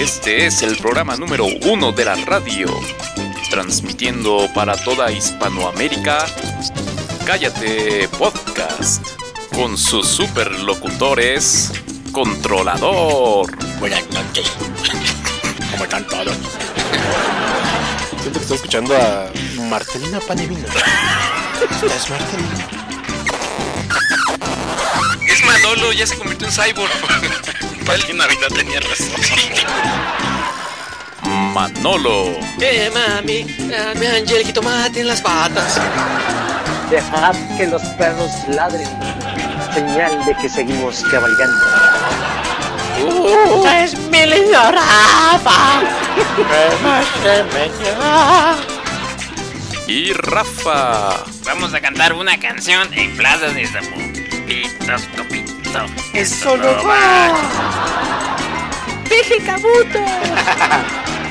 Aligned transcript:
Este 0.00 0.46
es 0.46 0.62
el 0.62 0.78
programa 0.78 1.14
número 1.18 1.44
uno 1.66 1.92
de 1.92 2.06
la 2.06 2.14
radio, 2.14 2.68
transmitiendo 3.50 4.48
para 4.54 4.74
toda 4.74 5.12
Hispanoamérica. 5.12 6.24
Cállate 7.26 8.08
Podcast, 8.08 9.06
con 9.54 9.76
sus 9.76 10.06
superlocutores, 10.06 11.70
Controlador. 12.12 13.54
Buenas 13.78 14.08
noches. 14.08 14.50
¿Cómo 15.72 15.84
están 15.84 16.06
todos? 16.06 16.34
Siento 18.22 18.38
que 18.38 18.38
estoy 18.38 18.56
escuchando 18.56 18.96
a 18.96 19.30
Marcelina 19.68 20.18
Panevino. 20.20 20.66
Esta 21.62 21.94
es 21.94 22.08
Marcelina. 22.08 22.79
Manolo, 25.70 25.92
ya 25.92 26.04
se 26.04 26.18
convirtió 26.18 26.48
en 26.48 26.52
cyborg. 26.52 26.90
Pati 27.86 28.12
Navidad 28.12 28.48
tenía 28.52 28.80
razón. 28.80 29.08
Manolo. 31.54 32.32
Eh, 32.60 32.90
mami, 32.92 33.44
dame 33.68 34.08
a 34.08 34.16
Angel 34.16 34.52
tomate 34.52 35.00
en 35.00 35.06
las 35.06 35.22
patas. 35.22 35.80
Dejad 36.90 37.36
que 37.56 37.68
los 37.68 37.82
perros 37.90 38.32
ladren. 38.48 38.88
Señal 39.72 40.24
de 40.24 40.34
que 40.38 40.48
seguimos 40.48 41.04
cabalgando. 41.08 41.64
Uh, 43.06 43.64
es 43.68 43.96
mi 43.96 44.26
lindo 44.26 44.58
Rafa. 44.72 45.82
Y 49.86 50.12
Rafa. 50.14 51.24
Vamos 51.44 51.74
a 51.74 51.80
cantar 51.80 52.14
una 52.14 52.40
canción 52.40 52.92
en 52.92 53.16
Plaza 53.16 53.48
de 53.50 53.66
Zapopitos, 53.68 55.06
Eso 56.14 56.56
no 56.56 56.84
va. 56.84 57.32
Peje 59.08 59.38
Cabuto. 59.44 59.98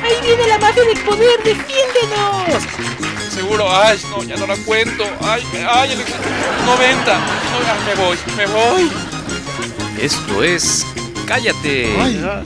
Ahí 0.03 0.15
viene 0.21 0.47
la 0.47 0.57
mafia 0.57 0.83
del 0.83 0.99
poder, 0.99 1.43
defiéndenos. 1.43 2.63
Seguro, 3.33 3.69
ay, 3.69 3.99
no, 4.09 4.23
ya 4.23 4.37
no 4.37 4.47
la 4.47 4.55
cuento. 4.57 5.03
Ay, 5.21 5.43
ay, 5.69 5.91
el 5.91 5.99
90. 6.65 7.17
No, 7.17 7.21
ay, 7.21 7.79
me 7.85 7.95
voy, 7.95 8.17
me 8.37 8.45
voy. 8.47 8.91
Esto 9.99 10.43
es 10.43 10.85
Cállate. 11.29 11.95
Ajá. 11.95 12.43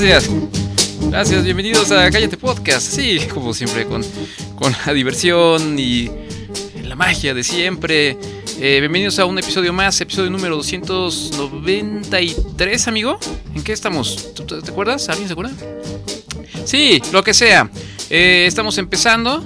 Gracias. 0.00 0.30
Gracias, 1.10 1.44
bienvenidos 1.44 1.90
a 1.92 2.10
Cállate 2.10 2.38
Podcast. 2.38 2.86
Sí, 2.94 3.18
como 3.34 3.52
siempre, 3.52 3.84
con, 3.84 4.02
con 4.56 4.74
la 4.86 4.94
diversión 4.94 5.78
y 5.78 6.10
la 6.82 6.96
magia 6.96 7.34
de 7.34 7.44
siempre. 7.44 8.16
Eh, 8.58 8.78
bienvenidos 8.80 9.18
a 9.18 9.26
un 9.26 9.38
episodio 9.38 9.74
más, 9.74 10.00
episodio 10.00 10.30
número 10.30 10.56
293, 10.56 12.88
amigo. 12.88 13.18
¿En 13.54 13.62
qué 13.62 13.74
estamos? 13.74 14.32
¿Tú- 14.34 14.44
tú- 14.44 14.62
¿Te 14.62 14.70
acuerdas? 14.70 15.06
¿Alguien 15.10 15.28
se 15.28 15.34
acuerda? 15.34 15.52
Sí, 16.64 17.02
lo 17.12 17.22
que 17.22 17.34
sea. 17.34 17.68
Eh, 18.08 18.46
estamos 18.48 18.78
empezando. 18.78 19.44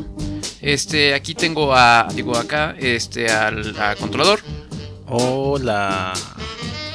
Este, 0.63 1.13
aquí 1.15 1.35
tengo 1.35 1.75
a, 1.75 2.07
digo 2.15 2.37
acá, 2.37 2.77
este, 2.79 3.29
al 3.29 3.75
controlador. 3.99 4.39
Hola. 5.09 6.13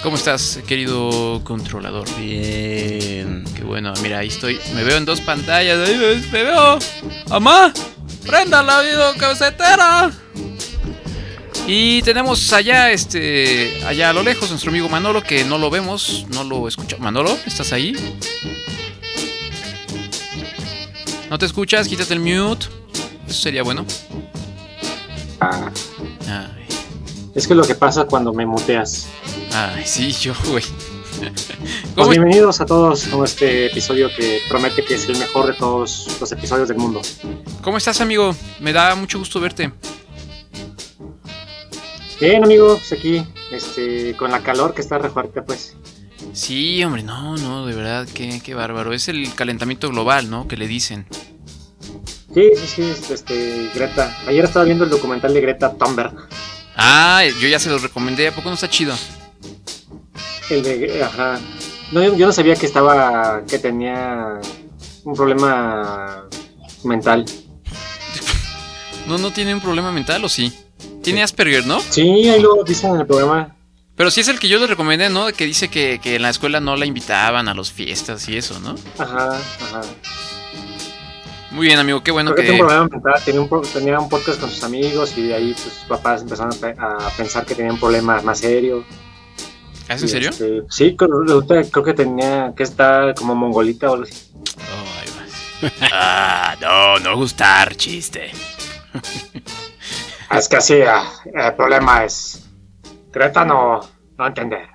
¿Cómo 0.04 0.16
estás, 0.16 0.60
querido 0.68 1.42
controlador? 1.44 2.08
Bien. 2.18 3.44
Qué 3.56 3.64
bueno, 3.64 3.94
mira, 4.02 4.18
ahí 4.20 4.30
estoy. 4.30 4.60
Me 4.74 4.84
veo 4.84 4.98
en 4.98 5.06
dos 5.06 5.22
pantallas. 5.22 5.78
Me, 5.78 6.44
veo. 6.44 6.80
¡Mamá! 7.30 7.72
¡Prenda 8.26 8.64
la 8.64 8.82
videocasetera! 8.82 10.12
Y 11.68 12.02
tenemos 12.02 12.52
allá, 12.52 12.90
este. 12.92 13.84
Allá 13.86 14.10
a 14.10 14.14
lo 14.14 14.24
lejos, 14.24 14.50
nuestro 14.50 14.72
amigo 14.72 14.90
Manolo, 14.90 15.22
que 15.22 15.44
no 15.44 15.60
lo 15.60 15.70
vemos, 15.70 16.26
no 16.34 16.44
lo 16.44 16.68
escuchamos. 16.68 17.04
Manolo, 17.04 17.38
¿estás 17.46 17.72
ahí? 17.72 17.94
¿No 21.30 21.38
te 21.38 21.46
escuchas? 21.46 21.88
Quítate 21.88 22.16
el 22.16 22.22
mute. 22.22 22.66
Eso 23.28 23.40
sería 23.40 23.62
bueno. 23.62 23.86
Ah, 25.40 25.72
es 27.34 27.48
que 27.48 27.56
lo 27.56 27.64
que 27.64 27.76
pasa 27.76 28.06
cuando 28.06 28.34
me 28.34 28.46
muteas. 28.46 29.08
ay 29.54 29.84
sí, 29.86 30.12
yo, 30.12 30.34
güey. 30.50 30.64
Pues 31.22 31.50
¿Cómo, 31.96 32.10
bienvenidos 32.10 32.62
a 32.62 32.66
todos 32.66 33.14
a 33.14 33.24
este 33.26 33.68
episodio 33.68 34.10
que 34.16 34.40
promete 34.50 34.84
que 34.84 34.96
es 34.96 35.08
el 35.08 35.20
mejor 35.20 35.46
de 35.46 35.54
todos 35.54 36.18
los 36.20 36.32
episodios 36.32 36.68
del 36.70 36.78
mundo. 36.78 37.02
¿Cómo 37.62 37.78
estás, 37.78 38.02
amigo? 38.02 38.34
Me 38.60 38.74
da 38.74 38.96
mucho 38.96 39.20
gusto 39.20 39.40
verte. 39.40 39.72
Bien, 42.20 42.44
amigo, 42.44 42.78
pues 42.78 42.94
aquí, 42.94 43.24
este, 43.52 44.16
con 44.16 44.32
la 44.32 44.42
calor 44.42 44.74
que 44.74 44.82
está 44.82 44.98
re 44.98 45.10
fuerte, 45.10 45.42
pues. 45.44 45.76
Sí, 46.34 46.84
hombre, 46.84 47.04
no, 47.04 47.36
no, 47.38 47.68
de 47.68 47.76
verdad, 47.76 48.08
qué, 48.12 48.42
qué 48.44 48.56
bárbaro. 48.56 48.94
Es 48.94 49.08
el 49.08 49.34
calentamiento 49.36 49.90
global, 49.90 50.30
¿no? 50.30 50.48
Que 50.48 50.58
le 50.58 50.68
dicen. 50.68 51.06
Sí, 52.34 52.52
sí, 52.56 52.68
sí, 52.68 53.14
este, 53.14 53.70
Greta. 53.76 54.18
Ayer 54.28 54.46
estaba 54.46 54.66
viendo 54.66 54.86
el 54.86 54.90
documental 54.90 55.34
de 55.34 55.42
Greta 55.42 55.74
Thunberg. 55.74 56.14
Ah, 56.84 57.24
yo 57.40 57.48
ya 57.48 57.60
se 57.60 57.70
los 57.70 57.84
recomendé, 57.84 58.28
¿a 58.28 58.36
poco 58.36 58.50
no 58.50 58.56
está 58.56 58.68
chido? 58.68 58.96
El 60.50 60.64
de, 60.64 61.04
ajá. 61.04 61.40
No, 61.92 62.02
yo, 62.04 62.16
yo 62.16 62.26
no 62.26 62.32
sabía 62.32 62.56
que 62.56 62.66
estaba, 62.66 63.44
que 63.48 63.60
tenía 63.60 64.40
un 65.04 65.16
problema 65.16 66.28
mental. 66.84 67.26
No, 69.08 69.18
no 69.18 69.32
tiene 69.34 69.54
un 69.56 69.60
problema 69.60 69.92
mental, 69.92 70.24
¿o 70.24 70.30
sí? 70.30 70.54
Tiene 71.02 71.24
Asperger, 71.24 71.66
¿no? 71.66 71.80
Sí, 71.82 72.30
ahí 72.30 72.40
lo 72.40 72.64
dicen 72.64 72.94
en 72.94 73.02
el 73.02 73.08
programa. 73.08 73.56
Pero 73.96 74.12
sí 74.12 74.22
es 74.22 74.28
el 74.28 74.40
que 74.40 74.48
yo 74.48 74.60
le 74.60 74.68
recomendé, 74.68 75.10
¿no? 75.10 75.34
Que 75.34 75.46
dice 75.46 75.70
que, 75.70 76.00
que 76.02 76.16
en 76.18 76.22
la 76.22 76.30
escuela 76.30 76.60
no 76.60 76.76
la 76.76 76.86
invitaban 76.86 77.48
a 77.48 77.56
las 77.56 77.72
fiestas 77.72 78.30
y 78.30 78.38
eso, 78.38 78.60
¿no? 78.60 78.76
Ajá, 79.00 79.38
ajá. 79.60 79.82
Muy 81.52 81.68
bien, 81.68 81.80
amigo, 81.80 82.02
qué 82.02 82.12
bueno 82.12 82.34
Creo 82.34 82.38
que 82.38 82.52
que... 82.54 82.58
tenía 82.58 82.64
un 82.64 82.68
problema 82.68 82.88
mental, 82.90 83.22
tenía 83.26 83.42
un, 83.42 83.62
tenía 83.74 84.00
un 84.00 84.10
podcast 84.10 84.40
con 84.40 84.50
sus 84.50 84.64
amigos 84.64 85.18
y 85.18 85.28
de 85.28 85.36
ahí 85.36 85.54
pues, 85.54 85.74
sus 85.76 85.84
papás 85.84 86.22
empezaron 86.22 86.54
a, 86.54 86.56
pe- 86.56 86.76
a 86.80 87.10
pensar 87.18 87.46
que 87.46 87.56
tenía 87.56 87.72
un 87.74 87.80
problema 87.80 88.22
más 88.22 88.40
serio. 88.40 88.86
¿Ah, 89.90 89.96
¿Es 89.96 90.04
en 90.04 90.10
serio? 90.10 90.30
este, 90.30 90.64
sí, 90.70 90.96
creo, 90.96 91.46
creo 91.46 91.84
que 91.84 91.94
tenía 91.94 92.54
que 92.56 92.64
estar 92.64 93.14
como 93.16 93.36
mongolita 93.36 93.90
o 93.92 93.96
algo 93.96 94.06
así. 94.06 94.32
Oh, 94.48 95.68
ah, 95.92 96.56
no, 96.62 97.00
no 97.00 97.18
gustar, 97.18 97.76
chiste. 97.76 98.32
Es 100.32 100.48
que 100.48 100.62
sí, 100.62 100.82
ah, 100.88 101.04
el 101.34 101.54
problema 101.56 102.06
es 102.06 102.46
Greta 103.12 103.44
no, 103.44 103.82
no 104.18 104.28
entender. 104.28 104.70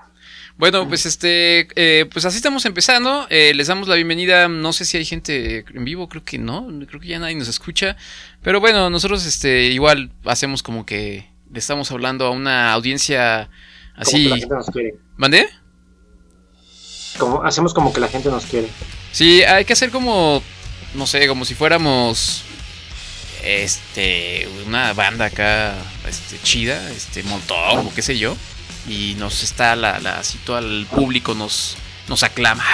Bueno, 0.58 0.88
pues 0.88 1.04
este, 1.04 1.68
eh, 1.76 2.06
pues 2.10 2.24
así 2.24 2.36
estamos 2.38 2.64
empezando. 2.64 3.26
Eh, 3.28 3.52
les 3.54 3.66
damos 3.66 3.88
la 3.88 3.94
bienvenida. 3.94 4.48
No 4.48 4.72
sé 4.72 4.86
si 4.86 4.96
hay 4.96 5.04
gente 5.04 5.66
en 5.74 5.84
vivo, 5.84 6.08
creo 6.08 6.24
que 6.24 6.38
no, 6.38 6.66
creo 6.88 6.98
que 6.98 7.08
ya 7.08 7.18
nadie 7.18 7.34
nos 7.34 7.48
escucha. 7.48 7.96
Pero 8.42 8.58
bueno, 8.58 8.88
nosotros 8.88 9.26
este, 9.26 9.64
igual 9.64 10.10
hacemos 10.24 10.62
como 10.62 10.86
que 10.86 11.28
le 11.52 11.58
estamos 11.58 11.90
hablando 11.92 12.26
a 12.26 12.30
una 12.30 12.72
audiencia 12.72 13.50
Como 13.92 13.94
que 13.96 14.00
así. 14.00 14.28
la 14.28 14.36
gente 14.38 14.54
nos 14.54 14.70
quiere. 14.70 14.94
¿Mandé? 15.16 15.48
Como, 17.18 17.44
hacemos 17.44 17.74
como 17.74 17.92
que 17.92 18.00
la 18.00 18.08
gente 18.08 18.30
nos 18.30 18.46
quiere. 18.46 18.68
Sí, 19.12 19.42
hay 19.42 19.66
que 19.66 19.74
hacer 19.74 19.90
como, 19.90 20.42
no 20.94 21.06
sé, 21.06 21.28
como 21.28 21.44
si 21.44 21.54
fuéramos 21.54 22.44
este 23.44 24.48
una 24.66 24.94
banda 24.94 25.26
acá 25.26 25.74
este 26.08 26.38
chida, 26.42 26.90
este 26.90 27.22
montón 27.24 27.86
o 27.86 27.94
qué 27.94 28.02
sé 28.02 28.18
yo 28.18 28.36
y 28.88 29.14
nos 29.18 29.42
está 29.42 29.76
la, 29.76 29.98
la 30.00 30.18
así 30.20 30.38
todo 30.38 30.58
el 30.58 30.86
público 30.86 31.34
nos 31.34 31.76
nos 32.08 32.22
aclama. 32.22 32.64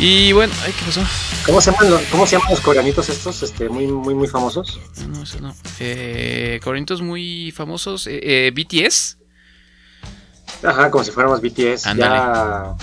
Y 0.00 0.32
bueno, 0.32 0.52
ay, 0.64 0.72
¿qué 0.78 0.84
pasó? 0.84 1.02
¿Cómo 1.44 1.60
se 1.60 1.72
llaman 1.72 1.90
los, 1.90 2.02
cómo 2.02 2.26
se 2.26 2.36
llaman 2.36 2.50
los 2.50 2.60
coreanitos 2.60 3.08
estos? 3.08 3.42
Este, 3.42 3.68
muy, 3.68 3.86
muy, 3.88 4.14
muy 4.14 4.28
famosos. 4.28 4.78
No, 5.00 5.08
no, 5.08 5.22
eso 5.24 5.40
no. 5.40 5.54
Eh, 5.80 6.60
coreanitos 6.62 7.02
muy 7.02 7.52
famosos. 7.54 8.06
eh, 8.06 8.20
eh, 8.22 8.52
BTS. 8.54 9.16
Ajá, 10.62 10.90
como 10.90 11.02
si 11.04 11.10
fuéramos 11.10 11.40
BTS. 11.40 11.86
Ándale. 11.86 12.14
Ya. 12.16 12.76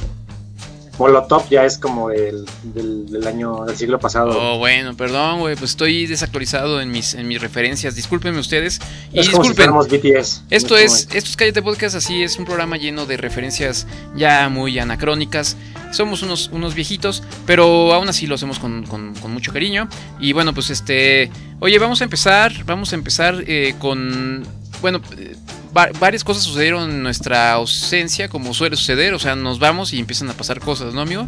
Molotov 0.98 1.50
ya 1.50 1.66
es 1.66 1.78
como 1.78 2.10
del, 2.10 2.46
del, 2.64 3.06
del 3.12 3.28
año, 3.28 3.66
del 3.66 3.76
siglo 3.76 4.00
pasado. 4.00 4.32
Oh, 4.38 4.58
bueno, 4.58 4.96
perdón, 4.96 5.40
güey, 5.40 5.56
pues 5.56 5.72
estoy 5.72 6.08
desactualizado 6.08 6.80
en 6.82 6.92
mis, 6.92 7.14
en 7.14 7.28
mis 7.28 7.42
referencias. 7.42 7.96
Discúlpenme 7.96 8.40
ustedes. 8.40 8.80
Y 9.12 9.20
es 9.20 9.30
como 9.30 9.44
si 9.44 9.50
disculpen, 9.50 9.56
fuéramos 9.56 9.88
BTS. 9.88 10.44
esto 10.50 10.76
este 10.78 10.84
es, 10.86 10.92
momento. 10.92 11.18
esto 11.18 11.30
es 11.30 11.36
Cállate 11.38 11.62
Podcast, 11.62 11.96
así 11.96 12.24
es 12.24 12.38
un 12.38 12.46
programa 12.46 12.78
lleno 12.78 13.06
de 13.06 13.18
referencias 13.18 13.88
ya 14.16 14.48
muy 14.50 14.80
anacrónicas. 14.80 15.58
Somos 15.92 16.24
unos, 16.24 16.50
unos 16.52 16.74
viejitos, 16.76 17.24
pero 17.46 17.94
aún 17.94 18.10
así 18.10 18.28
lo 18.28 18.36
hacemos 18.36 18.60
con, 18.60 18.86
con- 18.86 19.14
con 19.16 19.32
mucho 19.32 19.54
cariño. 19.54 19.88
Y 20.20 20.34
bueno, 20.34 20.54
pues 20.54 20.70
este. 20.70 21.30
Oye, 21.60 21.78
vamos 21.80 22.02
a 22.02 22.04
empezar. 22.06 22.64
Vamos 22.66 22.92
a 22.92 22.96
empezar 22.96 23.44
eh, 23.48 23.76
con. 23.80 24.44
Bueno, 24.82 25.00
eh, 25.18 25.36
va- 25.76 25.90
varias 26.00 26.24
cosas 26.24 26.44
sucedieron 26.44 26.90
en 26.90 27.04
nuestra 27.04 27.54
ausencia, 27.54 28.28
como 28.30 28.54
suele 28.54 28.76
suceder. 28.76 29.14
O 29.14 29.20
sea, 29.20 29.36
nos 29.36 29.60
vamos 29.60 29.94
y 29.94 30.00
empiezan 30.00 30.30
a 30.30 30.34
pasar 30.34 30.60
cosas, 30.60 30.94
¿no, 30.94 31.02
amigo? 31.02 31.28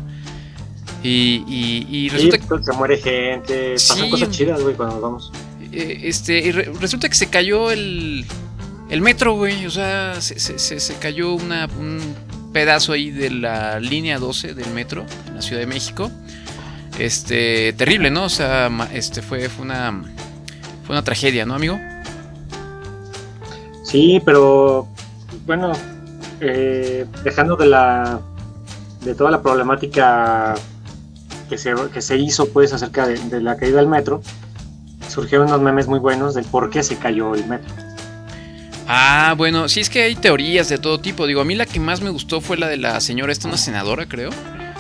Y, 1.04 1.44
y, 1.48 1.88
y 1.90 2.10
Sí, 2.10 2.16
resulta 2.16 2.38
pues, 2.48 2.66
se 2.66 2.74
muere 2.74 2.98
gente, 2.98 3.74
pasan 3.74 3.98
Sí. 4.06 4.10
cosas 4.10 4.30
chidas, 4.32 4.62
güey, 4.62 4.76
cuando 4.76 4.96
nos 4.96 5.02
vamos. 5.04 5.32
eh, 5.72 6.02
este, 6.04 6.40
y 6.40 6.52
re- 6.52 6.72
resulta 6.80 7.08
que 7.10 7.16
se 7.16 7.28
cayó 7.28 7.72
el, 7.72 8.26
el 8.90 9.02
metro, 9.02 9.34
güey. 9.36 9.66
O 9.66 9.72
sea, 9.72 10.20
se, 10.22 10.40
se- 10.40 10.58
se- 10.60 10.80
se 10.80 10.96
cayó 10.96 11.34
una, 11.34 11.68
un 11.80 12.00
pedazo 12.54 12.94
ahí 12.94 13.12
de 13.12 13.30
la 13.30 13.80
línea 13.80 14.18
12 14.18 14.54
del 14.56 14.70
metro 14.72 15.06
en 15.28 15.36
la 15.36 15.42
Ciudad 15.42 15.60
de 15.62 15.68
México. 15.68 16.10
Este, 16.98 17.74
terrible, 17.74 18.10
¿no? 18.10 18.24
O 18.24 18.30
sea, 18.30 18.70
este 18.94 19.22
fue, 19.22 19.50
fue 19.50 19.66
una 19.66 20.02
fue 20.86 20.96
una 20.96 21.04
tragedia, 21.04 21.46
¿no, 21.46 21.54
amigo? 21.54 21.78
Sí, 23.88 24.22
pero 24.25 24.88
bueno, 25.45 25.72
eh, 26.42 27.06
dejando 27.24 27.56
de 27.56 27.68
la 27.68 28.19
de 29.01 29.16
toda 29.16 29.31
la 29.31 29.42
problemática 29.42 30.56
que 31.50 31.57
se, 31.57 31.74
que 31.94 32.01
se 32.01 32.18
hizo 32.18 32.50
pues 32.50 32.74
acerca 32.74 33.07
de, 33.07 33.18
de 33.18 33.39
la 33.39 33.56
caída 33.56 33.78
del 33.78 33.88
metro, 33.88 34.22
surgieron 35.07 35.48
unos 35.48 35.62
memes 35.62 35.88
muy 35.88 36.00
buenos 36.00 36.34
del 36.34 36.44
por 36.45 36.69
qué 36.69 36.84
se 36.84 36.98
cayó 36.98 37.34
el 37.34 37.45
metro. 37.48 37.74
Ah, 38.89 39.34
bueno, 39.38 39.68
sí 39.69 39.80
es 39.81 39.90
que 39.90 40.01
hay 40.04 40.16
teorías 40.16 40.68
de 40.69 40.78
todo 40.78 41.00
tipo. 41.00 41.25
Digo, 41.28 41.42
a 41.42 41.45
mí 41.45 41.56
la 41.56 41.66
que 41.66 41.80
más 41.80 42.01
me 42.01 42.10
gustó 42.10 42.42
fue 42.42 42.57
la 42.57 42.68
de 42.68 42.78
la 42.78 43.00
señora, 43.01 43.31
esta 43.31 43.48
una 43.48 43.57
senadora, 43.57 44.06
creo, 44.07 44.30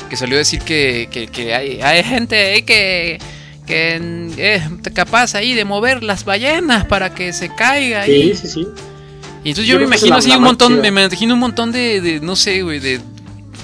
que 0.09 0.17
salió 0.17 0.35
a 0.35 0.39
decir 0.39 0.61
que, 0.61 1.07
que- 1.11 1.27
que 1.27 1.53
hay, 1.55 1.81
hay 1.81 2.03
gente 2.03 2.35
ahí 2.37 2.61
que, 2.63 3.19
que 3.65 4.29
es 4.37 4.63
capaz 4.93 5.35
ahí 5.35 5.53
de 5.53 5.63
mover 5.65 6.03
las 6.03 6.25
ballenas 6.25 6.85
para 6.85 7.13
que 7.13 7.31
se 7.33 7.53
caiga 7.53 8.01
ahí. 8.01 8.33
Sí, 8.33 8.47
sí, 8.47 8.47
sí. 8.47 8.67
Y 9.47 9.51
entonces 9.51 9.67
Yo 9.67 9.75
yo, 9.75 9.79
me 9.79 9.85
imagino 9.85 10.15
así 10.17 10.29
un 10.31 10.43
montón, 10.43 10.73
chida. 10.73 10.81
me, 10.81 10.91
me 10.91 11.03
imagino 11.05 11.33
un 11.35 11.39
montón 11.39 11.71
de, 11.71 12.01
de, 12.01 12.19
no 12.19 12.35
sé, 12.35 12.61
güey, 12.63 12.79
de, 12.79 12.99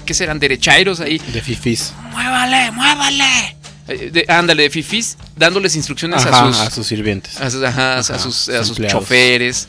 ¿qué 0.06 0.14
serán? 0.14 0.40
Derechairos 0.40 1.02
ahí. 1.02 1.18
De 1.18 1.42
fifis. 1.42 1.94
¡Muévale, 2.12 2.72
muévale! 2.72 3.58
Eh, 3.90 4.10
de- 4.14 4.26
ándale, 4.30 4.64
de 4.64 4.70
fifis, 4.70 5.18
dándoles 5.36 5.76
instrucciones 5.76 6.26
Ajá, 6.26 6.46
a 6.48 6.54
sus... 6.54 6.60
a 6.62 6.70
sus 6.70 6.88
sirvientes. 6.88 7.42
A 7.42 7.50
sus, 7.50 7.62
ajá, 7.64 7.96
a 7.96 8.00
Ajá, 8.00 8.18
sus, 8.20 8.34
sus 8.36 8.50
a 8.56 8.64
sus 8.64 8.78
choferes. 8.88 9.68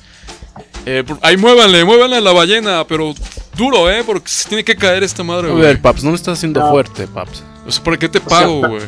Eh, 0.86 1.02
por- 1.04 1.18
ahí 1.22 1.36
muévanle, 1.36 1.84
muévanle 1.84 2.18
a 2.18 2.20
la 2.20 2.30
ballena, 2.32 2.84
pero 2.86 3.12
duro, 3.56 3.90
¿eh? 3.90 4.04
Porque 4.04 4.28
se 4.30 4.48
tiene 4.48 4.62
que 4.62 4.76
caer 4.76 5.02
esta 5.02 5.24
madre, 5.24 5.48
A 5.48 5.50
güey. 5.50 5.62
ver, 5.64 5.82
Paps, 5.82 6.04
no 6.04 6.10
lo 6.10 6.16
estás 6.16 6.38
haciendo 6.38 6.60
No. 6.60 6.70
fuerte, 6.70 7.08
Paps. 7.08 7.42
O 7.66 7.72
sea, 7.72 7.82
¿Para 7.82 7.96
qué 7.96 8.08
te 8.08 8.20
pago, 8.20 8.60
pa- 8.60 8.68
güey? 8.68 8.82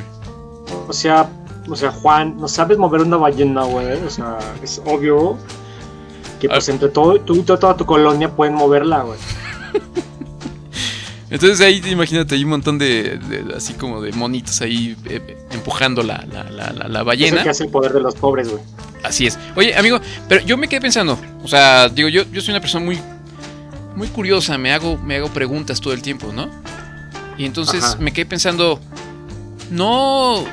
O 0.87 0.93
sea, 0.93 1.29
o 1.69 1.75
sea, 1.75 1.91
Juan, 1.91 2.37
no 2.37 2.47
sabes 2.47 2.79
mover 2.79 3.01
una 3.01 3.17
ballena, 3.17 3.63
güey. 3.65 3.95
O 4.05 4.11
sea, 4.11 4.39
es 4.63 4.81
obvio 4.85 5.37
que 6.39 6.49
pues 6.49 6.69
entre 6.69 6.89
todo, 6.89 7.21
tú 7.21 7.35
y 7.37 7.43
toda 7.43 7.77
tu 7.77 7.85
colonia 7.87 8.31
pueden 8.35 8.55
moverla, 8.55 9.03
güey. 9.03 9.19
Entonces 11.31 11.61
ahí 11.61 11.83
imagínate, 11.91 12.37
hay 12.37 12.45
un 12.45 12.51
montón 12.51 12.79
de, 12.79 13.19
de- 13.19 13.55
así 13.57 13.75
como 13.75 14.01
de 14.01 14.13
monitos 14.13 14.61
ahí 14.61 14.97
eh, 15.07 15.37
empujando 15.51 16.03
la, 16.05 16.25
la, 16.33 16.45
la, 16.45 16.71
la- 16.73 16.89
la 16.89 17.01
Es 17.01 17.05
ballena. 17.05 17.43
que 17.43 17.49
hace 17.51 17.65
el 17.65 17.71
poder 17.71 17.93
de 17.93 18.01
los 18.01 18.15
pobres, 18.15 18.49
güey. 18.49 18.63
Así 19.03 19.27
es. 19.27 19.37
Oye, 19.57 19.75
amigo, 19.77 20.01
pero 20.29 20.45
yo 20.45 20.57
me 20.57 20.69
quedé 20.69 20.81
pensando, 20.81 21.19
o 21.43 21.49
sea, 21.49 21.89
digo, 21.89 22.09
yo, 22.09 22.23
yo 22.33 22.41
soy 22.41 22.53
una 22.53 22.61
persona 22.61 22.85
muy, 22.85 22.99
muy 23.97 24.07
curiosa, 24.09 24.57
me 24.57 24.73
hago, 24.73 24.97
me 24.99 25.17
hago 25.17 25.29
preguntas 25.29 25.81
todo 25.81 25.93
el 25.93 26.01
tiempo, 26.03 26.33
¿no? 26.33 26.49
Y 27.37 27.45
entonces 27.45 27.83
Ajá. 27.83 27.97
me 27.99 28.13
quedé 28.13 28.27
pensando, 28.27 28.81
no, 29.71 30.45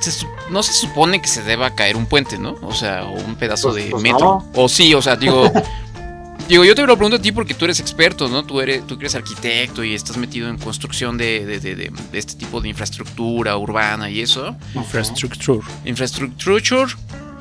se 0.00 0.26
no 0.50 0.62
se 0.62 0.72
supone 0.72 1.20
que 1.20 1.28
se 1.28 1.42
deba 1.42 1.74
caer 1.74 1.96
un 1.96 2.06
puente, 2.06 2.38
¿no? 2.38 2.56
O 2.62 2.72
sea, 2.74 3.04
o 3.04 3.12
un 3.12 3.36
pedazo 3.36 3.70
Pues- 3.70 3.84
de 3.84 3.90
pues 3.90 4.02
metro. 4.02 4.18
no. 4.20 4.50
O 4.54 4.68
sí, 4.68 4.94
o 4.94 5.02
sea, 5.02 5.16
digo, 5.16 5.50
digo, 6.48 6.64
yo 6.64 6.74
te 6.74 6.86
lo 6.86 6.96
pregunto 6.96 7.16
a 7.16 7.20
ti 7.22 7.32
porque 7.32 7.54
tú 7.54 7.64
eres 7.66 7.80
experto, 7.80 8.28
¿no? 8.28 8.44
Tú 8.44 8.60
eres, 8.60 8.86
tú 8.86 8.96
eres 8.98 9.14
arquitecto 9.14 9.84
y 9.84 9.94
estás 9.94 10.16
metido 10.16 10.48
en 10.48 10.56
construcción 10.58 11.18
de, 11.18 11.44
de- 11.44 11.60
de- 11.60 11.74
de- 11.74 11.92
de 12.12 12.18
este 12.18 12.34
tipo 12.34 12.60
de 12.60 12.68
infraestructura 12.68 13.56
urbana 13.58 14.08
y 14.10 14.20
eso 14.20 14.56
Infrastructure. 14.74 15.60
infrastructure. 15.84 16.92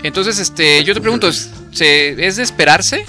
Entonces, 0.03 0.39
este, 0.39 0.83
yo 0.83 0.93
te 0.93 1.01
pregunto, 1.01 1.27
¿es, 1.27 1.49
se- 1.71 2.25
¿es 2.25 2.35
de 2.35 2.43
esperarse 2.43 3.05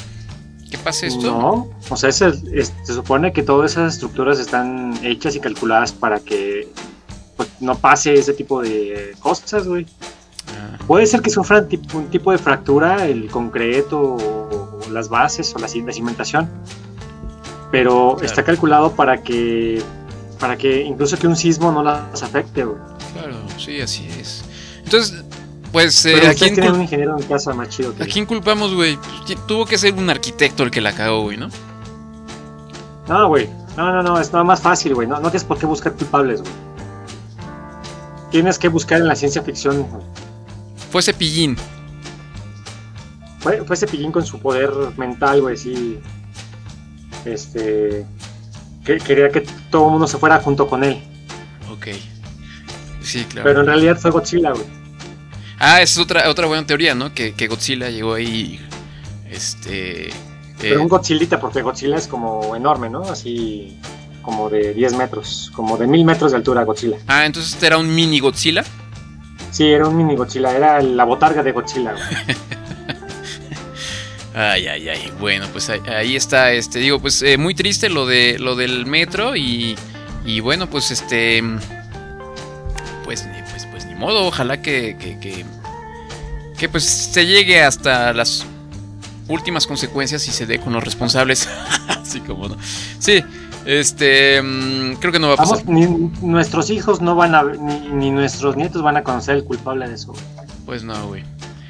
que 0.70 0.78
pase 0.78 1.06
esto? 1.08 1.22
No, 1.30 1.70
o 1.88 1.96
sea, 1.96 2.10
es 2.10 2.20
el- 2.20 2.40
es- 2.54 2.72
se 2.84 2.94
supone 2.94 3.32
que 3.32 3.42
todas 3.42 3.72
esas 3.72 3.94
estructuras 3.94 4.38
están 4.38 4.98
hechas 5.02 5.34
y 5.34 5.40
calculadas 5.40 5.92
para 5.92 6.20
que 6.20 6.68
pues, 7.38 7.49
no 7.61 7.75
pase 7.79 8.12
ese 8.12 8.35
tipo 8.35 8.61
de 8.61 9.14
cosas, 9.20 9.67
güey. 9.67 9.87
Ah, 10.49 10.76
Puede 10.87 11.06
ser 11.06 11.23
que 11.23 11.31
sufran 11.31 11.67
un 11.94 12.08
tipo 12.08 12.32
de 12.32 12.37
fractura 12.38 13.06
el 13.06 13.31
concreto 13.31 13.99
o, 14.00 14.81
o 14.87 14.90
las 14.90 15.08
bases 15.08 15.55
o 15.55 15.58
la, 15.58 15.67
ci- 15.69 15.85
la 15.87 15.93
cimentación, 15.93 16.50
pero 17.70 18.12
Claro. 18.14 18.26
está 18.26 18.43
calculado 18.43 18.93
para 18.93 19.23
que 19.23 19.82
para 20.40 20.56
que 20.56 20.82
incluso 20.82 21.19
que 21.19 21.26
un 21.26 21.35
sismo 21.37 21.73
no 21.73 21.82
las 21.82 22.23
afecte, 22.23 22.64
güey. 22.64 22.79
claro, 23.12 23.35
sí, 23.58 23.81
así 23.81 24.06
es. 24.20 24.44
Entonces, 24.85 25.25
pues, 25.73 26.06
eh, 26.06 26.29
¿a, 26.29 26.32
quién 26.35 26.73
un 26.73 26.82
ingeniero 26.82 27.19
en 27.19 27.25
casa 27.26 27.52
más 27.55 27.69
chido 27.70 27.94
que 27.94 28.05
a 28.05 28.06
quién 28.06 28.25
culpamos, 28.25 28.73
güey? 28.75 28.99
Tuvo 29.46 29.67
que 29.67 29.76
ser 29.79 29.94
un 29.94 30.08
arquitecto 30.11 30.62
el 30.62 30.70
que 30.70 30.80
la 30.80 30.92
cagó, 30.92 31.23
güey, 31.23 31.37
¿no? 31.37 31.49
No, 33.09 33.28
güey. 33.28 33.49
No, 33.76 33.92
no, 33.92 34.02
no, 34.02 34.18
es 34.21 34.33
nada 34.33 34.45
más 34.45 34.61
fácil, 34.61 34.95
güey. 34.95 35.07
No, 35.09 35.16
no 35.16 35.23
tienes 35.30 35.45
por 35.45 35.59
qué 35.59 35.66
buscar 35.66 35.92
culpables, 35.95 36.40
güey. 36.40 36.52
Tienes 38.30 38.58
que 38.58 38.68
buscar 38.68 39.00
en 39.00 39.08
la 39.08 39.16
ciencia 39.16 39.42
ficción. 39.42 39.87
Fue 40.90 41.02
Cepillín. 41.02 41.56
Fue, 43.40 43.64
fue 43.64 43.76
ese 43.76 43.87
pillín 43.87 44.11
con 44.11 44.26
su 44.26 44.40
poder 44.40 44.70
mental, 44.97 45.40
güey, 45.42 45.56
sí. 45.56 45.99
Este. 47.25 48.04
Que, 48.85 48.99
quería 48.99 49.30
que 49.30 49.42
todo 49.70 49.87
el 49.87 49.92
mundo 49.92 50.06
se 50.08 50.18
fuera 50.18 50.40
junto 50.40 50.66
con 50.66 50.82
él. 50.82 51.00
Ok. 51.70 51.88
Sí, 53.00 53.25
claro. 53.25 53.44
Pero 53.49 53.61
en 53.61 53.66
realidad 53.66 53.97
fue 53.97 54.11
Godzilla, 54.11 54.50
güey. 54.50 54.64
Ah, 55.58 55.80
esa 55.82 56.00
es 56.00 56.04
otra, 56.04 56.28
otra 56.28 56.47
buena 56.47 56.66
teoría, 56.66 56.94
¿no? 56.94 57.14
Que, 57.14 57.35
que 57.35 57.49
Godzilla 57.49 57.90
llegó 57.90 58.14
ahí, 58.14 58.61
este... 59.30 60.08
eh, 60.11 60.12
Pero 60.61 60.82
un 60.82 60.88
Godzillita, 60.88 61.40
porque 61.40 61.62
Godzilla 61.62 61.97
es 61.97 62.06
como 62.06 62.54
enorme, 62.54 62.90
¿no? 62.90 63.02
Así. 63.02 63.78
Como 64.28 64.50
de 64.50 64.75
10 64.75 64.92
metros. 64.92 65.50
Como 65.54 65.78
de 65.78 65.87
1000 65.87 66.04
metros 66.04 66.32
de 66.32 66.37
altura, 66.37 66.62
Godzilla. 66.62 66.99
Ah, 67.06 67.25
entonces 67.25 67.54
este 67.54 67.66
era 67.66 67.78
un 67.78 67.94
mini 67.94 68.20
Godzilla. 68.20 68.62
Sí, 69.50 69.64
era 69.64 69.88
un 69.88 69.97
mini 69.97 70.16
Godzilla. 70.16 70.54
Era 70.54 70.82
la 70.82 71.04
botarga 71.04 71.42
de 71.42 71.52
Godzilla. 71.52 71.94
Ay, 74.35 74.68
ay, 74.68 74.88
ay. 74.90 75.12
Bueno, 75.18 75.47
pues 75.50 75.68
ahí, 75.70 75.80
ahí 75.88 76.14
está, 76.14 76.52
este, 76.52 76.78
digo, 76.78 77.00
pues 77.00 77.23
eh, 77.23 77.38
muy 77.38 77.54
triste 77.54 77.88
lo 77.88 78.06
de 78.06 78.38
lo 78.38 78.54
del 78.54 78.87
metro 78.87 79.35
y, 79.35 79.75
y 80.25 80.40
bueno, 80.40 80.68
pues 80.68 80.90
este, 80.90 81.42
pues, 83.04 83.26
ni- 83.26 83.42
pues, 83.50 83.66
pues 83.70 83.87
ni 83.87 83.94
modo. 83.94 84.26
Ojalá 84.26 84.61
que, 84.62 84.97
que, 85.00 85.18
que, 85.18 85.44
que, 86.56 86.68
pues 86.68 86.85
se 86.85 87.26
llegue 87.26 87.62
hasta 87.62 88.12
las 88.12 88.44
últimas 89.26 89.66
consecuencias 89.66 90.28
y 90.28 90.32
se 90.32 90.47
dé 90.47 90.61
con 90.61 90.73
los 90.75 90.85
responsables, 90.85 91.49
así 91.88 92.20
como 92.20 92.49
no. 92.49 92.56
Sí, 93.00 93.25
este, 93.68 94.40
mm, 94.42 94.94
creo 94.94 95.12
que 95.12 95.18
no 95.18 95.28
va 95.28 95.34
a 95.34 95.37
pasar. 95.37 95.64
Ni 95.66 95.87
nuestros 96.22 96.70
hijos 96.70 97.00
no 97.02 97.14
van 97.14 97.34
a. 97.34 97.42
Ni, 97.44 97.80
ni 97.90 98.10
nuestros 98.10 98.56
nietos 98.56 98.80
van 98.82 98.96
a 98.96 99.02
conocer 99.04 99.37
el 99.37 99.44
culpable 99.44 99.87
de 99.88 99.94
eso. 99.94 100.14
Pues 100.64 100.82
no, 100.84 101.08
güey. 101.08 101.22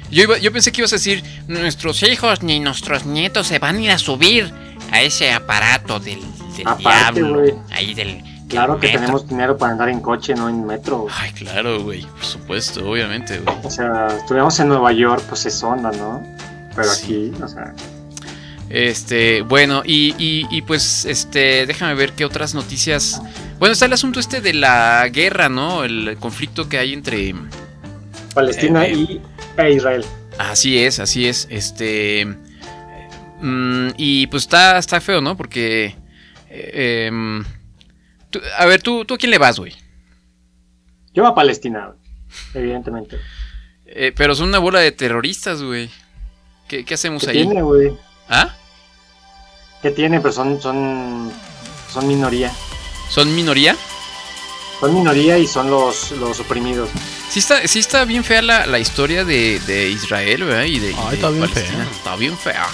Yo, 0.09 0.23
iba- 0.23 0.37
yo 0.37 0.51
pensé 0.51 0.71
que 0.71 0.81
ibas 0.81 0.93
a 0.93 0.95
decir 0.95 1.23
nuestros 1.47 2.01
hijos 2.03 2.41
ni 2.41 2.59
nuestros 2.59 3.05
nietos 3.05 3.47
se 3.47 3.59
van 3.59 3.75
a 3.75 3.81
ir 3.81 3.91
a 3.91 3.97
subir 3.99 4.51
A 4.91 5.01
ese 5.03 5.31
aparato 5.31 5.99
del, 5.99 6.19
del 6.57 6.67
Aparte, 6.67 7.21
diablo. 7.21 7.63
Ahí 7.71 7.93
del. 7.93 8.23
Claro 8.47 8.79
que 8.79 8.87
metro. 8.87 9.01
tenemos 9.01 9.27
dinero 9.27 9.57
para 9.57 9.73
andar 9.73 9.89
en 9.89 9.99
coche, 9.99 10.33
no 10.33 10.49
en 10.49 10.65
metro. 10.65 11.05
Ay, 11.15 11.31
claro, 11.33 11.83
güey. 11.83 12.01
Por 12.01 12.25
supuesto, 12.25 12.89
obviamente, 12.89 13.37
güey. 13.39 13.55
O 13.63 13.69
sea, 13.69 14.07
estuviéramos 14.07 14.59
en 14.59 14.69
Nueva 14.69 14.91
York, 14.93 15.21
pues 15.29 15.45
es 15.45 15.61
onda, 15.61 15.91
¿no? 15.91 16.23
Pero 16.75 16.89
Sí. 16.89 17.03
aquí, 17.31 17.43
o 17.43 17.47
sea, 17.47 17.73
Este, 18.69 19.41
bueno, 19.41 19.81
y, 19.85 20.13
y, 20.19 20.45
y 20.51 20.61
pues, 20.61 21.05
este, 21.05 21.65
déjame 21.65 21.95
ver 21.95 22.13
qué 22.13 22.23
otras 22.25 22.53
noticias. 22.53 23.21
Bueno, 23.57 23.73
está 23.73 23.85
el 23.85 23.93
asunto 23.93 24.19
este 24.19 24.41
de 24.41 24.53
la 24.53 25.07
guerra, 25.09 25.49
¿no? 25.49 25.83
El 25.83 26.17
conflicto 26.19 26.69
que 26.69 26.77
hay 26.77 26.93
entre. 26.93 27.33
Palestina 28.33 28.85
Eh, 28.85 28.93
y 28.93 29.21
e 29.57 29.71
Israel. 29.73 30.05
Así 30.37 30.77
es, 30.77 30.99
así 30.99 31.25
es. 31.27 31.47
Este. 31.49 32.27
mm, 33.41 33.89
y 33.97 34.27
pues 34.27 34.43
está, 34.43 34.77
está 34.77 35.01
feo, 35.01 35.19
¿no? 35.19 35.35
Porque. 35.35 35.95
eh, 36.49 37.07
em, 37.07 37.43
tú- 38.29 38.41
a 38.57 38.65
ver, 38.65 38.81
¿tú, 38.83 39.03
¿tú 39.03 39.15
a 39.15 39.17
quién 39.17 39.31
le 39.31 39.37
vas, 39.39 39.57
güey? 39.59 39.73
Yo 41.13 41.25
a 41.25 41.33
Palestina, 41.33 41.93
evidentemente. 42.53 43.17
Eh, 43.87 44.13
pero 44.15 44.35
son 44.35 44.49
una 44.49 44.59
bola 44.59 44.79
de 44.79 44.91
terroristas, 44.91 45.63
güey. 45.63 45.89
¿Qué, 46.67 46.85
qué 46.85 46.93
hacemos 46.93 47.23
¿Qué 47.23 47.31
ahí? 47.31 47.43
tiene, 47.45 47.63
güey? 47.63 47.91
¿Ah? 48.29 48.55
¿Qué 49.81 49.91
tiene? 49.91 50.19
Pero 50.19 50.33
son, 50.33 50.61
son, 50.61 51.31
son 51.91 52.07
minoría. 52.07 52.51
¿Son 53.09 53.33
minoría? 53.33 53.75
Son 54.79 54.93
minoría 54.93 55.37
y 55.37 55.47
son 55.47 55.69
los, 55.69 56.11
los 56.11 56.39
oprimidos. 56.39 56.89
Sí 57.29 57.39
está, 57.39 57.67
sí 57.67 57.79
está 57.79 58.05
bien 58.05 58.23
fea 58.23 58.41
la, 58.41 58.65
la 58.65 58.79
historia 58.79 59.23
de, 59.25 59.59
de 59.61 59.89
Israel, 59.89 60.43
¿verdad? 60.43 60.63
Y 60.63 60.79
de, 60.79 60.91
y 60.91 60.95
Ay, 60.97 61.09
de 61.09 61.15
está 61.15 61.29
bien 61.29 61.39
Palestina. 61.49 61.83
fea. 61.85 61.91
Está 61.91 62.15
bien 62.15 62.37
fea. 62.37 62.67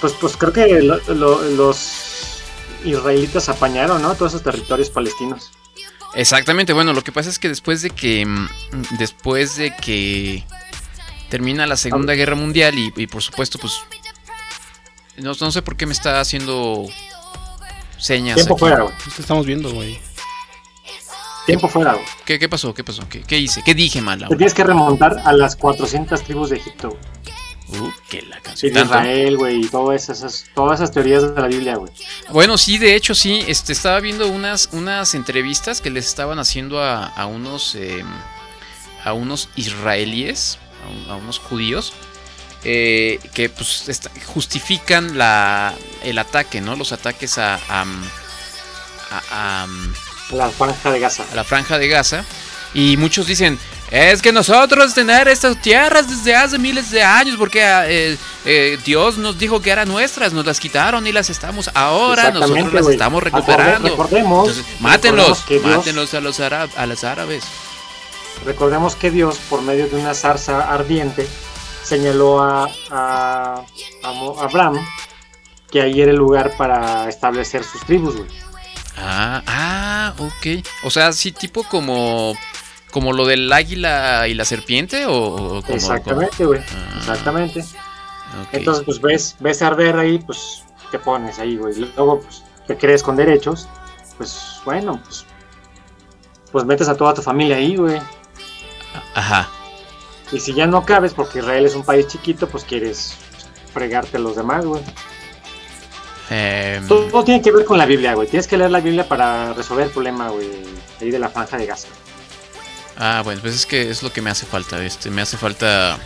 Pues, 0.00 0.12
pues 0.14 0.36
creo 0.36 0.52
que 0.52 0.82
lo- 0.82 1.00
lo- 1.14 1.42
los 1.42 2.40
israelitas 2.84 3.48
apañaron, 3.48 4.02
¿no? 4.02 4.14
Todos 4.14 4.32
esos 4.32 4.42
territorios 4.42 4.90
palestinos. 4.90 5.50
Exactamente, 6.14 6.72
bueno, 6.72 6.92
lo 6.92 7.02
que 7.02 7.12
pasa 7.12 7.28
es 7.30 7.38
que 7.38 7.48
después 7.48 7.82
de 7.82 7.90
que. 7.90 8.24
mm, 8.26 8.48
Después 8.98 9.56
de 9.56 9.74
que 9.76 10.44
termina 11.30 11.66
la 11.66 11.76
Segunda 11.76 12.14
Guerra 12.14 12.36
Mundial 12.36 12.78
y, 12.78 12.92
y 12.96 13.06
por 13.06 13.22
supuesto, 13.22 13.58
pues. 13.58 13.74
No, 15.18 15.32
no 15.40 15.50
sé 15.52 15.62
por 15.62 15.76
qué 15.76 15.86
me 15.86 15.92
está 15.92 16.20
haciendo 16.20 16.86
señas. 17.98 18.36
Tiempo 18.36 18.54
aquí. 18.54 18.60
fuera, 18.60 18.82
güey. 18.82 18.94
Es 19.06 19.14
que 19.14 19.22
estamos 19.22 19.46
viendo, 19.46 19.70
güey. 19.72 19.98
Tiempo 21.46 21.68
fuera, 21.68 21.92
güey. 21.94 22.04
¿Qué, 22.24 22.38
qué 22.38 22.48
pasó? 22.48 22.72
¿Qué 22.74 22.82
pasó? 22.84 23.06
¿Qué, 23.08 23.22
qué 23.22 23.38
hice? 23.38 23.62
¿Qué 23.62 23.74
dije 23.74 24.00
mal? 24.00 24.18
Te 24.28 24.36
tienes 24.36 24.54
que 24.54 24.64
remontar 24.64 25.20
a 25.24 25.32
las 25.32 25.56
400 25.56 26.22
tribus 26.22 26.50
de 26.50 26.56
Egipto. 26.56 26.88
güey. 26.88 27.00
Uh, 27.80 27.90
que 28.08 28.22
la 28.22 28.36
Sí, 28.36 28.42
canción. 28.42 28.72
de 28.72 28.80
¿Tanto? 28.80 28.94
Israel, 28.94 29.36
güey, 29.36 29.60
y 29.64 29.68
todas 29.68 30.08
esas, 30.08 30.44
todas 30.54 30.80
esas 30.80 30.92
teorías 30.92 31.34
de 31.34 31.40
la 31.40 31.48
Biblia, 31.48 31.76
güey. 31.76 31.92
Bueno, 32.30 32.56
sí, 32.56 32.78
de 32.78 32.94
hecho, 32.94 33.14
sí. 33.14 33.42
Este, 33.46 33.72
estaba 33.72 34.00
viendo 34.00 34.28
unas, 34.28 34.68
unas 34.72 35.14
entrevistas 35.14 35.80
que 35.80 35.90
les 35.90 36.06
estaban 36.06 36.38
haciendo 36.38 36.82
a, 36.82 37.06
a 37.06 37.26
unos 37.26 37.74
eh, 37.74 38.04
a 39.04 39.12
unos 39.12 39.48
israelíes, 39.56 40.58
a, 40.86 40.90
un- 40.90 41.10
a 41.10 41.16
unos 41.16 41.38
judíos, 41.38 41.92
eh, 42.64 43.18
que 43.34 43.48
pues 43.48 43.84
justifican 44.26 45.16
la, 45.18 45.74
el 46.02 46.18
ataque, 46.18 46.60
¿no? 46.60 46.76
Los 46.76 46.92
ataques 46.92 47.38
a, 47.38 47.54
a, 47.68 47.84
a- 49.10 49.64
a- 49.64 49.66
La 50.32 50.48
franja 50.50 50.90
de 50.90 51.00
Gaza. 51.00 51.24
a 51.30 51.34
la 51.34 51.44
franja 51.44 51.78
de 51.78 51.88
Gaza. 51.88 52.24
Y 52.72 52.96
muchos 52.96 53.26
dicen, 53.26 53.56
es 53.90 54.20
que 54.20 54.32
nosotros 54.32 54.94
tener 54.94 55.28
estas 55.28 55.60
tierras 55.62 56.08
desde 56.10 56.34
hace 56.34 56.58
miles 56.58 56.90
de 56.90 57.04
años, 57.04 57.36
porque 57.38 57.60
eh, 57.62 58.16
eh, 58.44 58.78
Dios 58.84 59.16
nos 59.16 59.38
dijo 59.38 59.62
que 59.62 59.70
eran 59.70 59.86
nuestras, 59.86 60.32
nos 60.32 60.44
las 60.44 60.58
quitaron 60.58 61.06
y 61.06 61.12
las 61.12 61.30
estamos 61.30 61.70
ahora, 61.74 62.32
nosotros 62.32 62.72
las 62.72 62.88
estamos 62.88 63.22
recuperando. 63.22 63.90
Recordemos, 63.90 64.48
Entonces, 64.48 64.80
mátenlos, 64.80 65.28
recordemos 65.28 65.44
que 65.46 65.58
Dios- 65.60 65.76
mátenlos 65.76 66.14
a 66.14 66.20
los, 66.20 66.40
a 66.76 66.86
los 66.86 67.04
árabes. 67.04 67.44
Recordemos 68.44 68.96
que 68.96 69.12
Dios, 69.12 69.38
por 69.48 69.62
medio 69.62 69.86
de 69.86 69.94
una 69.94 70.14
zarza 70.14 70.72
ardiente, 70.72 71.28
señaló 71.84 72.42
a, 72.42 72.68
a, 72.90 73.64
Abraham 74.40 74.84
que 75.70 75.82
ahí 75.82 76.00
era 76.00 76.10
el 76.10 76.16
lugar 76.16 76.56
para 76.56 77.08
establecer 77.08 77.64
sus 77.64 77.84
tribus, 77.84 78.16
güey. 78.16 78.28
Ah, 78.96 79.42
ah, 79.46 80.14
ok. 80.18 80.64
O 80.84 80.90
sea, 80.90 81.12
sí, 81.12 81.32
tipo 81.32 81.64
como, 81.64 82.34
como 82.92 83.12
lo 83.12 83.26
del 83.26 83.52
águila 83.52 84.28
y 84.28 84.34
la 84.34 84.44
serpiente, 84.44 85.06
o, 85.06 85.12
o 85.12 85.62
como... 85.62 85.74
Exactamente, 85.74 86.44
güey. 86.44 86.60
Ah. 86.60 86.94
Exactamente. 86.98 87.64
Entonces, 88.52 88.84
pues 88.84 89.00
ves, 89.00 89.36
ves 89.40 89.62
arder 89.62 89.96
ahí, 89.96 90.18
pues 90.18 90.62
te 90.90 90.98
pones 90.98 91.38
ahí, 91.38 91.56
güey. 91.56 91.74
Luego, 91.74 92.20
pues 92.20 92.44
te 92.66 92.76
crees 92.76 93.02
con 93.02 93.16
derechos, 93.16 93.68
pues 94.16 94.60
bueno, 94.64 95.00
pues, 95.04 95.26
pues 96.52 96.64
metes 96.64 96.88
a 96.88 96.96
toda 96.96 97.14
tu 97.14 97.22
familia 97.22 97.56
ahí, 97.56 97.76
güey. 97.76 98.00
Ajá. 99.14 99.48
Y 100.32 100.40
si 100.40 100.54
ya 100.54 100.66
no 100.66 100.84
cabes, 100.84 101.14
porque 101.14 101.40
Israel 101.40 101.66
es 101.66 101.74
un 101.74 101.84
país 101.84 102.06
chiquito, 102.06 102.48
pues 102.48 102.64
quieres 102.64 103.14
fregarte 103.72 104.16
a 104.16 104.20
los 104.20 104.36
demás, 104.36 104.64
güey. 104.64 104.82
Em, 106.30 106.86
Todo, 106.88 107.04
todo 107.06 107.24
tiene 107.24 107.42
que 107.42 107.52
ver 107.52 107.64
con 107.64 107.76
la 107.76 107.86
Biblia, 107.86 108.14
güey. 108.14 108.28
Tienes 108.28 108.46
que 108.46 108.56
leer 108.56 108.70
la 108.70 108.80
Biblia 108.80 109.06
para 109.06 109.52
resolver 109.52 109.86
el 109.86 109.92
problema, 109.92 110.30
güey, 110.30 110.48
ahí 111.00 111.10
de 111.10 111.18
la 111.18 111.28
franja 111.28 111.58
de 111.58 111.66
Gaza. 111.66 111.88
Ah, 112.96 113.22
bueno, 113.24 113.40
pues 113.42 113.54
es 113.54 113.66
que 113.66 113.90
es 113.90 114.02
lo 114.02 114.12
que 114.12 114.22
me 114.22 114.30
hace 114.30 114.46
falta. 114.46 114.82
Este, 114.84 115.10
me 115.10 115.22
hace 115.22 115.36
falta 115.36 115.98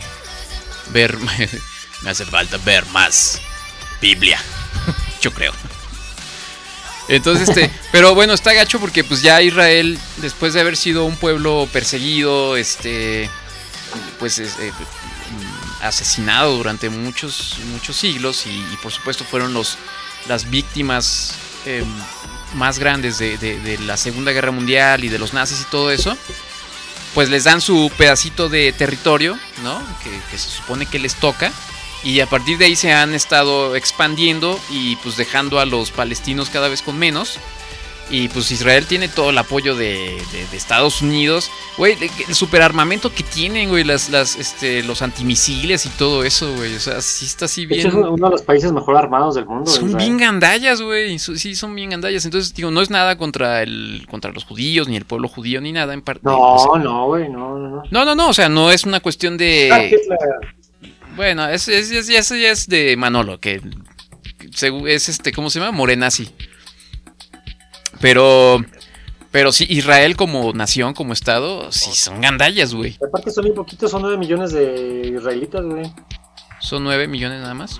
ver. 0.91 1.17
me 2.01 2.09
hace 2.09 2.25
falta 2.25 2.57
ver 2.65 2.85
más 2.87 3.39
Biblia. 4.01 4.39
Yo 5.21 5.31
creo. 5.31 5.53
Entonces, 7.07 7.49
este, 7.49 7.71
pero 7.91 8.15
bueno, 8.15 8.33
está 8.33 8.53
gacho 8.53 8.79
porque 8.79 9.03
pues 9.03 9.21
ya 9.21 9.41
Israel, 9.41 9.97
después 10.17 10.53
de 10.53 10.61
haber 10.61 10.77
sido 10.77 11.05
un 11.05 11.15
pueblo 11.15 11.67
perseguido, 11.71 12.55
este, 12.55 13.29
pues 14.19 14.39
es, 14.39 14.57
eh, 14.59 14.71
asesinado 15.81 16.55
durante 16.57 16.89
muchos, 16.89 17.57
muchos 17.71 17.95
siglos 17.95 18.45
y, 18.45 18.63
por 18.81 18.91
supuesto 18.91 19.23
fueron 19.23 19.53
los, 19.53 19.77
las 20.27 20.49
víctimas 20.49 21.33
eh, 21.65 21.83
más 22.55 22.79
grandes 22.79 23.17
de, 23.17 23.37
de- 23.37 23.59
de 23.59 23.77
la 23.79 23.95
Segunda 23.97 24.31
Guerra 24.31 24.51
Mundial 24.51 25.03
y 25.03 25.09
de 25.09 25.19
los 25.19 25.33
nazis 25.33 25.61
y 25.61 25.65
todo 25.65 25.91
eso, 25.91 26.17
pues 27.13 27.29
les 27.29 27.43
dan 27.45 27.61
su 27.61 27.91
pedacito 27.97 28.49
de 28.49 28.71
territorio, 28.73 29.37
¿no? 29.63 29.81
Que, 30.03 30.09
que 30.31 30.37
se 30.37 30.49
supone 30.49 30.85
que 30.85 30.99
les 30.99 31.15
toca. 31.15 31.51
Y 32.03 32.21
a 32.21 32.27
partir 32.27 32.57
de 32.57 32.65
ahí 32.65 32.75
se 32.77 32.93
han 32.93 33.13
estado 33.13 33.75
expandiendo 33.75 34.57
y 34.69 34.95
pues 34.97 35.17
dejando 35.17 35.59
a 35.59 35.65
los 35.65 35.91
palestinos 35.91 36.49
cada 36.49 36.69
vez 36.69 36.81
con 36.81 36.97
menos. 36.97 37.39
Y 38.11 38.27
pues 38.29 38.49
Israel 38.51 38.87
tiene 38.87 39.07
todo 39.07 39.29
el 39.29 39.37
apoyo 39.37 39.75
de, 39.75 40.19
de- 40.31 40.47
de 40.49 40.57
Estados 40.57 41.01
Unidos. 41.03 41.51
Güey, 41.77 41.95
el- 42.27 42.33
superarmamento 42.33 43.13
que 43.13 43.21
tienen, 43.21 43.69
güey, 43.69 43.83
las, 43.83 44.09
las, 44.09 44.35
este, 44.35 44.81
los 44.83 45.03
antimisiles 45.03 45.85
y 45.85 45.89
todo 45.89 46.23
eso, 46.23 46.51
güey. 46.55 46.75
O 46.75 46.79
sea, 46.79 47.01
sí 47.01 47.25
está 47.25 47.45
así 47.45 47.67
bien. 47.67 47.85
es 47.87 47.93
uno 47.93 48.15
de 48.15 48.31
los 48.31 48.41
países 48.41 48.71
mejor 48.71 48.97
armados 48.97 49.35
del 49.35 49.45
mundo. 49.45 49.69
Son 49.69 49.89
Israel. 49.89 49.97
bien 50.05 50.17
gandallas, 50.17 50.81
güey. 50.81 51.19
Sí, 51.19 51.53
son 51.55 51.75
bien 51.75 51.91
gandallas. 51.91 52.25
Entonces, 52.25 52.53
digo, 52.55 52.71
no 52.71 52.81
es 52.81 52.89
nada 52.89 53.15
contra 53.17 53.61
el 53.61 54.07
contra 54.09 54.31
los 54.31 54.43
judíos, 54.43 54.87
ni 54.87 54.95
el 54.97 55.05
pueblo 55.05 55.27
judío, 55.27 55.61
ni 55.61 55.71
nada 55.71 55.93
en 55.93 56.01
parte. 56.01 56.21
o 56.25 56.57
sea, 56.57 56.81
No, 56.81 56.83
no, 56.83 57.05
güey, 57.07 57.29
no, 57.29 57.59
no, 57.59 57.69
no. 57.69 57.83
no, 57.91 58.05
no, 58.05 58.15
no, 58.15 58.29
o 58.29 58.33
sea, 58.33 58.49
no 58.49 58.71
es 58.71 58.85
una 58.85 59.01
cuestión 59.01 59.35
Ah, 59.35 59.37
de... 59.37 59.85
Hitler. 59.85 60.93
Bueno, 61.15 61.47
es, 61.47 61.67
es, 61.67 61.91
es- 61.91 62.07
ya 62.07 62.19
es- 62.19 62.31
es 62.31 62.67
de 62.67 62.95
Manolo, 62.97 63.39
que 63.39 63.61
es 64.87 65.09
este, 65.09 65.31
¿cómo 65.31 65.49
se 65.49 65.59
llama? 65.59 65.71
Morenazi. 65.71 66.29
Pero, 68.01 68.63
pero 69.31 69.51
sí, 69.51 69.65
Israel 69.69 70.15
como 70.15 70.53
nación, 70.53 70.93
como 70.93 71.13
estado, 71.13 71.71
sí 71.71 71.91
son 71.93 72.21
gandallas, 72.21 72.73
güey. 72.73 72.97
Aparte 73.05 73.31
son 73.31 73.43
bien 73.43 73.55
poquitos, 73.55 73.91
son 73.91 74.01
9 74.01 74.17
millones 74.17 74.51
de 74.51 75.13
israelitas, 75.15 75.63
güey. 75.65 75.91
Son 76.59 76.83
9 76.83 77.07
millones 77.07 77.41
nada 77.41 77.53
más. 77.53 77.79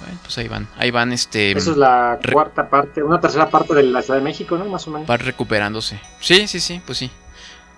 Bueno, 0.00 0.18
pues 0.22 0.36
ahí 0.38 0.48
van, 0.48 0.68
ahí 0.76 0.90
van, 0.90 1.12
este... 1.12 1.52
Eso 1.52 1.70
es 1.70 1.76
la 1.76 2.18
cuarta 2.32 2.68
parte, 2.68 3.02
una 3.02 3.20
tercera 3.20 3.48
parte 3.48 3.74
de 3.74 3.84
la 3.84 4.02
Ciudad 4.02 4.18
de 4.18 4.24
México, 4.24 4.56
¿no? 4.58 4.66
Más 4.66 4.86
o 4.86 4.90
menos. 4.90 5.08
Va 5.08 5.16
recuperándose. 5.16 5.98
Sí, 6.20 6.46
sí, 6.46 6.60
sí, 6.60 6.80
pues 6.84 6.98
sí. 6.98 7.10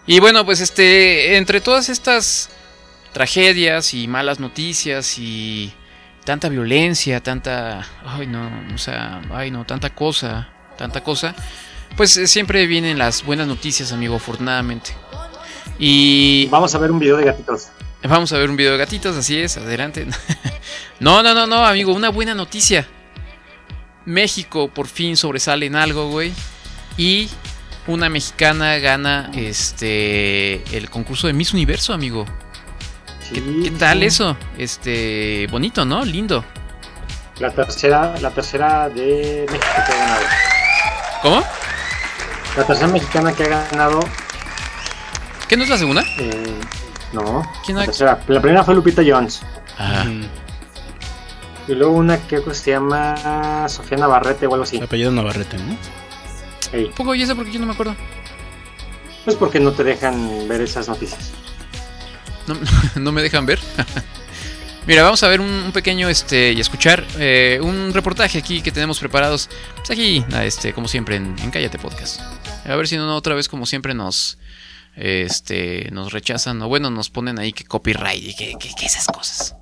Y 0.06 0.21
bueno, 0.21 0.45
pues 0.45 0.61
este, 0.61 1.37
entre 1.37 1.61
todas 1.61 1.88
estas 1.88 2.50
tragedias 3.12 3.95
y 3.95 4.09
malas 4.09 4.40
noticias 4.40 5.18
y 5.18 5.73
tanta 6.25 6.49
violencia, 6.49 7.23
tanta, 7.23 7.87
ay 8.04 8.26
no, 8.26 8.50
o 8.75 8.78
sea, 8.78 9.23
ay 9.30 9.50
no, 9.50 9.64
tanta 9.64 9.95
cosa, 9.95 10.49
tanta 10.76 11.02
cosa, 11.02 11.35
pues 11.97 12.16
eh, 12.16 12.26
siempre 12.26 12.66
vienen 12.66 12.99
las 12.99 13.25
buenas 13.25 13.47
noticias, 13.47 13.92
amigo, 13.92 14.16
afortunadamente. 14.16 14.92
Y 15.78 16.47
Vamos 16.49 16.75
a 16.75 16.78
ver 16.78 16.90
un 16.90 16.99
video 16.99 17.16
de 17.16 17.25
gatitos. 17.25 17.68
Vamos 18.02 18.33
a 18.33 18.38
ver 18.38 18.50
un 18.50 18.56
video 18.56 18.73
de 18.73 18.78
gatitos, 18.78 19.16
así 19.16 19.38
es, 19.38 19.56
adelante. 19.56 20.06
no, 21.00 21.23
no, 21.23 21.35
no, 21.35 21.47
no, 21.47 21.66
amigo, 21.66 21.92
una 21.92 22.11
buena 22.11 22.35
noticia. 22.35 22.87
México 24.04 24.68
por 24.68 24.87
fin 24.87 25.16
sobresale 25.16 25.66
en 25.66 25.76
algo, 25.76 26.11
güey. 26.11 26.33
Y 26.97 27.28
una 27.87 28.09
mexicana 28.09 28.78
gana 28.78 29.30
este 29.35 30.62
el 30.76 30.88
concurso 30.90 31.26
de 31.26 31.33
Miss 31.33 31.52
Universo, 31.52 31.92
amigo. 31.92 32.25
¿Qué, 33.33 33.40
Sí, 33.40 33.61
qué 33.64 33.71
tal 33.73 34.00
sí. 34.00 34.06
eso? 34.06 34.37
Este, 34.56 35.49
bonito, 35.50 35.85
¿no? 35.85 36.04
Lindo. 36.04 36.45
La 37.40 37.50
tercera, 37.50 38.14
la 38.21 38.30
tercera 38.30 38.88
de 38.88 39.47
México 39.50 39.66
que 39.87 39.92
ha 39.92 39.99
ganado. 39.99 40.23
¿Cómo? 41.26 41.42
La 42.56 42.64
tercera 42.64 42.87
mexicana 42.87 43.33
que 43.33 43.42
ha 43.42 43.49
ganado. 43.68 43.99
¿Qué 45.49 45.56
no 45.56 45.64
es 45.64 45.68
la 45.71 45.76
segunda? 45.76 46.04
eh, 46.18 46.54
no. 47.12 47.42
¿Quién 47.64 47.78
la 47.78 47.83
ha- 47.83 47.87
tercera. 47.87 48.21
La 48.28 48.40
primera 48.40 48.62
fue 48.62 48.76
Lupita 48.76 49.02
Jones. 49.04 49.42
Ah. 49.76 50.04
Y 51.66 51.75
luego 51.75 51.95
una 51.95 52.16
que 52.28 52.40
se 52.54 52.71
llama 52.71 53.68
Sofía 53.68 53.99
Navarrete 53.99 54.47
o 54.47 54.52
algo 54.52 54.62
así. 54.62 54.80
Apellido 54.80 55.11
Navarrete, 55.11 55.59
¿no? 55.59 55.76
Ey, 56.71 56.92
Poco 56.97 57.12
y 57.16 57.23
eso 57.23 57.35
porque 57.35 57.50
yo 57.50 57.59
no 57.59 57.66
me 57.66 57.73
acuerdo. 57.73 57.97
pues 59.25 59.37
porque 59.37 59.59
no 59.59 59.73
te 59.73 59.83
dejan 59.83 60.47
ver 60.47 60.61
esas 60.61 60.87
noticias. 60.88 61.33
No, 62.47 62.54
no 63.00 63.11
me 63.11 63.21
dejan 63.23 63.47
ver. 63.47 63.59
Mira, 64.86 65.02
vamos 65.02 65.22
a 65.24 65.28
ver 65.28 65.40
un, 65.40 65.72
pequeño 65.72 66.08
este 66.08 66.52
y 66.52 66.60
escuchar 66.60 67.04
eh, 67.18 67.58
un 67.60 67.92
reportaje 67.92 68.38
aquí 68.38 68.62
que 68.62 68.70
tenemos 68.70 69.00
preparados. 69.00 69.48
Pues 69.76 69.90
aquí, 69.90 70.24
a 70.32 70.44
este, 70.44 70.72
como 70.72 70.86
siempre, 70.86 71.16
en, 71.16 71.36
en 71.40 71.50
Cállate 71.50 71.78
Podcast. 71.78 72.20
A 72.64 72.76
ver 72.76 72.86
si 72.86 72.96
no 72.96 73.14
otra 73.16 73.34
vez, 73.34 73.48
como 73.48 73.66
siempre, 73.66 73.94
nos 73.94 74.38
este 74.94 75.90
nos 75.92 76.12
rechazan 76.12 76.62
o 76.62 76.68
bueno, 76.68 76.88
nos 76.90 77.10
ponen 77.10 77.38
ahí 77.38 77.52
que 77.52 77.64
copyright 77.64 78.22
y 78.22 78.34
que- 78.34 78.54
que 78.58 78.86
esas 78.86 79.06
cosas. 79.06 79.54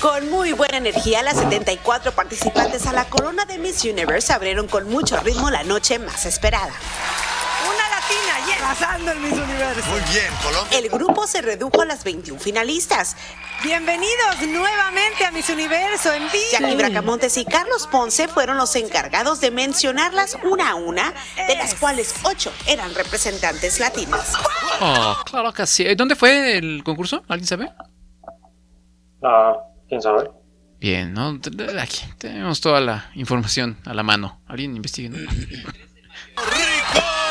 Con 0.00 0.30
muy 0.30 0.52
buena 0.52 0.76
energía, 0.76 1.22
las 1.22 1.36
74 1.38 2.12
participantes 2.12 2.86
a 2.86 2.92
la 2.92 3.06
corona 3.06 3.44
de 3.44 3.58
Miss 3.58 3.84
Universe 3.84 4.32
abrieron 4.32 4.68
con 4.68 4.88
mucho 4.88 5.16
ritmo 5.18 5.50
la 5.50 5.64
noche 5.64 5.98
más 5.98 6.24
esperada. 6.24 6.72
Arrasando 8.60 9.12
el 9.12 9.20
Miss 9.20 9.32
Universo. 9.32 9.90
Muy 9.90 10.00
bien, 10.12 10.32
Colombia. 10.42 10.78
El 10.78 10.88
grupo 10.88 11.26
se 11.26 11.40
redujo 11.40 11.80
a 11.80 11.84
las 11.86 12.04
21 12.04 12.38
finalistas. 12.38 13.16
Bienvenidos 13.62 14.40
nuevamente 14.46 15.24
a 15.24 15.30
Miss 15.30 15.48
Universo 15.48 16.12
en 16.12 16.24
vivo. 16.24 16.44
Jackie 16.52 16.76
Bracamontes 16.76 17.36
y 17.38 17.44
Carlos 17.44 17.86
Ponce 17.86 18.28
fueron 18.28 18.56
los 18.56 18.76
encargados 18.76 19.40
de 19.40 19.50
mencionarlas 19.50 20.36
una 20.42 20.70
a 20.70 20.74
una, 20.74 21.14
de 21.46 21.56
las 21.56 21.74
cuales 21.76 22.14
ocho 22.24 22.52
eran 22.66 22.94
representantes 22.94 23.80
latinas. 23.80 24.34
Oh, 24.80 25.16
claro 25.24 25.52
que 25.52 25.66
sí. 25.66 25.94
¿Dónde 25.94 26.14
fue 26.14 26.58
el 26.58 26.82
concurso? 26.84 27.22
¿Alguien 27.28 27.46
sabe? 27.46 27.70
Ah, 29.22 29.54
quién 29.88 30.02
sabe. 30.02 30.30
Bien, 30.78 31.12
¿no? 31.14 31.38
Aquí 31.80 32.04
tenemos 32.18 32.60
toda 32.60 32.80
la 32.80 33.10
información 33.14 33.78
a 33.84 33.94
la 33.94 34.02
mano. 34.02 34.40
Alguien 34.46 34.76
investigue, 34.76 35.08
¿no? 35.08 35.18
Pa' 36.34 37.27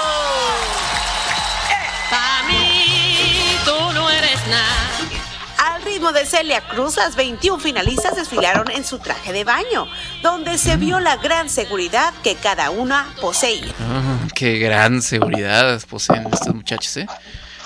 Al 5.58 5.82
ritmo 5.84 6.12
de 6.12 6.26
Celia 6.26 6.62
Cruz, 6.62 6.96
las 6.98 7.16
21 7.16 7.60
finalistas 7.60 8.16
desfilaron 8.16 8.70
en 8.72 8.84
su 8.86 9.00
traje 9.00 9.34
de 9.34 9.44
baño, 9.44 9.88
donde 10.22 10.58
se 10.58 10.78
vio 10.78 11.00
la 11.00 11.18
gran 11.18 11.50
seguridad 11.50 12.14
que 12.24 12.36
cada 12.36 12.70
una 12.70 13.14
poseía. 13.22 13.74
Ah, 13.80 14.20
qué 14.36 14.60
gran 14.60 15.02
seguridad 15.02 15.82
poseen 15.90 16.28
estas 16.32 16.54
muchachas, 16.54 16.98
¿eh? 16.98 17.08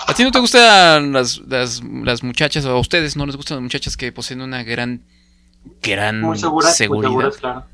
¿A 0.06 0.14
ti 0.14 0.24
no 0.24 0.32
te 0.32 0.40
gustan 0.40 1.12
las, 1.12 1.38
las, 1.46 1.82
las 1.84 2.22
muchachas, 2.22 2.64
o 2.64 2.70
a 2.70 2.80
ustedes 2.80 3.16
no 3.16 3.26
les 3.26 3.36
gustan 3.36 3.58
las 3.58 3.62
muchachas 3.62 3.96
que 3.96 4.10
poseen 4.10 4.40
una 4.40 4.64
gran, 4.64 5.02
gran 5.82 6.20
Muy 6.20 6.38
seguras, 6.38 6.70
muy 6.70 6.76
seguridad? 6.76 7.10
seguras, 7.10 7.36
claro. 7.36 7.66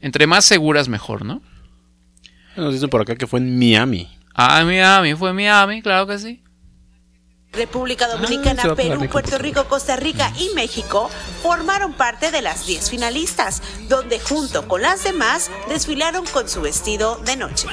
Entre 0.00 0.26
más 0.26 0.44
seguras, 0.44 0.88
mejor, 0.88 1.24
¿no? 1.24 1.42
Nos 2.54 2.72
dicen 2.72 2.88
por 2.88 3.00
acá 3.00 3.16
que 3.16 3.26
fue 3.26 3.40
en 3.40 3.58
Miami. 3.58 4.08
Ah, 4.34 4.62
Miami, 4.64 5.14
fue 5.14 5.32
Miami, 5.32 5.82
claro 5.82 6.06
que 6.06 6.18
sí. 6.18 6.42
República 7.56 8.06
Dominicana, 8.08 8.60
Ah, 8.60 8.62
se 8.62 8.68
va 8.68 8.72
a 8.74 8.76
poner 8.76 8.90
Perú, 8.92 9.02
rico. 9.02 9.12
Puerto 9.12 9.38
Rico, 9.38 9.64
Costa 9.64 9.96
Rica 9.96 10.32
y 10.38 10.50
México 10.54 11.10
formaron 11.42 11.92
parte 11.94 12.30
de 12.30 12.42
las 12.42 12.66
10 12.66 12.90
finalistas, 12.90 13.62
donde 13.88 14.20
junto 14.20 14.68
con 14.68 14.82
las 14.82 15.02
demás 15.04 15.50
desfilaron 15.68 16.24
con 16.26 16.48
su 16.48 16.60
vestido 16.60 17.16
de 17.24 17.36
noche. 17.36 17.66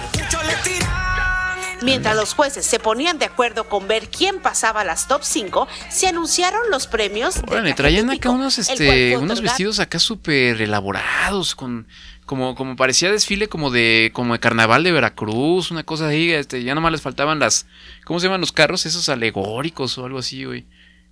Mientras 1.81 2.15
los 2.15 2.33
jueces 2.33 2.65
se 2.65 2.79
ponían 2.79 3.19
de 3.19 3.25
acuerdo 3.25 3.67
con 3.67 3.89
ver 3.89 4.09
quién 4.09 4.39
pasaba 4.39 4.81
a 4.81 4.83
las 4.85 5.09
top 5.09 5.21
5, 5.23 5.67
se 5.89 6.07
anunciaron 6.07 6.61
los 6.71 6.87
premios. 6.87 7.35
Órale, 7.45 7.73
traían 7.73 8.09
acá 8.09 8.29
unos, 8.29 8.57
este, 8.57 9.17
unos 9.17 9.41
vestidos 9.41 9.79
acá 9.79 9.99
súper 9.99 10.61
elaborados, 10.61 11.55
con, 11.55 11.85
como, 12.25 12.55
como 12.55 12.75
parecía 12.75 13.11
desfile 13.11 13.47
como 13.47 13.71
de, 13.71 14.11
como 14.13 14.33
de 14.33 14.39
carnaval 14.39 14.83
de 14.83 14.91
Veracruz, 14.91 15.71
una 15.71 15.83
cosa 15.83 16.07
ahí, 16.07 16.31
este, 16.31 16.63
ya 16.63 16.75
nomás 16.75 16.91
les 16.91 17.01
faltaban 17.01 17.39
las, 17.39 17.67
¿cómo 18.05 18.19
se 18.19 18.27
llaman 18.27 18.41
los 18.41 18.51
carros? 18.51 18.85
Esos 18.85 19.09
alegóricos 19.09 19.97
o 19.97 20.05
algo 20.05 20.19
así, 20.19 20.45
güey. 20.45 20.65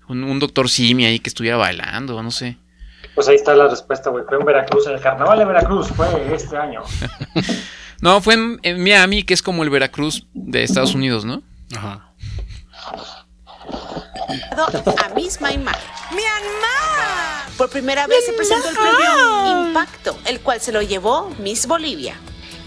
Un, 0.07 0.23
un 0.23 0.39
doctor 0.39 0.69
Simi 0.69 1.05
ahí 1.05 1.19
que 1.19 1.29
estuviera 1.29 1.57
bailando, 1.57 2.21
no 2.21 2.31
sé. 2.31 2.57
Pues 3.15 3.27
ahí 3.27 3.35
está 3.35 3.55
la 3.55 3.67
respuesta, 3.67 4.09
güey. 4.09 4.23
Fue 4.27 4.37
en 4.37 4.45
Veracruz, 4.45 4.87
en 4.87 4.93
el 4.93 5.01
carnaval 5.01 5.39
de 5.39 5.45
Veracruz, 5.45 5.89
fue 5.89 6.07
este 6.33 6.57
año. 6.57 6.81
No, 8.01 8.19
fue 8.19 8.33
en, 8.33 8.59
en 8.63 8.83
Miami, 8.83 9.21
que 9.21 9.35
es 9.35 9.43
como 9.43 9.63
el 9.63 9.69
Veracruz 9.69 10.25
de 10.33 10.63
Estados 10.63 10.95
Unidos, 10.95 11.23
¿no? 11.23 11.43
Ajá. 11.75 12.13
A 13.71 15.09
Miss 15.15 15.41
Myanmar. 15.41 15.77
¡Myanmar! 16.11 17.49
Por 17.57 17.69
primera 17.69 18.07
vez 18.07 18.25
se 18.25 18.33
presentó 18.33 18.69
el 18.69 18.75
premio 18.75 19.67
Impacto, 19.67 20.17
el 20.25 20.39
cual 20.41 20.61
se 20.61 20.71
lo 20.71 20.81
llevó 20.81 21.29
Miss 21.39 21.67
Bolivia. 21.67 22.15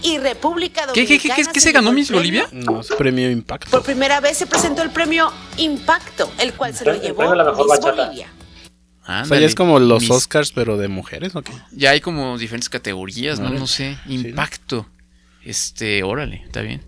Y 0.01 0.19
República 0.19 0.85
¿Qué, 0.93 1.05
qué, 1.05 1.17
qué, 1.17 1.27
Dominicana 1.29 1.47
qué, 1.47 1.53
qué 1.53 1.59
se 1.59 1.71
ganó 1.71 1.91
Miss 1.91 2.11
Bolivia? 2.11 2.47
No, 2.51 2.81
es 2.81 2.87
premio 2.89 3.31
Impacto. 3.31 3.71
Por 3.71 3.81
primera 3.81 4.19
vez 4.19 4.37
se 4.37 4.45
presentó 4.45 4.83
el 4.83 4.91
premio 4.91 5.31
Impacto, 5.57 6.31
el 6.37 6.53
cual 6.53 6.75
se 6.75 6.85
lo 6.85 6.93
llevó 7.01 7.23
Miss 7.23 7.67
bachata. 7.67 8.05
Bolivia. 8.05 8.27
O 9.01 9.05
sea, 9.05 9.19
Ándale. 9.21 9.41
ya 9.41 9.47
es 9.47 9.55
como 9.55 9.79
los 9.79 10.09
Oscars, 10.09 10.51
pero 10.51 10.77
de 10.77 10.87
mujeres, 10.87 11.35
¿o 11.35 11.41
qué? 11.41 11.51
Ya 11.71 11.91
hay 11.91 12.01
como 12.01 12.37
diferentes 12.37 12.69
categorías, 12.69 13.39
¿no? 13.39 13.45
Órale. 13.45 13.59
No 13.59 13.67
sé. 13.67 13.97
Sí. 14.07 14.13
Impacto. 14.15 14.87
Este, 15.43 16.03
órale, 16.03 16.41
está 16.43 16.61
bien. 16.61 16.81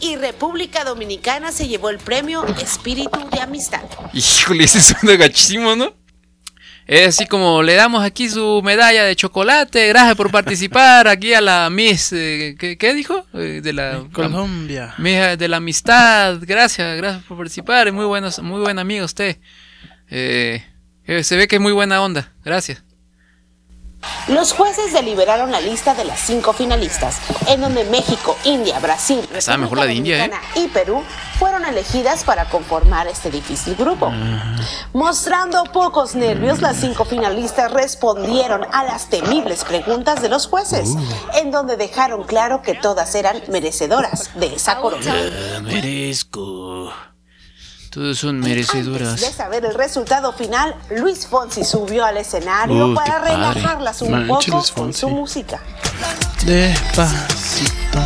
Y 0.00 0.16
República 0.16 0.84
Dominicana 0.84 1.52
se 1.52 1.68
llevó 1.68 1.90
el 1.90 1.98
premio 1.98 2.44
Espíritu 2.60 3.18
de 3.30 3.40
Amistad. 3.40 3.82
Híjole, 4.12 4.64
ese 4.64 4.80
suena 4.80 5.16
gachísimo, 5.16 5.74
¿no? 5.76 5.92
Es 6.86 7.08
así 7.08 7.26
como 7.26 7.62
le 7.62 7.74
damos 7.74 8.02
aquí 8.02 8.30
su 8.30 8.62
medalla 8.64 9.04
de 9.04 9.14
chocolate, 9.14 9.88
gracias 9.88 10.16
por 10.16 10.30
participar 10.30 11.06
aquí 11.06 11.34
a 11.34 11.42
la 11.42 11.68
Miss, 11.68 12.14
eh, 12.14 12.56
¿qué, 12.58 12.78
qué 12.78 12.94
dijo? 12.94 13.26
Eh, 13.34 13.60
de 13.62 13.74
la 13.74 14.04
Colombia. 14.10 14.94
Miss 14.96 15.36
de 15.36 15.48
la 15.48 15.58
amistad, 15.58 16.38
gracias, 16.40 16.96
gracias 16.96 17.24
por 17.24 17.36
participar, 17.36 17.88
es 17.88 17.92
muy 17.92 18.06
buenos, 18.06 18.38
muy 18.38 18.62
buen 18.62 18.78
amigo 18.78 19.04
usted. 19.04 19.36
Eh, 20.08 20.64
eh, 21.04 21.24
se 21.24 21.36
ve 21.36 21.46
que 21.46 21.56
es 21.56 21.62
muy 21.62 21.72
buena 21.72 22.00
onda, 22.00 22.32
gracias. 22.42 22.82
Los 24.28 24.52
jueces 24.52 24.92
deliberaron 24.92 25.50
la 25.50 25.60
lista 25.60 25.94
de 25.94 26.04
las 26.04 26.20
cinco 26.20 26.52
finalistas, 26.52 27.18
en 27.46 27.60
donde 27.60 27.84
México, 27.84 28.36
India, 28.44 28.78
Brasil, 28.78 29.26
mejor 29.58 29.78
la 29.78 29.86
de 29.86 29.94
India, 29.94 30.26
¿eh? 30.26 30.30
Y 30.54 30.68
Perú 30.68 31.02
fueron 31.38 31.64
elegidas 31.64 32.24
para 32.24 32.44
conformar 32.46 33.06
este 33.06 33.30
difícil 33.30 33.74
grupo. 33.74 34.12
Mostrando 34.92 35.64
pocos 35.64 36.14
nervios, 36.14 36.60
las 36.60 36.76
cinco 36.76 37.04
finalistas 37.04 37.72
respondieron 37.72 38.66
a 38.72 38.84
las 38.84 39.08
temibles 39.08 39.64
preguntas 39.64 40.20
de 40.20 40.28
los 40.28 40.46
jueces, 40.46 40.94
en 41.40 41.50
donde 41.50 41.76
dejaron 41.76 42.24
claro 42.24 42.60
que 42.62 42.74
todas 42.74 43.14
eran 43.14 43.40
merecedoras 43.48 44.30
de 44.34 44.54
esa 44.54 44.78
corona. 44.78 45.14
Ah, 45.56 45.60
merezco. 45.60 46.92
Todos 47.98 48.18
son 48.20 48.36
Antes 48.36 48.44
de 48.44 48.54
merecedoras. 48.54 49.20
saber 49.34 49.64
el 49.64 49.74
resultado 49.74 50.32
final, 50.32 50.72
Luis 50.90 51.26
Fonsi 51.26 51.64
subió 51.64 52.04
al 52.04 52.16
escenario 52.16 52.86
Uh, 52.88 52.94
para 52.94 53.18
relajarlas 53.18 54.02
un 54.02 54.12
Manches, 54.28 54.52
poco 54.70 54.80
con 54.82 54.94
su 54.94 55.08
música. 55.08 55.58
Despacito. 56.44 57.98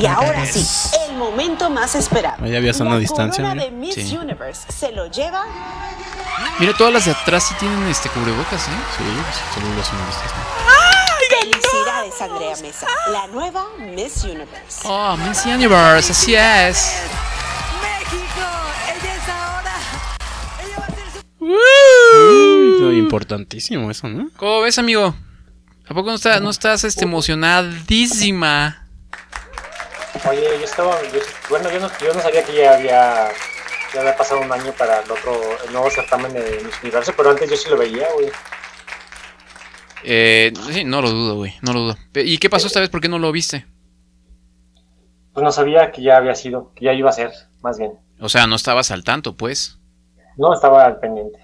Y 0.00 0.06
ahora 0.06 0.46
sí, 0.46 0.64
el 1.08 1.16
momento 1.16 1.68
más 1.68 1.96
esperado. 1.96 2.44
Ahí 2.44 2.54
había 2.54 2.72
sana 2.72 2.90
La 2.90 2.98
distancia, 2.98 3.42
mira. 3.52 3.64
de 3.64 3.70
Miss 3.72 3.94
Sí. 3.96 4.16
Universe 4.16 4.62
se 4.72 4.92
lo 4.92 5.06
lleva 5.10 5.44
Mira, 6.60 6.72
todas 6.76 6.92
las 6.92 7.04
de 7.06 7.10
atrás 7.10 7.42
sí 7.48 7.54
tienen 7.58 7.88
este 7.88 8.08
cubrebocas, 8.10 8.62
¿eh? 8.68 8.70
Sí, 8.96 9.02
pues, 9.02 9.36
son 9.64 9.76
los 9.76 9.88
finalistas, 9.88 10.30
¿no? 10.32 11.40
Felicidades, 11.40 12.22
Andrea 12.22 12.56
Mesa, 12.62 12.86
la 13.12 13.26
nueva 13.26 13.64
Miss 13.78 14.22
Universe. 14.22 14.82
Oh, 14.84 15.16
Miss 15.16 15.44
Universe, 15.44 16.12
así 16.12 16.34
es. 16.36 16.92
¡México! 17.82 18.46
Uy, 22.82 22.98
importantísimo 22.98 23.90
eso, 23.90 24.08
¿no? 24.08 24.30
¿Cómo 24.36 24.60
ves, 24.62 24.78
amigo? 24.78 25.14
¿A 25.88 25.94
poco 25.94 26.10
no, 26.10 26.14
está- 26.14 26.40
no 26.40 26.50
estás 26.50 26.84
este, 26.84 27.04
emocionadísima? 27.04 28.86
Oye, 30.28 30.42
yo 30.58 30.64
estaba. 30.64 31.00
yo- 31.12 31.20
bueno, 31.48 31.70
yo 31.70 31.80
no, 31.80 31.90
yo 32.00 32.12
no 32.14 32.20
sabía 32.20 32.44
que 32.44 32.54
ya 32.54 32.74
había. 32.74 33.28
Ya 33.92 34.00
había 34.00 34.16
pasado 34.16 34.40
un 34.40 34.52
año 34.52 34.72
para 34.78 35.00
el 35.00 35.10
otro. 35.10 35.32
El 35.66 35.72
nuevo 35.72 35.90
certamen 35.90 36.32
de 36.32 36.62
Miss 36.64 36.74
Universo, 36.82 37.12
pero 37.16 37.30
antes 37.30 37.50
yo 37.50 37.56
sí 37.56 37.68
lo 37.68 37.76
veía, 37.76 38.06
güey. 38.14 38.28
Eh, 40.04 40.52
sí, 40.70 40.84
no 40.84 41.02
lo 41.02 41.10
dudo, 41.10 41.34
güey, 41.36 41.54
no 41.62 41.72
lo 41.72 41.80
dudo. 41.80 41.98
¿Y 42.14 42.38
qué 42.38 42.48
pasó 42.48 42.68
esta 42.68 42.78
vez? 42.80 42.88
¿Por 42.88 43.00
qué 43.00 43.08
no 43.08 43.18
lo 43.18 43.32
viste? 43.32 43.66
Pues 45.32 45.42
no 45.44 45.50
sabía 45.52 45.90
que 45.90 46.02
ya 46.02 46.16
había 46.18 46.34
sido, 46.36 46.72
que 46.76 46.84
ya 46.86 46.92
iba 46.92 47.10
a 47.10 47.12
ser, 47.12 47.32
más 47.62 47.78
bien. 47.78 47.92
O 48.20 48.28
sea, 48.28 48.46
no 48.46 48.54
estabas 48.56 48.90
al 48.92 49.02
tanto, 49.04 49.36
pues. 49.36 49.78
No 50.36 50.54
estaba 50.54 50.86
al 50.86 50.98
pendiente. 50.98 51.38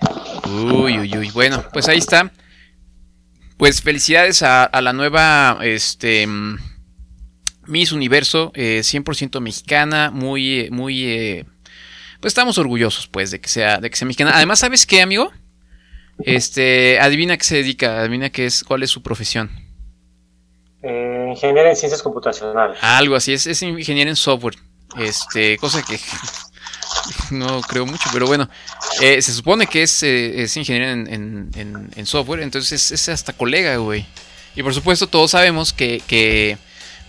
Uy, 0.46 0.98
uy, 0.98 1.18
uy. 1.18 1.30
Bueno, 1.30 1.62
pues 1.72 1.88
ahí 1.88 1.98
está. 1.98 2.30
Pues 3.56 3.82
felicidades 3.82 4.42
a, 4.42 4.64
a 4.64 4.80
la 4.80 4.92
nueva 4.92 5.58
este, 5.62 6.26
Miss 7.66 7.92
Universo, 7.92 8.52
eh, 8.54 8.80
100% 8.82 9.40
mexicana, 9.40 10.10
muy, 10.10 10.68
muy, 10.70 11.04
eh, 11.04 11.46
pues 12.20 12.30
estamos 12.30 12.58
orgullosos, 12.58 13.08
pues, 13.08 13.30
de 13.30 13.40
que 13.40 13.48
sea, 13.48 13.78
de 13.78 13.90
que 13.90 13.96
sea 13.96 14.06
mexicana. 14.06 14.32
Además, 14.34 14.60
¿sabes 14.60 14.86
qué, 14.86 15.02
amigo? 15.02 15.30
Este, 16.18 16.98
adivina 17.00 17.36
qué 17.36 17.44
se 17.44 17.56
dedica, 17.56 18.00
adivina 18.00 18.30
qué 18.30 18.46
es, 18.46 18.64
cuál 18.64 18.82
es 18.82 18.90
su 18.90 19.02
profesión. 19.02 19.50
Eh, 20.82 21.26
ingeniera 21.30 21.68
en 21.68 21.76
ciencias 21.76 22.02
computacionales. 22.02 22.78
Algo 22.80 23.16
así, 23.16 23.32
es, 23.32 23.46
es 23.46 23.62
ingeniero 23.62 24.10
en 24.10 24.16
software. 24.16 24.56
Este, 24.98 25.58
cosa 25.58 25.82
que 25.82 25.98
no 27.30 27.60
creo 27.62 27.86
mucho, 27.86 28.08
pero 28.12 28.26
bueno. 28.26 28.48
eh, 29.00 29.20
se 29.22 29.32
supone 29.32 29.66
que 29.66 29.82
es, 29.82 30.02
eh, 30.02 30.42
es 30.42 30.56
ingeniero 30.56 30.90
en, 30.90 31.12
en- 31.12 31.50
en- 31.54 31.90
en 31.94 32.06
software, 32.06 32.40
entonces 32.40 32.72
es, 32.72 32.92
es 32.92 33.08
hasta 33.08 33.32
colega, 33.32 33.76
güey. 33.76 34.06
Y 34.54 34.62
por 34.62 34.72
supuesto, 34.74 35.06
todos 35.06 35.32
sabemos 35.32 35.72
que, 35.72 36.02
que, 36.06 36.56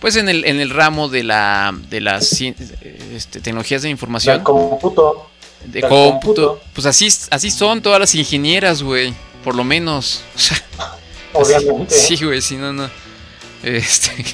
pues 0.00 0.16
en 0.16 0.28
el, 0.28 0.44
en 0.44 0.60
el 0.60 0.70
ramo 0.70 1.08
de 1.08 1.22
la 1.24 1.74
de 1.88 2.00
las 2.00 2.40
este, 2.40 3.40
tecnologías 3.40 3.82
de 3.82 3.88
información, 3.90 4.36
Del 4.36 4.44
cómputo. 4.44 5.30
de 5.64 5.80
cómputo, 5.82 6.60
pues 6.74 6.86
así, 6.86 7.08
así 7.30 7.50
son 7.50 7.80
todas 7.82 7.98
las 8.00 8.14
ingenieras, 8.14 8.82
güey. 8.82 9.14
Por 9.44 9.54
lo 9.54 9.64
menos. 9.64 10.22
O 11.34 11.44
sea, 11.44 11.58
Obviamente. 11.58 11.94
Sí, 11.94 12.16
güey, 12.24 12.40
sí, 12.40 12.56
no, 12.56 12.72
no. 12.72 12.88
Este. 13.62 14.24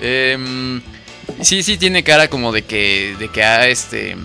em, 0.00 0.82
sí, 1.40 1.62
sí, 1.62 1.78
tiene 1.78 2.02
cara 2.04 2.28
como 2.28 2.52
de 2.52 2.62
que, 2.62 3.16
de 3.18 3.28
que 3.28 3.42
ha 3.42 3.66
este, 3.68 4.16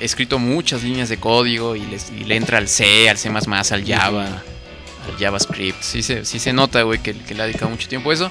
escrito 0.00 0.38
muchas 0.38 0.82
líneas 0.82 1.08
de 1.08 1.18
código 1.18 1.76
y, 1.76 1.80
les- 1.86 2.10
y 2.10 2.24
le 2.24 2.36
entra 2.36 2.58
al 2.58 2.68
C, 2.68 3.08
al 3.10 3.18
C, 3.18 3.28
al 3.28 3.84
Java, 3.86 4.24
al 4.26 5.18
JavaScript. 5.18 5.82
Sí 5.82 6.02
se, 6.02 6.24
sí 6.24 6.38
se 6.38 6.52
nota, 6.52 6.82
güey, 6.82 7.00
que, 7.00 7.14
que 7.14 7.34
le 7.34 7.42
ha 7.42 7.46
dedicado 7.46 7.70
mucho 7.70 7.88
tiempo 7.88 8.10
a 8.10 8.14
eso. 8.14 8.30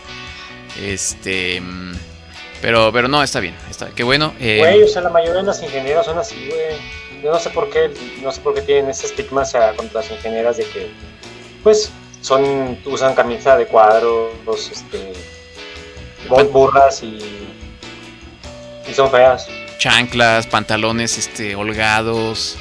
Este. 0.82 1.62
Pero, 2.62 2.92
pero 2.94 3.08
no, 3.08 3.24
está 3.24 3.40
bien. 3.40 3.56
Está, 3.70 3.90
qué 3.90 4.04
bueno. 4.04 4.34
eh, 4.40 4.58
Güey, 4.60 4.84
o 4.84 4.88
sea, 4.88 5.02
la 5.02 5.10
mayoría 5.10 5.42
de 5.42 5.48
las 5.48 5.62
ingenieras 5.64 6.06
son 6.06 6.18
así, 6.20 6.36
güey. 6.48 7.22
Yo 7.24 7.32
no 7.32 7.40
sé 7.40 7.50
por 7.52 7.70
qué, 7.70 7.92
no 8.22 8.32
sé 8.32 8.42
por 8.42 8.54
qué 8.54 8.62
tienen 8.62 8.90
ese 8.90 9.06
estigma 9.08 9.42
hacia 9.44 9.76
contra 9.76 10.02
las 10.02 10.12
ingenieras 10.12 10.58
de 10.58 10.64
que, 10.66 10.92
pues, 11.64 11.92
son, 12.22 12.78
usan 12.86 13.14
camisa 13.16 13.58
de 13.58 13.66
cuadros, 13.68 14.32
este, 14.72 15.14
bu- 16.30 16.50
burras 16.52 17.02
y, 17.04 17.18
y 18.90 18.94
son 18.94 19.12
feas. 19.12 19.48
chanclas, 19.78 20.48
pantalones 20.48 21.18
este, 21.18 21.56
holgados. 21.56 22.58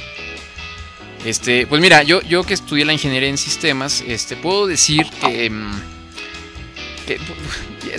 Este, 1.25 1.67
pues 1.67 1.81
mira, 1.81 2.01
yo, 2.03 2.21
yo 2.21 2.43
que 2.43 2.53
estudié 2.53 2.83
la 2.83 2.93
ingeniería 2.93 3.29
en 3.29 3.37
sistemas, 3.37 4.03
este, 4.07 4.35
puedo 4.35 4.65
decir 4.65 5.07
que, 5.21 5.49
mm, 5.49 5.81
que 7.05 7.19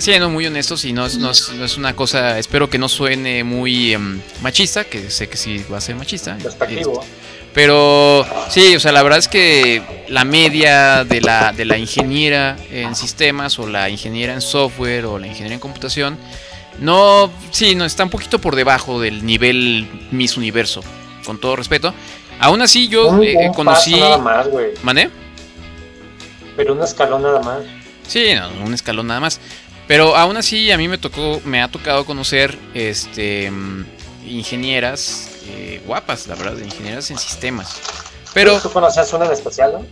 siendo 0.01 0.29
muy 0.29 0.45
honestos 0.45 0.83
y 0.83 0.91
no 0.91 1.05
es, 1.05 1.17
no, 1.17 1.31
es, 1.31 1.53
no 1.53 1.63
es 1.63 1.77
una 1.77 1.95
cosa, 1.95 2.37
espero 2.37 2.69
que 2.69 2.77
no 2.77 2.89
suene 2.89 3.43
muy 3.43 3.93
em, 3.93 4.19
machista, 4.41 4.83
que 4.83 5.09
sé 5.09 5.29
que 5.29 5.37
sí 5.37 5.63
va 5.71 5.77
a 5.77 5.81
ser 5.81 5.95
machista. 5.95 6.35
Despectivo. 6.35 7.01
este, 7.01 7.13
pero 7.53 8.25
sí, 8.49 8.75
o 8.75 8.79
sea, 8.79 8.91
la 8.91 9.03
verdad 9.03 9.19
es 9.19 9.27
que 9.27 9.81
la 10.09 10.25
media 10.25 11.03
de 11.03 11.21
la, 11.21 11.53
de 11.53 11.65
la 11.65 11.77
ingeniera 11.77 12.57
en 12.71 12.95
sistemas 12.95 13.59
o 13.59 13.67
la 13.67 13.89
ingeniera 13.89 14.33
en 14.33 14.41
software 14.41 15.05
o 15.05 15.19
la 15.19 15.27
ingeniera 15.27 15.53
en 15.53 15.59
computación, 15.59 16.17
no, 16.79 17.31
sí, 17.51 17.75
no, 17.75 17.85
está 17.85 18.03
un 18.03 18.09
poquito 18.09 18.39
por 18.39 18.55
debajo 18.55 18.99
del 19.01 19.25
nivel 19.25 19.87
Miss 20.11 20.37
Universo, 20.37 20.81
con 21.25 21.39
todo 21.39 21.55
respeto. 21.55 21.93
Aún 22.39 22.61
así 22.61 22.87
yo 22.87 23.07
Un- 23.09 23.23
eh, 23.23 23.35
un 23.47 23.53
conocí... 23.53 23.91
paso 23.91 24.03
nada 24.03 24.17
más, 24.17 24.47
güey. 24.47 24.67
¿Mané? 24.83 25.09
Pero 26.55 26.73
un 26.73 26.81
escalón 26.83 27.21
nada 27.23 27.41
más. 27.41 27.63
Sí, 28.07 28.33
no, 28.35 28.65
un 28.65 28.73
escalón 28.73 29.07
nada 29.07 29.19
más. 29.19 29.39
Pero 29.87 30.15
aún 30.15 30.37
así 30.37 30.71
a 30.71 30.77
mí 30.77 30.87
me 30.87 30.97
tocó, 30.97 31.41
me 31.45 31.61
ha 31.61 31.67
tocado 31.69 32.05
conocer 32.05 32.57
este 32.73 33.51
mm, 33.51 33.85
ingenieras 34.27 35.29
eh, 35.47 35.81
guapas, 35.85 36.27
la 36.27 36.35
verdad, 36.35 36.57
ingenieras 36.57 37.11
en 37.11 37.17
sistemas. 37.17 37.79
Pero 38.33 38.59
¿Tú 38.59 38.71
conocías 38.71 39.11
una 39.13 39.25
en 39.25 39.31
especial, 39.33 39.73
no? 39.73 39.85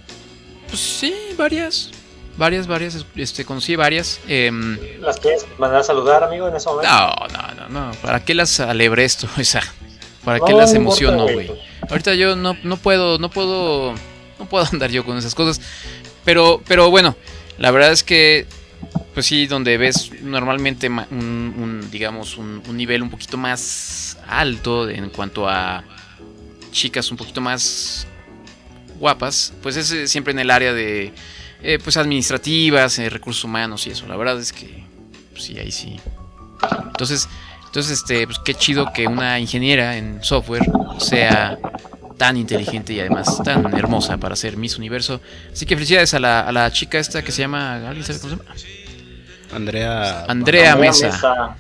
Pues 0.67 0.79
sí, 0.79 1.13
varias. 1.37 1.89
Varias, 2.37 2.67
varias. 2.67 3.05
Este, 3.15 3.45
conocí 3.45 3.75
varias. 3.75 4.19
em, 4.27 4.77
¿Las 4.99 5.19
quieres 5.19 5.45
mandar 5.57 5.81
a 5.81 5.83
saludar, 5.83 6.23
amigo, 6.23 6.47
en 6.47 6.55
ese 6.55 6.67
momento? 6.69 6.89
no, 6.89 7.13
no, 7.27 7.53
no, 7.69 7.69
no. 7.87 7.91
¿Para 8.01 8.23
qué 8.23 8.33
las 8.33 8.59
alebré 8.59 9.03
esto? 9.05 9.27
Esa. 9.37 9.61
¿Para 10.23 10.39
qué 10.39 10.51
No, 10.53 10.59
las 10.59 10.73
emociono, 10.73 11.23
güey. 11.23 11.51
Ahorita 11.89 12.13
yo 12.13 12.35
no, 12.35 12.55
no 12.63 12.77
puedo, 12.77 13.17
no 13.17 13.29
puedo, 13.29 13.93
no 14.39 14.45
puedo 14.49 14.65
andar 14.71 14.91
yo 14.91 15.03
con 15.05 15.17
esas 15.17 15.35
cosas. 15.35 15.61
Pero, 16.23 16.61
pero 16.67 16.89
bueno, 16.91 17.15
la 17.57 17.71
verdad 17.71 17.91
es 17.91 18.03
que, 18.03 18.45
pues 19.13 19.25
sí, 19.25 19.47
donde 19.47 19.77
ves 19.77 20.11
normalmente 20.21 20.87
ma- 20.89 21.07
un, 21.11 21.53
un, 21.57 21.91
digamos, 21.91 22.37
un, 22.37 22.61
un 22.67 22.77
nivel 22.77 23.01
un 23.01 23.09
poquito 23.09 23.37
más 23.37 24.17
alto 24.27 24.87
en 24.89 25.09
cuanto 25.09 25.49
a 25.49 25.83
chicas 26.71 27.09
un 27.11 27.17
poquito 27.17 27.41
más 27.41 28.07
guapas, 28.99 29.53
pues 29.63 29.75
es 29.75 30.09
siempre 30.11 30.31
en 30.31 30.39
el 30.39 30.51
área 30.51 30.71
de, 30.73 31.11
eh, 31.63 31.79
pues 31.83 31.97
administrativas, 31.97 32.97
eh, 32.99 33.09
recursos 33.09 33.43
humanos 33.43 33.85
y 33.87 33.91
eso. 33.91 34.07
La 34.07 34.17
verdad 34.17 34.39
es 34.39 34.51
que, 34.51 34.83
pues 35.31 35.43
sí, 35.43 35.57
ahí 35.57 35.71
sí. 35.71 35.99
Entonces, 36.87 37.27
entonces, 37.65 37.99
este, 37.99 38.25
pues 38.25 38.39
qué 38.39 38.53
chido 38.53 38.91
que 38.93 39.07
una 39.07 39.39
ingeniera 39.39 39.95
en 39.97 40.23
software 40.23 40.69
sea 40.99 41.57
tan 42.17 42.37
inteligente 42.37 42.93
y 42.93 42.99
además 42.99 43.41
tan 43.43 43.73
hermosa 43.75 44.17
para 44.17 44.35
ser 44.35 44.57
Miss 44.57 44.77
Universo. 44.77 45.21
Así 45.51 45.65
que 45.65 45.75
felicidades 45.75 46.13
a 46.13 46.19
la, 46.19 46.41
a 46.41 46.51
la 46.51 46.71
chica 46.71 46.99
esta 46.99 47.23
que 47.23 47.31
se 47.31 47.41
llama, 47.41 47.87
¿alguien 47.87 48.05
sabe 48.05 48.19
cómo 48.19 48.35
se 48.35 48.43
llama? 48.43 48.55
Andrea. 49.53 50.25
Andrea. 50.27 50.75
Mesa. 50.75 51.55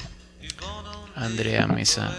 Andrea 1.15 1.67
Mesa. 1.67 2.11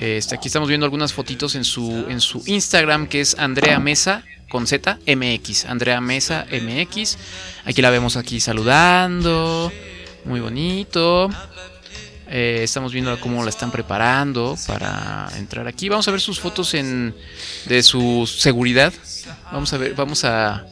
Este, 0.00 0.34
aquí 0.34 0.48
estamos 0.48 0.68
viendo 0.68 0.86
algunas 0.86 1.12
fotitos 1.12 1.54
en 1.54 1.64
su, 1.64 2.06
en 2.08 2.22
su 2.22 2.42
Instagram 2.46 3.06
que 3.06 3.20
es 3.20 3.38
Andrea 3.38 3.78
Mesa 3.78 4.24
con 4.48 4.66
Z 4.66 4.98
MX. 5.06 5.66
Andrea 5.66 6.00
Mesa 6.00 6.46
MX. 6.50 7.18
Aquí 7.66 7.82
la 7.82 7.90
vemos 7.90 8.16
aquí 8.16 8.40
saludando. 8.40 9.70
Muy 10.24 10.40
bonito. 10.40 11.28
Eh, 12.28 12.60
estamos 12.62 12.92
viendo 12.92 13.18
cómo 13.20 13.42
la 13.44 13.50
están 13.50 13.70
preparando 13.70 14.56
para 14.66 15.28
entrar 15.36 15.68
aquí. 15.68 15.90
Vamos 15.90 16.08
a 16.08 16.12
ver 16.12 16.20
sus 16.20 16.40
fotos 16.40 16.72
en, 16.72 17.14
de 17.66 17.82
su 17.82 18.26
seguridad. 18.26 18.94
Vamos 19.52 19.70
a 19.74 19.76
ver, 19.76 19.94
vamos 19.94 20.24
a 20.24 20.64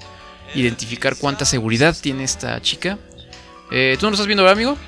identificar 0.54 1.16
cuánta 1.16 1.44
seguridad 1.44 1.94
tiene 2.00 2.24
esta 2.24 2.62
chica. 2.62 2.98
Eh, 3.70 3.96
¿Tú 4.00 4.06
no 4.06 4.10
lo 4.10 4.14
estás 4.14 4.26
viendo, 4.26 4.42
verdad, 4.42 4.56
amigo? 4.56 4.78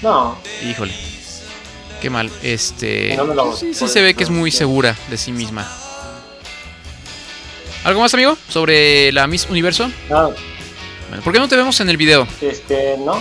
No, 0.00 0.38
Híjole. 0.62 1.19
Qué 2.00 2.08
mal. 2.10 2.30
Este. 2.42 3.14
No 3.16 3.24
me 3.24 3.34
lo- 3.34 3.54
sí, 3.56 3.74
sí 3.74 3.88
se 3.88 4.00
ve 4.00 4.14
que 4.14 4.24
es 4.24 4.30
muy 4.30 4.50
segura 4.50 4.96
de 5.10 5.16
sí 5.16 5.32
misma. 5.32 5.68
¿Algo 7.84 8.00
más, 8.00 8.12
amigo? 8.14 8.36
Sobre 8.48 9.10
la 9.12 9.26
Miss 9.26 9.46
Universo. 9.50 9.90
Bueno, 10.08 10.34
¿Por 11.24 11.32
qué 11.32 11.38
no 11.38 11.48
te 11.48 11.56
vemos 11.56 11.80
en 11.80 11.88
el 11.90 11.96
video? 11.96 12.26
este, 12.40 12.96
no. 12.98 13.14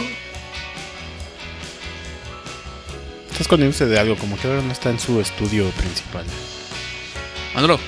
Está 3.31 3.41
escondiéndose 3.43 3.85
de 3.85 3.97
algo, 3.99 4.15
como 4.17 4.37
que 4.37 4.47
ahora 4.47 4.61
no 4.61 4.71
está 4.71 4.89
en 4.89 4.99
su 4.99 5.19
estudio 5.21 5.69
principal. 5.71 6.25
Manolo. 7.55 7.79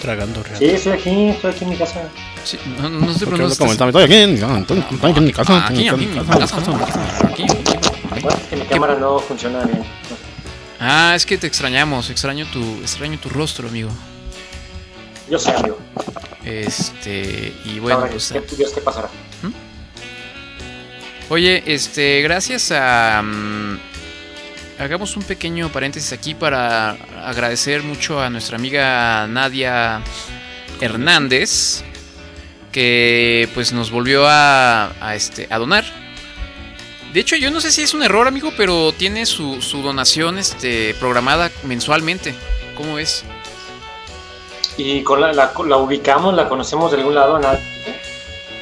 Tragando 0.00 0.42
real. 0.42 0.58
Sí, 0.58 0.64
estoy 0.66 0.92
aquí, 0.92 1.28
estoy 1.28 1.50
aquí 1.50 1.64
en 1.64 1.70
mi 1.70 1.76
casa. 1.76 2.02
Sí, 2.44 2.56
no, 2.80 2.88
no, 2.88 3.12
sé 3.12 3.26
Tami, 3.26 3.44
Estoy 3.90 4.02
aquí 4.04 4.14
en 4.16 4.32
mi 4.32 4.38
casa, 4.40 4.58
estoy 4.60 4.78
aquí 4.78 5.18
en 5.18 5.24
mi 5.24 5.32
casa. 5.32 5.52
Ah, 5.52 5.66
Aquí, 5.68 5.84
casa, 5.84 5.94
aquí, 5.96 6.04
en 6.04 6.10
mi 6.10 6.16
casa. 6.16 7.26
aquí, 7.26 7.42
aquí. 7.42 7.79
Bueno, 8.10 8.28
es 8.30 8.48
que 8.48 8.56
mi 8.56 8.66
cámara 8.66 8.96
no 8.96 9.18
funciona 9.20 9.64
bien. 9.64 9.84
Ah, 10.80 11.12
es 11.14 11.24
que 11.26 11.38
te 11.38 11.46
extrañamos. 11.46 12.10
Extraño 12.10 12.46
tu, 12.46 12.60
extraño 12.80 13.18
tu 13.18 13.28
rostro, 13.28 13.68
amigo. 13.68 13.90
Yo 15.28 15.38
sé, 15.38 15.52
amigo. 15.52 15.78
Este. 16.44 17.52
Y 17.64 17.78
bueno, 17.78 18.06
pues. 18.10 18.32
¿qué, 18.32 18.40
Dios, 18.56 18.72
¿qué 18.72 18.80
pasará? 18.80 19.08
Oye, 21.28 21.62
este, 21.66 22.22
gracias 22.22 22.72
a... 22.72 23.22
mm, 23.22 23.78
hagamos 24.80 25.16
un 25.16 25.22
pequeño 25.22 25.68
paréntesis 25.68 26.12
aquí 26.12 26.34
para 26.34 26.96
agradecer 27.24 27.84
mucho 27.84 28.20
a 28.20 28.28
nuestra 28.30 28.56
amiga 28.56 29.28
Nadia 29.28 30.02
Hernández, 30.80 31.84
que 32.72 33.48
pues 33.54 33.72
nos 33.72 33.92
volvió 33.92 34.26
a, 34.26 34.92
a, 35.00 35.14
este, 35.14 35.46
a 35.50 35.58
donar. 35.58 35.84
De 37.12 37.20
hecho, 37.20 37.34
yo 37.36 37.50
no 37.50 37.60
sé 37.60 37.72
si 37.72 37.82
es 37.82 37.92
un 37.92 38.02
error, 38.02 38.28
amigo, 38.28 38.52
pero 38.56 38.92
tiene 38.92 39.26
su, 39.26 39.60
su 39.62 39.82
donación 39.82 40.38
este, 40.38 40.94
programada 40.94 41.50
mensualmente. 41.64 42.34
¿Cómo 42.76 42.94
ves? 42.94 43.24
Y 44.76 45.02
con 45.02 45.20
la, 45.20 45.32
la, 45.32 45.52
la 45.66 45.76
ubicamos, 45.76 46.34
la 46.34 46.48
conocemos 46.48 46.92
de 46.92 46.98
algún 46.98 47.16
lado, 47.16 47.38
nada. 47.38 47.60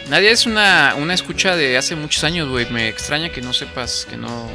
Nadia 0.09 0.31
es 0.31 0.47
una, 0.47 0.95
una 0.97 1.13
escucha 1.13 1.55
de 1.57 1.77
hace 1.77 1.95
muchos 1.95 2.25
años, 2.25 2.49
güey. 2.49 2.71
Me 2.71 2.89
extraña 2.89 3.31
que 3.31 3.43
no 3.43 3.53
sepas, 3.53 4.07
que 4.09 4.17
no... 4.17 4.49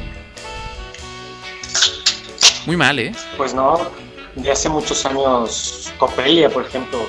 Muy 2.66 2.76
mal, 2.76 2.98
¿eh? 2.98 3.12
Pues 3.36 3.54
no, 3.54 3.78
de 4.34 4.50
hace 4.50 4.68
muchos 4.68 5.06
años, 5.06 5.92
Copelia, 5.98 6.50
por 6.50 6.66
ejemplo. 6.66 7.08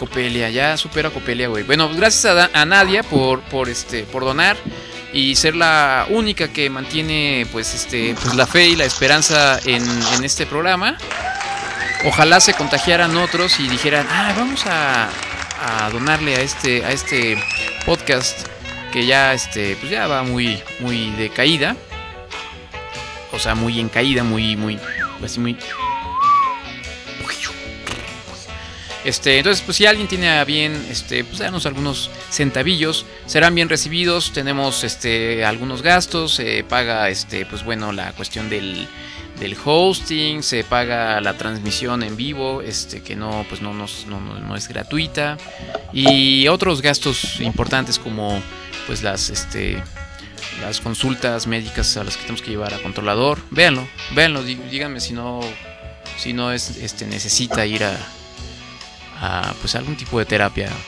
Copelia, 0.00 0.48
ya 0.48 0.78
supera 0.78 1.10
Copelia, 1.10 1.48
güey. 1.48 1.62
Bueno, 1.62 1.86
pues 1.86 2.00
gracias 2.00 2.24
a, 2.24 2.50
a 2.58 2.64
Nadia 2.64 3.02
por, 3.02 3.42
por, 3.42 3.68
este, 3.68 4.04
por 4.04 4.24
donar. 4.24 4.56
y 5.12 5.34
ser 5.34 5.54
la 5.56 6.06
única 6.08 6.48
que 6.48 6.70
mantiene 6.70 7.46
pues 7.52 7.74
este 7.74 8.14
pues 8.14 8.34
la 8.34 8.46
fe 8.46 8.68
y 8.68 8.76
la 8.76 8.84
esperanza 8.84 9.60
en, 9.64 9.84
este 10.24 10.46
programa. 10.46 10.96
Ojalá 12.06 12.40
se 12.40 12.54
contagiaran 12.54 13.14
otros 13.18 13.60
y 13.60 13.68
dijeran, 13.68 14.06
ah, 14.10 14.32
vamos 14.34 14.64
a, 14.66 15.10
a 15.60 15.90
donarle 15.90 16.36
a 16.36 16.40
este, 16.40 16.82
a 16.82 16.92
este 16.92 17.36
podcast 17.84 18.48
que 18.90 19.04
ya 19.04 19.34
este, 19.34 19.76
pues 19.76 19.90
ya 19.90 20.06
va 20.06 20.22
muy, 20.22 20.62
muy 20.78 21.10
de 21.10 21.28
caída. 21.28 21.76
O 23.32 23.38
sea, 23.38 23.54
muy 23.54 23.78
en 23.78 23.90
caída, 23.90 24.24
muy, 24.24 24.56
muy, 24.56 24.78
así 25.22 25.38
muy. 25.40 25.56
Este, 29.04 29.38
entonces, 29.38 29.62
pues 29.64 29.78
si 29.78 29.86
alguien 29.86 30.08
tiene 30.08 30.44
bien, 30.44 30.86
este, 30.90 31.24
pues 31.24 31.38
darnos 31.38 31.64
algunos 31.64 32.10
centavillos, 32.30 33.06
serán 33.26 33.54
bien 33.54 33.68
recibidos. 33.68 34.32
Tenemos, 34.32 34.84
este, 34.84 35.44
algunos 35.44 35.80
gastos, 35.82 36.34
se 36.34 36.64
paga, 36.64 37.08
este, 37.08 37.46
pues 37.46 37.64
bueno, 37.64 37.92
la 37.92 38.12
cuestión 38.12 38.50
del, 38.50 38.86
hosting, 39.64 40.42
se 40.42 40.64
paga 40.64 41.18
la 41.22 41.32
transmisión 41.38 42.02
en 42.02 42.14
vivo, 42.14 42.62
que 43.02 43.16
no, 43.16 43.46
pues 43.48 43.62
no, 43.62 43.72
es 44.54 44.68
gratuita 44.68 45.38
y 45.94 46.46
otros 46.48 46.82
gastos 46.82 47.40
importantes 47.40 47.98
como, 47.98 48.42
pues 48.86 49.02
las, 49.02 49.30
consultas 50.80 51.46
médicas 51.46 51.96
a 51.96 52.04
las 52.04 52.16
que 52.16 52.22
tenemos 52.22 52.42
que 52.42 52.50
llevar 52.50 52.74
a 52.74 52.78
controlador. 52.82 53.38
Véanlo, 53.50 53.88
véanlo, 54.14 54.44
dí- 54.44 54.60
díganme 54.70 55.00
si 55.00 55.14
no, 55.14 55.40
es, 56.52 56.76
necesita 57.06 57.64
ir 57.64 57.82
a 57.84 57.96
a 59.20 59.52
pues 59.60 59.74
algún 59.74 59.96
tipo 59.96 60.18
de 60.18 60.24
terapia. 60.24 60.70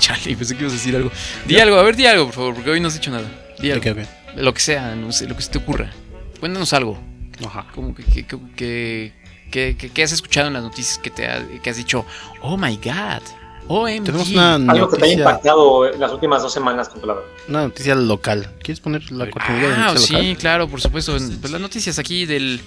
Chale, 0.00 0.36
pensé 0.36 0.54
que 0.56 0.60
ibas 0.62 0.72
a 0.72 0.76
decir 0.76 0.96
algo. 0.96 1.10
Di 1.46 1.58
algo, 1.58 1.76
a 1.78 1.82
ver, 1.82 1.96
di 1.96 2.06
algo, 2.06 2.26
por 2.26 2.34
favor, 2.34 2.54
porque 2.54 2.70
hoy 2.70 2.80
no 2.80 2.88
has 2.88 2.94
dicho 2.94 3.10
nada. 3.10 3.28
Di 3.60 3.70
algo. 3.70 3.84
Lo 4.36 4.54
que 4.54 4.60
sea, 4.60 4.94
no 4.94 5.12
sé, 5.12 5.26
lo 5.26 5.36
que 5.36 5.42
se 5.42 5.50
te 5.50 5.58
ocurra. 5.58 5.90
Cuéntanos 6.40 6.72
algo. 6.72 6.98
Ajá. 7.46 7.66
Como 7.74 7.94
que, 7.94 8.04
que, 8.04 8.24
que, 8.26 8.38
que, 8.56 9.12
que- 9.50 9.76
que- 9.76 9.90
que 9.90 10.02
has 10.02 10.12
escuchado 10.12 10.48
en 10.48 10.54
las 10.54 10.62
noticias 10.62 10.98
que 10.98 11.10
te 11.10 11.26
ha- 11.26 11.44
que 11.62 11.70
has 11.70 11.76
dicho, 11.76 12.04
oh 12.42 12.56
my 12.56 12.76
god, 12.76 13.22
OMG. 13.68 14.04
Tenemos 14.04 14.30
una 14.30 14.54
Algo 14.54 14.88
que 14.88 14.96
te 14.96 15.04
haya 15.04 15.16
noticia, 15.16 15.18
impactado 15.18 15.92
en 15.92 16.00
las 16.00 16.12
últimas 16.12 16.42
dos 16.42 16.52
semanas, 16.52 16.88
controlador. 16.88 17.26
una 17.48 17.62
noticia 17.62 17.94
local. 17.94 18.50
¿Quieres 18.62 18.80
poner 18.80 19.10
la 19.12 19.28
cortinilla 19.30 19.68
de 19.68 19.74
Ah, 19.74 19.86
noticia 19.88 20.06
sí, 20.06 20.12
local? 20.28 20.36
claro, 20.38 20.68
por 20.68 20.80
supuesto. 20.80 21.12
Pues 21.40 21.50
las 21.50 21.60
noticias 21.60 21.98
aquí 21.98 22.24
del, 22.26 22.60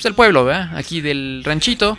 pues, 0.00 0.04
del 0.04 0.14
pueblo, 0.14 0.44
¿verdad? 0.44 0.76
Aquí 0.76 1.00
del 1.00 1.42
ranchito. 1.44 1.98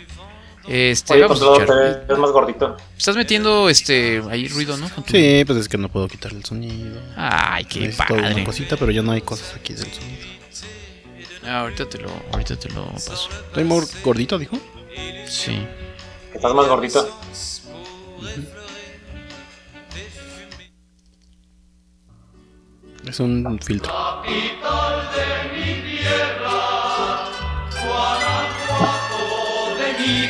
Este, 0.68 1.14
Oye, 1.14 1.22
vamos 1.22 1.42
a 1.42 1.44
controlador, 1.46 1.62
escuchar. 1.86 2.06
te 2.06 2.12
ves 2.12 2.18
más 2.20 2.30
gordito. 2.30 2.76
Estás 2.96 3.16
metiendo 3.16 3.68
este 3.68 4.22
ahí 4.30 4.46
ruido, 4.48 4.76
¿no? 4.76 4.88
Tu- 4.90 5.02
Sí, 5.10 5.42
pues 5.44 5.58
es 5.58 5.68
que 5.68 5.76
no 5.78 5.88
puedo 5.88 6.06
quitar 6.08 6.32
el 6.32 6.44
sonido. 6.44 7.00
Ay, 7.16 7.64
qué 7.64 7.92
una 7.96 7.96
padre. 7.96 8.44
cosita, 8.44 8.76
pero 8.76 8.92
ya 8.92 9.02
no 9.02 9.10
hay 9.12 9.22
cosas 9.22 9.54
aquí 9.56 9.72
del 9.74 9.92
sonido. 9.92 10.26
Ah, 11.44 11.60
ahorita 11.62 11.88
te 11.88 11.98
lo, 11.98 12.08
ahorita 12.32 12.54
te 12.56 12.68
lo 12.70 12.86
paso. 12.92 13.28
¿Estoy 13.48 13.64
muy 13.64 13.84
gordito, 14.04 14.38
dijo? 14.38 14.56
Sí. 15.26 15.66
Estás 16.32 16.54
más 16.54 16.68
gordito. 16.68 17.08
Es 23.06 23.18
un 23.20 23.58
filtro. 23.60 23.92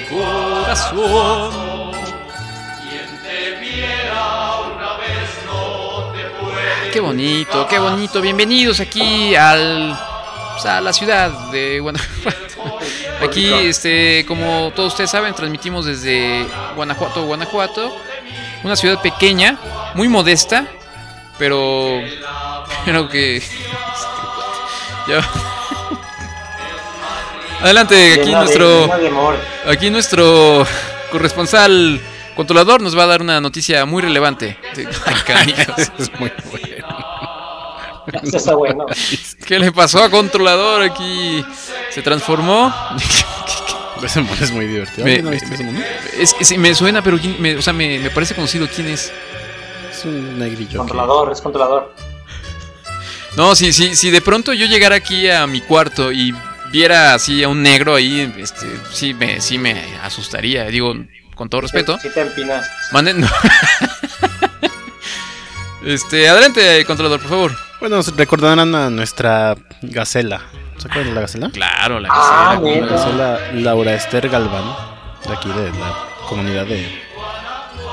Corazón. 0.08 1.92
Qué 6.92 7.00
bonito, 7.00 7.66
qué 7.68 7.78
bonito. 7.78 8.20
Bienvenidos 8.20 8.80
aquí 8.80 9.34
al 9.34 9.98
pues, 10.52 10.66
a 10.66 10.80
la 10.80 10.92
ciudad 10.92 11.30
de 11.50 11.80
Guanajuato. 11.80 12.78
Aquí, 13.22 13.50
este, 13.52 14.24
como 14.26 14.72
todos 14.76 14.92
ustedes 14.92 15.10
saben, 15.10 15.34
transmitimos 15.34 15.86
desde 15.86 16.46
Guanajuato, 16.76 17.24
Guanajuato, 17.24 17.96
una 18.64 18.76
ciudad 18.76 19.00
pequeña, 19.00 19.58
muy 19.94 20.08
modesta, 20.08 20.66
pero, 21.38 22.00
pero 22.84 23.08
que, 23.08 23.42
ya. 25.08 25.50
Adelante, 27.62 28.12
aquí 28.14 28.24
Llena 28.26 28.40
de- 28.40 28.44
nuestro, 28.44 28.90
aquí 29.66 29.90
nuestro 29.90 30.66
corresponsal 31.10 32.00
controlador 32.34 32.80
nos 32.80 32.96
va 32.98 33.04
a 33.04 33.06
dar 33.06 33.20
una 33.22 33.40
noticia 33.40 33.84
muy 33.84 34.02
relevante. 34.02 34.58
Ay, 35.34 35.54
es 35.98 36.10
muy 36.18 36.32
bueno. 36.50 36.86
Eso 38.22 38.36
está 38.36 38.54
bueno. 38.54 38.86
¿Qué 39.46 39.58
le 39.58 39.70
pasó 39.72 40.02
a 40.02 40.10
controlador 40.10 40.82
aquí? 40.82 41.44
¿Se 41.90 42.02
transformó? 42.02 42.72
Es 44.40 44.50
muy 44.50 44.66
divertido. 44.66 45.04
Me-. 45.04 45.22
Es 46.18 46.34
que 46.34 46.44
sí, 46.44 46.58
me 46.58 46.74
suena, 46.74 47.02
pero 47.02 47.18
quién- 47.18 47.36
me, 47.40 47.56
o 47.56 47.62
sea, 47.62 47.72
me, 47.72 47.98
me 48.00 48.10
parece 48.10 48.34
conocido 48.34 48.66
quién 48.74 48.88
es. 48.88 49.12
Es 49.92 50.04
un 50.04 50.38
negrillo. 50.38 50.78
Controlador, 50.78 51.30
es 51.30 51.40
controlador. 51.40 51.94
No, 53.36 53.54
si, 53.54 53.72
si, 53.72 53.94
si 53.94 54.10
de 54.10 54.20
pronto 54.20 54.52
yo 54.52 54.66
llegara 54.66 54.96
aquí 54.96 55.30
a 55.30 55.46
mi 55.46 55.60
cuarto 55.60 56.10
y 56.12 56.34
viera 56.72 57.14
así 57.14 57.42
a 57.44 57.48
un 57.48 57.62
negro 57.62 57.94
ahí, 57.94 58.32
este, 58.38 58.66
sí 58.92 59.14
me, 59.14 59.40
sí 59.40 59.58
me 59.58 59.96
asustaría. 60.02 60.64
Digo, 60.66 60.94
con 61.34 61.48
todo 61.48 61.60
respeto. 61.60 61.98
Si 62.00 62.08
te 62.10 62.20
empinas. 62.22 62.68
Manden. 62.92 63.20
no. 63.20 63.28
este, 65.84 66.28
adelante, 66.28 66.84
controlador, 66.86 67.20
por 67.20 67.30
favor. 67.30 67.52
Bueno, 67.80 68.00
recordarán 68.16 68.74
a 68.74 68.90
nuestra 68.90 69.56
gacela. 69.82 70.42
¿Se 70.78 70.88
acuerdan 70.88 71.10
de 71.10 71.14
la 71.14 71.20
gacela? 71.22 71.50
Claro, 71.50 72.00
la 72.00 72.08
Ah, 72.10 72.58
gacela, 72.60 72.74
La 72.74 72.80
neta. 72.80 72.94
gacela 72.94 73.38
Laura 73.54 73.94
Esther 73.94 74.28
Galván, 74.28 74.64
de 75.26 75.32
aquí 75.34 75.48
de 75.48 75.70
la 75.78 75.94
comunidad 76.28 76.66
de. 76.66 77.02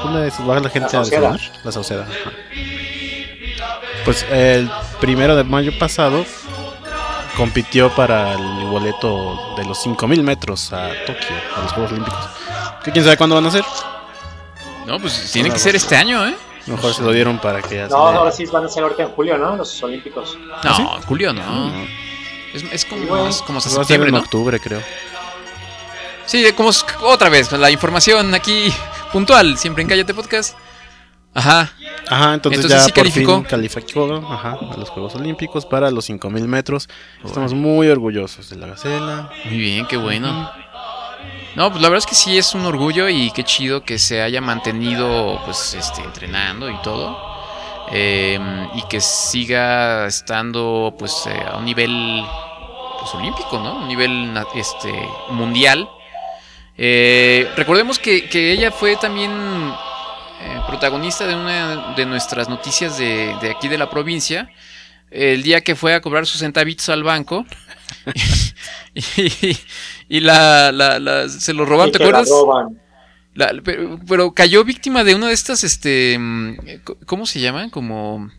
¿Dónde 0.03 0.27
es? 0.27 0.35
¿Va 0.47 0.59
la 0.59 0.69
gente 0.69 0.79
La 0.79 0.85
a 0.85 0.89
Sauceda. 0.89 1.31
desayunar? 1.33 1.61
La 1.65 1.71
Sauceda. 1.71 2.03
ajá. 2.03 2.31
Pues 4.05 4.25
el 4.31 4.69
primero 5.01 5.35
de 5.35 5.43
mayo 5.43 5.77
pasado 5.77 6.25
compitió 7.39 7.89
para 7.95 8.33
el 8.33 8.65
boleto 8.67 9.55
de 9.57 9.65
los 9.65 9.81
5000 9.81 10.21
metros 10.23 10.71
a 10.73 10.89
Tokio, 11.07 11.35
a 11.57 11.61
los 11.63 11.71
Juegos 11.71 11.91
Olímpicos. 11.93 12.19
Que 12.83 12.91
quién 12.91 13.03
sabe 13.03 13.17
cuándo 13.17 13.35
van 13.35 13.45
a 13.45 13.51
ser. 13.51 13.63
No, 14.85 14.99
pues 14.99 15.31
tiene 15.31 15.49
que 15.49 15.57
ser 15.57 15.75
este 15.75 15.95
año, 15.95 16.27
¿eh? 16.27 16.35
Mejor 16.67 16.93
se 16.93 17.01
lo 17.01 17.11
dieron 17.11 17.39
para 17.39 17.61
que 17.61 17.75
ya 17.77 17.87
se 17.87 17.93
No, 17.93 18.11
le- 18.11 18.17
ahora 18.17 18.31
sí 18.31 18.45
van 18.45 18.65
a 18.65 18.69
ser 18.69 18.83
ahorita 18.83 19.03
en 19.03 19.09
julio, 19.09 19.37
¿no? 19.37 19.55
Los 19.55 19.81
Olímpicos. 19.81 20.37
No, 20.63 21.01
Julio 21.07 21.33
no. 21.33 21.41
No, 21.69 21.85
Es, 22.53 22.63
es 22.71 22.85
como, 22.85 23.05
Bueno, 23.05 23.27
es 23.27 23.41
como 23.41 23.57
hasta 23.59 23.69
septiembre, 23.69 24.09
en 24.09 24.15
¿no? 24.15 24.21
octubre, 24.21 24.59
creo. 24.59 24.81
Sí, 26.25 26.45
como 26.53 26.69
otra 27.03 27.29
vez, 27.29 27.51
la 27.53 27.71
información 27.71 28.35
aquí 28.35 28.71
puntual, 29.11 29.57
siempre 29.57 29.81
en 29.83 29.89
Cállate 29.89 30.13
Podcast. 30.13 30.55
Ajá. 31.33 31.71
Ajá, 32.09 32.33
entonces, 32.33 32.65
Entonces 32.65 32.69
ya 32.71 32.79
sí 32.85 32.91
por 32.91 33.03
calificó. 33.03 33.35
fin 33.35 33.43
calificó 33.43 34.15
ajá, 34.29 34.57
a 34.71 34.77
los 34.77 34.89
Juegos 34.89 35.13
Olímpicos 35.15 35.65
para 35.65 35.91
los 35.91 36.05
5000 36.05 36.47
metros. 36.47 36.89
Estamos 37.23 37.53
muy 37.53 37.87
orgullosos 37.87 38.49
de 38.49 38.55
la 38.55 38.67
gacela. 38.67 39.29
Muy 39.45 39.57
bien, 39.57 39.85
qué 39.85 39.97
bueno. 39.97 40.51
No, 41.55 41.69
pues 41.69 41.81
la 41.81 41.89
verdad 41.89 42.05
es 42.05 42.09
que 42.09 42.15
sí 42.15 42.37
es 42.37 42.55
un 42.55 42.65
orgullo 42.65 43.09
y 43.09 43.31
qué 43.31 43.43
chido 43.43 43.83
que 43.83 43.99
se 43.99 44.21
haya 44.21 44.41
mantenido 44.41 45.39
pues 45.45 45.75
este 45.75 46.01
entrenando 46.01 46.69
y 46.69 46.81
todo. 46.81 47.17
Eh, 47.91 48.39
y 48.75 48.81
que 48.83 49.01
siga 49.01 50.07
estando 50.07 50.95
pues 50.97 51.25
eh, 51.27 51.43
a 51.51 51.57
un 51.57 51.65
nivel 51.65 52.23
pues 52.99 53.13
olímpico, 53.13 53.59
¿no? 53.59 53.77
Un 53.77 53.87
nivel 53.87 54.33
este 54.55 54.91
mundial. 55.29 55.89
Eh, 56.77 57.51
recordemos 57.55 57.99
que, 57.99 58.29
que 58.29 58.51
ella 58.51 58.71
fue 58.71 58.95
también 58.95 59.31
eh, 60.41 60.61
protagonista 60.67 61.25
de 61.27 61.35
una 61.35 61.93
de 61.95 62.05
nuestras 62.05 62.49
noticias 62.49 62.97
de, 62.97 63.35
de 63.41 63.51
aquí 63.51 63.67
de 63.67 63.77
la 63.77 63.89
provincia. 63.89 64.49
El 65.11 65.41
día 65.43 65.61
que 65.61 65.75
fue 65.75 65.93
a 65.95 66.01
cobrar 66.01 66.25
sus 66.27 66.39
centavitos 66.41 66.87
al 66.89 67.03
banco. 67.03 67.45
y, 68.93 69.57
y 70.07 70.19
la, 70.19 70.71
la- 70.71 70.99
la- 70.99 71.29
se 71.29 71.53
lo 71.53 71.65
robaron, 71.65 71.89
Y 71.89 71.91
¿te 71.93 72.03
acuerdas? 72.03 72.29
roban. 72.29 72.79
Pero, 73.63 73.99
pero 74.07 74.33
cayó 74.33 74.63
víctima 74.65 75.03
de 75.03 75.15
una 75.15 75.27
de 75.27 75.33
estas, 75.33 75.63
este, 75.63 76.17
mm, 76.19 76.57
¿cómo 77.05 77.25
se 77.25 77.39
llaman? 77.39 77.69
Como, 77.69 78.29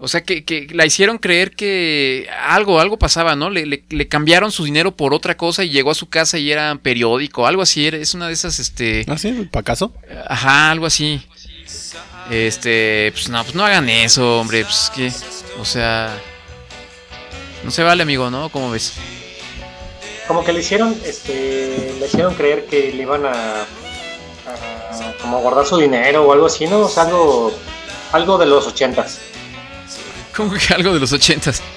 o 0.00 0.08
sea, 0.08 0.22
que, 0.22 0.44
que 0.44 0.66
la 0.72 0.86
hicieron 0.86 1.18
creer 1.18 1.50
que 1.54 2.26
algo, 2.46 2.80
algo 2.80 2.98
pasaba, 2.98 3.36
¿no? 3.36 3.50
Le, 3.50 3.66
le- 3.66 3.84
le 3.88 4.08
cambiaron 4.08 4.50
su 4.50 4.64
dinero 4.64 4.96
por 4.96 5.12
otra 5.14 5.36
cosa 5.36 5.62
y 5.62 5.68
llegó 5.70 5.90
a 5.90 5.94
su 5.94 6.08
casa 6.08 6.38
y 6.38 6.50
era 6.50 6.74
periódico, 6.76 7.46
algo 7.46 7.62
así, 7.62 7.86
es 7.86 8.14
una 8.14 8.26
de 8.28 8.32
esas, 8.32 8.58
este, 8.58 9.04
¿Ah, 9.08 9.18
sí? 9.18 9.30
¿Para 9.52 9.60
acaso? 9.60 9.92
ajá, 10.28 10.70
algo 10.70 10.86
así. 10.86 11.20
Este, 12.30 13.10
pues 13.12 13.28
no, 13.28 13.42
pues 13.42 13.54
no 13.54 13.64
hagan 13.64 13.88
eso, 13.88 14.40
hombre, 14.40 14.64
pues 14.64 14.90
que, 14.94 15.12
o 15.60 15.64
sea, 15.64 16.16
no 17.64 17.70
se 17.70 17.82
vale, 17.82 18.02
amigo, 18.02 18.30
¿no? 18.30 18.48
¿Cómo 18.50 18.70
ves? 18.70 18.94
Como 20.28 20.44
que 20.44 20.52
le 20.52 20.60
hicieron, 20.60 20.96
este, 21.04 21.94
le 21.98 22.06
hicieron 22.06 22.34
creer 22.34 22.66
que 22.66 22.92
le 22.92 23.02
iban 23.02 23.26
a, 23.26 23.62
a 23.62 23.66
como 25.20 25.40
guardar 25.40 25.66
su 25.66 25.76
dinero 25.76 26.24
o 26.24 26.32
algo 26.32 26.46
así, 26.46 26.66
¿no? 26.66 26.80
O 26.80 26.88
sea, 26.88 27.02
algo, 27.04 27.52
algo 28.12 28.38
de 28.38 28.46
los 28.46 28.66
ochentas. 28.68 29.18
Como 30.40 30.54
que 30.58 30.72
algo 30.74 30.92
de 30.94 31.00
los 31.00 31.12
ochentas. 31.12 31.62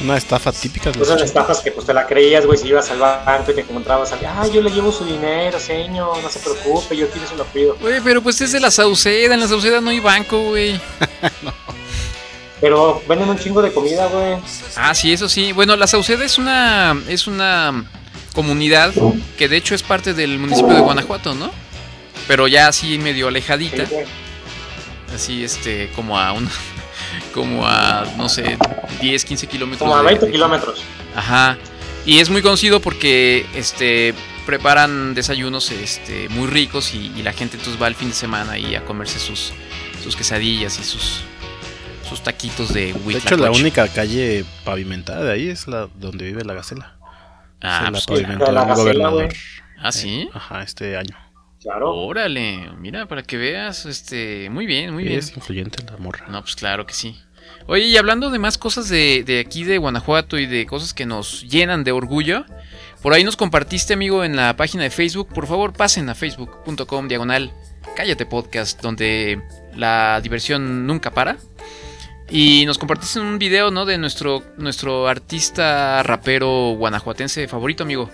Una 0.00 0.16
estafa 0.16 0.50
típica 0.52 0.84
de 0.90 0.98
los 0.98 0.98
Pues 0.98 1.08
son 1.08 1.16
80. 1.16 1.24
estafas 1.26 1.60
que 1.60 1.72
pues 1.72 1.86
te 1.86 1.92
la 1.92 2.06
creías, 2.06 2.46
güey, 2.46 2.56
si 2.58 2.68
ibas 2.68 2.90
al 2.90 2.98
banco 3.00 3.50
y 3.50 3.54
te 3.54 3.60
encontrabas 3.60 4.10
alguien, 4.12 4.30
ah, 4.34 4.46
yo 4.46 4.62
le 4.62 4.70
llevo 4.70 4.90
su 4.92 5.04
dinero, 5.04 5.60
señor, 5.60 6.22
no 6.22 6.30
se 6.30 6.38
preocupe, 6.38 6.96
yo 6.96 7.06
aquí 7.06 7.18
se 7.28 7.36
lo 7.36 7.44
pido. 7.44 7.76
Güey, 7.80 8.00
pero 8.00 8.22
pues 8.22 8.40
es 8.40 8.52
de 8.52 8.60
la 8.60 8.70
Sauceda. 8.70 9.34
En 9.34 9.40
la 9.40 9.48
Sauceda 9.48 9.80
no 9.82 9.90
hay 9.90 10.00
banco, 10.00 10.40
güey. 10.42 10.80
Pero 12.60 13.02
venden 13.08 13.30
un 13.30 13.38
chingo 13.38 13.62
de 13.62 13.72
comida, 13.72 14.06
güey. 14.08 14.36
Ah, 14.76 14.94
sí, 14.94 15.14
eso 15.14 15.30
sí. 15.30 15.52
Bueno, 15.52 15.76
la 15.76 15.86
Sauceda 15.86 16.24
es 16.26 16.36
una 16.36 16.94
es 17.08 17.26
una 17.26 17.86
comunidad 18.34 18.92
que 19.38 19.48
de 19.48 19.56
hecho 19.56 19.74
es 19.74 19.82
parte 19.82 20.12
del 20.12 20.38
municipio 20.38 20.74
de 20.74 20.80
Guanajuato, 20.80 21.34
¿no? 21.34 21.50
Pero 22.28 22.48
ya 22.48 22.68
así 22.68 22.98
medio 22.98 23.28
alejadita, 23.28 23.86
Sí. 23.86 23.94
Así 25.14 25.44
este 25.44 25.90
como 25.96 26.18
a 26.18 26.32
un 26.32 26.48
como 27.34 27.66
a 27.66 28.06
no 28.16 28.28
sé, 28.28 28.56
10, 29.00 29.24
15 29.24 29.46
kilómetros. 29.46 29.88
Como 29.88 29.94
a 29.96 30.02
de- 30.02 30.06
20 30.08 30.26
de- 30.26 30.32
kilómetros. 30.32 30.82
Ajá. 31.14 31.56
Y 32.06 32.18
es 32.18 32.30
muy 32.30 32.40
conocido 32.42 32.80
porque 32.80 33.46
este 33.54 34.14
preparan 34.46 35.14
desayunos 35.14 35.70
este 35.70 36.28
muy 36.30 36.46
ricos 36.48 36.94
y, 36.94 37.12
y 37.16 37.22
la 37.22 37.32
gente 37.32 37.56
entonces 37.56 37.80
va 37.80 37.86
el 37.88 37.94
fin 37.94 38.08
de 38.08 38.14
semana 38.14 38.52
ahí 38.52 38.74
a 38.74 38.84
comerse 38.84 39.18
sus 39.18 39.52
sus 40.02 40.16
quesadillas 40.16 40.78
y 40.80 40.84
sus 40.84 41.20
sus 42.08 42.22
taquitos 42.22 42.72
de 42.72 42.86
De 42.86 42.88
hecho, 42.90 42.96
la 42.96 43.04
huitlacoche. 43.06 43.60
única 43.60 43.86
calle 43.88 44.44
pavimentada 44.64 45.22
de 45.24 45.32
ahí 45.32 45.48
es 45.48 45.68
la 45.68 45.88
donde 45.94 46.24
vive 46.24 46.42
la 46.44 46.54
gacela. 46.54 46.96
Ah, 47.60 47.78
Se 47.78 47.84
la 47.84 47.90
pues, 47.92 48.06
pavimentó 48.06 48.46
el 48.48 48.74
gobernador. 48.74 49.28
Ah, 49.78 49.92
¿sí? 49.92 50.28
Ajá, 50.34 50.62
este 50.62 50.96
año. 50.96 51.16
Claro. 51.60 51.94
Órale, 51.94 52.70
mira, 52.78 53.06
para 53.06 53.22
que 53.22 53.36
veas, 53.36 53.84
este, 53.84 54.48
muy 54.50 54.66
bien, 54.66 54.94
muy 54.94 55.04
bien. 55.04 55.18
es 55.18 55.36
influyente 55.36 55.82
la 55.84 55.98
morra. 55.98 56.26
No, 56.28 56.40
pues 56.40 56.56
claro 56.56 56.86
que 56.86 56.94
sí. 56.94 57.20
Oye, 57.66 57.84
y 57.84 57.96
hablando 57.96 58.30
de 58.30 58.38
más 58.38 58.56
cosas 58.56 58.88
de, 58.88 59.24
de 59.24 59.40
aquí 59.40 59.64
de 59.64 59.78
Guanajuato 59.78 60.38
y 60.38 60.46
de 60.46 60.66
cosas 60.66 60.94
que 60.94 61.04
nos 61.04 61.42
llenan 61.42 61.84
de 61.84 61.92
orgullo, 61.92 62.44
por 63.02 63.12
ahí 63.12 63.24
nos 63.24 63.36
compartiste, 63.36 63.92
amigo, 63.94 64.24
en 64.24 64.36
la 64.36 64.56
página 64.56 64.84
de 64.84 64.90
Facebook. 64.90 65.28
Por 65.34 65.46
favor, 65.46 65.72
pasen 65.72 66.08
a 66.08 66.14
facebook.com 66.14 67.08
diagonal 67.08 67.52
cállate 67.94 68.26
podcast, 68.26 68.80
donde 68.80 69.42
la 69.74 70.20
diversión 70.22 70.86
nunca 70.86 71.10
para. 71.10 71.36
Y 72.28 72.64
nos 72.64 72.78
compartiste 72.78 73.20
un 73.20 73.38
video, 73.38 73.70
¿no? 73.70 73.84
De 73.84 73.98
nuestro, 73.98 74.42
nuestro 74.56 75.08
artista 75.08 76.02
rapero 76.02 76.74
guanajuatense 76.76 77.48
favorito, 77.48 77.82
amigo. 77.82 78.08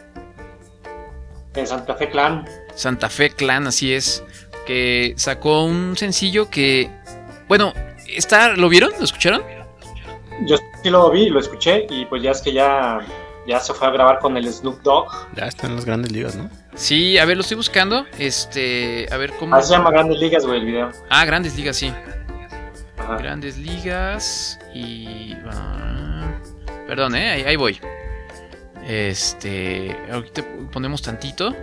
En 1.54 1.66
Santa 1.66 1.94
Fe 1.94 2.08
Clan. 2.10 2.44
Santa 2.76 3.08
Fe 3.08 3.30
Clan, 3.30 3.66
así 3.66 3.92
es. 3.92 4.22
Que 4.66 5.14
sacó 5.16 5.64
un 5.64 5.96
sencillo 5.96 6.48
que. 6.50 6.90
Bueno, 7.48 7.72
está. 8.08 8.50
¿Lo 8.56 8.68
vieron? 8.68 8.92
¿Lo 8.98 9.04
escucharon? 9.04 9.42
Yo 10.46 10.56
sí 10.82 10.90
lo 10.90 11.10
vi, 11.10 11.30
lo 11.30 11.40
escuché 11.40 11.86
y 11.88 12.04
pues 12.04 12.22
ya 12.22 12.30
es 12.32 12.42
que 12.42 12.52
ya, 12.52 13.00
ya 13.46 13.58
se 13.58 13.72
fue 13.72 13.88
a 13.88 13.90
grabar 13.90 14.18
con 14.18 14.36
el 14.36 14.52
Snoop 14.52 14.82
Dogg. 14.82 15.08
Ya 15.34 15.46
está 15.46 15.66
en 15.66 15.76
las 15.76 15.86
grandes 15.86 16.12
ligas, 16.12 16.36
¿no? 16.36 16.50
Sí, 16.74 17.16
a 17.16 17.24
ver, 17.24 17.38
lo 17.38 17.40
estoy 17.40 17.56
buscando. 17.56 18.04
Este. 18.18 19.06
A 19.10 19.16
ver 19.16 19.32
cómo. 19.38 19.56
Así 19.56 19.68
se 19.68 19.74
llama 19.74 19.90
Grandes 19.90 20.18
Ligas, 20.18 20.44
güey, 20.44 20.60
el 20.60 20.66
video. 20.66 20.92
Ah, 21.08 21.24
Grandes 21.24 21.56
Ligas, 21.56 21.76
sí. 21.76 21.92
Ajá. 22.98 23.16
Grandes 23.16 23.56
Ligas. 23.56 24.58
Y. 24.74 25.34
ah, 25.46 26.38
perdón, 26.86 27.14
eh. 27.14 27.30
Ahí, 27.30 27.42
ahí 27.44 27.56
voy. 27.56 27.80
Este. 28.86 29.96
Ahorita 30.12 30.44
ponemos 30.70 31.00
tantito. 31.00 31.54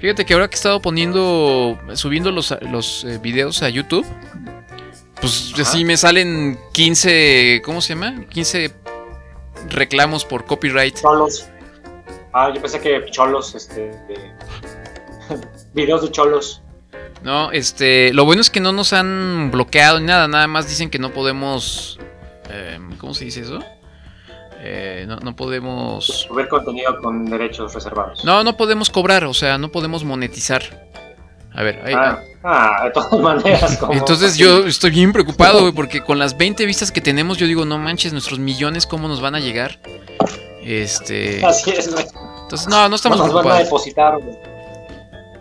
Fíjate 0.00 0.24
que 0.24 0.34
ahora 0.34 0.48
que 0.48 0.54
he 0.54 0.58
estado 0.58 0.80
poniendo. 0.80 1.78
Subiendo 1.94 2.30
los, 2.30 2.54
los 2.62 3.04
eh, 3.04 3.18
videos 3.18 3.62
a 3.62 3.68
YouTube. 3.68 4.06
Pues 5.20 5.50
Ajá. 5.54 5.62
así 5.62 5.84
me 5.84 5.96
salen 5.96 6.58
15. 6.72 7.62
¿Cómo 7.64 7.80
se 7.80 7.94
llama? 7.94 8.24
15 8.28 8.72
reclamos 9.70 10.24
por 10.24 10.44
copyright. 10.44 11.00
Cholos. 11.00 11.48
Ah, 12.32 12.52
yo 12.54 12.60
pensé 12.60 12.80
que 12.80 13.04
cholos, 13.10 13.54
este. 13.54 13.80
de- 14.08 14.30
Videos 15.74 16.02
de 16.02 16.10
cholos. 16.12 16.62
No, 17.22 17.50
este, 17.50 18.12
lo 18.12 18.24
bueno 18.24 18.40
es 18.40 18.48
que 18.50 18.60
no 18.60 18.70
nos 18.72 18.92
han 18.92 19.50
bloqueado 19.50 19.98
ni 19.98 20.06
nada, 20.06 20.28
nada 20.28 20.46
más 20.46 20.68
dicen 20.68 20.88
que 20.88 21.00
no 21.00 21.12
podemos, 21.12 21.98
eh, 22.48 22.78
¿cómo 22.98 23.12
se 23.12 23.24
dice 23.24 23.40
eso? 23.40 23.58
Eh, 24.60 25.04
no, 25.06 25.16
no 25.16 25.36
podemos, 25.36 26.04
Subir 26.04 26.48
contenido 26.48 26.98
con 27.00 27.24
derechos 27.24 27.72
reservados. 27.74 28.24
no, 28.24 28.42
no 28.42 28.56
podemos 28.56 28.90
cobrar, 28.90 29.24
o 29.24 29.34
sea, 29.34 29.56
no 29.58 29.70
podemos 29.70 30.02
monetizar. 30.04 30.62
A 31.54 31.62
ver, 31.62 31.80
ahí- 31.84 31.94
Ah, 31.96 32.18
ah, 32.44 32.84
de 32.84 32.90
todas 32.90 33.20
maneras. 33.20 33.76
Como, 33.80 33.92
entonces 33.92 34.36
yo 34.36 34.66
estoy 34.66 34.90
bien 34.90 35.12
preocupado, 35.12 35.60
güey, 35.60 35.72
porque 35.72 36.02
con 36.02 36.18
las 36.18 36.36
20 36.36 36.66
vistas 36.66 36.90
que 36.92 37.00
tenemos, 37.00 37.38
yo 37.38 37.46
digo, 37.46 37.64
no 37.64 37.78
manches, 37.78 38.12
nuestros 38.12 38.38
millones, 38.38 38.86
¿cómo 38.86 39.08
nos 39.08 39.20
van 39.20 39.34
a 39.34 39.40
llegar? 39.40 39.80
Este, 40.62 41.44
Así 41.44 41.70
es, 41.70 41.90
güey. 41.92 42.04
entonces 42.42 42.68
no, 42.68 42.88
no 42.88 42.96
estamos 42.96 43.18
nos 43.18 43.32
van 43.32 43.46
a 43.48 43.58
depositar, 43.58 44.18
güey. 44.18 44.36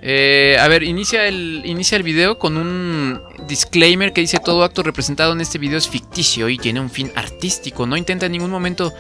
Eh, 0.09 0.55
a 0.57 0.69
ver, 0.69 0.83
inicia 0.83 1.27
el, 1.27 1.63
inicia 1.65 1.97
el 1.97 2.03
video 2.03 2.39
con 2.39 2.55
un 2.55 3.19
disclaimer 3.45 4.13
que 4.13 4.21
dice 4.21 4.39
todo 4.39 4.63
acto 4.63 4.81
representado 4.81 5.33
en 5.33 5.41
este 5.41 5.57
video 5.57 5.77
es 5.77 5.89
ficticio 5.89 6.47
y 6.47 6.57
tiene 6.57 6.79
un 6.79 6.89
fin 6.89 7.11
artístico. 7.13 7.85
No 7.85 7.97
intenta 7.97 8.27
en 8.27 8.31
ningún 8.31 8.49
momento 8.49 8.93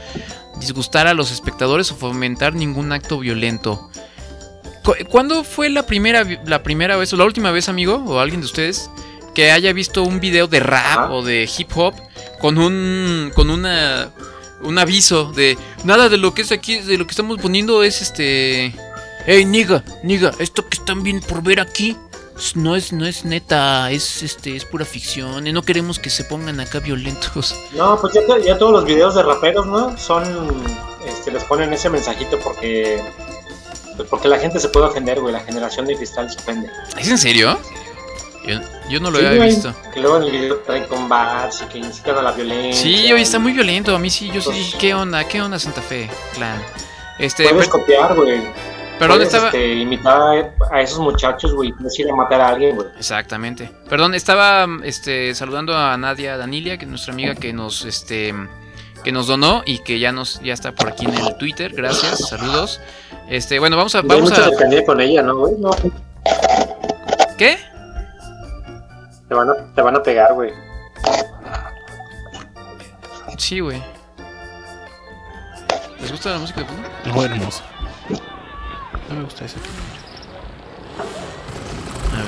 disgustar 0.59 1.07
a 1.07 1.13
los 1.13 1.31
espectadores 1.31 1.89
o 1.93 1.95
fomentar 1.95 2.55
ningún 2.55 2.91
acto 2.91 3.19
violento. 3.19 3.89
Cu- 4.83 4.95
¿Cuándo 5.09 5.45
fue 5.45 5.69
la 5.69 5.85
primera, 5.85 6.25
la 6.45 6.61
primera 6.61 6.97
vez 6.97 7.13
o 7.13 7.15
la 7.15 7.23
última 7.23 7.51
vez, 7.51 7.69
amigo, 7.69 8.03
o 8.05 8.19
alguien 8.19 8.41
de 8.41 8.47
ustedes, 8.47 8.89
que 9.33 9.51
haya 9.51 9.71
visto 9.71 10.03
un 10.03 10.19
video 10.19 10.47
de 10.47 10.59
rap 10.59 11.09
o 11.11 11.23
de 11.23 11.49
hip 11.57 11.69
hop 11.73 11.93
con 12.41 12.57
un, 12.57 13.31
con 13.33 13.49
una, 13.49 14.09
un 14.61 14.77
aviso 14.77 15.31
de 15.31 15.57
nada 15.85 16.09
de 16.09 16.17
lo 16.17 16.33
que 16.33 16.41
es 16.41 16.51
aquí, 16.51 16.79
de 16.81 16.97
lo 16.97 17.05
que 17.07 17.11
estamos 17.11 17.39
poniendo 17.39 17.81
es 17.83 18.01
este... 18.01 18.75
Ey, 19.27 19.45
niga, 19.45 19.83
niga, 20.03 20.31
esto 20.39 20.67
que 20.67 20.77
están 20.77 21.03
bien 21.03 21.19
por 21.19 21.43
ver 21.43 21.59
aquí 21.59 21.95
no 22.55 22.75
es, 22.75 22.93
no 22.93 23.05
es 23.05 23.25
neta, 23.25 23.91
es 23.91 24.23
este, 24.23 24.55
es 24.55 24.63
pura 24.63 24.85
ficción. 24.85 25.45
Y 25.47 25.51
no 25.51 25.63
queremos 25.63 25.99
que 25.99 26.09
se 26.09 26.23
pongan 26.23 26.59
acá 26.59 26.79
violentos. 26.79 27.53
No, 27.73 27.99
pues 27.99 28.13
ya, 28.13 28.25
to- 28.25 28.39
ya 28.39 28.57
todos 28.57 28.71
los 28.71 28.85
videos 28.85 29.15
de 29.15 29.23
raperos, 29.23 29.65
¿no? 29.67 29.97
Son. 29.97 30.23
Este, 31.05 31.31
les 31.31 31.43
ponen 31.43 31.73
ese 31.73 31.89
mensajito 31.89 32.39
porque. 32.39 33.01
Pues 33.97 34.07
porque 34.09 34.27
la 34.27 34.37
gente 34.39 34.59
se 34.59 34.69
puede 34.69 34.85
ofender, 34.87 35.19
güey. 35.19 35.33
La 35.33 35.39
generación 35.41 35.85
de 35.87 35.95
cristal 35.97 36.29
se 36.31 36.37
ofende. 36.39 36.69
¿Es 36.97 37.09
en 37.09 37.17
serio? 37.17 37.59
Yo, 38.47 38.59
yo 38.89 38.99
no 39.01 39.11
lo 39.11 39.19
Sí, 39.19 39.25
había 39.25 39.37
güey, 39.39 39.49
visto. 39.49 39.73
Que 39.93 39.99
luego 39.99 40.17
en 40.17 40.23
el 40.23 40.31
video 40.31 40.55
traen 40.59 40.85
combats 40.85 41.63
y 41.63 41.65
que 41.65 41.79
incitan 41.79 42.17
a 42.17 42.21
la 42.21 42.31
violencia. 42.31 42.81
Sí, 42.81 43.11
oye, 43.11 43.21
está 43.23 43.39
muy 43.39 43.51
violento. 43.51 43.93
A 43.95 43.99
mí 43.99 44.09
sí, 44.09 44.29
yo 44.33 44.39
sí 44.41 44.49
Pues- 44.49 44.75
¿qué 44.79 44.93
onda? 44.93 45.23
¿Qué 45.27 45.41
onda 45.41 45.59
Santa 45.59 45.81
Fe, 45.81 46.09
clan? 46.33 46.61
Este, 47.19 47.43
Puedes 47.49 47.67
per- 47.67 47.81
copiar, 47.81 48.15
güey. 48.15 48.41
Perdón, 48.99 49.17
Puedes, 49.17 49.33
estaba... 49.33 50.35
este, 50.35 50.57
a 50.71 50.81
esos 50.81 50.99
muchachos, 50.99 51.53
güey. 51.53 51.71
Puedes 51.73 51.97
ir 51.99 52.09
a 52.09 52.15
matar 52.15 52.41
a 52.41 52.49
alguien, 52.49 52.75
güey. 52.75 52.87
Exactamente. 52.97 53.71
Perdón, 53.89 54.13
estaba 54.13 54.67
este, 54.83 55.33
saludando 55.35 55.75
a 55.75 55.97
Nadia 55.97 56.37
Danilia, 56.37 56.77
que 56.77 56.85
es 56.85 56.89
nuestra 56.89 57.13
amiga 57.13 57.35
que 57.35 57.53
nos 57.53 57.85
este 57.85 58.33
que 59.03 59.11
nos 59.11 59.27
donó 59.27 59.61
y 59.65 59.79
que 59.79 59.99
ya 59.99 60.11
nos 60.11 60.41
ya 60.41 60.53
está 60.53 60.73
por 60.73 60.89
aquí 60.89 61.05
en 61.05 61.13
el 61.13 61.37
Twitter. 61.37 61.73
Gracias, 61.73 62.29
saludos. 62.29 62.81
Este, 63.29 63.59
bueno, 63.59 63.77
vamos 63.77 63.95
a 63.95 63.99
Hay 63.99 64.07
vamos 64.07 64.31
mucha 64.31 64.47
a 64.47 64.85
con 64.85 65.01
ella, 65.01 65.21
¿no, 65.21 65.37
güey? 65.37 65.53
No, 65.59 65.69
¿Qué? 67.37 67.57
te 69.27 69.35
van 69.35 69.49
a, 69.49 69.53
te 69.75 69.81
van 69.81 69.95
a 69.95 70.03
pegar, 70.03 70.33
güey. 70.33 70.51
Sí, 73.37 73.59
güey. 73.59 73.81
¿Les 75.99 76.11
gusta 76.11 76.31
la 76.31 76.39
música 76.39 76.61
de 76.61 76.65
fondo? 76.65 76.89
Muy 77.13 77.25
hermoso. 77.25 77.63
No 79.09 79.15
me 79.15 79.23
gusta 79.23 79.45
ese. 79.45 79.55
A 82.11 82.15
ver, 82.17 82.25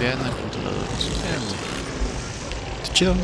vean 0.00 0.18
al 0.24 0.36
controlador. 0.36 0.84
Está 2.82 2.94
chido. 2.94 3.14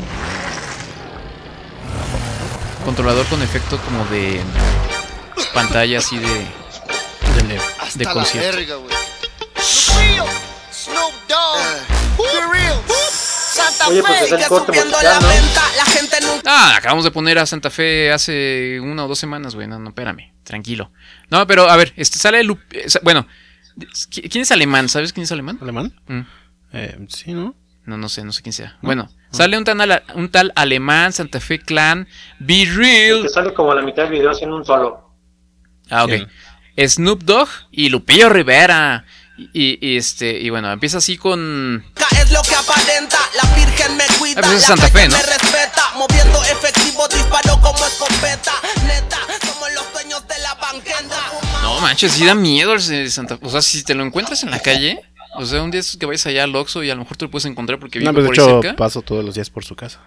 Controlador 2.85 3.25
con 3.27 3.41
efecto 3.41 3.77
como 3.77 4.05
de 4.05 4.41
pantalla 5.53 5.99
así 5.99 6.17
de 6.17 6.27
De 6.27 7.59
de 7.95 8.05
concierto. 8.05 8.81
Snoop 10.71 11.13
Dogg, 11.29 12.51
Real, 12.51 12.81
Santa 13.53 13.87
Oye, 13.87 14.01
pues 14.01 14.21
es 14.23 14.31
el 14.31 14.39
Fe, 14.39 14.47
corte 14.47 14.65
subiendo 14.67 14.97
musical, 14.97 15.13
la 15.13 15.19
¿no? 15.19 15.27
venta, 15.27 15.61
la 15.77 15.85
gente 15.85 16.15
nunca... 16.21 16.41
Ah, 16.45 16.75
acabamos 16.77 17.03
de 17.05 17.11
poner 17.11 17.37
a 17.39 17.45
Santa 17.45 17.69
Fe 17.69 18.11
hace 18.11 18.79
una 18.81 19.05
o 19.05 19.07
dos 19.07 19.19
semanas, 19.19 19.55
güey. 19.55 19.67
No, 19.67 19.79
no, 19.79 19.89
espérame, 19.89 20.31
tranquilo. 20.43 20.91
No, 21.29 21.45
pero 21.47 21.69
a 21.69 21.75
ver, 21.77 21.93
este 21.95 22.17
sale 22.19 22.41
eh, 22.41 22.85
bueno, 23.03 23.27
¿qui- 24.09 24.29
¿quién 24.29 24.41
es 24.41 24.51
alemán? 24.51 24.89
¿Sabes 24.89 25.13
quién 25.13 25.23
es 25.23 25.31
alemán? 25.31 25.57
¿Alemán? 25.61 25.93
Mm. 26.07 26.21
Eh, 26.73 27.05
sí, 27.09 27.33
¿no? 27.33 27.55
No, 27.85 27.97
no 27.97 28.09
sé, 28.09 28.23
no 28.23 28.31
sé 28.31 28.41
quién 28.41 28.53
sea. 28.53 28.77
Bueno, 28.81 29.09
sale 29.31 29.57
un, 29.57 29.63
tan 29.65 29.81
ala- 29.81 30.03
un 30.15 30.29
tal 30.29 30.53
alemán, 30.55 31.11
Santa 31.13 31.39
Fe 31.41 31.59
Clan, 31.59 32.07
Be 32.39 32.65
Real. 32.73 33.23
Te 33.23 33.29
sale 33.29 33.53
como 33.53 33.71
a 33.71 33.75
la 33.75 33.81
mitad 33.81 34.03
del 34.03 34.11
video 34.13 34.31
haciendo 34.31 34.55
un 34.55 34.63
solo. 34.65 35.09
Ah, 35.89 36.05
ok. 36.05 36.09
Bien. 36.09 36.29
Snoop 36.87 37.23
Dogg 37.23 37.49
y 37.71 37.89
Lupillo 37.89 38.29
Rivera. 38.29 39.05
Y, 39.37 39.79
y, 39.81 39.97
este, 39.97 40.39
y 40.39 40.49
bueno, 40.51 40.71
empieza 40.71 40.99
así 40.99 41.17
con. 41.17 41.83
Es 42.21 42.31
lo 42.31 42.41
que 42.43 42.53
aparenta, 42.55 43.17
la 43.41 43.55
virgen 43.55 43.97
me 43.97 44.03
cuida, 44.19 44.41
pues 44.41 44.53
la 44.53 44.59
Santa 44.59 44.87
Fe, 44.89 45.07
¿no? 45.07 45.17
me 45.17 45.23
respeta, 45.23 45.91
moviendo 45.95 46.41
efectivo, 46.43 47.07
disparo 47.07 47.59
como 47.59 47.83
escopeta, 47.85 48.53
neta, 48.85 49.17
somos 49.45 49.73
los 49.73 49.91
dueños 49.93 50.27
de 50.27 50.37
la 50.39 50.53
banqueta. 50.53 51.31
No 51.63 51.79
manches, 51.81 52.11
sí 52.11 52.25
da 52.25 52.35
miedo 52.35 52.73
el 52.73 52.85
de 52.87 53.09
Santa 53.09 53.39
O 53.41 53.49
sea, 53.49 53.61
si 53.63 53.83
te 53.83 53.95
lo 53.95 54.03
encuentras 54.05 54.43
en 54.43 54.51
la 54.51 54.59
calle, 54.59 54.99
o 55.35 55.45
sea, 55.45 55.63
un 55.63 55.71
día 55.71 55.79
es 55.79 55.97
que 55.97 56.05
vayas 56.05 56.25
allá 56.27 56.43
al 56.43 56.55
Oxxo 56.55 56.83
y 56.83 56.91
a 56.91 56.95
lo 56.95 57.01
mejor 57.01 57.17
te 57.17 57.25
lo 57.25 57.31
puedes 57.31 57.45
encontrar 57.45 57.79
porque 57.79 57.97
vive 57.99 58.11
No, 58.11 58.13
pues 58.13 58.23
de 58.25 58.29
por 58.29 58.39
ahí 58.39 58.45
hecho 58.45 58.61
cerca. 58.61 58.77
paso 58.77 59.01
todos 59.01 59.25
los 59.25 59.33
días 59.35 59.49
por 59.49 59.65
su 59.65 59.75
casa. 59.75 59.99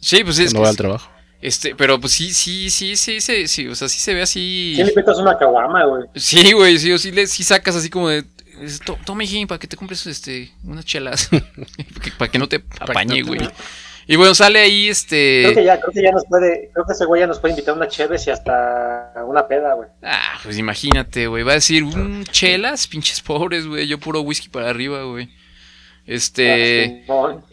Sí, 0.00 0.24
pues 0.24 0.36
sí, 0.36 0.44
es 0.44 0.52
Cuando 0.54 0.54
que 0.54 0.58
voy 0.60 0.64
es- 0.64 0.70
al 0.70 0.76
trabajo. 0.76 1.10
Este, 1.42 1.74
pero 1.74 2.00
pues 2.00 2.12
sí, 2.12 2.32
sí, 2.32 2.70
sí, 2.70 2.94
sí, 2.94 3.20
sí, 3.20 3.48
sí, 3.48 3.66
o 3.66 3.74
sea, 3.74 3.88
sí 3.88 3.98
se 3.98 4.14
ve 4.14 4.22
así. 4.22 4.74
Sí, 4.76 4.84
le 4.84 4.92
metas 4.94 5.18
una 5.18 5.36
caguama, 5.36 5.84
güey. 5.86 6.04
Sí, 6.14 6.52
güey, 6.52 6.78
sí, 6.78 6.92
o 6.92 6.98
sí, 6.98 7.10
le, 7.10 7.26
sí 7.26 7.42
sacas 7.42 7.74
así 7.74 7.90
como 7.90 8.08
de. 8.10 8.22
Es, 8.60 8.80
to- 8.80 8.98
Toma, 9.04 9.24
hijín, 9.24 9.46
para 9.46 9.58
que 9.58 9.66
te 9.66 9.76
compres 9.76 10.06
este, 10.06 10.52
unas 10.64 10.84
chelas. 10.84 11.28
Para 12.18 12.30
que 12.30 12.38
no 12.38 12.48
te 12.48 12.62
apañe, 12.80 13.22
güey. 13.22 13.40
Y 14.06 14.16
bueno, 14.16 14.34
sale 14.34 14.58
ahí 14.58 14.88
este. 14.88 15.42
Creo 15.44 15.54
que 15.54 15.64
ya, 15.64 15.80
creo 15.80 15.92
que 15.92 16.02
ya 16.02 16.10
nos 16.10 16.24
puede, 16.26 16.70
creo 16.72 16.84
que 16.84 16.92
ese 16.92 17.04
güey 17.04 17.20
ya 17.20 17.26
nos 17.26 17.38
puede 17.38 17.52
invitar 17.52 17.74
una 17.74 17.86
cheves 17.86 18.26
y 18.26 18.30
hasta 18.30 19.12
una 19.26 19.46
peda, 19.46 19.74
güey. 19.74 19.88
Ah, 20.02 20.40
pues 20.42 20.58
imagínate, 20.58 21.28
güey. 21.28 21.44
Va 21.44 21.52
a 21.52 21.56
decir, 21.56 21.84
un 21.84 22.24
chelas, 22.24 22.88
pinches 22.88 23.20
pobres, 23.20 23.66
güey. 23.66 23.86
Yo 23.86 23.98
puro 23.98 24.20
whisky 24.22 24.48
para 24.48 24.70
arriba, 24.70 25.04
güey. 25.04 25.30
Este. 26.04 27.04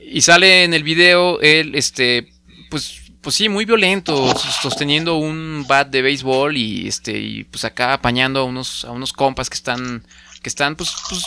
Y 0.01 0.21
sale 0.21 0.63
en 0.63 0.73
el 0.73 0.83
video 0.83 1.39
él, 1.41 1.75
este. 1.75 2.29
Pues, 2.71 2.99
pues 3.21 3.35
sí, 3.35 3.47
muy 3.47 3.65
violento. 3.65 4.35
Sosteniendo 4.35 5.17
un 5.17 5.65
bat 5.67 5.87
de 5.89 6.01
béisbol 6.01 6.57
y 6.57 6.87
este. 6.87 7.17
Y 7.17 7.43
pues 7.43 7.63
acá 7.63 7.93
apañando 7.93 8.39
a 8.39 8.43
unos, 8.43 8.85
a 8.85 8.91
unos 8.91 9.13
compas 9.13 9.49
que 9.49 9.55
están. 9.55 10.03
Que 10.41 10.49
están, 10.49 10.75
pues. 10.75 10.95
pues 11.09 11.23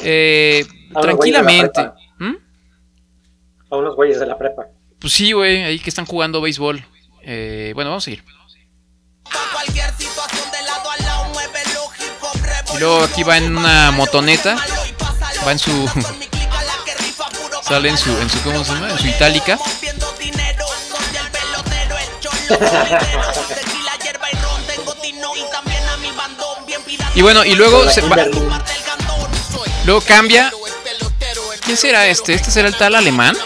eh, 0.00 0.66
tranquilamente. 1.00 1.82
prepa. 1.82 1.96
A 3.70 3.76
unos 3.76 3.96
güeyes 3.96 4.20
de 4.20 4.26
la 4.26 4.36
prepa. 4.36 4.66
Pues 5.00 5.12
sí, 5.14 5.32
güey, 5.32 5.62
ahí 5.62 5.78
que 5.78 5.90
están 5.90 6.06
jugando 6.06 6.40
béisbol. 6.40 6.84
Eh, 7.22 7.72
bueno, 7.74 7.90
vamos 7.90 8.04
a 8.04 8.06
seguir. 8.06 8.22
Y 12.74 12.78
luego 12.78 13.02
aquí 13.02 13.22
va 13.22 13.38
en 13.38 13.56
una 13.56 13.90
motoneta. 13.90 14.56
Va 15.46 15.52
en 15.52 15.58
su. 15.58 15.70
Sale 17.62 17.88
en 17.88 17.96
su, 17.96 18.10
en 18.18 18.30
su. 18.30 18.40
¿Cómo 18.42 18.64
se 18.64 18.74
llama? 18.74 18.90
En 18.90 18.98
su 18.98 19.06
itálica. 19.08 19.58
Y 27.14 27.22
bueno, 27.22 27.44
y 27.44 27.54
luego 27.54 27.88
se 27.90 28.00
va- 28.02 28.26
Luego 29.84 30.00
cambia. 30.00 30.52
¿Quién 31.64 31.76
será 31.76 32.06
este? 32.08 32.34
¿Este 32.34 32.50
será 32.50 32.68
el 32.68 32.76
tal 32.76 32.94
alemán? 32.94 33.36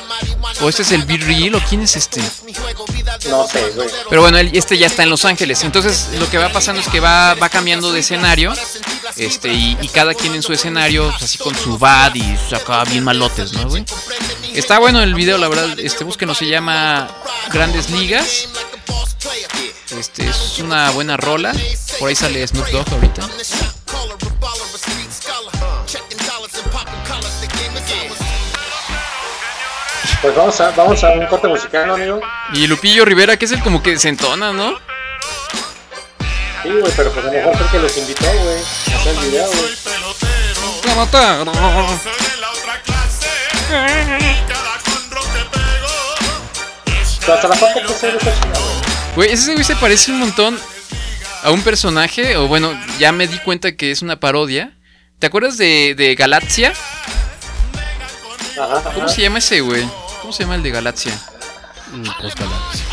¿O 0.61 0.69
este 0.69 0.83
es 0.83 0.93
el 0.93 1.07
Real? 1.07 1.55
¿O 1.55 1.61
quién 1.69 1.83
es 1.83 1.97
este? 1.97 2.23
No 3.29 3.47
sé, 3.47 3.71
güey. 3.75 3.89
Pero 4.09 4.23
bueno, 4.23 4.39
este 4.39 4.79
ya 4.79 4.87
está 4.87 5.03
en 5.03 5.11
Los 5.11 5.25
Ángeles. 5.25 5.63
Entonces 5.65 6.09
lo 6.19 6.29
que 6.31 6.39
va 6.39 6.49
pasando 6.51 6.81
es 6.81 6.89
que 6.89 7.01
va, 7.01 7.35
va 7.35 7.49
cambiando 7.49 7.93
de 7.93 8.01
escenario. 8.01 8.55
Este, 9.17 9.53
y, 9.53 9.77
y 9.81 9.89
cada 9.89 10.15
quien 10.15 10.35
en 10.35 10.43
su 10.43 10.53
escenario, 10.53 11.09
pues, 11.11 11.23
así 11.25 11.39
con 11.39 11.55
su 11.55 11.79
bad 11.79 12.15
y 12.15 12.37
acá 12.55 12.85
bien 12.85 13.05
malotes, 13.05 13.53
¿no, 13.53 13.69
güey? 13.69 13.85
Está 14.55 14.79
bueno 14.79 15.03
el 15.03 15.15
video, 15.15 15.37
la 15.39 15.49
verdad. 15.49 15.79
Este, 15.79 16.05
búsquenlo, 16.05 16.35
se 16.35 16.47
llama 16.47 17.09
Grandes 17.53 17.91
Ligas. 17.91 18.49
Este, 19.91 20.29
es 20.29 20.59
una 20.59 20.91
buena 20.91 21.17
rola. 21.17 21.53
Por 21.99 22.09
ahí 22.09 22.15
sale 22.17 22.47
Snoop 22.47 22.67
Dogg 22.69 22.93
ahorita. 22.93 23.29
Pues 30.23 30.35
vamos 30.35 30.61
a, 30.61 30.71
vamos 30.71 31.05
a 31.05 31.11
un 31.11 31.27
corte 31.27 31.47
musical, 31.47 31.87
¿no, 31.87 31.95
amigo? 31.95 32.21
Y 32.53 32.67
Lupillo 32.67 33.05
Rivera, 33.05 33.37
que 33.37 33.45
es 33.45 33.53
el 33.53 33.63
como 33.63 33.83
que 33.83 33.99
se 33.99 34.09
entona, 34.09 34.53
¿no? 34.53 34.77
Sí, 36.63 36.71
güey, 36.71 36.93
pero 36.97 37.13
pues 37.13 37.25
a 37.25 37.29
lo 37.29 37.33
mejor 37.33 37.57
fue 37.57 37.67
que 37.69 37.79
los 37.79 37.97
invitó, 37.97 38.25
güey, 38.25 38.59
a 38.59 38.99
hacer 38.99 39.15
el 39.15 39.21
video, 39.21 39.47
güey. 39.47 39.77
La 40.85 40.95
mataron. 40.97 41.57
Hasta 47.29 47.49
la 47.49 47.57
parte 47.57 47.83
que 47.83 47.93
se 47.93 48.07
ve 48.11 48.17
está 48.19 48.33
chingada, 48.33 48.61
güey. 49.17 49.33
Ese 49.33 49.53
güey 49.53 49.65
se 49.65 49.75
parece 49.77 50.13
un 50.13 50.21
montón 50.21 50.57
a 51.43 51.51
un 51.51 51.63
personaje, 51.63 52.37
o 52.37 52.47
bueno, 52.47 52.73
ya 52.99 53.11
me 53.11 53.27
di 53.27 53.39
cuenta 53.41 53.77
que 53.77 53.91
es 53.91 54.03
una 54.03 54.21
parodia. 54.21 54.73
¿Te 55.19 55.27
acuerdas 55.27 55.57
de, 55.57 55.95
de 55.97 56.15
Galaxia? 56.15 56.73
Ajá, 58.61 58.83
¿Cómo 58.85 59.07
ajá. 59.07 59.09
se 59.09 59.23
llama 59.23 59.39
ese 59.39 59.61
güey? 59.61 59.85
¿Cómo 60.21 60.33
se 60.33 60.45
llama 60.45 60.55
el 60.55 60.63
de 60.63 60.71
Galaxia? 60.71 61.13
Pues 62.21 62.35
Galaxia. 62.35 62.85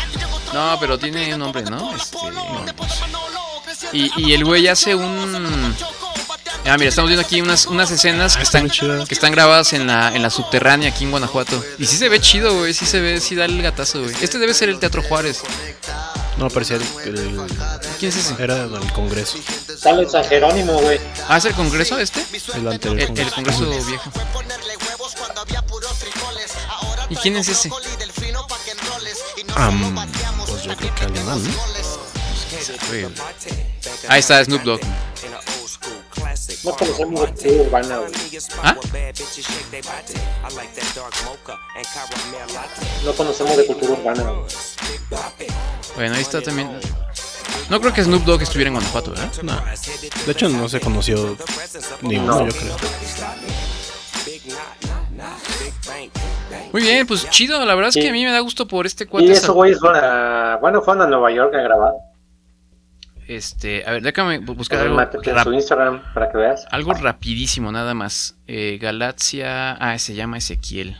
No, 0.52 0.76
pero 0.80 0.98
tiene 0.98 1.32
un 1.34 1.40
nombre, 1.40 1.62
¿no? 1.62 1.94
Este, 1.96 2.16
no 2.30 2.64
sé. 3.74 3.88
y, 3.92 4.10
y 4.16 4.32
el 4.34 4.44
güey 4.44 4.68
hace 4.68 4.94
un... 4.94 5.74
Ah, 6.66 6.76
mira, 6.78 6.88
estamos 6.88 7.10
viendo 7.10 7.24
aquí 7.24 7.40
unas, 7.42 7.66
unas 7.66 7.90
escenas 7.90 8.36
que 8.36 8.42
están, 8.42 8.68
que 8.70 9.14
están 9.14 9.32
grabadas 9.32 9.74
en 9.74 9.86
la, 9.86 10.14
en 10.14 10.22
la 10.22 10.30
subterránea 10.30 10.88
aquí 10.90 11.04
en 11.04 11.10
Guanajuato. 11.10 11.62
Y 11.78 11.84
sí 11.86 11.96
se 11.98 12.08
ve 12.08 12.20
chido, 12.20 12.56
güey, 12.58 12.72
sí 12.72 12.86
se 12.86 13.00
ve, 13.00 13.20
sí 13.20 13.34
da 13.34 13.44
el 13.44 13.60
gatazo, 13.62 14.02
güey. 14.02 14.14
Este 14.22 14.38
debe 14.38 14.54
ser 14.54 14.70
el 14.70 14.78
Teatro 14.78 15.02
Juárez. 15.02 15.42
No, 16.38 16.48
parecía 16.48 16.76
el, 16.76 16.82
el- 17.04 17.40
¿Quién 18.00 18.08
es 18.10 18.16
ese? 18.16 18.34
Era 18.42 18.66
del 18.66 18.92
Congreso. 18.92 19.38
Sale 19.78 20.08
San 20.08 20.24
Jerónimo, 20.24 20.72
güey. 20.80 20.98
¿Ah, 21.28 21.36
es 21.36 21.44
el 21.44 21.52
Congreso 21.54 21.98
este? 21.98 22.24
El 22.54 22.66
anterior 22.66 22.98
El, 22.98 23.18
el 23.18 23.30
Congreso. 23.30 23.70
Viejo. 23.86 24.10
¿Y 27.10 27.16
quién 27.16 27.36
es 27.36 27.48
ese? 27.48 27.70
Am, 29.54 29.94
pues 30.46 30.62
yo 30.64 30.76
creo 30.76 30.94
que 30.94 31.04
alemán, 31.04 31.44
¿no? 31.44 31.50
Ahí 34.08 34.20
está 34.20 34.42
Snoop 34.44 34.62
Dogg. 34.62 34.80
No 36.64 36.72
conocemos 36.76 37.20
de 37.20 37.26
cultura 37.32 37.62
urbana. 37.64 38.00
¿Ah? 38.62 38.76
No 43.04 43.12
conocemos 43.12 43.56
de 43.56 43.66
cultura 43.66 43.92
urbana. 43.92 44.24
Bueno, 45.96 46.14
ahí 46.14 46.22
está 46.22 46.40
también. 46.42 46.70
No 47.70 47.80
creo 47.80 47.92
que 47.94 48.02
Snoop 48.04 48.24
Dogg 48.24 48.42
estuviera 48.42 48.68
en 48.68 48.74
Guanajuato, 48.74 49.10
¿verdad? 49.12 49.30
No. 49.42 49.52
De 50.26 50.32
hecho, 50.32 50.48
no 50.48 50.68
se 50.68 50.80
conoció 50.80 51.36
ni 52.02 52.16
uno, 52.18 52.40
No. 52.40 52.46
yo 52.48 52.52
creo. 52.52 52.76
Muy 56.72 56.82
bien, 56.82 57.06
pues 57.06 57.28
chido. 57.30 57.64
La 57.64 57.74
verdad 57.74 57.90
es 57.90 57.94
que 58.02 58.08
a 58.08 58.12
mí 58.12 58.24
me 58.24 58.32
da 58.32 58.40
gusto 58.40 58.66
por 58.66 58.86
este 58.86 59.04
Y 59.04 59.06
cuate. 59.06 59.32
esos 59.32 59.54
güeyes 59.54 59.78
fueron 59.78 60.02
a, 60.04 60.58
bueno, 60.60 60.82
fueron 60.82 61.02
a 61.04 61.06
Nueva 61.06 61.30
York 61.30 61.54
a 61.54 61.60
grabar. 61.62 61.92
Este, 63.26 63.84
a 63.86 63.92
ver, 63.92 64.02
déjame 64.02 64.40
bu- 64.40 64.54
buscar 64.54 64.80
algo, 64.80 64.96
métete 64.96 65.30
en 65.30 65.36
rap- 65.36 65.44
su 65.44 65.52
Instagram 65.52 66.02
para 66.12 66.30
que 66.30 66.36
veas. 66.38 66.66
algo 66.70 66.92
rapidísimo, 66.92 67.72
nada 67.72 67.94
más. 67.94 68.36
Eh, 68.46 68.78
Galaxia. 68.80 69.72
Ah, 69.72 69.98
se 69.98 70.14
llama 70.14 70.38
Ezequiel. 70.38 70.96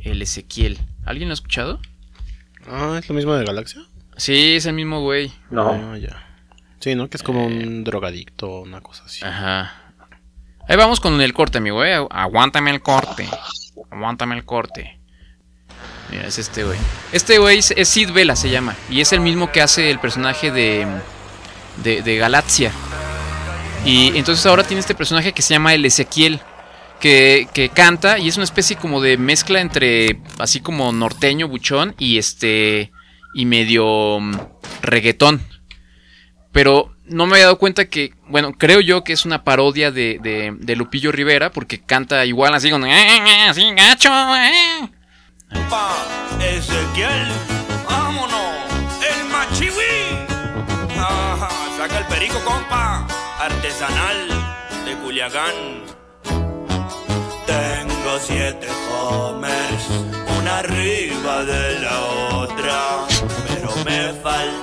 El 0.00 0.20
Ezequiel. 0.20 0.78
¿Alguien 1.06 1.28
lo 1.28 1.32
ha 1.32 1.34
escuchado? 1.34 1.80
Ah, 2.68 2.96
¿es 2.98 3.08
lo 3.08 3.14
mismo 3.14 3.34
de 3.34 3.44
Galaxia? 3.44 3.82
Sí, 4.16 4.56
es 4.56 4.66
el 4.66 4.74
mismo 4.74 5.00
güey. 5.00 5.32
Ah, 5.56 5.96
ya. 5.98 6.22
Sí, 6.80 6.94
¿no? 6.94 7.08
Que 7.08 7.16
es 7.16 7.22
como 7.22 7.46
un 7.46 7.82
drogadicto 7.84 8.48
o 8.50 8.62
una 8.62 8.80
cosa 8.80 9.04
así. 9.06 9.24
Ajá. 9.24 9.72
Ahí 10.68 10.76
vamos 10.76 11.00
con 11.00 11.20
el 11.20 11.32
corte, 11.32 11.58
amigo, 11.58 11.84
eh. 11.84 11.94
Aguántame 12.10 12.70
el 12.70 12.82
corte. 12.82 13.28
Aguántame 13.90 14.36
el 14.36 14.44
corte. 14.44 14.98
Mira, 16.10 16.26
es 16.26 16.38
este 16.38 16.62
güey. 16.64 16.78
Este 17.12 17.38
güey 17.38 17.58
es, 17.58 17.70
es 17.72 17.88
Sid 17.88 18.12
Vela, 18.12 18.36
se 18.36 18.50
llama. 18.50 18.76
Y 18.90 19.00
es 19.00 19.12
el 19.12 19.20
mismo 19.20 19.50
que 19.50 19.62
hace 19.62 19.90
el 19.90 19.98
personaje 19.98 20.50
de. 20.50 20.86
De, 21.78 22.02
de 22.02 22.16
Galaxia. 22.16 22.72
Y 23.84 24.16
entonces 24.16 24.44
ahora 24.46 24.64
tiene 24.64 24.80
este 24.80 24.94
personaje 24.94 25.32
que 25.32 25.42
se 25.42 25.54
llama 25.54 25.74
el 25.74 25.84
Ezequiel. 25.84 26.40
Que, 27.00 27.48
que 27.52 27.68
canta 27.68 28.20
y 28.20 28.28
es 28.28 28.36
una 28.36 28.44
especie 28.44 28.76
como 28.76 29.00
de 29.00 29.16
mezcla 29.18 29.60
entre. 29.60 30.20
así 30.38 30.60
como 30.60 30.92
norteño, 30.92 31.48
buchón 31.48 31.96
y 31.98 32.18
este. 32.18 32.92
y 33.34 33.44
medio. 33.44 34.20
mm, 34.20 34.36
reggaetón. 34.82 35.42
Pero 36.52 36.94
no 37.06 37.26
me 37.26 37.32
había 37.34 37.44
dado 37.46 37.58
cuenta 37.58 37.86
que, 37.86 38.14
bueno, 38.28 38.52
creo 38.52 38.80
yo 38.80 39.02
que 39.04 39.12
es 39.14 39.24
una 39.24 39.42
parodia 39.42 39.90
de, 39.90 40.18
de, 40.60 40.76
Lupillo 40.76 41.10
Rivera, 41.10 41.50
porque 41.50 41.80
canta 41.80 42.24
igual 42.26 42.54
así 42.54 42.70
con... 42.70 42.84
"Eh, 42.86 43.48
Así 43.48 43.62
gacho, 43.74 44.10
eh". 44.36 44.88
Ezequiel, 46.40 47.28
compa, 52.44 53.06
artesanal 53.38 54.28
de 54.84 54.92
Culiacán. 55.02 55.56
Tengo 57.46 58.18
siete 58.20 58.68
homers, 58.90 59.84
una 60.38 60.58
arriba 60.58 61.44
de 61.44 61.78
la 61.80 62.00
otra, 62.42 63.06
pero 63.48 63.70
me 63.84 64.12
falta 64.22 64.61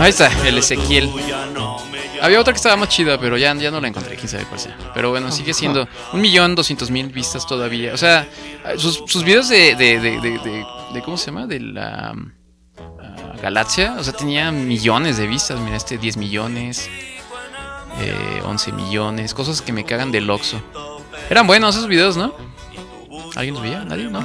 Ahí 0.00 0.10
está, 0.10 0.30
el 0.46 0.56
Ezequiel. 0.58 1.10
Había 2.22 2.40
otra 2.40 2.52
que 2.52 2.56
estaba 2.56 2.76
más 2.76 2.88
chida, 2.88 3.18
pero 3.18 3.36
ya, 3.36 3.54
ya 3.54 3.70
no 3.70 3.80
la 3.80 3.88
encontré, 3.88 4.16
quién 4.16 4.28
sabe 4.28 4.44
cuál 4.44 4.58
sea. 4.60 4.76
Pero 4.94 5.10
bueno, 5.10 5.30
sigue 5.30 5.54
siendo 5.54 5.86
un 6.12 6.20
millón 6.20 6.54
doscientos 6.54 6.90
mil 6.90 7.08
vistas 7.08 7.46
todavía. 7.46 7.94
O 7.94 7.96
sea, 7.96 8.26
sus, 8.76 9.02
sus 9.06 9.24
videos 9.24 9.48
de, 9.48 9.74
de, 9.74 10.00
de, 10.00 10.20
de, 10.20 10.38
de- 10.38 10.66
de- 10.94 11.02
¿Cómo 11.02 11.16
se 11.16 11.26
llama? 11.26 11.46
De 11.46 11.60
la 11.60 12.14
ah, 12.78 13.32
Galaxia. 13.42 13.96
O 13.98 14.04
sea, 14.04 14.12
tenía 14.12 14.50
millones 14.52 15.16
de 15.18 15.26
vistas. 15.26 15.60
Mira, 15.60 15.76
este 15.76 15.96
10 15.98 16.16
millones, 16.18 16.90
eh, 18.00 18.42
11 18.44 18.72
millones. 18.72 19.32
Cosas 19.34 19.62
que 19.62 19.72
me 19.72 19.84
cagan 19.84 20.12
del 20.12 20.28
Oxxo. 20.28 20.60
Eran 21.30 21.46
buenos 21.46 21.76
esos 21.76 21.88
videos, 21.88 22.16
¿no? 22.16 22.34
¿Alguien 23.36 23.54
los 23.54 23.62
veía? 23.62 23.84
¿Nadie? 23.84 24.04
¿No? 24.04 24.20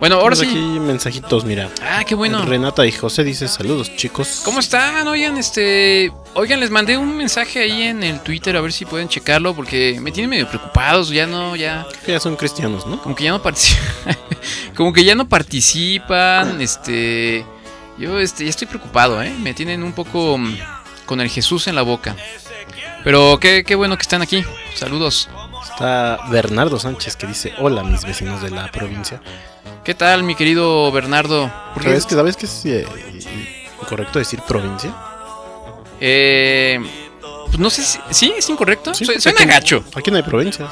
Bueno, 0.00 0.16
ahora 0.16 0.36
Tenemos 0.36 0.54
sí. 0.54 0.68
aquí 0.70 0.80
mensajitos, 0.80 1.44
mira. 1.44 1.68
Ah, 1.82 2.04
qué 2.04 2.14
bueno. 2.14 2.44
Renata 2.44 2.86
y 2.86 2.92
José 2.92 3.24
dice 3.24 3.48
saludos, 3.48 3.94
chicos. 3.96 4.42
¿Cómo 4.44 4.60
están? 4.60 5.06
Oigan, 5.08 5.36
este. 5.36 6.12
Oigan, 6.34 6.60
les 6.60 6.70
mandé 6.70 6.96
un 6.96 7.16
mensaje 7.16 7.60
ahí 7.60 7.82
en 7.82 8.04
el 8.04 8.20
Twitter 8.20 8.56
a 8.56 8.60
ver 8.60 8.72
si 8.72 8.84
pueden 8.84 9.08
checarlo 9.08 9.54
porque 9.54 9.98
me 10.00 10.12
tienen 10.12 10.30
medio 10.30 10.48
preocupados. 10.48 11.10
Ya 11.10 11.26
no, 11.26 11.56
ya. 11.56 11.84
Que 12.06 12.12
ya 12.12 12.20
son 12.20 12.36
cristianos, 12.36 12.86
¿no? 12.86 13.02
Como 13.02 13.16
que 13.16 13.24
ya 13.24 13.32
no 13.32 13.42
participan. 13.42 14.16
como 14.76 14.92
que 14.92 15.04
ya 15.04 15.16
no 15.16 15.28
participan. 15.28 16.60
Este. 16.60 17.44
Yo 17.98 18.20
este, 18.20 18.44
ya 18.44 18.50
estoy 18.50 18.68
preocupado, 18.68 19.20
¿eh? 19.20 19.34
Me 19.40 19.52
tienen 19.52 19.82
un 19.82 19.92
poco 19.92 20.38
mm, 20.38 20.58
con 21.06 21.20
el 21.20 21.28
Jesús 21.28 21.66
en 21.66 21.74
la 21.74 21.82
boca. 21.82 22.14
Pero 23.02 23.38
qué, 23.40 23.64
qué 23.64 23.74
bueno 23.74 23.96
que 23.96 24.02
están 24.02 24.22
aquí. 24.22 24.44
Saludos. 24.74 25.28
Está 25.64 26.18
Bernardo 26.30 26.78
Sánchez 26.78 27.16
que 27.16 27.26
dice 27.26 27.52
hola 27.58 27.82
mis 27.82 28.04
vecinos 28.04 28.42
de 28.42 28.50
la 28.50 28.70
provincia. 28.70 29.20
¿Qué 29.88 29.94
tal, 29.94 30.22
mi 30.22 30.34
querido 30.34 30.92
Bernardo? 30.92 31.50
¿Por 31.72 31.82
qué- 31.82 31.88
¿Sabes 31.88 32.04
que, 32.04 32.14
¿Sabes 32.14 32.36
que 32.36 32.44
es 32.44 32.62
eh, 32.66 32.86
incorrecto 33.80 34.18
decir 34.18 34.38
provincia? 34.46 34.94
Eh, 35.98 36.78
pues 37.46 37.58
no 37.58 37.70
sé 37.70 37.82
si. 37.82 37.98
¿Sí? 38.10 38.34
¿Es 38.36 38.50
incorrecto? 38.50 38.92
Sí, 38.92 39.06
Su- 39.06 39.18
Suena 39.18 39.40
aquí- 39.40 39.48
gacho. 39.48 39.82
Aquí 39.94 40.10
no 40.10 40.18
hay 40.18 40.22
provincias. 40.24 40.68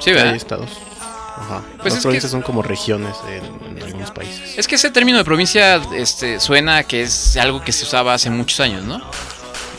Sí, 0.00 0.12
¿verdad? 0.12 0.32
Hay 0.32 0.36
estados. 0.36 0.68
Ajá. 1.00 1.62
Pues 1.78 1.94
Las 1.94 1.94
que- 1.94 2.02
provincias 2.02 2.30
son 2.30 2.42
como 2.42 2.60
regiones 2.60 3.16
en, 3.26 3.76
en 3.78 3.82
algunos 3.82 4.10
países. 4.10 4.58
Es 4.58 4.68
que 4.68 4.74
ese 4.74 4.90
término 4.90 5.16
de 5.16 5.24
provincia 5.24 5.76
este, 5.94 6.40
suena 6.40 6.82
que 6.84 7.04
es 7.04 7.38
algo 7.38 7.62
que 7.64 7.72
se 7.72 7.84
usaba 7.84 8.12
hace 8.12 8.28
muchos 8.28 8.60
años, 8.60 8.84
¿no? 8.84 9.00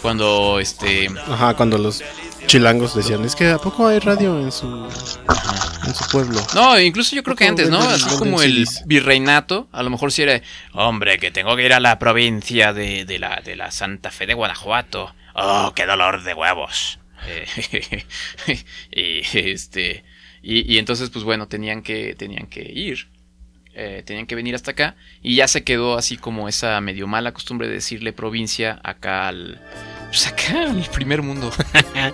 Cuando 0.01 0.59
este. 0.59 1.09
Ajá, 1.30 1.53
cuando 1.53 1.78
los 1.78 2.03
chilangos 2.46 2.96
decían, 2.96 3.24
es 3.26 3.36
que 3.36 3.50
¿a 3.50 3.58
poco 3.58 3.88
hay 3.88 4.00
radio 4.00 4.39
en 4.39 4.52
su, 4.52 4.68
en 5.86 5.93
su 5.96 6.06
pueblo? 6.12 6.39
No, 6.54 6.80
incluso 6.80 7.16
yo 7.16 7.24
creo 7.24 7.36
que 7.36 7.46
antes, 7.48 7.70
¿no? 7.70 7.80
Así 7.80 8.10
como 8.18 8.41
el 8.41 8.66
virreinato, 8.86 9.68
a 9.72 9.84
lo 9.84 9.89
mejor 9.89 10.12
sí 10.12 10.24
era. 10.24 10.41
Hombre, 10.74 11.18
que 11.20 11.32
tengo 11.32 11.56
que 11.56 11.66
ir 11.66 11.74
a 11.74 11.80
la 11.80 12.00
provincia 12.00 12.74
de, 12.74 13.06
de 13.06 13.20
la, 13.20 13.41
de 13.43 13.56
la 13.56 13.72
Santa 13.72 14.12
Fe 14.12 14.26
de 14.28 14.34
Guanajuato. 14.34 15.14
Oh, 15.36 15.74
qué 15.76 15.86
dolor 15.86 16.24
de 16.24 16.34
huevos. 16.34 17.00
eh, 17.28 18.06
y 18.91 19.22
este. 19.39 20.06
Y, 20.41 20.72
y 20.74 20.78
entonces, 20.78 21.10
pues 21.10 21.26
bueno, 21.26 21.48
tenían 21.48 21.82
que, 21.82 22.16
tenían 22.16 22.48
que 22.48 22.62
ir. 22.62 23.10
eh, 23.74 24.04
tenían 24.06 24.28
que 24.28 24.36
venir 24.36 24.56
hasta 24.56 24.72
acá. 24.72 24.96
Y 25.22 25.36
ya 25.36 25.48
se 25.48 25.64
quedó 25.64 25.98
así 25.98 26.18
como 26.18 26.48
esa 26.50 26.80
medio 26.82 27.08
mala 27.08 27.34
costumbre 27.34 27.68
de 27.68 27.76
decirle 27.76 28.14
provincia 28.14 28.80
acá 28.84 29.28
al. 29.28 29.62
Pues 30.16 30.28
acá, 30.28 30.70
al 30.72 30.82
primer 30.93 31.22
mundo. 31.22 31.51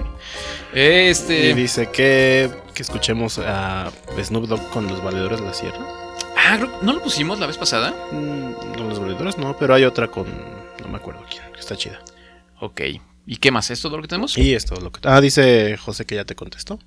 este. 0.74 1.50
Y 1.50 1.54
dice 1.54 1.92
que, 1.92 2.50
que 2.74 2.82
escuchemos 2.82 3.38
a 3.38 3.92
Snoop 4.20 4.48
Dogg 4.48 4.72
con 4.72 4.88
los 4.88 5.04
valedores 5.04 5.40
de 5.40 5.46
la 5.46 5.54
sierra. 5.54 5.78
Ah, 6.36 6.58
creo- 6.58 6.80
¿no 6.82 6.94
lo 6.94 7.04
pusimos 7.04 7.40
la 7.40 7.46
vez 7.46 7.58
pasada? 7.60 7.92
Mm, 8.12 8.54
Con 8.76 8.90
los 8.90 9.00
valedores 9.00 9.38
no, 9.38 9.56
pero 9.56 9.76
hay 9.76 9.84
otra 9.84 10.08
con, 10.08 10.26
no 10.82 10.88
me 10.90 10.98
acuerdo 10.98 11.24
quién, 11.30 11.44
que 11.54 11.60
está 11.60 11.76
chida. 11.78 12.00
Ok. 12.60 12.82
¿Y 13.28 13.36
qué 13.38 13.52
más? 13.52 13.70
¿Es 13.70 13.80
todo 13.82 13.98
lo 13.98 14.02
que 14.02 14.08
tenemos? 14.08 14.36
Y 14.36 14.56
esto 14.56 14.74
es 14.74 14.82
lo 14.82 14.92
que... 14.92 15.08
Ah, 15.08 15.22
dice 15.22 15.78
José 15.78 16.06
que 16.08 16.16
ya 16.16 16.26
te 16.26 16.34
contestó. 16.34 16.80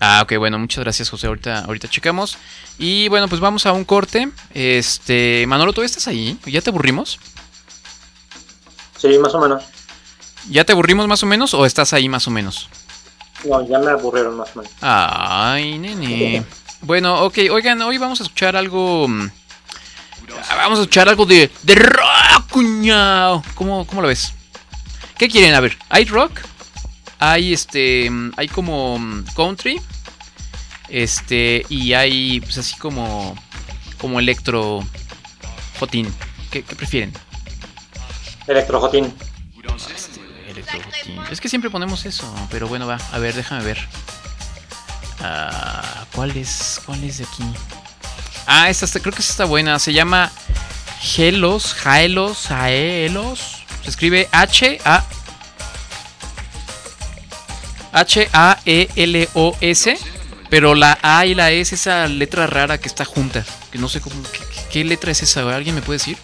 Ah, 0.00 0.22
ok, 0.22 0.38
bueno, 0.38 0.58
muchas 0.58 0.82
gracias, 0.82 1.10
José. 1.10 1.26
Ahorita, 1.26 1.66
ahorita 1.66 1.86
checamos. 1.88 2.38
Y 2.78 3.08
bueno, 3.08 3.28
pues 3.28 3.42
vamos 3.42 3.66
a 3.66 3.72
un 3.74 3.84
corte. 3.84 4.30
Este, 4.54 5.44
Manolo, 5.46 5.74
¿tú 5.74 5.82
estás 5.82 6.08
ahí? 6.08 6.38
¿Ya 6.46 6.62
te 6.62 6.70
aburrimos? 6.70 7.18
Sí, 8.96 9.18
más 9.18 9.34
o 9.34 9.38
menos. 9.40 9.64
¿Ya 10.50 10.64
te 10.64 10.72
aburrimos 10.72 11.06
más 11.06 11.22
o 11.22 11.26
menos 11.26 11.54
o 11.54 11.64
estás 11.66 11.92
ahí 11.92 12.08
más 12.08 12.26
o 12.26 12.30
menos? 12.30 12.68
No, 13.44 13.66
ya 13.68 13.78
me 13.78 13.90
aburrieron 13.90 14.36
más 14.36 14.50
o 14.54 14.60
menos. 14.60 14.72
Ay, 14.80 15.78
nene. 15.78 16.44
Bueno, 16.80 17.22
ok, 17.24 17.38
oigan, 17.50 17.80
hoy 17.82 17.98
vamos 17.98 18.20
a 18.20 18.24
escuchar 18.24 18.56
algo. 18.56 19.06
mm, 19.08 19.30
Vamos 20.50 20.78
a 20.78 20.82
escuchar 20.82 21.08
algo 21.08 21.26
de, 21.26 21.50
de 21.62 21.74
rock, 21.74 22.50
cuñao. 22.50 23.42
¿Cómo, 23.54 23.86
¿Cómo 23.86 24.02
lo 24.02 24.08
ves? 24.08 24.32
¿Qué 25.18 25.28
quieren? 25.28 25.54
A 25.54 25.60
ver, 25.60 25.76
¿hay 25.88 26.04
rock? 26.04 26.40
Hay 27.18 27.52
este. 27.52 28.08
mm, 28.10 28.32
Hay 28.36 28.48
como 28.48 28.98
mm, 28.98 29.24
country. 29.36 29.80
Este. 30.88 31.64
Y 31.68 31.92
hay. 31.94 32.40
Pues 32.40 32.58
así 32.58 32.76
como. 32.76 33.36
Como 33.98 34.18
electro. 34.20 34.84
Jotín. 35.78 36.12
¿Qué, 36.50 36.62
qué 36.62 36.74
prefieren? 36.76 37.12
Electrojotín. 38.46 39.12
Es 41.30 41.40
que 41.40 41.48
siempre 41.48 41.70
ponemos 41.70 42.04
eso, 42.04 42.32
pero 42.50 42.68
bueno, 42.68 42.86
va. 42.86 42.98
A 43.12 43.18
ver, 43.18 43.34
déjame 43.34 43.64
ver. 43.64 43.78
Ah, 45.20 46.04
¿Cuál 46.14 46.36
es? 46.36 46.80
¿Cuál 46.84 47.02
es 47.04 47.18
de 47.18 47.24
aquí? 47.24 47.44
Ah, 48.46 48.68
esta 48.70 48.86
creo 49.00 49.12
que 49.12 49.20
esta 49.20 49.32
está 49.32 49.44
buena. 49.44 49.78
Se 49.78 49.92
llama 49.92 50.30
Gelos, 51.00 51.74
Jaelos, 51.74 52.46
Jaelos. 52.48 53.64
Se 53.84 53.90
escribe 53.90 54.28
H 54.32 54.80
A 54.84 55.04
H 57.92 58.28
A 58.32 58.58
E 58.64 58.88
L 58.96 59.28
O 59.34 59.56
S, 59.60 59.96
pero 60.50 60.74
la 60.74 60.98
A 61.02 61.26
y 61.26 61.34
la 61.34 61.50
E 61.50 61.60
es 61.60 61.72
esa 61.72 62.06
letra 62.08 62.46
rara 62.46 62.78
que 62.78 62.88
está 62.88 63.04
junta, 63.04 63.44
que 63.70 63.78
no 63.78 63.88
sé 63.88 64.00
cómo 64.00 64.16
qué- 64.32 64.40
qué 64.70 64.84
letra 64.84 65.12
es 65.12 65.22
esa, 65.22 65.40
¿alguien 65.54 65.74
me 65.74 65.82
puede 65.82 65.98
decir? 65.98 66.16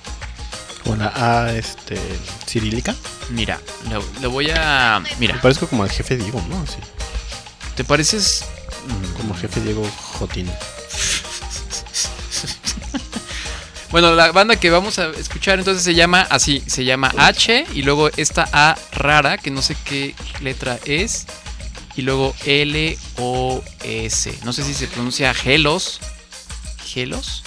O 0.88 0.96
la 0.96 1.12
A, 1.14 1.52
este, 1.54 2.00
cirílica. 2.46 2.96
Mira, 3.30 3.60
le, 3.88 4.20
le 4.20 4.26
voy 4.26 4.50
a 4.50 5.02
mira. 5.18 5.34
Me 5.34 5.40
parezco 5.40 5.68
como 5.68 5.82
al 5.82 5.90
jefe 5.90 6.16
Diego, 6.16 6.42
¿no? 6.48 6.66
Sí. 6.66 6.78
¿Te 7.76 7.84
pareces 7.84 8.44
Como 9.16 9.34
el 9.34 9.40
jefe 9.40 9.60
Diego 9.60 9.88
Jotín. 10.18 10.50
Bueno, 13.90 14.14
la 14.14 14.32
banda 14.32 14.56
que 14.56 14.68
vamos 14.68 14.98
a 14.98 15.06
escuchar 15.12 15.58
entonces 15.58 15.82
se 15.82 15.94
llama 15.94 16.20
así, 16.28 16.62
se 16.66 16.84
llama 16.84 17.10
H 17.16 17.64
y 17.72 17.82
luego 17.82 18.10
esta 18.18 18.46
A 18.52 18.76
rara, 18.92 19.38
que 19.38 19.50
no 19.50 19.62
sé 19.62 19.76
qué 19.86 20.14
letra 20.42 20.78
es, 20.84 21.26
y 21.96 22.02
luego 22.02 22.34
L 22.44 22.98
O 23.16 23.64
S. 23.82 24.38
No 24.44 24.52
sé 24.52 24.62
si 24.62 24.74
se 24.74 24.88
pronuncia 24.88 25.32
Gelos. 25.32 26.00
¿Gelos? 26.84 27.42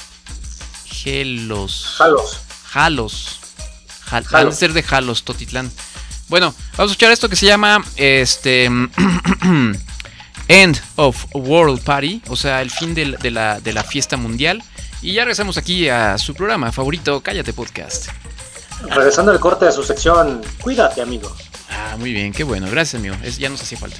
Gelos. 0.85 1.93
Jalos. 1.97 2.39
Jalos. 2.71 3.39
Jal- 4.05 4.25
de 4.49 4.51
ser 4.55 4.73
de 4.73 4.83
Jalos, 4.83 5.23
Totitlán. 5.23 5.71
Bueno, 6.27 6.53
vamos 6.77 6.91
a 6.91 6.93
escuchar 6.93 7.11
esto 7.11 7.27
que 7.29 7.35
se 7.35 7.45
llama 7.45 7.83
este 7.97 8.65
End 10.47 10.81
of 10.95 11.25
World 11.33 11.81
Party, 11.83 12.21
o 12.27 12.35
sea, 12.35 12.61
el 12.61 12.69
fin 12.71 12.93
de, 12.93 13.31
la, 13.31 13.59
de 13.59 13.73
la 13.73 13.83
fiesta 13.83 14.17
mundial. 14.17 14.63
Y 15.01 15.13
ya 15.13 15.23
regresamos 15.23 15.57
aquí 15.57 15.89
a 15.89 16.17
su 16.17 16.33
programa 16.33 16.71
favorito, 16.71 17.21
Cállate 17.21 17.53
Podcast. 17.53 18.07
Regresando 18.89 19.31
al 19.31 19.39
corte 19.39 19.65
de 19.65 19.71
su 19.71 19.83
sección, 19.83 20.41
cuídate, 20.61 21.01
amigo. 21.01 21.35
Ah, 21.69 21.95
muy 21.97 22.13
bien, 22.13 22.33
qué 22.33 22.43
bueno, 22.43 22.67
gracias 22.69 22.99
amigo, 22.99 23.15
es, 23.23 23.37
ya 23.37 23.49
nos 23.49 23.61
hacía 23.61 23.77
falta. 23.77 23.97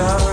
go. 0.00 0.29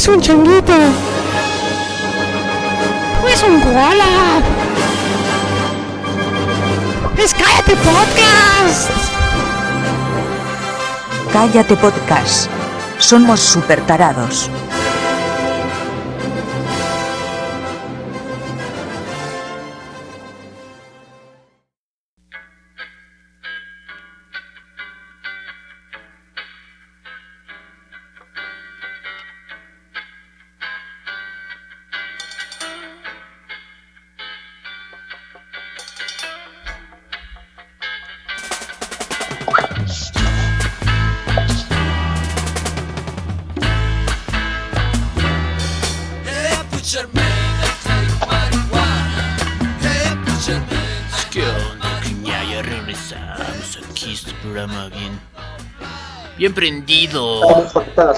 Es 0.00 0.08
un 0.08 0.18
changuito. 0.18 0.72
Es 3.30 3.42
un 3.42 3.60
koala. 3.60 4.40
Es 7.18 7.34
Cállate 7.34 7.76
Podcast. 7.76 8.90
Cállate 11.30 11.76
Podcast. 11.76 12.48
Somos 12.98 13.40
super 13.40 13.78
tarados. 13.82 14.50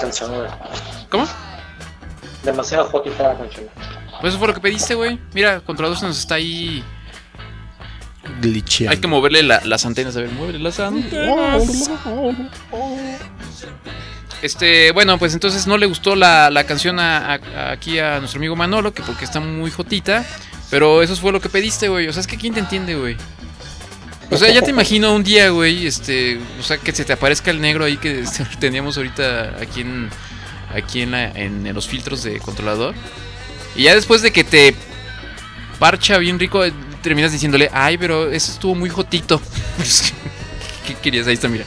Canción, 0.02 0.34
güey. 0.34 0.48
¿Cómo? 1.10 1.26
Demasiado 2.44 2.84
jotita 2.86 3.22
la 3.28 3.38
canción. 3.38 3.66
Pues 4.20 4.32
eso 4.32 4.38
fue 4.38 4.48
lo 4.48 4.54
que 4.54 4.60
pediste, 4.60 4.94
güey. 4.94 5.18
Mira, 5.32 5.60
controlador 5.60 5.98
se 5.98 6.06
nos 6.06 6.18
está 6.18 6.34
ahí. 6.36 6.84
Glitcheando. 8.40 8.92
Hay 8.92 8.98
que 9.00 9.08
moverle 9.08 9.42
la- 9.42 9.60
las 9.64 9.84
antenas. 9.86 10.16
A 10.16 10.20
ver, 10.20 10.30
muévele 10.30 10.58
las 10.60 10.78
antenas. 10.78 11.62
Este, 14.42 14.90
bueno, 14.92 15.18
pues 15.18 15.34
entonces 15.34 15.66
no 15.66 15.76
le 15.78 15.86
gustó 15.86 16.16
la, 16.16 16.50
la 16.50 16.64
canción 16.64 16.98
a, 16.98 17.34
a- 17.34 17.70
aquí 17.72 17.98
a 17.98 18.18
nuestro 18.18 18.38
amigo 18.38 18.56
Manolo, 18.56 18.92
que 18.92 19.02
porque 19.02 19.24
está 19.24 19.40
muy 19.40 19.70
jotita. 19.70 20.24
Pero 20.70 21.02
eso 21.02 21.14
fue 21.16 21.32
lo 21.32 21.40
que 21.40 21.48
pediste, 21.48 21.88
güey. 21.88 22.08
O 22.08 22.12
sea, 22.12 22.20
es 22.20 22.26
que 22.26 22.36
¿quién 22.38 22.54
te 22.54 22.60
entiende, 22.60 22.94
güey? 22.96 23.16
O 24.32 24.36
sea, 24.36 24.50
ya 24.50 24.62
te 24.62 24.70
imagino 24.70 25.14
un 25.14 25.22
día, 25.22 25.50
güey, 25.50 25.86
este, 25.86 26.38
o 26.58 26.62
sea, 26.62 26.78
que 26.78 26.92
se 26.92 27.04
te 27.04 27.12
aparezca 27.12 27.50
el 27.50 27.60
negro 27.60 27.84
ahí 27.84 27.96
que 27.98 28.24
teníamos 28.60 28.96
ahorita 28.96 29.56
aquí 29.60 29.82
en 29.82 30.08
aquí 30.74 31.02
en, 31.02 31.10
la- 31.10 31.30
en 31.30 31.72
los 31.74 31.86
filtros 31.86 32.22
de 32.22 32.38
controlador. 32.38 32.94
Y 33.76 33.82
ya 33.84 33.94
después 33.94 34.22
de 34.22 34.32
que 34.32 34.42
te 34.44 34.74
parcha 35.78 36.16
bien 36.18 36.38
rico, 36.38 36.64
eh, 36.64 36.72
terminas 37.02 37.32
diciéndole, 37.32 37.68
ay, 37.72 37.98
pero 37.98 38.30
eso 38.30 38.52
estuvo 38.52 38.74
muy 38.74 38.88
jotito. 38.88 39.40
¿Qué 40.86 40.94
querías? 40.94 41.26
Ahí 41.26 41.34
está, 41.34 41.48
mira. 41.48 41.64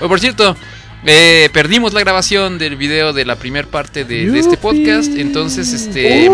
Oh, 0.00 0.08
por 0.08 0.18
cierto, 0.20 0.56
eh, 1.06 1.48
perdimos 1.52 1.92
la 1.94 2.00
grabación 2.00 2.58
del 2.58 2.76
video 2.76 3.12
de 3.12 3.24
la 3.24 3.36
primera 3.36 3.68
parte 3.68 4.04
de, 4.04 4.30
de 4.30 4.38
este 4.40 4.56
podcast. 4.56 5.10
Entonces, 5.16 5.72
este. 5.72 6.26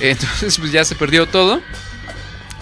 Entonces, 0.00 0.58
pues 0.58 0.72
ya 0.72 0.84
se 0.84 0.94
perdió 0.94 1.26
todo. 1.26 1.60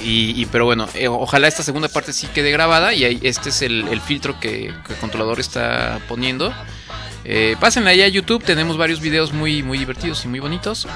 Y, 0.02 0.40
y- 0.40 0.46
pero 0.46 0.64
bueno, 0.64 0.88
eh, 0.94 1.08
ojalá 1.08 1.48
esta 1.48 1.62
segunda 1.62 1.88
parte 1.88 2.12
sí 2.12 2.26
quede 2.34 2.50
grabada. 2.50 2.92
Y 2.94 3.04
ahí, 3.04 3.20
este 3.22 3.50
es 3.50 3.62
el, 3.62 3.88
el 3.88 4.00
filtro 4.00 4.38
que, 4.40 4.72
que 4.86 4.92
el 4.94 4.98
controlador 4.98 5.40
está 5.40 6.00
poniendo. 6.08 6.52
Eh, 7.24 7.56
pásenla 7.60 7.90
ahí 7.90 8.02
a 8.02 8.08
YouTube, 8.08 8.42
tenemos 8.42 8.76
varios 8.76 9.00
videos 9.00 9.32
muy, 9.32 9.62
muy 9.62 9.78
divertidos 9.78 10.24
y 10.24 10.28
muy 10.28 10.40
bonitos. 10.40 10.88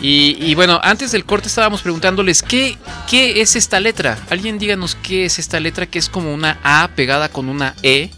Y, 0.00 0.36
y 0.38 0.54
bueno, 0.54 0.78
antes 0.84 1.10
del 1.10 1.24
corte 1.24 1.48
estábamos 1.48 1.80
preguntándoles 1.82 2.42
¿qué, 2.42 2.76
qué 3.08 3.40
es 3.40 3.56
esta 3.56 3.80
letra. 3.80 4.18
Alguien 4.30 4.58
díganos 4.58 4.94
qué 4.94 5.24
es 5.24 5.38
esta 5.38 5.58
letra, 5.58 5.86
que 5.86 5.98
es 5.98 6.08
como 6.08 6.32
una 6.34 6.58
A 6.62 6.88
pegada 6.94 7.30
con 7.30 7.48
una 7.48 7.74
E. 7.82 8.10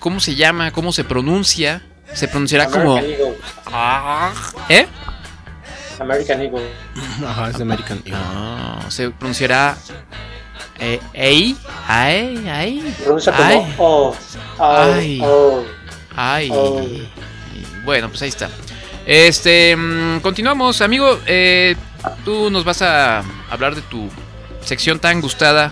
¿Cómo 0.00 0.18
se 0.20 0.34
llama? 0.34 0.72
¿Cómo 0.72 0.92
se 0.92 1.04
pronuncia? 1.04 1.82
Se 2.12 2.26
pronunciará 2.26 2.66
como... 2.66 2.96
American 2.96 4.88
American 6.00 6.40
Eagle. 6.40 6.70
Ajá, 7.26 7.50
es 7.50 7.56
de 7.56 7.62
American 7.62 8.02
Eagle. 8.04 8.18
No, 8.34 8.90
se 8.90 9.10
pronunciará... 9.10 9.76
Eh, 10.82 10.98
ei, 11.12 11.56
ay, 11.86 12.42
ay, 12.50 12.96
Pronuncia 13.04 13.32
como 13.32 13.48
ay, 13.48 13.74
oh, 13.76 14.16
oh, 14.58 14.64
Ay. 14.64 15.20
oh. 15.22 15.62
ay. 16.16 17.12
Bueno, 17.84 18.08
pues 18.08 18.22
ahí 18.22 18.30
está. 18.30 18.48
Este, 19.04 19.76
mm, 19.76 20.20
continuamos, 20.20 20.80
amigo. 20.80 21.20
eh, 21.26 21.76
tú 22.24 22.50
nos 22.50 22.64
vas 22.64 22.80
a 22.80 23.22
hablar 23.50 23.74
de 23.74 23.82
tu 23.82 24.08
sección 24.64 24.98
tan 25.00 25.20
gustada 25.20 25.70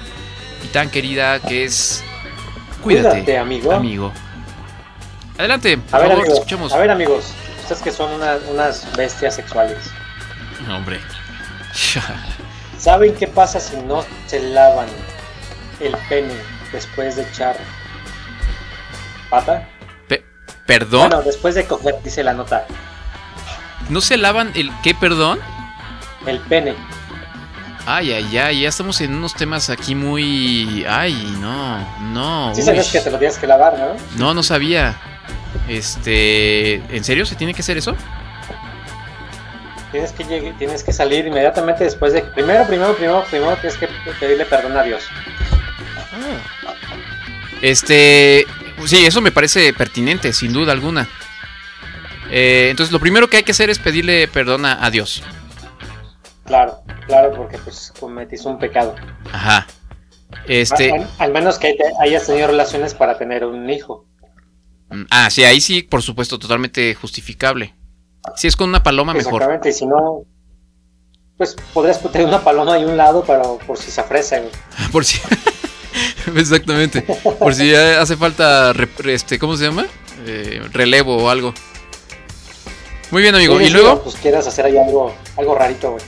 y 0.62 0.66
tan 0.68 0.90
querida 0.90 1.40
que 1.40 1.64
es 1.64 2.04
Cuídate, 2.82 3.08
Cuídate, 3.22 3.38
amigo. 3.38 3.72
amigo. 3.72 4.12
Adelante, 5.38 5.78
por 5.78 5.94
A 5.94 5.98
ver, 6.00 6.08
favor, 6.08 6.08
te 6.08 6.20
amigos, 6.30 6.38
escuchamos. 6.38 6.72
a 6.74 6.78
ver, 6.78 6.90
amigos, 6.90 7.24
ustedes 7.62 7.80
que 7.82 7.92
son 7.92 8.12
una- 8.12 8.38
unas 8.50 8.86
bestias 8.96 9.34
sexuales, 9.36 9.78
hombre. 10.70 11.00
¿saben 12.78 13.14
qué 13.16 13.26
pasa 13.26 13.58
si 13.60 13.76
no 13.76 14.04
se 14.26 14.40
lavan 14.40 14.88
el 15.80 15.96
pene 16.08 16.32
después 16.72 17.16
de 17.16 17.22
echar 17.22 17.56
pata? 19.30 19.68
Pe- 20.08 20.24
¿Perdón? 20.66 21.08
Bueno, 21.08 21.22
después 21.22 21.54
de 21.54 21.66
coger, 21.66 21.96
dice 22.02 22.22
la 22.22 22.34
nota, 22.34 22.66
¿No 23.88 24.00
se 24.00 24.16
lavan 24.18 24.52
el 24.54 24.70
qué, 24.82 24.94
perdón? 24.94 25.40
el 26.26 26.38
pene. 26.40 26.74
Ay, 27.86 28.12
ay, 28.12 28.36
ay, 28.36 28.60
ya 28.62 28.68
estamos 28.68 29.00
en 29.00 29.14
unos 29.14 29.32
temas 29.34 29.70
aquí 29.70 29.94
muy... 29.94 30.84
Ay, 30.86 31.14
no, 31.40 31.78
no. 32.12 32.54
Sí 32.54 32.60
uy. 32.60 32.66
sabes 32.66 32.88
que 32.92 33.00
te 33.00 33.10
lo 33.10 33.18
tienes 33.18 33.38
que 33.38 33.46
lavar, 33.46 33.78
¿no? 33.78 33.94
No, 34.18 34.34
no 34.34 34.42
sabía. 34.42 34.94
Este, 35.68 36.74
¿en 36.94 37.02
serio 37.02 37.24
se 37.24 37.34
tiene 37.34 37.54
que 37.54 37.62
hacer 37.62 37.78
eso? 37.78 37.96
Tienes 39.92 40.12
que, 40.12 40.24
llegue- 40.24 40.56
tienes 40.58 40.84
que 40.84 40.92
salir 40.92 41.26
inmediatamente 41.26 41.84
después 41.84 42.12
de... 42.12 42.22
Primero, 42.22 42.66
primero, 42.66 42.94
primero, 42.94 43.24
primero 43.30 43.56
tienes 43.56 43.78
que 43.78 43.88
pedirle 44.20 44.44
perdón 44.44 44.76
a 44.76 44.82
Dios. 44.82 45.02
Este, 47.62 48.46
sí, 48.86 49.04
eso 49.06 49.20
me 49.20 49.32
parece 49.32 49.72
pertinente, 49.72 50.32
sin 50.32 50.52
duda 50.52 50.72
alguna. 50.72 51.08
Eh, 52.30 52.68
entonces, 52.70 52.92
lo 52.92 53.00
primero 53.00 53.28
que 53.28 53.38
hay 53.38 53.42
que 53.42 53.52
hacer 53.52 53.70
es 53.70 53.78
pedirle 53.78 54.28
perdón 54.28 54.64
a, 54.66 54.84
a 54.84 54.90
Dios. 54.90 55.22
Claro, 56.44 56.80
claro, 57.06 57.32
porque 57.34 57.58
pues 57.58 57.92
cometiste 57.98 58.48
un 58.48 58.58
pecado. 58.58 58.94
Ajá. 59.32 59.66
Este, 60.46 60.92
Al, 60.92 61.08
al 61.18 61.32
menos 61.32 61.58
que 61.58 61.76
hayas 62.00 62.26
tenido 62.26 62.46
relaciones 62.48 62.94
para 62.94 63.18
tener 63.18 63.44
un 63.44 63.68
hijo. 63.70 64.06
mm, 64.90 65.04
ah, 65.10 65.30
sí, 65.30 65.44
ahí 65.44 65.60
sí, 65.60 65.82
por 65.82 66.02
supuesto, 66.02 66.38
totalmente 66.38 66.94
justificable. 66.94 67.74
Si 68.36 68.46
es 68.46 68.56
con 68.56 68.68
una 68.68 68.82
paloma, 68.82 69.14
mejor. 69.14 69.34
Exactamente, 69.34 69.70
y 69.70 69.72
si 69.72 69.86
no, 69.86 70.24
pues 71.36 71.56
podrías 71.72 72.00
tener 72.00 72.26
una 72.26 72.42
paloma 72.42 72.78
y 72.78 72.84
un 72.84 72.96
lado, 72.96 73.24
pero 73.26 73.58
por 73.66 73.78
si 73.78 73.90
se 73.90 74.00
ofrece. 74.00 74.40
güey. 74.40 74.52
Por 74.92 75.04
si. 75.04 75.20
Exactamente. 76.36 77.02
Por 77.02 77.54
si 77.54 77.74
hace 77.74 78.16
falta. 78.16 78.72
Este, 79.04 79.38
¿Cómo 79.38 79.56
se 79.56 79.64
llama? 79.64 79.86
Eh, 80.26 80.60
relevo 80.72 81.16
o 81.16 81.30
algo. 81.30 81.54
Muy 83.10 83.22
bien, 83.22 83.34
amigo. 83.34 83.56
Sí, 83.58 83.64
¿Y 83.64 83.66
sí, 83.68 83.72
luego? 83.72 84.02
Pues 84.02 84.16
quieras 84.16 84.46
hacer 84.46 84.66
ahí 84.66 84.76
algo, 84.76 85.14
algo 85.36 85.54
rarito, 85.54 85.92
güey. 85.92 86.04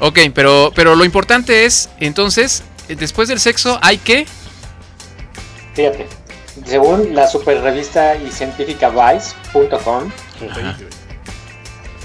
Ok, 0.00 0.18
pero, 0.34 0.72
pero 0.74 0.94
lo 0.96 1.04
importante 1.04 1.64
es, 1.64 1.88
entonces, 2.00 2.62
eh, 2.88 2.96
después 2.96 3.28
del 3.28 3.40
sexo 3.40 3.78
hay 3.80 3.98
que... 3.98 4.26
Fíjate, 5.74 6.06
según 6.64 7.14
la 7.14 7.26
super 7.26 7.60
revista 7.60 8.16
y 8.16 8.30
científica 8.30 8.90
Vice.com, 8.90 10.10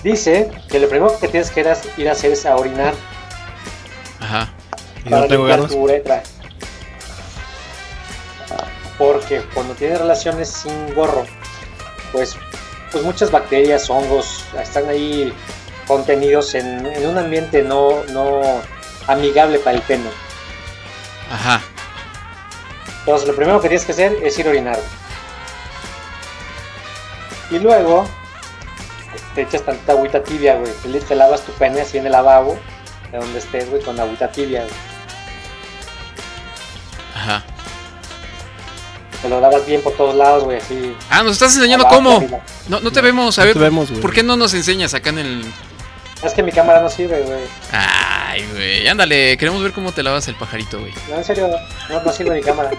dice 0.03 0.51
que 0.69 0.79
lo 0.79 0.87
primero 0.89 1.19
que 1.19 1.27
tienes 1.27 1.51
que 1.51 1.61
ir 1.97 2.09
a, 2.09 2.11
hacer 2.11 2.31
es 2.31 2.45
a 2.45 2.55
orinar 2.55 2.93
Ajá. 4.19 4.49
Y 5.05 5.09
para 5.09 5.21
no 5.23 5.27
tengo 5.27 5.45
ganas. 5.45 5.71
tu 5.71 5.77
uretra. 5.77 6.23
Porque 8.97 9.41
cuando 9.53 9.73
tienes 9.75 9.97
relaciones 9.97 10.49
sin 10.49 10.93
gorro, 10.93 11.25
pues, 12.11 12.35
pues 12.91 13.03
muchas 13.03 13.31
bacterias, 13.31 13.89
hongos 13.89 14.43
están 14.61 14.89
ahí 14.89 15.33
contenidos 15.87 16.53
en, 16.55 16.85
en 16.85 17.07
un 17.07 17.17
ambiente 17.17 17.63
no, 17.63 18.03
no 18.11 18.41
amigable 19.07 19.59
para 19.59 19.77
el 19.77 19.81
pene. 19.83 20.09
Ajá. 21.31 21.61
Entonces, 22.99 23.27
lo 23.27 23.35
primero 23.35 23.61
que 23.61 23.69
tienes 23.69 23.85
que 23.85 23.93
hacer 23.93 24.17
es 24.21 24.37
ir 24.37 24.47
a 24.47 24.49
orinar. 24.49 24.79
Y 27.49 27.59
luego, 27.59 28.07
te 29.39 29.43
echas 29.43 29.65
tanta 29.65 29.93
agüita 29.93 30.21
tibia, 30.21 30.55
güey. 30.55 30.71
Te, 30.83 30.99
te 30.99 31.15
lavas 31.15 31.41
tu 31.41 31.53
pene 31.53 31.79
así 31.81 31.97
en 31.97 32.05
el 32.05 32.11
lavabo, 32.11 32.59
de 33.11 33.17
donde 33.17 33.39
estés, 33.39 33.69
güey, 33.69 33.81
con 33.81 33.97
agüita 33.97 34.29
tibia, 34.29 34.63
güey. 34.63 34.73
Ajá. 37.15 37.43
Te 39.21 39.29
lo 39.29 39.39
lavas 39.39 39.65
bien 39.65 39.81
por 39.81 39.93
todos 39.93 40.15
lados, 40.15 40.43
güey, 40.43 40.57
así. 40.57 40.93
Ah, 41.09 41.23
nos 41.23 41.33
estás 41.33 41.55
enseñando 41.55 41.87
Abajo, 41.87 42.03
cómo. 42.03 42.41
No, 42.67 42.81
no 42.81 42.91
te 42.91 42.99
vemos, 43.01 43.37
a 43.39 43.41
no 43.41 43.45
ver. 43.47 43.53
te 43.53 43.59
vemos, 43.59 43.89
güey. 43.89 44.01
¿Por 44.01 44.13
qué 44.13 44.23
no 44.23 44.35
nos 44.35 44.53
enseñas 44.53 44.93
acá 44.93 45.09
en 45.11 45.19
el. 45.19 45.53
Es 46.21 46.33
que 46.33 46.43
mi 46.43 46.51
cámara 46.51 46.81
no 46.81 46.89
sirve, 46.89 47.21
güey. 47.21 47.43
Ay, 47.71 48.45
güey. 48.51 48.87
Ándale, 48.89 49.37
queremos 49.37 49.63
ver 49.63 49.71
cómo 49.71 49.93
te 49.93 50.03
lavas 50.03 50.27
el 50.27 50.35
pajarito, 50.35 50.79
güey. 50.79 50.93
No, 51.09 51.15
en 51.15 51.23
serio, 51.23 51.49
no, 51.89 52.03
no 52.03 52.11
sirve 52.11 52.35
mi 52.35 52.41
cámara. 52.41 52.71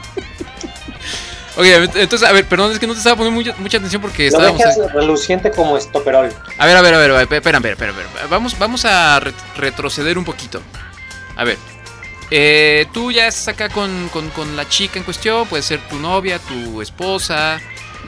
Ok, 1.57 1.65
entonces, 1.97 2.23
a 2.29 2.33
ver, 2.33 2.47
perdón, 2.47 2.73
es 2.73 2.79
que 2.79 2.87
no 2.87 2.93
te 2.93 2.99
estaba 2.99 3.17
poniendo 3.17 3.39
mucha, 3.41 3.55
mucha 3.61 3.79
atención 3.79 4.01
porque 4.01 4.25
Lo 4.31 4.39
estábamos. 4.39 4.59
dejas 4.59 4.93
reluciente 4.93 5.51
como 5.51 5.77
estoperol. 5.77 6.33
A 6.59 6.67
ver, 6.67 6.77
a 6.77 6.81
ver, 6.83 6.95
a 6.95 6.99
ver, 6.99 7.11
a 7.11 7.15
ver, 7.15 7.23
espera, 7.23 7.59
espera, 7.59 7.73
espera, 7.73 7.91
espera. 7.91 8.27
Vamos, 8.29 8.59
vamos 8.59 8.85
a 8.85 9.19
re- 9.21 9.33
retroceder 9.57 10.17
un 10.17 10.25
poquito. 10.25 10.63
A 11.37 11.45
ver. 11.45 11.59
eh, 12.31 12.87
tú 12.93 13.11
ya 13.11 13.27
estás 13.27 13.49
acá 13.49 13.69
con, 13.69 14.09
con- 14.11 14.31
con 14.31 14.57
la 14.57 14.69
chica 14.69 14.99
en 14.99 15.05
cuestión, 15.05 15.49
puede 15.49 15.65
ser 15.65 15.81
tu 15.89 15.97
novia, 15.99 16.39
tu 16.39 16.81
esposa, 16.81 17.61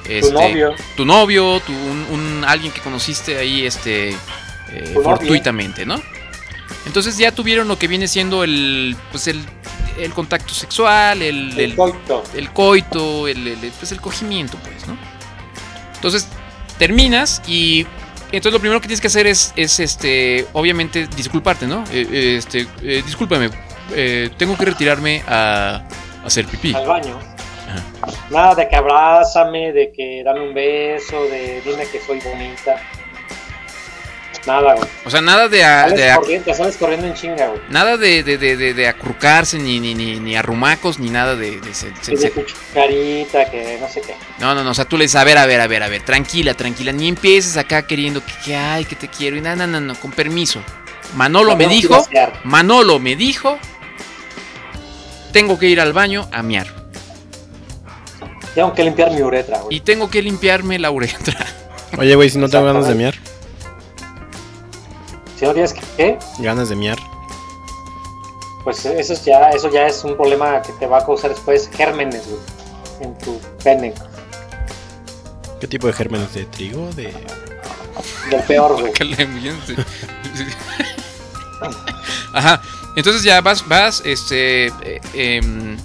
este, 0.08 0.32
novio. 0.32 0.74
tu 0.96 1.04
novio, 1.04 1.58
tu, 1.60 1.72
un, 1.72 2.06
un- 2.10 2.44
alguien 2.46 2.72
que 2.72 2.80
conociste 2.80 3.36
ahí, 3.38 3.66
este, 3.66 4.10
eh, 4.10 4.16
Tu 4.68 4.84
novio. 4.94 5.02
fortuitamente, 5.02 5.84
¿no? 5.84 6.00
Entonces 6.86 7.16
ya 7.16 7.32
tuvieron 7.32 7.68
lo 7.68 7.78
que 7.78 7.86
viene 7.88 8.08
siendo 8.08 8.42
el, 8.44 8.96
pues 9.10 9.28
el, 9.28 9.40
el 9.98 10.12
contacto 10.12 10.52
sexual, 10.52 11.22
el, 11.22 11.58
El 11.58 11.76
coito. 11.76 12.22
el 12.34 12.50
coito, 12.50 13.28
el, 13.28 13.72
pues 13.78 13.92
el 13.92 14.00
cogimiento, 14.00 14.58
pues, 14.58 14.86
¿no? 14.88 14.96
Entonces, 15.94 16.26
terminas 16.78 17.40
y 17.46 17.86
entonces 18.32 18.52
lo 18.52 18.60
primero 18.60 18.80
que 18.80 18.88
tienes 18.88 19.00
que 19.00 19.06
hacer 19.06 19.26
es, 19.26 19.52
es 19.56 19.78
este, 19.78 20.46
obviamente, 20.54 21.06
disculparte, 21.16 21.66
¿no? 21.66 21.84
Eh, 21.92 22.06
eh, 22.10 22.34
este, 22.38 22.66
eh, 22.82 23.02
discúlpame, 23.04 23.50
eh, 23.94 24.30
tengo 24.36 24.56
que 24.56 24.64
retirarme 24.64 25.22
a, 25.28 25.82
a 26.22 26.26
hacer 26.26 26.46
pipí. 26.46 26.74
Al 26.74 26.86
baño. 26.86 27.18
Nada 28.30 28.54
de 28.54 28.68
que 28.68 28.76
abrázame, 28.76 29.72
de 29.72 29.92
que 29.92 30.22
dame 30.24 30.40
un 30.48 30.54
beso, 30.54 31.22
de 31.24 31.62
dime 31.64 31.86
que 31.86 32.00
soy 32.00 32.18
bonita. 32.20 32.76
Nada, 34.46 34.74
güey. 34.74 34.88
O 35.04 35.10
sea, 35.10 35.20
nada 35.20 35.48
de, 35.48 35.62
a- 35.64 35.82
Sales 35.82 35.96
de 35.98 36.10
a- 36.10 36.16
corriendo, 36.16 36.44
te 36.46 36.54
sales 36.54 36.76
corriendo 36.76 37.06
en 37.06 37.14
chinga, 37.14 37.46
güey. 37.48 37.60
nada 37.68 37.96
de, 37.96 38.24
de, 38.24 38.38
de, 38.38 38.56
de- 38.56 38.74
de 38.74 38.88
acurrucarse, 38.88 39.58
ni, 39.58 39.78
ni, 39.78 39.94
ni, 39.94 40.18
ni 40.18 40.34
arrumacos, 40.34 40.98
ni 40.98 41.10
nada 41.10 41.36
de... 41.36 41.60
de 41.60 41.74
se- 41.74 41.92
se- 42.00 42.10
Que 42.12 42.16
de 42.16 42.22
se- 42.22 42.30
cucharita, 42.32 43.50
que 43.50 43.78
no 43.80 43.88
sé 43.88 44.00
qué. 44.00 44.14
no, 44.40 44.54
no, 44.54 44.64
no, 44.64 44.70
o 44.70 44.74
sea, 44.74 44.84
tú 44.84 44.96
le 44.98 45.04
dices, 45.04 45.14
a 45.16 45.24
ver, 45.24 45.38
a 45.38 45.46
ver, 45.46 45.60
a 45.60 45.66
ver, 45.68 45.82
a 45.84 45.88
ver, 45.88 46.02
tranquila, 46.04 46.54
tranquila, 46.54 46.90
ni 46.92 47.06
empieces 47.08 47.56
acá 47.56 47.86
queriendo 47.86 48.20
que, 48.24 48.32
que 48.44 48.56
ay, 48.56 48.84
que 48.84 48.96
te 48.96 49.06
quiero, 49.08 49.36
y 49.36 49.40
no, 49.40 49.54
no, 49.54 49.66
no, 49.68 49.80
no, 49.80 49.94
con 49.94 50.10
permiso. 50.10 50.60
Manolo 51.14 51.50
No 51.52 51.56
me 51.58 51.68
dijo. 51.68 52.04
Manolo 52.44 52.98
me 52.98 53.14
dijo, 53.16 53.58
tengo 55.32 55.58
que 55.58 55.66
ir 55.68 55.80
al 55.80 55.92
baño 55.92 56.28
a 56.32 56.42
miar. 56.42 56.66
Tengo 58.54 58.74
que 58.74 58.84
limpiar 58.84 59.10
mi 59.12 59.22
uretra, 59.22 59.58
güey. 59.60 59.76
Y 59.76 59.80
tengo 59.80 60.10
que 60.10 60.20
limpiarme 60.20 60.78
la 60.78 60.90
uretra. 60.90 61.46
Oye, 61.98 62.14
güey, 62.14 62.28
si 62.30 62.38
no 62.38 62.48
tengo 62.48 62.64
ganas 62.66 62.86
de 62.88 62.94
miar. 62.94 63.14
Tienes 65.52 65.72
que, 65.74 65.80
¿qué? 65.96 66.18
Ganas 66.38 66.68
de 66.68 66.76
miar. 66.76 66.98
Pues 68.64 68.84
eso 68.86 69.12
es 69.12 69.24
ya, 69.24 69.50
eso 69.50 69.68
ya 69.70 69.86
es 69.86 70.04
un 70.04 70.16
problema 70.16 70.62
que 70.62 70.72
te 70.74 70.86
va 70.86 70.98
a 70.98 71.04
causar 71.04 71.30
después 71.30 71.68
gérmenes, 71.74 72.22
güey. 72.28 72.40
En 73.00 73.18
tu 73.18 73.40
pene. 73.64 73.92
¿Qué 75.60 75.66
tipo 75.66 75.88
de 75.88 75.92
gérmenes? 75.92 76.32
¿De 76.32 76.44
trigo? 76.44 76.88
¿De.? 76.94 77.12
Del 78.30 78.42
peor, 78.46 78.80
güey. 78.80 78.92
Ajá. 82.32 82.62
Entonces 82.96 83.22
ya 83.22 83.40
vas, 83.40 83.66
vas, 83.68 84.02
este, 84.04 84.66
eh, 84.66 85.00
em, 85.14 85.76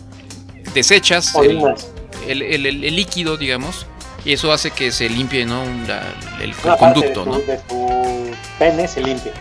desechas 0.74 1.34
el, 1.36 1.40
Orinas. 1.64 1.88
el- 2.28 2.42
el- 2.42 2.66
el- 2.66 2.84
el 2.84 2.96
líquido, 2.96 3.38
digamos, 3.38 3.86
y 4.26 4.34
eso 4.34 4.52
hace 4.52 4.72
que 4.72 4.92
se 4.92 5.10
limpie, 5.10 5.46
¿no? 5.46 5.64
La- 5.88 6.04
el, 6.42 6.54
parte 6.54 6.70
de 6.70 6.78
conducto, 7.14 7.24
tu, 7.24 7.30
¿no? 7.32 7.38
de 7.40 7.58
tu 7.70 8.32
pene 8.60 8.88
se 8.88 9.02
limpia. 9.02 9.32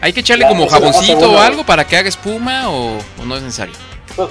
Hay 0.00 0.12
que 0.12 0.20
echarle 0.20 0.44
Ya, 0.44 0.48
como 0.48 0.68
jaboncito 0.68 1.30
o 1.32 1.38
algo 1.38 1.64
para 1.64 1.86
que 1.86 1.96
haga 1.96 2.08
espuma 2.08 2.70
o, 2.70 2.98
o 2.98 3.24
no 3.24 3.36
es 3.36 3.42
necesario. 3.42 3.74
Pues, 4.16 4.30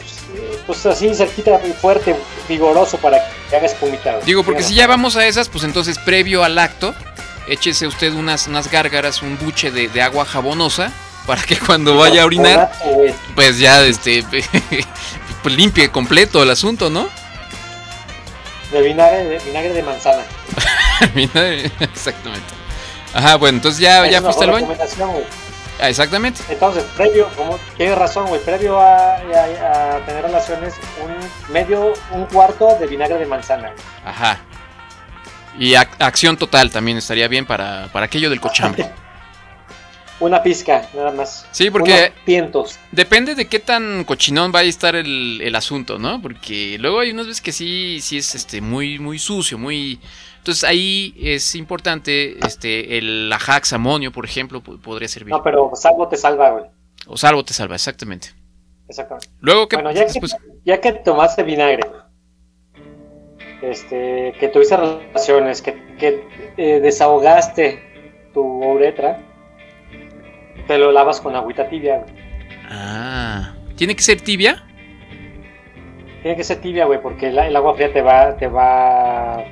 pues 0.65 0.85
así 0.85 1.13
cerquita, 1.13 1.59
fuerte, 1.79 2.15
vigoroso 2.47 2.97
para 2.97 3.17
que 3.49 3.55
haga 3.55 3.65
espumita. 3.65 4.19
Digo, 4.25 4.43
porque 4.43 4.63
si 4.63 4.73
ya 4.73 4.87
vamos 4.87 5.15
a 5.15 5.25
esas, 5.27 5.49
pues 5.49 5.63
entonces 5.63 5.97
previo 5.99 6.43
al 6.43 6.57
acto, 6.57 6.93
échese 7.47 7.87
usted 7.87 8.13
unas, 8.13 8.47
unas 8.47 8.71
gárgaras, 8.71 9.21
un 9.21 9.37
buche 9.37 9.71
de, 9.71 9.87
de 9.87 10.01
agua 10.01 10.25
jabonosa, 10.25 10.91
para 11.25 11.43
que 11.43 11.57
cuando 11.57 11.95
vaya 11.97 12.23
a 12.23 12.25
orinar, 12.25 12.71
pues 13.35 13.59
ya 13.59 13.83
este 13.85 14.23
pues 15.43 15.55
limpie 15.55 15.89
completo 15.89 16.41
el 16.41 16.49
asunto, 16.49 16.89
¿no? 16.89 17.07
De 18.71 18.81
vinagre 18.81 19.25
de, 19.25 19.39
vinagre 19.39 19.73
de 19.73 19.83
manzana. 19.83 20.23
Exactamente. 21.79 22.47
Ajá, 23.13 23.35
bueno, 23.35 23.57
entonces 23.57 23.79
ya, 23.79 24.05
Es 24.05 24.11
ya 24.11 24.21
fuiste 24.21 24.43
al 24.43 24.51
baño. 24.51 24.67
Ah, 25.81 25.89
exactamente. 25.89 26.41
Entonces, 26.49 26.83
previo, 26.97 27.27
como 27.37 27.57
tienes 27.77 27.97
razón, 27.97 28.27
güey, 28.27 28.41
previo 28.43 28.77
a, 28.79 29.15
a- 29.15 29.95
a 29.95 30.05
tener 30.05 30.23
relaciones, 30.23 30.75
un 31.03 31.53
medio, 31.53 31.93
un 32.11 32.25
cuarto 32.25 32.75
de 32.79 32.85
vinagre 32.87 33.17
de 33.17 33.25
manzana. 33.25 33.71
Ajá. 34.03 34.39
Y 35.57 35.71
ac- 35.73 35.95
acción 35.99 36.37
total 36.37 36.69
también 36.69 36.97
estaría 36.97 37.27
bien 37.27 37.45
para, 37.45 37.87
para 37.93 38.05
aquello 38.07 38.29
del 38.29 38.41
cochambre. 38.41 38.89
Una 40.19 40.43
pizca, 40.43 40.89
nada 40.93 41.11
más. 41.11 41.45
Sí, 41.51 41.69
porque- 41.71 42.11
Unos. 42.27 42.77
Depende 42.91 43.35
de 43.35 43.47
qué 43.47 43.59
tan 43.59 44.03
cochinón 44.03 44.51
vaya 44.51 44.67
a 44.67 44.69
estar 44.69 44.95
el, 44.97 45.39
el 45.41 45.55
asunto, 45.55 45.97
¿no? 45.97 46.21
Porque 46.21 46.75
luego 46.77 46.99
hay 46.99 47.11
unas 47.11 47.27
veces 47.27 47.41
que 47.41 47.53
sí, 47.53 47.99
sí 48.01 48.17
es 48.17 48.35
este 48.35 48.59
muy, 48.59 48.99
muy 48.99 49.17
sucio, 49.17 49.57
muy. 49.57 49.97
Entonces 50.49 50.63
ahí 50.67 51.13
es 51.21 51.53
importante, 51.53 52.39
este, 52.43 52.97
el 52.97 53.31
ajax 53.31 53.71
amonio, 53.73 54.11
por 54.11 54.25
ejemplo, 54.25 54.61
po- 54.61 54.79
podría 54.79 55.07
servir. 55.07 55.31
No, 55.31 55.43
pero 55.43 55.69
salvo 55.75 56.07
te 56.07 56.17
salva, 56.17 56.49
güey. 56.49 56.65
O 57.05 57.17
salvo 57.17 57.45
te 57.45 57.53
salva, 57.53 57.75
exactamente. 57.75 58.29
Exactamente. 58.87 59.27
Luego 59.41 59.67
que 59.69 59.75
Bueno, 59.75 59.91
ya 59.91 60.07
que, 60.07 60.19
ya 60.65 60.81
que 60.81 60.93
tomaste 60.93 61.43
vinagre, 61.43 61.83
este, 63.61 64.33
que 64.39 64.47
tuviste 64.47 64.75
relaciones, 64.75 65.61
que, 65.61 65.73
que 65.99 66.23
eh, 66.57 66.79
desahogaste 66.79 68.31
tu 68.33 68.41
uretra, 68.41 69.19
te 70.65 70.79
lo 70.79 70.91
lavas 70.91 71.21
con 71.21 71.35
agüita 71.35 71.69
tibia. 71.69 71.99
güey. 71.99 72.13
Ah. 72.71 73.53
¿Tiene 73.75 73.95
que 73.95 74.01
ser 74.01 74.19
tibia? 74.21 74.65
Tiene 76.23 76.35
que 76.35 76.43
ser 76.43 76.59
tibia, 76.59 76.85
güey, 76.85 76.99
porque 76.99 77.27
el, 77.27 77.37
el 77.37 77.55
agua 77.55 77.75
fría 77.75 77.93
te 77.93 78.01
va, 78.01 78.35
te 78.35 78.47
va, 78.47 79.45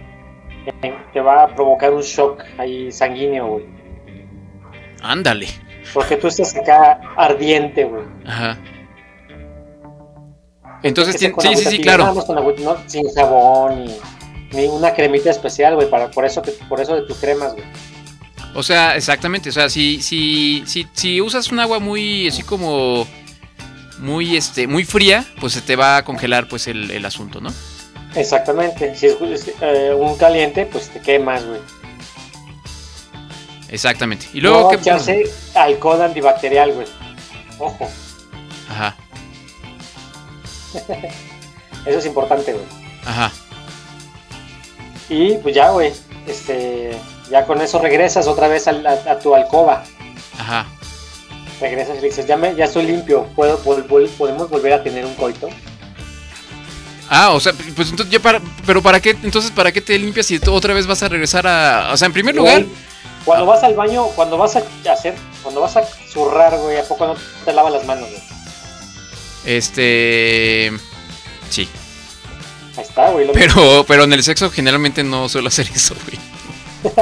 te 1.13 1.21
va 1.21 1.43
a 1.43 1.55
provocar 1.55 1.93
un 1.93 2.01
shock 2.01 2.43
ahí 2.57 2.91
sanguíneo, 2.91 3.47
güey. 3.47 3.65
Ándale. 5.01 5.47
Porque 5.93 6.17
tú 6.17 6.27
estás 6.27 6.55
acá 6.55 6.99
ardiente, 7.15 7.85
güey. 7.85 8.03
Ajá. 8.25 8.57
Entonces, 10.83 11.19
sí, 11.19 11.31
sí, 11.39 11.55
sí, 11.55 11.81
claro. 11.81 12.13
con 12.25 12.35
no, 12.35 12.77
sin 12.85 13.09
jabón 13.13 13.85
ni, 13.85 13.97
ni 14.51 14.67
una 14.67 14.93
cremita 14.93 15.29
especial, 15.29 15.75
güey, 15.75 15.89
para 15.89 16.11
por 16.11 16.23
eso 16.25 16.41
que, 16.41 16.51
por 16.51 16.79
eso 16.79 16.95
de 16.95 17.01
tus 17.01 17.17
cremas, 17.17 17.53
güey. 17.53 17.65
O 18.53 18.63
sea, 18.63 18.95
exactamente. 18.95 19.49
O 19.49 19.51
sea, 19.51 19.69
si, 19.69 20.01
si, 20.01 20.63
si, 20.65 20.87
si 20.93 21.21
usas 21.21 21.51
un 21.51 21.59
agua 21.59 21.79
muy 21.79 22.27
así 22.27 22.43
como. 22.43 23.07
Muy 23.99 24.37
este. 24.37 24.67
muy 24.67 24.85
fría, 24.85 25.25
pues 25.39 25.53
se 25.53 25.61
te 25.61 25.75
va 25.75 25.97
a 25.97 26.05
congelar 26.05 26.47
pues 26.47 26.67
el, 26.67 26.91
el 26.91 27.03
asunto, 27.03 27.41
¿no? 27.41 27.51
Exactamente. 28.17 28.95
Si 28.95 29.05
es 29.07 29.15
eh, 29.61 29.93
un 29.97 30.17
caliente, 30.17 30.65
pues 30.65 30.89
te 30.89 30.99
quemas, 30.99 31.45
güey. 31.45 31.61
Exactamente. 33.69 34.27
Y 34.33 34.41
luego 34.41 34.63
no 34.63 34.69
que. 34.69 34.75
echarse 34.77 35.23
alcohol 35.55 36.01
antibacterial, 36.01 36.73
güey. 36.73 36.87
Ojo, 37.59 37.89
Ajá, 38.69 38.95
eso 41.85 41.99
es 41.99 42.05
importante, 42.05 42.53
güey. 42.53 42.65
ajá. 43.05 43.31
Y 45.09 45.33
pues 45.37 45.55
ya, 45.55 45.69
güey, 45.71 45.91
este, 46.27 46.97
ya 47.31 47.45
con 47.45 47.61
eso 47.61 47.79
regresas 47.79 48.27
otra 48.27 48.47
vez 48.47 48.67
a, 48.67 48.71
a 48.71 49.19
tu 49.19 49.33
alcoba. 49.33 49.83
Ajá. 50.37 50.65
Regresas 51.61 51.97
y 51.97 52.01
le 52.01 52.07
dices, 52.09 52.27
ya, 52.27 52.37
me, 52.37 52.53
ya 52.55 52.65
estoy 52.65 52.85
limpio, 52.85 53.25
¿Puedo, 53.35 53.57
vol- 53.63 53.87
vol- 53.87 54.09
¿podemos 54.17 54.49
volver 54.49 54.73
a 54.73 54.83
tener 54.83 55.05
un 55.05 55.15
coito? 55.15 55.49
Ah, 57.09 57.31
o 57.31 57.39
sea, 57.39 57.53
pues 57.53 57.89
entonces 57.89 58.11
ya 58.11 58.19
para. 58.19 58.41
Pero 58.65 58.81
para 58.81 58.99
qué, 58.99 59.11
entonces, 59.23 59.51
¿para 59.51 59.71
qué 59.71 59.81
te 59.81 59.97
limpias 59.97 60.25
si 60.25 60.39
tú 60.39 60.53
otra 60.53 60.73
vez 60.73 60.87
vas 60.87 61.01
a 61.03 61.09
regresar 61.09 61.47
a. 61.47 61.91
O 61.93 61.97
sea, 61.97 62.05
en 62.05 62.13
primer 62.13 62.35
lugar. 62.35 62.63
Güey, 62.63 62.75
Cuando 63.23 63.45
vas 63.45 63.63
al 63.63 63.75
baño, 63.75 64.07
cuando 64.07 64.37
vas 64.37 64.55
a 64.55 64.63
hacer, 64.91 65.15
cuando 65.41 65.61
vas 65.61 65.77
a 65.77 65.83
zurrar, 66.11 66.57
güey, 66.57 66.77
¿a 66.77 66.83
poco 66.83 67.07
no 67.07 67.15
te 67.45 67.53
lavas 67.53 67.73
las 67.73 67.85
manos, 67.85 68.09
güey? 68.09 68.21
Este. 69.45 70.71
Sí. 71.49 71.69
Ahí 72.75 72.83
está, 72.83 73.09
güey. 73.11 73.27
Pero, 73.33 73.85
pero 73.87 74.03
en 74.03 74.13
el 74.13 74.23
sexo 74.23 74.51
generalmente 74.51 75.03
no 75.03 75.29
suelo 75.29 75.47
hacer 75.47 75.69
eso, 75.73 75.95
güey. 76.05 76.19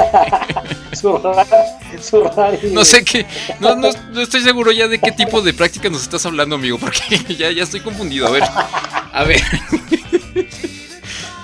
No 2.72 2.84
sé 2.84 3.04
qué, 3.04 3.26
no, 3.60 3.76
no, 3.76 3.90
no 4.12 4.20
estoy 4.20 4.40
seguro 4.40 4.72
ya 4.72 4.88
de 4.88 4.98
qué 4.98 5.12
tipo 5.12 5.42
de 5.42 5.52
práctica 5.52 5.88
nos 5.88 6.02
estás 6.02 6.24
hablando, 6.26 6.56
amigo, 6.56 6.78
porque 6.78 7.18
ya, 7.38 7.50
ya 7.50 7.62
estoy 7.62 7.80
confundido. 7.80 8.26
A 8.26 8.30
ver, 8.30 8.42
a 9.12 9.24
ver. 9.24 9.42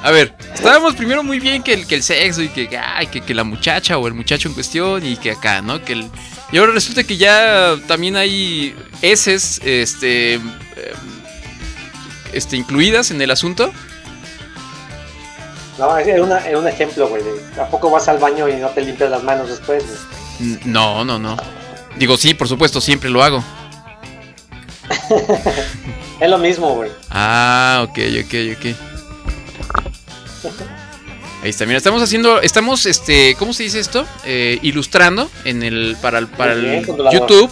A 0.05 0.11
ver, 0.11 0.35
estábamos 0.53 0.97
primero 0.97 1.23
muy 1.23 1.39
bien 1.39 1.63
que 1.63 1.75
el, 1.75 1.87
que 1.87 1.95
el 1.95 2.03
sexo 2.03 2.43
y 2.43 2.49
que, 2.49 2.69
que, 2.69 3.21
que 3.21 3.35
la 3.35 3.45
muchacha 3.45 3.99
o 3.99 4.09
el 4.09 4.15
muchacho 4.15 4.49
en 4.49 4.55
cuestión 4.55 5.07
y 5.07 5.15
que 5.15 5.31
acá, 5.31 5.63
¿no? 5.63 5.81
Que 5.85 5.93
el, 5.93 6.11
y 6.51 6.59
ahora 6.59 6.73
resulta 6.73 7.05
que 7.05 7.17
ya 7.17 7.77
también 7.87 8.17
hay 8.17 8.75
heces, 9.01 9.61
este, 9.65 10.35
em, 10.35 10.43
este, 12.33 12.57
incluidas 12.57 13.11
en 13.11 13.23
el 13.23 13.31
asunto. 13.31 13.73
No, 15.83 15.99
es 15.99 16.21
una- 16.21 16.39
es 16.49 16.57
un 16.57 16.69
ejemplo, 16.69 17.09
güey. 17.09 17.23
¿A 17.59 17.69
vas 17.89 18.07
al 18.09 18.19
baño 18.19 18.49
y 18.49 18.55
no 18.55 18.69
te 18.69 18.83
limpias 18.83 19.11
las 19.11 19.25
manos 19.25 19.49
después? 19.49 19.83
güey? 19.85 19.99
N- 20.53 20.61
No, 20.65 21.05
no, 21.05 21.19
no. 21.19 21.37
Digo, 21.97 22.17
sí, 22.17 22.35
por 22.35 22.47
supuesto, 22.47 22.81
siempre 22.81 23.11
lo 23.11 23.21
hago. 23.23 23.43
Es 26.21 26.31
lo 26.31 26.39
mismo, 26.39 26.75
güey. 26.77 26.91
Ah, 27.11 27.85
ok, 27.89 27.99
ok, 28.25 28.35
ok. 28.57 28.65
Ahí 31.43 31.51
está, 31.51 31.67
mira, 31.67 31.79
estamos 31.79 32.01
haciendo, 32.01 32.41
estamos, 32.41 32.87
este, 32.87 33.35
¿cómo 33.37 33.53
se 33.53 33.65
dice 33.65 33.81
esto? 33.81 34.07
Eh, 34.25 34.61
ilustrando 34.63 35.29
en 35.45 35.65
el, 35.65 35.97
para 36.01 36.21
el, 36.21 36.29
para 36.29 36.55
bien, 36.55 36.85
el. 36.89 37.11
YouTube, 37.13 37.51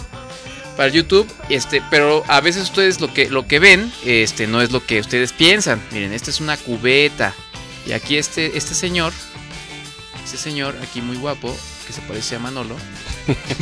para 0.77 0.87
el 0.87 0.93
YouTube, 0.93 1.27
este, 1.49 1.83
pero 1.91 2.23
a 2.29 2.39
veces 2.39 2.63
ustedes 2.63 3.01
lo 3.01 3.13
que, 3.13 3.29
lo 3.29 3.45
que 3.45 3.59
ven, 3.59 3.91
este, 4.05 4.47
no 4.47 4.61
es 4.61 4.71
lo 4.71 4.85
que 4.85 5.01
ustedes 5.01 5.33
piensan. 5.33 5.81
Miren, 5.91 6.13
esta 6.13 6.29
es 6.29 6.39
una 6.39 6.55
cubeta 6.55 7.33
y 7.85 7.93
aquí 7.93 8.17
este, 8.17 8.57
este 8.57 8.73
señor, 8.75 9.13
este 10.23 10.37
señor 10.37 10.75
aquí 10.81 11.01
muy 11.01 11.17
guapo, 11.17 11.55
que 11.85 11.93
se 11.93 12.01
parece 12.01 12.35
a 12.35 12.39
Manolo, 12.39 12.75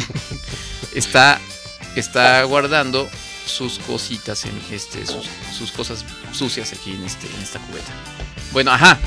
está, 0.96 1.40
está 1.96 2.44
guardando 2.44 3.10
sus 3.46 3.80
cositas 3.80 4.46
en 4.46 4.62
este, 4.72 5.06
sus, 5.06 5.26
sus 5.58 5.72
cosas 5.72 6.06
sucias 6.32 6.74
aquí 6.74 6.92
en 6.92 7.04
este, 7.04 7.28
en 7.28 7.42
esta 7.42 7.60
cubeta. 7.60 7.92
Bueno, 8.52 8.72
ajá. 8.72 9.00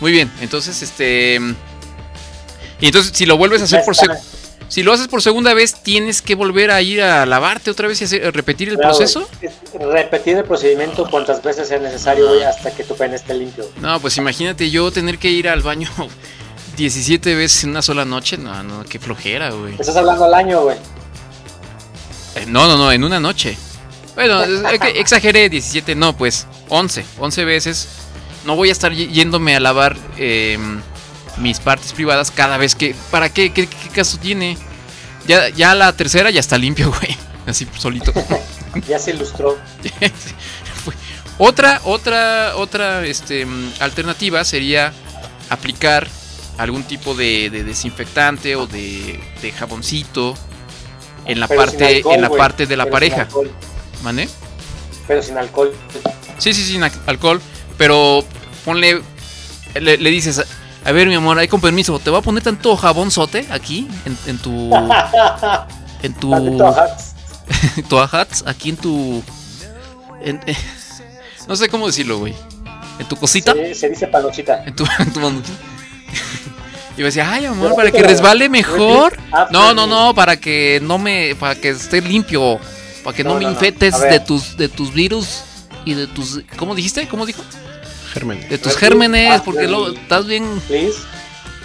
Muy 0.00 0.12
bien. 0.12 0.30
Entonces, 0.40 0.82
este. 0.82 1.38
Y 2.80 2.86
entonces, 2.86 3.12
si 3.14 3.26
lo 3.26 3.36
vuelves 3.36 3.60
a 3.60 3.64
hacer 3.64 3.84
por 3.84 3.94
está. 3.94 4.18
Si 4.70 4.82
lo 4.82 4.92
haces 4.94 5.08
por 5.08 5.20
segunda 5.20 5.52
vez, 5.52 5.82
tienes 5.82 6.22
que 6.22 6.34
volver 6.34 6.70
a 6.70 6.80
ir 6.80 7.02
a 7.02 7.26
lavarte 7.26 7.70
otra 7.70 7.88
vez 7.88 8.00
y 8.00 8.04
hacer- 8.04 8.32
repetir 8.34 8.70
el 8.70 8.76
Claro, 8.76 8.96
proceso. 8.96 9.28
es 9.42 9.52
Repetir 9.78 10.38
el 10.38 10.44
procedimiento 10.44 11.06
cuantas 11.10 11.42
veces 11.42 11.68
sea 11.68 11.78
necesario, 11.78 12.28
güey, 12.28 12.42
hasta 12.44 12.70
que 12.74 12.84
tu 12.84 12.96
pene 12.96 13.16
esté 13.16 13.34
limpio. 13.34 13.68
No, 13.82 14.00
pues 14.00 14.16
imagínate 14.16 14.70
yo 14.70 14.90
tener 14.90 15.18
que 15.18 15.28
ir 15.30 15.48
al 15.48 15.60
baño 15.60 15.90
17 16.78 17.34
veces 17.34 17.64
en 17.64 17.70
una 17.70 17.82
sola 17.82 18.04
noche. 18.06 18.38
No, 18.38 18.62
no, 18.62 18.84
qué 18.84 18.98
flojera, 18.98 19.50
güey. 19.50 19.74
Estás 19.78 19.96
hablando 19.96 20.24
al 20.24 20.32
año, 20.34 20.62
güey. 20.62 20.76
Eh, 22.36 22.44
No, 22.46 22.66
no, 22.66 22.76
no, 22.78 22.90
en 22.92 23.04
una 23.04 23.20
noche. 23.20 23.56
Bueno, 24.14 24.42
exageré, 24.94 25.48
17, 25.48 25.94
no, 25.94 26.16
pues 26.16 26.46
11, 26.68 27.04
11 27.18 27.44
veces. 27.44 27.88
No 28.46 28.56
voy 28.56 28.68
a 28.70 28.72
estar 28.72 28.92
yéndome 28.92 29.54
a 29.56 29.60
lavar 29.60 29.96
eh, 30.16 30.58
mis 31.40 31.58
partes 31.60 31.92
privadas 31.92 32.30
cada 32.30 32.56
vez 32.56 32.74
que... 32.74 32.94
¿Para 33.10 33.28
qué? 33.32 33.52
¿Qué, 33.52 33.66
qué 33.66 33.88
caso 33.88 34.18
tiene? 34.18 34.56
Ya, 35.26 35.48
ya 35.48 35.74
la 35.74 35.92
tercera 35.92 36.30
ya 36.30 36.40
está 36.40 36.56
limpio, 36.58 36.88
güey. 37.00 37.16
Así 37.46 37.66
solito. 37.78 38.12
Ya 38.86 39.00
se 39.00 39.10
ilustró. 39.10 39.58
Otra, 41.38 41.80
otra, 41.84 42.54
otra 42.56 43.04
este, 43.06 43.46
alternativa 43.80 44.44
sería 44.44 44.92
aplicar 45.48 46.06
algún 46.58 46.82
tipo 46.84 47.14
de, 47.14 47.48
de 47.48 47.64
desinfectante 47.64 48.56
o 48.56 48.66
de, 48.66 49.18
de 49.40 49.52
jaboncito 49.52 50.34
en 51.24 51.40
la 51.40 51.48
Pero 51.48 51.62
parte, 51.62 51.96
alcohol, 51.96 52.14
en 52.14 52.20
la 52.20 52.28
parte 52.30 52.66
de 52.66 52.76
la 52.76 52.84
Pero 52.84 52.92
pareja. 52.92 53.28
¿Mané? 54.02 54.28
Pero 55.08 55.22
sin 55.22 55.38
alcohol. 55.38 55.74
Sí, 56.38 56.52
sí, 56.52 56.62
sin 56.62 56.82
al- 56.84 56.92
alcohol. 57.06 57.40
Pero 57.78 58.22
ponle. 58.64 59.00
Le, 59.74 59.96
le 59.96 60.10
dices, 60.10 60.44
a 60.84 60.92
ver, 60.92 61.06
mi 61.08 61.14
amor, 61.14 61.38
ahí 61.38 61.48
con 61.48 61.60
permiso, 61.60 61.98
te 61.98 62.10
voy 62.10 62.18
a 62.18 62.22
poner 62.22 62.42
tanto 62.42 62.76
jabonzote 62.76 63.46
aquí 63.50 63.86
en, 64.04 64.16
en 64.26 64.38
tu. 64.38 64.70
En 66.02 66.14
tu. 66.14 66.34
Ajats, 67.98 68.42
aquí 68.46 68.70
en 68.70 68.76
tu. 68.78 69.22
en- 70.22 70.40
eh, 70.46 70.56
no 71.46 71.54
sé 71.56 71.68
cómo 71.68 71.86
decirlo, 71.86 72.18
güey. 72.18 72.34
En 72.98 73.06
tu 73.06 73.16
cosita. 73.16 73.52
Se, 73.52 73.74
se 73.74 73.88
dice 73.90 74.06
panochita. 74.06 74.64
En 74.64 74.74
tu, 74.74 74.84
en 74.98 75.12
tu. 75.12 75.20
Y 76.96 77.02
me 77.02 77.04
decía, 77.04 77.30
ay 77.32 77.46
amor, 77.46 77.74
para 77.74 77.90
que 77.90 78.02
resbale 78.02 78.48
mejor. 78.48 79.16
Ah, 79.32 79.48
No, 79.50 79.62
pues, 79.66 79.74
no, 79.76 79.86
no, 79.86 80.14
para 80.14 80.36
que 80.38 80.80
no 80.82 80.98
me, 80.98 81.34
para 81.38 81.54
que 81.54 81.70
esté 81.70 82.02
limpio, 82.02 82.58
para 83.04 83.16
que 83.16 83.24
no, 83.24 83.30
No, 83.30 83.36
me 83.38 83.44
no, 83.44 83.52
no. 83.52 83.58
ver. 83.60 83.74
de 83.78 84.20
tus, 84.20 84.56
de 84.56 84.68
tus 84.68 84.92
virus 84.92 85.42
y 85.86 85.94
de 85.94 86.06
tus, 86.08 86.40
¿cómo 86.56 86.74
dijiste? 86.74 87.08
¿Cómo 87.08 87.24
dijo? 87.24 87.42
De 88.14 88.58
tus 88.58 88.76
gérmenes, 88.76 89.40
porque 89.42 89.68
luego 89.68 89.90
estás 89.90 90.26
bien, 90.26 90.60
Please. 90.66 90.98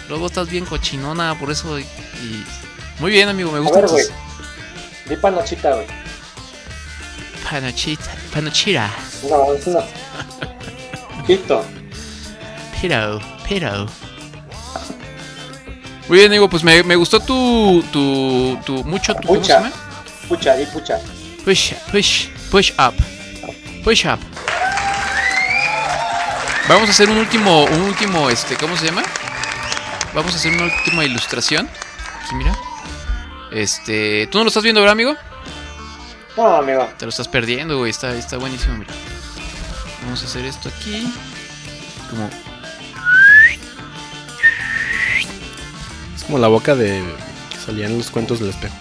luego 0.08 0.26
estás 0.26 0.48
bien 0.48 0.64
cochinona, 0.64 1.36
por 1.38 1.50
eso. 1.50 1.78
Y, 1.78 1.82
y- 1.82 2.44
muy 3.00 3.10
bien, 3.10 3.28
amigo, 3.28 3.50
me 3.50 3.58
A 3.58 3.60
gusta. 3.62 3.80
ver, 3.80 3.90
güey. 3.90 4.04
Di 5.08 5.16
panochita, 5.16 5.74
güey. 5.74 5.86
Panochita, 7.50 8.10
panochira, 8.32 8.90
No, 9.28 9.52
es 9.54 9.66
una. 9.66 9.80
Pito. 11.26 11.64
pero, 12.80 13.20
pero. 13.48 13.86
Muy 16.08 16.18
bien, 16.18 16.30
amigo, 16.30 16.48
pues 16.48 16.62
me, 16.62 16.82
me 16.84 16.94
gustó 16.94 17.18
tu, 17.20 17.82
tu, 17.92 18.56
tu, 18.64 18.84
mucho 18.84 19.14
tu, 19.16 19.26
¿cómo 19.26 19.34
se 19.34 19.40
Pucha. 19.40 19.54
llama? 19.60 19.72
Pucha, 20.28 20.54
di 20.56 20.64
pucha. 20.66 20.98
Push, 21.44 21.72
push, 21.90 22.26
push 22.50 22.70
up. 22.78 22.94
Push 23.82 24.06
up. 24.06 24.18
Vamos 26.68 26.88
a 26.88 26.92
hacer 26.92 27.08
un 27.08 27.18
último, 27.18 27.64
un 27.64 27.82
último, 27.82 28.28
este, 28.28 28.56
¿cómo 28.56 28.76
se 28.76 28.86
llama? 28.86 29.02
Vamos 30.14 30.32
a 30.32 30.36
hacer 30.36 30.52
una 30.52 30.64
última 30.64 31.04
ilustración. 31.04 31.68
Aquí, 32.24 32.34
mira. 32.34 32.56
Este, 33.52 34.26
¿tú 34.30 34.38
no 34.38 34.44
lo 34.44 34.48
estás 34.48 34.64
viendo, 34.64 34.80
verdad, 34.80 34.92
amigo? 34.92 35.14
No, 36.36 36.56
amigo. 36.56 36.88
Te 36.98 37.04
lo 37.04 37.10
estás 37.10 37.28
perdiendo, 37.28 37.78
güey. 37.78 37.90
Está, 37.90 38.14
está 38.14 38.36
buenísimo, 38.36 38.76
mira. 38.76 38.92
Vamos 40.04 40.22
a 40.22 40.26
hacer 40.26 40.44
esto 40.44 40.68
aquí. 40.68 41.12
Como, 42.10 42.28
Es 46.16 46.24
como 46.24 46.38
la 46.38 46.48
boca 46.48 46.74
de 46.74 47.02
que 47.50 47.56
salía 47.64 47.86
en 47.86 47.96
los 47.96 48.10
cuentos 48.10 48.40
del 48.40 48.50
espejo. 48.50 48.74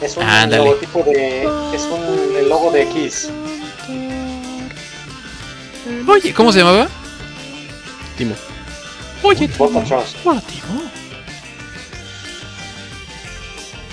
Es 0.00 0.16
un 0.16 0.22
Ándale. 0.24 0.64
logotipo 0.64 1.02
de. 1.02 1.42
Es 1.74 1.82
un 1.82 2.36
el 2.36 2.48
logo 2.48 2.70
de 2.70 2.82
X. 2.82 3.30
Oye, 6.06 6.32
¿cómo 6.32 6.52
se 6.52 6.58
llamaba? 6.60 6.88
Timo. 8.16 8.34
Oye, 9.22 9.48
Trust. 9.48 10.16
Hola, 10.24 10.40
Timo. 10.42 10.82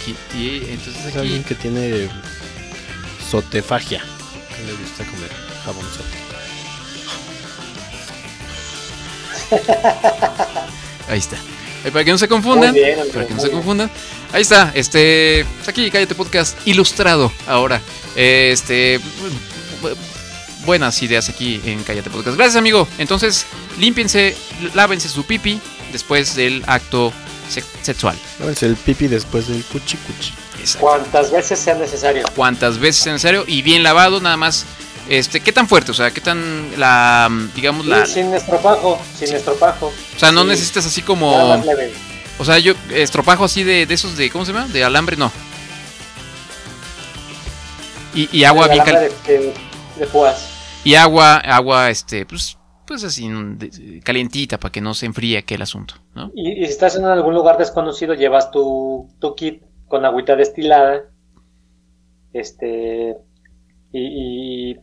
Aquí, 0.02 0.16
y 0.36 0.58
entonces 0.72 1.06
Es 1.06 1.16
alguien 1.16 1.42
aquí. 1.42 1.50
que 1.50 1.56
tiene 1.56 2.10
sotefagia. 3.30 4.02
Que 4.56 4.64
le 4.66 4.74
gusta 4.74 5.04
comer 5.06 5.30
jabón 5.64 5.86
Ahí 11.10 11.20
está. 11.20 11.36
Eh, 11.84 11.92
Para 11.92 12.06
que 12.06 12.12
no 12.12 12.18
se 12.18 12.28
confundan. 12.28 12.72
Muy 12.72 12.82
bien, 12.82 13.00
amigo, 13.00 13.14
para 13.14 13.28
que 13.28 13.34
no 13.34 13.40
se 13.40 13.48
bien. 13.48 13.58
confundan. 13.58 13.92
Ahí 14.32 14.42
está. 14.44 14.72
Este. 14.74 15.46
pues 15.58 15.68
Aquí, 15.68 15.90
cállate 15.92 16.16
podcast 16.16 16.58
ilustrado 16.66 17.32
ahora. 17.48 17.82
Este. 18.16 19.00
Bu- 20.62 20.64
bu- 20.64 20.66
Buenas 20.66 21.02
ideas 21.02 21.30
aquí 21.30 21.62
en 21.66 21.84
Cállate 21.84 22.10
Podcast. 22.10 22.38
Gracias, 22.38 22.56
amigo. 22.58 22.88
Entonces, 22.98 23.46
límpiense, 23.80 24.36
lávense 24.74 25.10
su 25.10 25.26
pipi 25.26 25.60
después 25.92 26.36
del 26.36 26.64
acto 26.68 27.12
sex- 27.50 27.68
sexual. 27.82 28.18
Lávense 28.40 28.66
el 28.66 28.76
pipi 28.76 29.08
después 29.08 29.48
del 29.48 29.64
cuchi 29.66 29.98
cuchi. 29.98 30.34
Exacto. 30.60 30.80
Cuantas 30.88 31.32
veces 31.32 31.60
sea 31.60 31.74
necesario. 31.76 32.24
Cuantas 32.36 32.78
veces 32.78 33.02
sea 33.04 33.14
necesario 33.14 33.44
y 33.48 33.62
bien 33.62 33.84
lavado, 33.84 34.20
nada 34.22 34.38
más. 34.38 34.66
Este, 35.10 35.40
¿qué 35.42 35.52
tan 35.52 35.68
fuerte? 35.68 35.92
O 35.92 35.94
sea, 35.96 36.12
¿qué 36.12 36.22
tan 36.22 36.80
la 36.80 37.28
digamos 37.56 37.86
la 37.88 38.06
sin 38.06 38.32
estropajo. 38.34 39.02
Sin 39.18 39.34
estropajo. 39.36 39.88
o 40.16 40.20
sea, 40.20 40.32
no 40.32 40.44
Sí. 40.44 40.50
necesitas 40.50 40.86
así 40.86 41.02
Nada 41.02 41.08
como 41.08 41.48
más 41.58 41.66
leve. 41.66 41.92
o 42.38 42.46
sea, 42.46 42.60
yo 42.60 42.74
estropajo 42.94 43.44
así 43.44 43.64
de, 43.64 43.86
de 43.88 43.94
esos 43.96 44.16
de 44.16 44.30
¿cómo 44.30 44.46
se 44.46 44.54
llama? 44.54 44.68
De 44.68 44.84
alambre 44.84 45.18
no. 45.18 45.32
Y, 48.14 48.30
y 48.32 48.44
agua 48.44 48.68
bien 48.68 48.78
lana 48.80 48.92
cal- 48.92 49.10
de, 49.26 49.38
de, 49.40 49.54
de 49.98 50.08
púas. 50.08 50.50
Y 50.84 50.96
agua 50.96 51.38
agua 51.38 51.90
este 51.90 52.26
pues 52.26 52.58
pues 52.86 53.04
así 53.06 53.30
calientita 54.04 54.60
para 54.60 54.72
que 54.72 54.82
no 54.82 54.94
se 54.94 55.06
enfríe 55.06 55.38
aquel 55.38 55.62
asunto, 55.62 55.96
¿no? 56.14 56.30
Y, 56.36 56.62
y 56.62 56.66
si 56.66 56.72
estás 56.72 56.98
en 56.98 57.06
algún 57.06 57.34
lugar 57.34 57.58
desconocido, 57.58 58.16
llevas 58.16 58.52
tu, 58.52 59.08
tu 59.20 59.34
kit 59.34 59.64
con 59.88 60.04
agüita 60.04 60.36
destilada. 60.36 61.04
Este. 62.34 63.16
Y, 63.94 64.72
y 64.72 64.80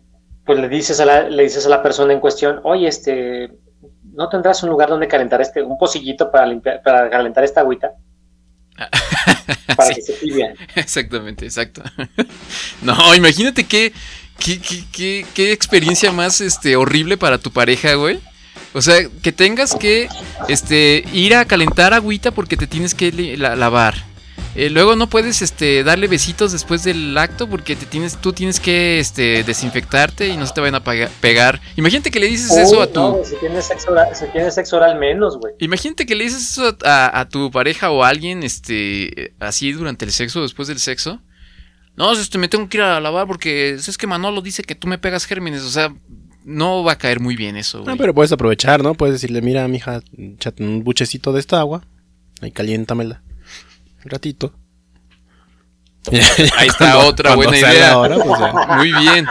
pues 0.46 0.58
le 0.58 0.68
dices 0.70 1.00
a 1.00 1.04
la, 1.04 1.28
le 1.28 1.42
dices 1.42 1.66
a 1.66 1.68
la 1.68 1.82
persona 1.82 2.14
en 2.14 2.20
cuestión, 2.20 2.60
oye, 2.64 2.88
este, 2.88 3.50
¿no 4.04 4.28
tendrás 4.30 4.62
un 4.62 4.70
lugar 4.70 4.88
donde 4.88 5.08
calentar 5.08 5.42
este, 5.42 5.62
un 5.62 5.76
pocillito 5.76 6.30
para 6.30 6.46
limpiar, 6.46 6.80
para 6.82 7.10
calentar 7.10 7.44
esta 7.44 7.60
agüita? 7.60 7.92
para 9.76 9.92
Sí. 9.92 9.94
que 9.94 10.02
se 10.02 10.14
tibia. 10.14 10.54
Exactamente, 10.74 11.44
exacto. 11.44 11.82
no, 12.82 13.14
imagínate 13.14 13.66
qué, 13.66 13.92
qué, 14.38 14.58
qué, 14.60 14.84
qué, 14.92 15.26
qué 15.34 15.52
experiencia 15.52 16.12
más 16.12 16.40
este, 16.40 16.76
horrible 16.76 17.16
para 17.16 17.38
tu 17.38 17.50
pareja, 17.50 17.94
güey. 17.94 18.18
O 18.74 18.82
sea, 18.82 18.96
que 19.22 19.32
tengas 19.32 19.74
que 19.74 20.08
este, 20.48 21.04
ir 21.12 21.34
a 21.34 21.44
calentar 21.46 21.94
agüita 21.94 22.30
porque 22.30 22.56
te 22.56 22.66
tienes 22.66 22.94
que 22.94 23.36
la- 23.36 23.56
lavar. 23.56 24.06
Eh, 24.54 24.70
luego 24.70 24.96
no 24.96 25.08
puedes 25.08 25.40
este, 25.40 25.84
darle 25.84 26.08
besitos 26.08 26.52
después 26.52 26.82
del 26.82 27.16
acto 27.16 27.48
porque 27.48 27.76
te 27.76 27.86
tienes, 27.86 28.16
tú 28.20 28.32
tienes 28.32 28.58
que 28.58 28.98
este, 28.98 29.44
desinfectarte 29.44 30.28
y 30.28 30.36
no 30.36 30.46
se 30.46 30.52
te 30.52 30.60
vayan 30.60 30.74
a 30.74 30.82
pegar. 30.82 31.60
Imagínate 31.76 32.10
que 32.10 32.18
le 32.18 32.26
dices 32.26 32.56
eso 32.56 32.82
a 32.82 32.88
tu... 32.88 33.00
no, 33.00 33.18
si 33.24 33.36
tienes 33.36 33.66
sexo 33.66 33.92
oral, 33.92 34.08
si 34.14 34.26
tienes 34.32 34.54
sexo 34.54 34.76
oral 34.76 34.98
menos, 34.98 35.38
güey. 35.38 35.54
Imagínate 35.60 36.06
que 36.06 36.14
le 36.16 36.24
dices 36.24 36.50
eso 36.50 36.76
a, 36.84 37.20
a 37.20 37.28
tu 37.28 37.50
pareja 37.50 37.90
o 37.90 38.02
a 38.02 38.08
alguien, 38.08 38.42
este, 38.42 39.32
así 39.38 39.72
durante 39.72 40.04
el 40.04 40.12
sexo, 40.12 40.42
después 40.42 40.66
del 40.68 40.80
sexo. 40.80 41.20
No, 41.98 42.12
este, 42.12 42.38
me 42.38 42.48
tengo 42.48 42.68
que 42.68 42.76
ir 42.78 42.82
a 42.82 43.00
lavar 43.00 43.26
porque 43.26 43.70
es 43.70 43.98
que 43.98 44.06
Manolo 44.06 44.40
dice 44.40 44.62
que 44.62 44.74
tú 44.74 44.86
me 44.88 44.98
pegas 44.98 45.24
gérmenes. 45.26 45.62
O 45.62 45.70
sea, 45.70 45.92
no 46.44 46.84
va 46.84 46.92
a 46.92 46.98
caer 46.98 47.20
muy 47.20 47.34
bien 47.36 47.56
eso, 47.56 47.82
güey. 47.82 47.92
No, 47.94 47.98
pero 47.98 48.14
puedes 48.14 48.30
aprovechar, 48.32 48.82
¿no? 48.82 48.94
Puedes 48.94 49.14
decirle, 49.14 49.42
mira, 49.42 49.66
mija, 49.68 50.00
échate 50.16 50.62
un 50.62 50.84
buchecito 50.84 51.32
de 51.32 51.40
esta 51.40 51.58
agua. 51.58 51.82
Ahí 52.40 52.52
caliéntamela. 52.52 53.20
Un 54.04 54.10
ratito. 54.10 54.54
Ahí 56.56 56.68
está 56.68 56.92
Cuando- 56.92 57.08
otra 57.08 57.34
cuando 57.34 57.50
buena 57.52 57.70
idea. 57.72 57.88
la 57.88 57.98
hora, 57.98 58.16
pues 58.16 58.40
ya. 58.40 58.52
Muy 58.76 58.92
bien. 58.92 59.26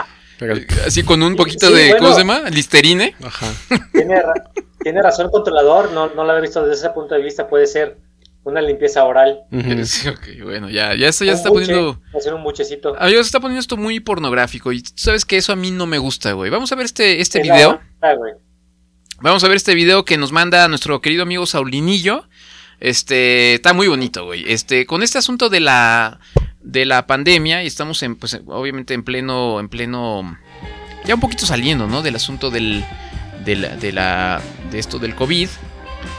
Así 0.86 1.02
con 1.02 1.20
un 1.22 1.34
poquito 1.34 1.66
Sí, 1.68 1.72
de, 1.74 1.88
bueno. 1.88 1.98
¿cómo 1.98 2.12
se 2.12 2.20
llama? 2.20 2.50
Listerine. 2.50 3.16
Ajá. 3.24 3.46
Tiene, 3.92 4.22
ra- 4.22 4.50
tiene 4.80 5.02
razón 5.02 5.26
el 5.26 5.32
controlador, 5.32 5.90
no, 5.92 6.08
no 6.14 6.22
lo 6.22 6.30
había 6.30 6.42
visto 6.42 6.62
desde 6.64 6.86
ese 6.86 6.90
punto 6.94 7.16
de 7.16 7.22
vista, 7.22 7.48
puede 7.48 7.66
ser 7.66 7.98
una 8.48 8.60
limpieza 8.60 9.04
oral. 9.04 9.40
Sí, 9.84 10.08
ok, 10.08 10.42
bueno, 10.44 10.68
ya, 10.70 10.94
ya 10.94 11.08
esto 11.08 11.24
ya 11.24 11.32
se 11.32 11.34
Un 11.34 11.36
está 11.38 11.48
buche, 11.50 11.66
poniendo... 11.66 12.02
Hacer 12.16 12.34
un 12.34 12.42
buchecito. 12.42 12.96
Amigos, 12.98 13.26
se 13.26 13.28
está 13.28 13.40
poniendo 13.40 13.60
esto 13.60 13.76
muy 13.76 14.00
pornográfico 14.00 14.72
y 14.72 14.82
tú 14.82 14.92
sabes 14.96 15.24
que 15.24 15.36
eso 15.36 15.52
a 15.52 15.56
mí 15.56 15.70
no 15.70 15.86
me 15.86 15.98
gusta, 15.98 16.32
güey. 16.32 16.50
Vamos 16.50 16.72
a 16.72 16.74
ver 16.76 16.86
este, 16.86 17.20
este 17.20 17.40
Es 17.40 17.46
la 17.46 17.54
video. 17.54 17.80
güey. 18.16 18.32
Vamos 19.20 19.42
a 19.44 19.48
ver 19.48 19.56
este 19.56 19.74
video 19.74 20.04
que 20.04 20.16
nos 20.16 20.32
manda 20.32 20.66
nuestro 20.68 21.00
querido 21.00 21.22
amigo 21.22 21.46
Saulinillo. 21.46 22.28
Este, 22.80 23.54
está 23.54 23.72
muy 23.72 23.88
bonito, 23.88 24.24
güey. 24.24 24.44
Este, 24.46 24.86
con 24.86 25.02
este 25.02 25.18
asunto 25.18 25.48
de 25.48 25.60
la 25.60 26.20
de 26.60 26.84
la 26.84 27.06
pandemia 27.06 27.62
y 27.62 27.66
estamos 27.66 28.02
en 28.02 28.16
pues 28.16 28.38
obviamente 28.46 28.92
en 28.94 29.02
pleno 29.02 29.58
en 29.58 29.68
pleno 29.68 30.36
ya 31.04 31.14
un 31.14 31.20
poquito 31.20 31.46
saliendo, 31.46 31.86
¿no? 31.86 32.02
del 32.02 32.14
asunto 32.16 32.50
del 32.50 32.84
de 33.44 33.56
la 33.56 33.76
de 33.76 33.92
la 33.92 34.42
de 34.70 34.78
esto 34.78 34.98
del 34.98 35.14
COVID, 35.14 35.48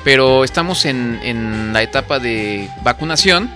pero 0.04 0.44
estamos 0.44 0.86
en, 0.86 1.20
en 1.24 1.74
la 1.74 1.82
etapa 1.82 2.20
de 2.20 2.70
vacunación 2.84 3.50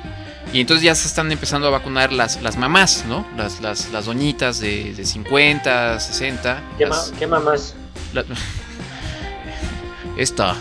y 0.52 0.62
entonces 0.62 0.84
ya 0.84 0.94
se 0.94 1.08
están 1.08 1.32
empezando 1.32 1.68
a 1.68 1.72
vacunar 1.72 2.12
las, 2.14 2.42
las 2.42 2.58
mamás, 2.58 3.06
¿no? 3.08 3.26
Las, 3.38 3.60
las, 3.62 3.90
las 3.92 4.06
doñitas 4.06 4.60
de, 4.60 4.94
de 4.94 5.06
50, 5.06 6.00
60. 6.00 6.62
¿Qué, 6.78 6.86
las- 6.86 7.12
ma- 7.12 7.18
qué 7.20 7.28
mamás? 7.28 7.76
la- 8.14 8.24
Esta. 10.18 10.56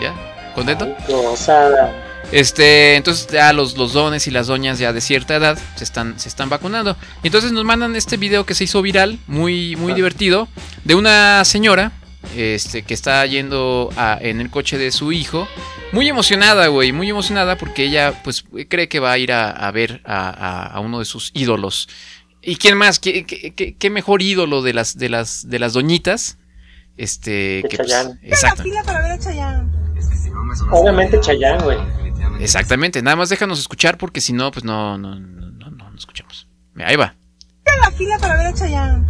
¿Ya? 0.00 0.14
¿Contento? 0.54 0.94
Gozada. 1.08 1.92
Este, 2.32 2.96
entonces 2.96 3.26
ya 3.30 3.52
los, 3.52 3.76
los 3.76 3.92
dones 3.92 4.26
y 4.26 4.30
las 4.30 4.46
doñas 4.46 4.78
ya 4.78 4.92
de 4.92 5.00
cierta 5.00 5.36
edad 5.36 5.58
se 5.76 5.84
están, 5.84 6.18
se 6.18 6.28
están 6.28 6.48
vacunando. 6.48 6.96
Y 7.22 7.28
entonces 7.28 7.52
nos 7.52 7.64
mandan 7.64 7.94
este 7.96 8.16
video 8.16 8.46
que 8.46 8.54
se 8.54 8.64
hizo 8.64 8.80
viral, 8.82 9.18
muy, 9.26 9.76
muy 9.76 9.92
divertido, 9.92 10.48
de 10.84 10.94
una 10.94 11.44
señora 11.44 11.92
este, 12.36 12.82
que 12.82 12.94
está 12.94 13.24
yendo 13.26 13.90
a- 13.96 14.18
en 14.20 14.40
el 14.40 14.50
coche 14.50 14.78
de 14.78 14.90
su 14.92 15.12
hijo. 15.12 15.46
Muy 15.92 16.08
emocionada, 16.08 16.66
güey, 16.68 16.92
muy 16.92 17.08
emocionada 17.08 17.56
porque 17.56 17.84
ella 17.84 18.20
pues 18.24 18.44
cree 18.68 18.88
que 18.88 19.00
va 19.00 19.12
a 19.12 19.18
ir 19.18 19.32
a, 19.32 19.50
a 19.50 19.70
ver 19.70 20.00
a, 20.04 20.28
a- 20.30 20.66
a 20.66 20.80
uno 20.80 20.98
de 20.98 21.04
sus 21.04 21.30
ídolos. 21.34 21.88
¿Y 22.42 22.56
quién 22.56 22.76
más? 22.76 22.98
¿Qué, 22.98 23.24
qué- 23.24 23.52
qué- 23.54 23.74
qué 23.76 23.90
mejor 23.90 24.20
ídolo 24.22 24.60
de 24.62 24.72
las, 24.74 24.98
de 24.98 25.08
las, 25.08 25.48
de 25.48 25.58
las 25.58 25.72
doñitas? 25.72 26.38
Este, 26.96 27.62
De 27.62 27.66
que 27.70 27.76
pues, 27.78 27.88
Chayanne. 27.88 28.18
exacto. 28.22 28.62
fila 28.62 28.82
para 28.84 29.00
ver 29.02 29.12
a 29.12 29.18
Chayanne. 29.18 29.72
Obviamente 30.70 31.20
Chayán, 31.20 31.62
güey. 31.62 31.78
Exactamente, 32.40 33.00
nada 33.02 33.16
más 33.16 33.28
déjanos 33.28 33.58
escuchar 33.60 33.96
porque 33.98 34.20
si 34.20 34.32
no, 34.32 34.50
pues 34.50 34.64
no, 34.64 34.98
no, 34.98 35.14
no, 35.18 35.50
no, 35.50 35.70
no, 35.70 35.92
escuchamos. 35.96 36.48
Ahí 36.84 36.96
va. 36.96 37.14
la 37.80 37.90
fila 37.92 38.18
para 38.18 38.36
ver 38.36 38.46
a 38.48 38.54
Chayanne. 38.54 39.06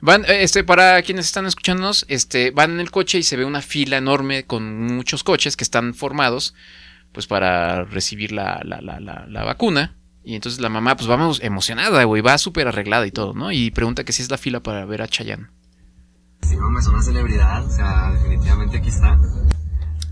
Van, 0.00 0.24
eh, 0.24 0.42
este, 0.42 0.64
para 0.64 1.02
quienes 1.02 1.26
están 1.26 1.46
escuchándonos, 1.46 2.06
este, 2.08 2.50
van 2.50 2.72
en 2.72 2.80
el 2.80 2.90
coche 2.90 3.18
y 3.18 3.22
se 3.22 3.36
ve 3.36 3.44
una 3.44 3.62
fila 3.62 3.96
enorme 3.96 4.44
con 4.44 4.86
muchos 4.86 5.24
coches 5.24 5.56
que 5.56 5.64
están 5.64 5.94
formados, 5.94 6.54
pues 7.12 7.26
para 7.26 7.84
recibir 7.84 8.32
la, 8.32 8.60
la, 8.64 8.80
la, 8.80 9.00
la, 9.00 9.26
la 9.26 9.44
vacuna. 9.44 9.96
Y 10.24 10.34
entonces 10.34 10.60
la 10.60 10.68
mamá, 10.68 10.96
pues 10.96 11.08
vamos 11.08 11.40
emocionada, 11.42 12.04
güey, 12.04 12.22
va 12.22 12.36
súper 12.38 12.68
arreglada 12.68 13.06
y 13.06 13.10
todo, 13.10 13.32
¿no? 13.32 13.50
Y 13.50 13.70
pregunta 13.70 14.04
que 14.04 14.12
si 14.12 14.22
es 14.22 14.30
la 14.30 14.36
fila 14.36 14.60
para 14.60 14.84
ver 14.84 15.02
a 15.02 15.08
Chayanne. 15.08 15.48
Si 16.42 16.54
no, 16.56 16.78
es 16.78 16.86
una 16.86 17.02
celebridad, 17.02 17.64
o 17.64 17.70
sea, 17.70 18.12
definitivamente 18.12 18.76
aquí 18.76 18.88
está. 18.88 19.18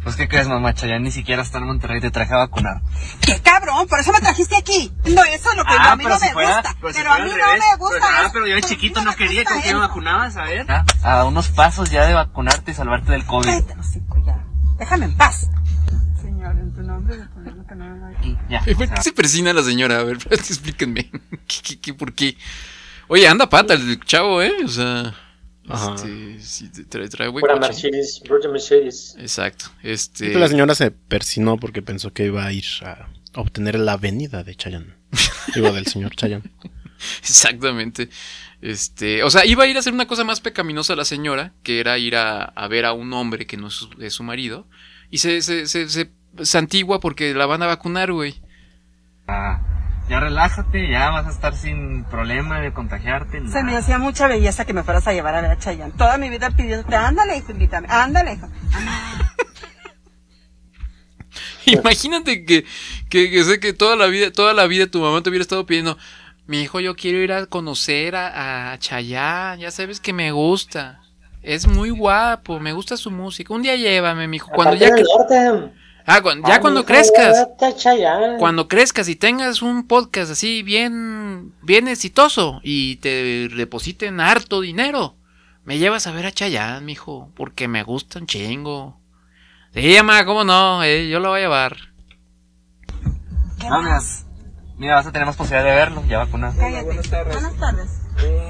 Pues, 0.06 0.14
¿qué 0.14 0.28
crees, 0.28 0.46
mamá? 0.46 0.72
Chayanne 0.72 1.02
ni 1.02 1.10
siquiera 1.10 1.42
está 1.42 1.58
en 1.58 1.64
Monterrey, 1.66 2.00
te 2.00 2.12
traje 2.12 2.32
a 2.32 2.36
vacunar. 2.36 2.80
¡Qué 3.20 3.40
cabrón! 3.42 3.88
Por 3.88 3.98
eso 3.98 4.12
me 4.12 4.20
trajiste 4.20 4.54
aquí. 4.56 4.92
No, 5.04 5.24
eso 5.24 5.50
es 5.50 5.56
lo 5.56 5.64
que 5.64 5.74
Ah, 5.76 5.90
a 5.90 5.96
mí 5.96 6.04
pero 6.04 6.14
no 6.14 6.20
si 6.20 6.26
me 6.28 6.32
fuera- 6.32 6.54
gusta. 6.62 6.76
pero 6.80 6.92
si 6.92 6.98
Pero 7.00 7.12
a 7.12 7.18
mí 7.18 7.30
no 7.30 7.36
me 7.36 7.76
gusta. 7.76 7.76
pues, 7.78 8.02
ah, 8.04 8.30
pero 8.32 8.46
yo 8.46 8.54
de 8.54 8.62
chiquito 8.62 9.02
no 9.02 9.16
quería, 9.16 9.42
¿con 9.44 9.60
qué 9.62 9.74
me 9.74 9.80
vacunabas? 9.80 10.36
A 10.36 10.44
ver. 10.44 10.64
A 11.02 11.24
unos 11.24 11.48
pasos 11.48 11.90
ya 11.90 12.06
de 12.06 12.14
vacunarte 12.14 12.70
y 12.70 12.74
salvarte 12.74 13.10
del 13.10 13.26
COVID. 13.26 13.46
Cállate, 13.46 13.74
hocico, 13.80 14.22
ya. 14.24 14.44
Déjame 14.78 15.06
en 15.06 15.16
paz. 15.16 15.50
Señor, 16.22 16.52
en 16.52 16.72
tu 16.72 16.82
nombre, 16.82 17.16
de 17.16 17.26
ponerlo 17.26 17.66
que 17.66 17.74
no 17.74 17.84
me 17.86 17.98
vaya. 18.00 18.18
Ya, 18.48 18.58
Eh, 18.64 18.74
o 18.74 18.76
¿Por 18.76 18.86
sea, 18.86 18.94
qué 18.94 19.02
se 19.02 19.12
persina 19.12 19.52
la 19.52 19.64
señora? 19.64 19.98
A 19.98 20.04
ver, 20.04 20.18
explíquenme. 20.30 21.10
¿Qué, 21.48 21.62
qué, 21.64 21.80
qué, 21.80 21.94
por 21.94 22.14
qué? 22.14 22.38
Oye, 23.08 23.26
anda 23.26 23.48
pata 23.50 23.74
el 23.74 23.98
chavo, 24.04 24.40
¿eh? 24.40 24.52
O 24.64 24.68
sea, 24.68 25.14
Ajá. 25.68 25.94
este, 25.94 26.40
sí, 26.40 26.70
trae, 26.88 27.08
trae 27.08 27.28
buen 27.28 27.40
Pura 27.40 27.54
coche. 27.54 27.90
Mercedes, 27.90 28.22
Mercedes. 28.50 29.16
Exacto. 29.18 29.66
Este. 29.82 30.34
La 30.34 30.48
señora 30.48 30.74
se 30.74 30.90
persinó 30.90 31.56
porque 31.58 31.82
pensó 31.82 32.12
que 32.12 32.26
iba 32.26 32.44
a 32.44 32.52
ir 32.52 32.64
a 32.82 33.08
obtener 33.34 33.78
la 33.78 33.92
avenida 33.92 34.44
de 34.44 34.54
Chayanne. 34.54 34.94
Digo, 35.54 35.72
del 35.72 35.86
señor 35.86 36.14
Chayanne. 36.14 36.50
Exactamente. 37.20 38.08
Este, 38.62 39.22
o 39.22 39.30
sea, 39.30 39.44
iba 39.44 39.64
a 39.64 39.66
ir 39.66 39.76
a 39.76 39.80
hacer 39.80 39.92
una 39.92 40.06
cosa 40.06 40.24
más 40.24 40.40
pecaminosa 40.40 40.96
la 40.96 41.04
señora, 41.04 41.52
que 41.62 41.80
era 41.80 41.98
ir 41.98 42.16
a, 42.16 42.42
a 42.44 42.68
ver 42.68 42.84
a 42.86 42.92
un 42.92 43.12
hombre 43.12 43.46
que 43.46 43.56
no 43.56 43.68
es 43.68 43.74
su, 43.74 43.90
es 44.00 44.14
su 44.14 44.22
marido, 44.22 44.66
y 45.10 45.18
se, 45.18 45.42
se, 45.42 45.66
se, 45.66 45.88
se 45.88 46.10
santigua 46.42 47.00
porque 47.00 47.34
la 47.34 47.46
van 47.46 47.62
a 47.62 47.66
vacunar, 47.66 48.12
güey. 48.12 48.40
ah, 49.28 49.60
ya 50.08 50.20
relájate, 50.20 50.88
ya 50.90 51.10
vas 51.10 51.26
a 51.26 51.30
estar 51.30 51.54
sin 51.56 52.04
problema 52.04 52.60
de 52.60 52.72
contagiarte. 52.72 53.42
Se 53.48 53.62
me 53.64 53.76
hacía 53.76 53.98
mucha 53.98 54.26
belleza 54.28 54.64
que 54.64 54.72
me 54.72 54.82
fueras 54.82 55.06
a 55.08 55.12
llevar 55.12 55.34
a 55.34 55.40
ver 55.40 55.50
a 55.50 55.58
Chayanne. 55.58 55.92
Toda 55.96 56.16
mi 56.18 56.28
vida 56.30 56.50
pidiéndote, 56.50 56.94
ándale, 56.96 57.38
hijo, 57.38 57.52
invítame, 57.52 57.88
ándale, 57.90 58.34
hijo. 58.34 58.48
Imagínate 61.66 62.44
que, 62.44 62.64
que, 63.08 63.30
que 63.30 63.44
sé 63.44 63.60
que 63.60 63.72
toda 63.72 63.96
la 63.96 64.06
vida, 64.06 64.30
toda 64.30 64.54
la 64.54 64.66
vida 64.66 64.86
tu 64.86 65.00
mamá 65.00 65.22
te 65.22 65.30
hubiera 65.30 65.42
estado 65.42 65.66
pidiendo, 65.66 65.98
mi 66.46 66.62
hijo, 66.62 66.78
yo 66.78 66.94
quiero 66.94 67.18
ir 67.18 67.32
a 67.32 67.46
conocer 67.46 68.14
a, 68.14 68.72
a 68.72 68.78
Chayanne, 68.78 69.62
ya 69.62 69.70
sabes 69.72 69.98
que 70.00 70.12
me 70.12 70.30
gusta. 70.30 71.00
Es 71.42 71.66
muy 71.66 71.90
guapo, 71.90 72.60
me 72.60 72.72
gusta 72.72 72.96
su 72.96 73.10
música. 73.10 73.52
Un 73.54 73.62
día 73.62 73.76
llévame, 73.76 74.26
mi 74.28 74.36
hijo. 74.36 74.50
Cuando 74.52 74.74
ya 74.74 74.88
del 74.90 74.96
que- 74.96 75.02
norte. 75.02 75.72
Ah, 76.08 76.22
ya 76.22 76.54
Ah, 76.54 76.60
cuando 76.60 76.84
crezcas. 76.84 77.48
Cuando 78.38 78.68
crezcas 78.68 79.08
y 79.08 79.16
tengas 79.16 79.60
un 79.60 79.88
podcast 79.88 80.30
así 80.30 80.62
bien, 80.62 81.52
bien 81.62 81.88
exitoso 81.88 82.60
y 82.62 82.96
te 82.96 83.48
depositen 83.48 84.20
harto 84.20 84.60
dinero, 84.60 85.16
me 85.64 85.78
llevas 85.78 86.06
a 86.06 86.12
ver 86.12 86.26
a 86.26 86.30
Chayanne, 86.32 86.86
mijo, 86.86 87.32
porque 87.34 87.66
me 87.66 87.82
gusta 87.82 88.20
un 88.20 88.26
chingo. 88.26 89.00
Sí, 89.74 89.94
mamá, 89.96 90.24
cómo 90.24 90.44
no, 90.44 90.84
eh, 90.84 91.08
yo 91.08 91.18
lo 91.18 91.30
voy 91.30 91.40
a 91.40 91.42
llevar. 91.42 91.76
No, 93.68 93.82
mira, 93.82 93.98
mira, 94.76 94.94
vas 94.94 95.06
a 95.08 95.12
tener 95.12 95.26
más 95.26 95.36
posibilidad 95.36 95.68
de 95.68 95.76
verlo, 95.76 96.04
ya 96.08 96.18
vacunado. 96.18 96.54
Cállate. 96.56 96.84
Buenas 96.84 97.56
tardes. 97.56 98.02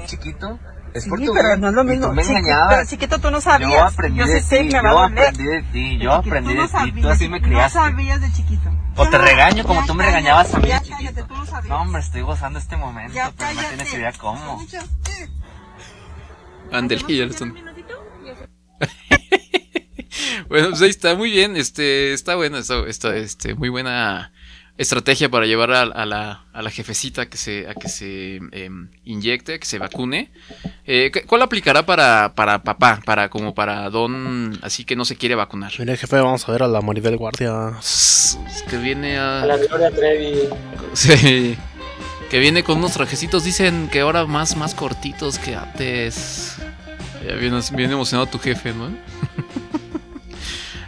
Chiquito, 0.05 0.59
es 0.93 1.03
Sí, 1.03 1.09
por 1.09 1.19
tu 1.19 1.33
pero 1.33 1.47
bien. 1.49 1.61
no 1.61 1.67
es 1.69 1.73
lo 1.73 1.83
mismo. 1.83 2.07
Tú 2.07 2.13
me 2.13 2.21
engañabas. 2.23 2.75
pero 2.75 2.87
chiquito, 2.89 3.19
tú 3.19 3.31
no 3.31 3.41
sabías. 3.41 3.71
Yo 3.71 3.83
aprendí 3.83 4.19
Yo 4.19 4.25
de 4.25 4.41
ti, 4.41 4.69
yo 4.69 4.99
aprendí 4.99 5.43
de 5.43 5.61
ti, 5.71 5.97
yo 5.99 6.13
aprendí 6.13 6.49
tú 6.49 6.55
de 6.55 6.61
no 6.61 6.65
ti, 6.67 6.71
sabías, 6.71 7.01
tú 7.01 7.09
así 7.09 7.29
me 7.29 7.39
No 7.39 7.47
criaste. 7.47 7.79
sabías 7.79 8.21
de 8.21 8.31
chiquito. 8.33 8.71
O 8.95 9.07
te 9.09 9.17
regaño 9.17 9.63
como 9.63 9.81
ya 9.81 9.85
tú 9.87 9.93
me 9.93 10.03
cállate, 10.03 10.17
regañabas 10.17 10.53
a 10.53 10.59
mí, 10.59 10.67
ya 10.69 10.79
chiquito. 10.79 10.97
cállate, 10.97 11.23
tú 11.23 11.33
no 11.35 11.45
sabías. 11.45 11.69
No, 11.69 11.81
hombre, 11.81 12.01
estoy 12.01 12.21
gozando 12.21 12.57
este 12.59 12.77
momento, 12.77 13.13
Ya 13.13 13.31
pero 13.37 13.53
no 13.53 13.61
tienes 13.67 13.93
idea 13.93 14.11
cómo. 14.17 14.59
Ándale, 16.71 17.01
ya 17.15 17.25
lo 17.25 17.31
están. 17.31 17.53
bueno, 20.49 20.69
pues 20.69 20.81
ahí 20.81 20.89
está, 20.89 21.15
muy 21.15 21.31
bien, 21.31 21.55
este, 21.57 22.13
está 22.13 22.35
bueno, 22.35 22.57
está, 22.57 22.79
está, 22.87 23.15
este, 23.15 23.55
muy 23.55 23.69
buena 23.69 24.31
estrategia 24.77 25.29
para 25.29 25.45
llevar 25.45 25.71
a, 25.71 25.81
a 25.81 26.05
la, 26.05 26.45
a 26.53 26.61
la 26.61 26.69
jefecita 26.69 27.23
a 27.23 27.25
que 27.25 27.37
se, 27.37 27.67
a 27.67 27.73
que 27.73 27.89
se 27.89 28.39
em, 28.51 28.89
inyecte, 29.05 29.59
que 29.59 29.65
se 29.65 29.79
vacune. 29.79 30.31
Eh, 30.85 31.11
¿cu- 31.11 31.25
¿Cuál 31.27 31.41
aplicará 31.41 31.85
para, 31.85 32.33
para 32.35 32.63
papá? 32.63 33.01
Para 33.05 33.29
como 33.29 33.55
para 33.55 33.89
don, 33.89 34.57
así 34.61 34.85
que 34.85 34.95
no 34.95 35.05
se 35.05 35.15
quiere 35.15 35.35
vacunar. 35.35 35.71
Mire, 35.79 35.97
jefe, 35.97 36.19
vamos 36.21 36.47
a 36.47 36.51
ver 36.51 36.63
a 36.63 36.67
la 36.67 36.81
Maribel 36.81 37.17
Guardia. 37.17 37.73
Que 38.69 38.77
viene 38.77 39.17
a... 39.17 39.41
A 39.41 39.45
la 39.45 39.57
Gloria 39.57 39.89
Trevi. 39.91 40.35
Sí. 40.93 41.57
Que 42.29 42.39
viene 42.39 42.63
con 42.63 42.77
unos 42.79 42.91
trajecitos, 42.93 43.45
dicen 43.45 43.87
que 43.89 44.01
ahora 44.01 44.25
más, 44.25 44.57
más 44.57 44.75
cortitos 44.75 45.39
que 45.39 45.55
antes. 45.55 46.57
Ya 47.25 47.35
viene, 47.35 47.59
viene 47.71 47.93
emocionado 47.93 48.27
tu 48.27 48.37
jefe, 48.37 48.73
¿no? 48.73 48.91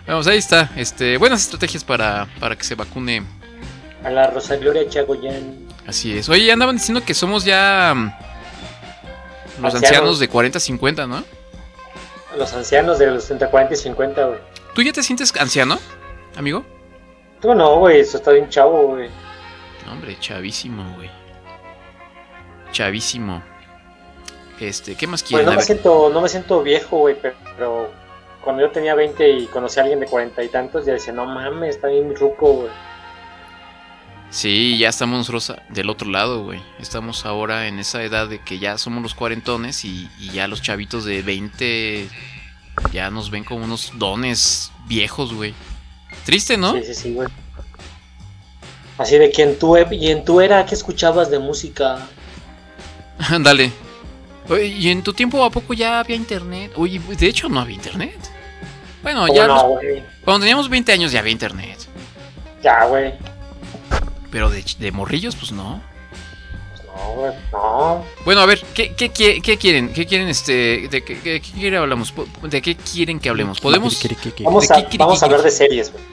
Vamos, 0.08 0.28
ahí 0.28 0.38
está. 0.38 0.72
Este, 0.76 1.18
buenas 1.18 1.42
estrategias 1.44 1.84
para, 1.84 2.28
para 2.40 2.56
que 2.58 2.64
se 2.64 2.76
vacune. 2.76 3.24
A 4.04 4.10
la 4.10 4.28
Rosa 4.28 4.56
Gloria 4.58 4.88
Chagoyán. 4.88 5.68
Así 5.86 6.18
es. 6.18 6.30
Oye, 6.30 6.46
ya 6.46 6.54
andaban 6.54 6.76
diciendo 6.78 7.04
que 7.06 7.14
somos 7.14 7.44
ya 7.46 7.94
mm, 7.96 8.06
los 9.62 9.74
Ancianos. 9.76 9.76
ancianos 9.76 10.20
de 10.20 10.28
40, 10.30 10.60
50, 10.60 11.08
¿no? 11.08 11.24
Los 12.38 12.54
ancianos 12.54 13.00
de 13.00 13.08
los 13.08 13.30
entre 13.32 13.50
40 13.50 13.74
y 13.74 13.78
50, 13.78 14.26
güey. 14.26 14.40
¿Tú 14.74 14.82
ya 14.82 14.94
te 14.94 15.04
sientes 15.04 15.34
anciano, 15.36 15.78
amigo? 16.38 16.64
Tú 17.42 17.54
no, 17.56 17.78
güey, 17.80 18.00
eso 18.02 18.18
está 18.18 18.32
bien 18.32 18.48
chavo, 18.50 18.88
güey. 18.90 19.10
No, 19.86 19.94
hombre, 19.94 20.18
chavísimo, 20.20 20.84
güey. 20.96 21.10
Chavísimo. 22.72 23.42
Este, 24.60 24.96
¿qué 24.96 25.08
más 25.08 25.22
Pues 25.24 25.30
quieren? 25.30 25.46
no 25.48 25.54
me 25.56 25.62
siento, 25.62 26.10
no 26.14 26.22
me 26.22 26.30
siento 26.30 26.62
viejo, 26.62 26.98
güey, 27.00 27.16
pero, 27.22 27.36
pero 27.58 27.92
cuando 28.44 28.62
yo 28.62 28.70
tenía 28.72 28.94
20 28.94 29.30
y 29.30 29.46
conocí 29.48 29.80
a 29.80 29.84
alguien 29.84 30.00
de 30.02 30.06
40 30.06 30.44
y 30.44 30.50
tantos, 30.50 30.86
ya 30.86 30.94
decía, 30.94 31.14
no 31.14 31.26
mames, 31.26 31.76
está 31.76 31.88
bien 31.88 32.14
ruco, 32.16 32.54
güey. 32.54 32.70
Sí, 34.32 34.78
ya 34.78 34.90
estamos 34.90 35.18
nosotros 35.18 35.50
a- 35.50 35.64
del 35.70 35.90
otro 35.90 36.10
lado, 36.10 36.44
güey. 36.44 36.62
Estamos 36.80 37.26
ahora 37.26 37.68
en 37.68 37.80
esa 37.80 38.04
edad 38.04 38.28
de 38.28 38.40
que 38.40 38.60
ya 38.60 38.78
somos 38.78 39.02
los 39.02 39.16
cuarentones 39.16 39.84
y, 39.86 40.08
y 40.20 40.30
ya 40.32 40.48
los 40.48 40.62
chavitos 40.62 41.04
de 41.04 41.22
20 41.24 42.08
ya 42.92 43.10
nos 43.10 43.32
ven 43.32 43.44
como 43.44 43.66
unos 43.66 43.92
dones 43.96 44.72
viejos, 44.88 45.34
güey. 45.34 45.54
Triste, 46.26 46.58
¿no? 46.58 46.74
Sí, 46.76 46.84
sí, 46.86 46.94
sí, 46.94 47.14
güey. 47.14 47.28
Así 49.00 49.18
de 49.18 49.32
que 49.32 49.44
en 49.44 49.58
tu, 49.58 49.76
y 49.78 50.12
en 50.12 50.24
tu 50.26 50.42
era, 50.42 50.66
¿qué 50.66 50.76
escuchabas 50.76 51.32
de 51.32 51.40
música? 51.40 52.08
Dale. 53.40 53.72
Oye, 54.48 54.66
¿y 54.68 54.90
en 54.90 55.02
tu 55.04 55.14
tiempo 55.14 55.44
a 55.44 55.50
poco 55.50 55.74
ya 55.74 56.00
había 56.00 56.16
internet? 56.16 56.72
Oye, 56.76 57.00
de 57.00 57.28
hecho 57.28 57.50
no 57.50 57.62
había 57.62 57.76
internet. 57.76 58.18
Bueno, 59.02 59.22
¿Cómo 59.22 59.34
ya 59.34 59.48
no, 59.48 59.54
los- 59.56 59.64
güey? 59.64 60.04
cuando 60.24 60.42
teníamos 60.42 60.70
20 60.70 60.92
años 60.92 61.12
ya 61.12 61.20
había 61.20 61.32
internet. 61.32 61.78
Ya, 62.62 62.86
güey. 62.86 63.14
Pero 64.32 64.50
de, 64.50 64.64
de 64.80 64.92
morrillos, 64.92 65.36
pues 65.36 65.52
no. 65.52 65.82
No, 66.86 67.14
güey, 67.16 67.34
no. 67.52 68.06
Bueno, 68.26 68.42
a 68.42 68.46
ver, 68.46 68.64
¿qué, 68.74 68.94
qué, 68.94 69.10
qué- 69.10 69.42
qué 69.42 69.58
quieren? 69.58 69.94
¿Qué 69.94 70.06
quieren, 70.06 70.28
este, 70.28 70.88
de 70.90 71.04
qué, 71.04 71.20
qué- 71.20 71.42
qué 71.42 71.78
hablamos? 71.78 72.14
¿De 72.44 72.62
qué 72.62 72.76
quieren 72.76 73.20
que 73.20 73.30
hablemos? 73.30 73.60
¿Podemos? 73.60 74.02
Vamos 74.44 74.68
¿De 74.68 74.74
a, 74.76 74.88
vamos 74.98 75.22
a 75.22 75.26
hablar 75.26 75.42
de 75.44 75.52
series, 75.52 75.92
güey. 75.92 76.04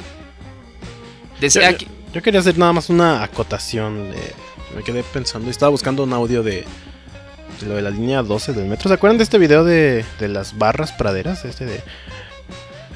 de- 1.41 1.49
Yo, 1.49 1.67
aquí- 1.67 1.89
yo 2.13 2.23
quería 2.23 2.41
hacer 2.41 2.57
nada 2.59 2.73
más 2.73 2.89
una 2.89 3.23
acotación. 3.23 4.11
de- 4.13 4.35
me 4.75 4.83
quedé 4.83 5.03
pensando. 5.03 5.51
Estaba 5.51 5.71
buscando 5.71 6.03
un 6.05 6.13
audio 6.13 6.43
de, 6.43 6.65
de 7.61 7.67
lo 7.67 7.75
de 7.77 7.83
la 7.83 7.91
línea 7.91 8.23
12 8.23 8.53
del 8.53 8.67
metro. 8.67 8.89
¿Se 8.89 8.95
acuerdan 8.95 9.17
de 9.19 9.25
este 9.25 9.39
video 9.39 9.65
de, 9.65 10.05
de 10.21 10.29
las 10.29 10.57
barras 10.59 10.93
praderas? 10.93 11.45
Este 11.45 11.65
de. 11.65 11.83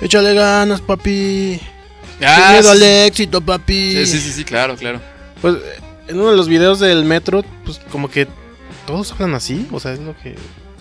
Échale 0.00 0.34
ganas, 0.34 0.80
papi. 0.80 1.60
Ah, 2.22 2.36
Sin 2.36 2.48
miedo 2.52 2.62
sí. 2.64 2.68
al 2.70 2.82
éxito, 2.82 3.40
papi. 3.40 3.92
Sí, 3.96 4.06
sí, 4.06 4.20
sí, 4.20 4.32
sí, 4.32 4.44
claro, 4.44 4.76
claro. 4.76 5.00
Pues 5.40 5.56
en 6.08 6.18
uno 6.20 6.30
de 6.30 6.36
los 6.36 6.48
videos 6.48 6.80
del 6.80 7.04
metro, 7.04 7.44
pues 7.64 7.80
como 7.90 8.10
que 8.10 8.26
todos 8.86 9.12
hablan 9.12 9.34
así. 9.34 9.66
O 9.72 9.80
sea, 9.80 9.92
es 9.92 10.00
lo 10.00 10.16
que. 10.18 10.36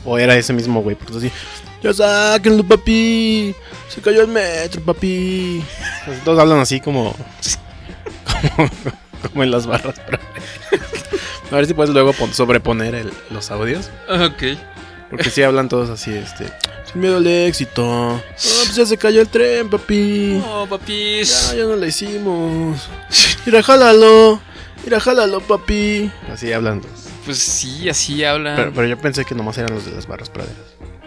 O 0.06 0.18
era 0.18 0.36
ese 0.38 0.54
mismo 0.54 0.82
güey, 0.82 0.96
porque 0.96 1.18
así. 1.18 1.32
Ya 1.84 1.94
sáquenlo, 1.94 2.64
papi. 2.64 3.54
Se 3.88 4.02
cayó 4.02 4.22
el 4.22 4.28
metro, 4.28 4.82
papi. 4.82 5.64
Pues, 6.06 6.24
todos 6.24 6.40
hablan 6.40 6.60
así 6.60 6.80
como. 6.80 7.16
Como, 8.56 8.70
como 9.32 9.44
en 9.44 9.52
las 9.52 9.66
barras. 9.68 9.96
pero- 10.06 10.20
A 11.52 11.56
ver 11.56 11.66
si 11.66 11.74
puedes 11.74 11.92
luego 11.94 12.14
pon- 12.14 12.34
sobreponer 12.34 12.94
el- 12.96 13.14
los 13.32 13.50
audios. 13.52 13.90
Ok. 14.08 14.58
Porque 15.10 15.30
sí 15.32 15.42
hablan 15.42 15.68
todos 15.68 15.90
así, 15.90 16.14
este. 16.14 16.46
Sin 16.92 17.02
miedo 17.02 17.18
al 17.18 17.26
éxito. 17.28 17.84
No, 17.84 18.22
pues 18.36 18.76
ya 18.76 18.86
se 18.86 18.98
cayó 18.98 19.22
el 19.22 19.28
tren, 19.30 19.70
papi. 19.70 20.42
No, 20.46 20.68
papis. 20.70 21.50
Ya, 21.52 21.58
ya 21.58 21.64
no 21.64 21.76
la 21.76 21.88
hicimos. 21.88 22.88
Mira, 23.46 23.64
jálalo. 23.64 24.40
Mira, 24.84 25.00
jálalo, 25.00 25.40
papi. 25.42 26.12
Así 26.32 26.52
hablan. 26.54 26.82
Pues 27.26 27.38
sí, 27.38 27.90
así 27.90 28.24
hablan. 28.24 28.56
Pero, 28.56 28.72
pero 28.74 28.88
yo 28.88 28.98
pensé 28.98 29.26
que 29.26 29.36
nomás 29.36 29.58
eran 29.58 29.74
los 29.74 29.86
de 29.86 29.92
las 29.92 30.08
barras 30.08 30.30
praderas. 30.30 30.58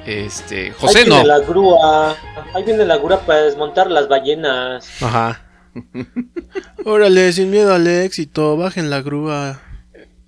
Este, 0.07 0.67
Ahí 0.67 0.73
José 0.79 1.05
viene 1.05 1.21
no. 1.21 1.25
la 1.27 1.39
grúa. 1.41 2.17
Ahí 2.55 2.63
viene 2.65 2.85
la 2.85 2.97
grúa 2.99 3.21
para 3.21 3.43
desmontar 3.43 3.91
las 3.91 4.09
ballenas. 4.09 4.87
Ajá. 5.03 5.43
Órale, 6.85 7.33
sin 7.33 7.51
miedo 7.51 7.75
al 7.75 7.87
éxito. 7.87 8.57
Bajen 8.57 8.91
la 8.91 9.01
grúa. 9.01 9.61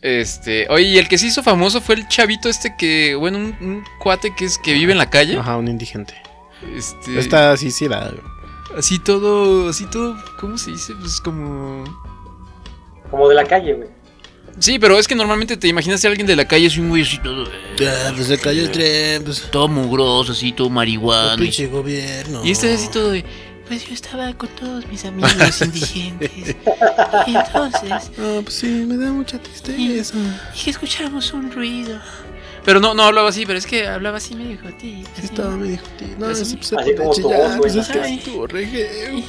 Este, 0.01 0.67
oye, 0.69 0.85
y 0.89 0.99
el 0.99 1.09
que 1.09 1.17
se 1.19 1.27
hizo 1.27 1.43
famoso 1.43 1.81
fue 1.81 1.95
el 1.95 2.07
chavito 2.09 2.49
este 2.51 2.77
que, 2.77 3.15
bueno, 3.15 3.39
un, 3.39 3.57
un 3.61 3.85
cuate 3.99 4.35
que 4.35 4.45
es 4.45 4.59
que 4.59 4.73
vive 4.75 4.93
en 4.93 4.99
la 4.99 5.09
calle. 5.11 5.39
Ajá, 5.39 5.57
un 5.57 5.67
indigente. 5.69 6.15
Este, 6.77 7.19
Esta 7.19 7.57
sí, 7.57 7.71
sí 7.71 7.87
era. 7.87 8.11
así 8.77 8.99
todo, 8.99 9.69
así 9.71 9.87
todo, 9.87 10.17
¿cómo 10.41 10.59
se 10.59 10.73
dice? 10.73 10.93
Pues 11.01 11.21
como 11.21 11.85
Como 13.15 13.29
de 13.29 13.37
la 13.37 13.45
calle, 13.45 13.75
güey. 13.75 13.89
Sí, 14.59 14.81
pero 14.81 14.99
es 14.99 15.07
que 15.07 15.15
normalmente 15.15 15.57
te 15.57 15.69
imaginas 15.69 16.05
a 16.05 16.09
alguien 16.09 16.27
de 16.27 16.35
la 16.35 16.47
calle 16.49 16.67
así 16.67 16.81
muy 16.81 17.03
así 17.03 17.19
todo. 17.19 17.45
Ya, 17.77 18.13
pues 18.15 18.27
se 18.27 18.39
cayó 18.39 18.63
el 18.63 18.73
tren, 18.73 19.23
pues. 19.23 19.49
Todo 19.53 19.69
mugroso, 19.69 20.33
así, 20.33 20.51
todo 20.51 20.69
marihuana. 20.69 21.37
pinche 21.37 21.69
gobierno. 21.69 22.45
Y 22.45 22.51
este 22.51 22.75
es 22.75 22.81
así 22.81 22.91
todo 22.91 23.13
de 23.13 23.25
Pues 23.69 23.87
yo 23.87 23.95
estaba 23.95 24.33
con 24.35 24.49
todos 24.51 24.85
mis 24.89 25.05
amigos 25.05 25.61
indigentes. 25.63 26.57
Y 27.29 27.37
entonces. 27.37 28.11
No, 28.19 28.43
pues 28.43 28.55
sí, 28.57 28.67
me 28.67 28.97
da 28.97 29.13
mucha 29.13 29.39
tristeza. 29.39 30.17
Y 30.57 30.65
que 30.65 30.71
escuchamos 30.71 31.33
un 31.33 31.53
ruido. 31.53 32.01
Pero 32.65 32.81
no, 32.81 32.95
no 32.95 33.03
hablaba 33.05 33.29
así, 33.29 33.45
pero 33.47 33.59
es 33.59 33.67
que 33.67 33.87
hablaba 33.87 34.17
así 34.17 34.35
medio 34.35 34.59
jotito. 34.61 35.09
Sí, 35.17 35.25
estaba 35.25 35.55
medio 35.57 35.79
jotito. 35.79 36.17
No, 36.19 36.27
Así- 36.27 36.45
sí, 36.47 36.57
pues 36.57 36.69
se 36.69 36.77
así 36.77 36.95
como 36.97 37.11
tu 37.11 37.23
chillar, 37.23 37.41
voz, 37.41 37.57
pues 37.59 37.75
es 37.77 37.89
que 37.89 37.99
estuvo 38.15 38.47
re. 38.47 39.23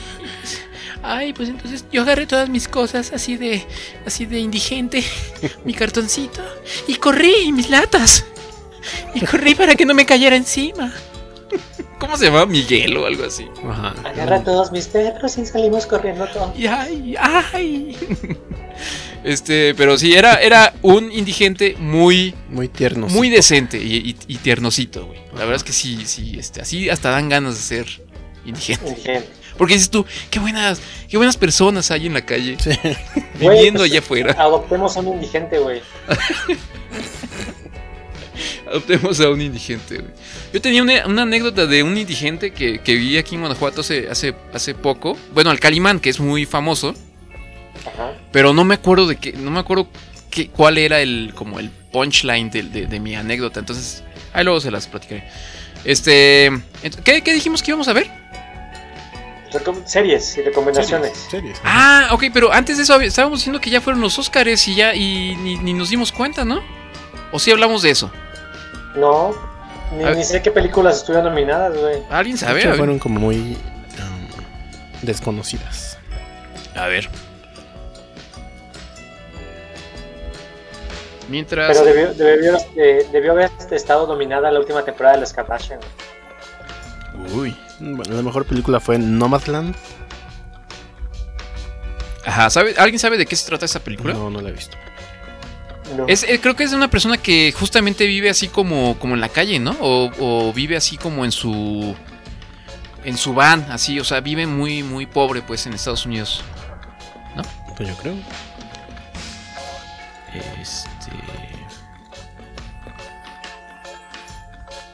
Ay, 1.08 1.34
pues 1.34 1.50
entonces 1.50 1.86
yo 1.92 2.02
agarré 2.02 2.26
todas 2.26 2.50
mis 2.50 2.68
cosas 2.68 3.12
así 3.14 3.38
de. 3.38 3.64
así 4.06 4.26
de 4.26 4.40
indigente. 4.40 5.04
mi 5.66 5.74
cartoncito. 5.74 6.42
Y 6.88 6.96
corrí, 6.96 7.34
y 7.46 7.52
mis 7.52 7.70
latas. 7.70 8.26
Y 9.14 9.22
corrí 9.22 9.56
para 9.56 9.76
que 9.76 9.86
no 9.86 9.94
me 9.94 10.06
cayera 10.06 10.36
encima. 10.36 10.94
¿Cómo 12.00 12.18
se 12.18 12.26
llamaba? 12.26 12.46
Miguel 12.46 12.98
o 12.98 13.06
algo 13.06 13.24
así. 13.24 13.46
Ajá. 13.68 13.96
Agarra 14.04 14.44
todos 14.44 14.72
mis 14.72 14.88
perros 14.88 15.38
y 15.38 15.46
salimos 15.46 15.86
corriendo 15.86 16.28
todos. 16.28 16.58
Y 16.58 16.68
ay, 16.68 17.16
ay. 17.20 17.98
Este, 19.24 19.74
pero 19.74 19.98
sí, 19.98 20.14
era, 20.14 20.36
era 20.36 20.74
un 20.84 21.12
indigente 21.12 21.76
muy, 21.80 22.36
Muy 22.50 22.68
tierno. 22.68 23.08
muy 23.08 23.30
decente 23.30 23.82
y, 23.82 23.96
y- 23.96 24.16
y 24.28 24.38
tiernosito, 24.38 25.08
güey. 25.08 25.20
La 25.34 25.40
verdad 25.40 25.56
es 25.56 25.64
que 25.64 25.74
sí, 25.74 26.04
sí, 26.06 26.36
este, 26.38 26.62
así 26.62 26.90
hasta 26.92 27.10
dan 27.10 27.28
ganas 27.30 27.56
de 27.56 27.62
ser 27.62 28.02
indigente. 28.46 28.88
Indigente. 28.90 29.28
Porque 29.58 29.74
dices 29.76 29.90
tú, 29.90 30.06
qué 30.30 30.40
buenas, 30.40 30.82
qué 31.10 31.16
buenas 31.18 31.38
personas 31.38 31.90
hay 31.92 32.08
en 32.08 32.14
la 32.14 32.26
calle, 32.26 32.58
viviendo 33.40 33.80
pues, 33.80 33.92
allá 33.92 34.00
afuera. 34.00 34.36
Adoptemos 34.38 34.98
a 34.98 35.00
un 35.00 35.08
indigente, 35.14 35.60
güey. 35.60 35.82
Adoptemos 38.68 39.20
a 39.22 39.30
un 39.30 39.42
indigente, 39.42 39.98
güey. 40.00 40.12
Yo 40.54 40.62
tenía 40.62 40.82
una, 40.84 41.06
una 41.06 41.22
anécdota 41.22 41.66
de 41.68 41.84
un 41.84 41.98
indigente 41.98 42.52
que, 42.52 42.80
que 42.80 42.96
vi 42.96 43.18
aquí 43.18 43.36
en 43.36 43.42
Guanajuato 43.42 43.82
hace, 43.82 44.10
hace, 44.10 44.36
hace 44.54 44.74
poco. 44.76 45.18
Bueno, 45.34 45.52
al 45.52 45.60
Calimán, 45.60 46.00
que 46.00 46.10
es 46.10 46.20
muy 46.20 46.46
famoso. 46.46 46.94
Ajá. 47.86 48.14
Pero 48.32 48.54
no 48.54 48.66
me 48.66 48.76
acuerdo 48.76 49.08
de 49.08 49.18
qué, 49.18 49.34
no 49.34 49.52
me 49.52 49.60
acuerdo 49.60 49.88
qué, 50.30 50.50
cuál 50.50 50.78
era 50.78 51.00
el, 51.02 51.32
como 51.36 51.60
el 51.60 51.70
punchline 51.70 52.50
de, 52.50 52.64
de- 52.64 52.88
de 52.88 53.00
mi 53.00 53.16
anécdota. 53.16 53.60
Entonces, 53.60 54.04
ahí 54.34 54.44
luego 54.44 54.60
se 54.60 54.72
las 54.72 54.88
platicaré. 54.88 55.24
Este, 55.86 56.52
¿qué, 57.04 57.22
qué 57.22 57.34
dijimos 57.34 57.62
que 57.62 57.72
íbamos 57.72 57.88
a 57.88 57.94
ver? 57.94 58.10
Recom- 59.56 59.86
series 59.86 60.38
y 60.38 60.42
recomendaciones. 60.42 61.18
Series. 61.30 61.60
Ah, 61.64 62.10
ok, 62.12 62.26
pero 62.34 62.52
antes 62.52 62.78
de 62.78 62.84
eso 62.84 63.00
estábamos 63.00 63.40
diciendo 63.40 63.60
que 63.60 63.70
ya 63.70 63.82
fueron 63.82 64.02
los 64.02 64.20
Óscares 64.20 64.68
y 64.68 64.76
ya, 64.76 64.94
y 64.94 65.36
ni, 65.38 65.58
ni 65.58 65.74
nos 65.74 65.90
dimos 65.90 66.12
cuenta, 66.12 66.46
¿no? 66.46 66.62
¿O 67.32 67.40
sí 67.40 67.52
hablamos 67.52 67.82
de 67.82 67.92
eso? 67.92 68.12
No, 68.96 69.36
ni, 69.92 70.24
sé 70.24 70.42
qué 70.42 70.52
películas 70.52 70.98
estuvieron 70.98 71.30
nominadas, 71.30 71.78
güey. 71.78 72.02
¿Alguien 72.10 72.38
sabe? 72.38 72.60
hecho, 72.62 72.76
fueron 72.76 73.00
como 73.00 73.20
muy 73.20 73.38
um, 73.38 74.28
desconocidas. 75.02 75.98
A 76.76 76.88
ver. 76.88 77.10
Mientras. 81.30 81.78
Pero 81.78 81.86
debió, 81.86 82.14
debió, 82.14 82.58
eh, 82.76 83.08
debió 83.12 83.32
haber 83.32 83.52
estado 83.72 84.08
nominada 84.08 84.52
la 84.52 84.60
última 84.60 84.84
temporada 84.84 85.16
de 85.16 85.22
Las 85.22 85.34
Kardashian. 85.34 85.80
Uy. 87.34 87.56
Bueno, 87.80 88.16
la 88.16 88.22
mejor 88.22 88.46
película 88.46 88.80
fue 88.80 88.98
Nomadland. 88.98 89.76
Ajá, 92.26 92.50
¿sabe, 92.50 92.74
¿alguien 92.78 93.00
sabe 93.00 93.18
de 93.18 93.26
qué 93.26 93.36
se 93.36 93.46
trata 93.48 93.66
esta 93.66 93.80
película? 93.80 94.14
No, 94.14 94.30
no 94.30 94.42
la 94.42 94.50
he 94.50 94.52
visto. 94.52 94.78
No. 95.96 96.08
Es, 96.08 96.24
eh, 96.24 96.40
creo 96.42 96.56
que 96.56 96.64
es 96.64 96.72
de 96.72 96.78
una 96.78 96.90
persona 96.90 97.18
que 97.18 97.54
justamente 97.58 98.08
vive 98.08 98.30
así 98.30 98.48
como, 98.48 98.98
como 98.98 99.14
en 99.14 99.22
la 99.22 99.30
calle, 99.30 99.60
¿no? 99.60 99.76
O, 99.80 100.12
o 100.20 100.54
vive 100.54 100.76
así 100.76 100.98
como 100.98 101.24
en 101.26 101.32
su. 101.32 101.96
En 103.04 103.18
su 103.18 103.36
van, 103.36 103.68
así, 103.70 104.00
o 104.00 104.04
sea, 104.04 104.20
vive 104.22 104.48
muy, 104.48 104.82
muy 104.82 105.06
pobre, 105.06 105.44
pues, 105.44 105.68
en 105.68 105.74
Estados 105.74 106.08
Unidos. 106.08 106.44
¿No? 107.36 107.44
Pues 107.78 107.90
yo 107.90 107.96
creo. 107.98 108.16
Este. 110.60 111.12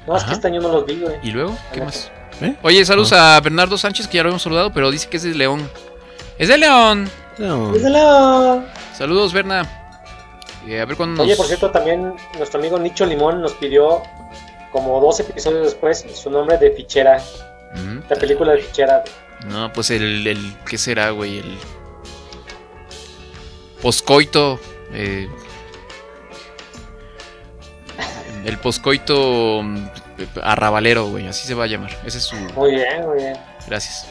No, 0.05 0.17
es 0.17 0.23
que 0.25 0.33
este 0.33 0.47
año 0.47 0.59
no 0.59 0.69
los 0.69 0.85
vi, 0.85 0.99
güey. 0.99 1.15
¿Y 1.23 1.31
luego? 1.31 1.57
¿Qué 1.71 1.81
más? 1.81 2.11
¿Eh? 2.41 2.55
Oye, 2.63 2.83
saludos 2.85 3.13
a 3.13 3.39
Bernardo 3.39 3.77
Sánchez, 3.77 4.07
que 4.07 4.17
ya 4.17 4.23
lo 4.23 4.29
habíamos 4.29 4.41
saludado, 4.41 4.71
pero 4.73 4.89
dice 4.91 5.07
que 5.09 5.17
es 5.17 5.23
de 5.23 5.35
León. 5.35 5.69
¡Es 6.37 6.47
de 6.47 6.57
León! 6.57 7.09
No. 7.37 7.71
Díselo. 7.71 8.63
Saludos, 8.97 9.31
Berna. 9.33 9.67
Eh, 10.67 10.79
a 10.79 10.85
ver 10.85 10.95
cuándo 10.97 11.17
nos... 11.17 11.25
Oye, 11.25 11.35
por 11.35 11.45
cierto, 11.47 11.71
también 11.71 12.13
nuestro 12.37 12.59
amigo 12.59 12.77
Nicho 12.79 13.05
Limón 13.05 13.41
nos 13.41 13.53
pidió, 13.53 14.01
como 14.71 14.99
dos 14.99 15.19
episodios 15.19 15.65
después, 15.65 16.05
su 16.13 16.29
nombre 16.29 16.57
de 16.57 16.71
fichera. 16.71 17.21
Mm, 17.75 17.99
La 18.09 18.15
película 18.15 18.53
de 18.53 18.59
fichera. 18.61 19.03
No, 19.47 19.71
pues 19.73 19.89
el, 19.91 20.25
el 20.27 20.55
¿qué 20.65 20.77
será, 20.77 21.09
güey? 21.11 21.39
El 21.39 21.57
poscoito, 23.81 24.59
eh, 24.93 25.27
el 28.45 28.57
poscoito 28.59 29.61
mm, 29.63 29.87
arrabalero, 30.41 31.09
güey, 31.09 31.27
así 31.27 31.47
se 31.47 31.53
va 31.53 31.65
a 31.65 31.67
llamar. 31.67 31.91
Ese 32.05 32.17
es 32.19 32.23
su. 32.25 32.35
Muy 32.35 32.71
bien, 32.75 33.05
muy 33.07 33.17
bien. 33.17 33.37
Gracias. 33.67 34.07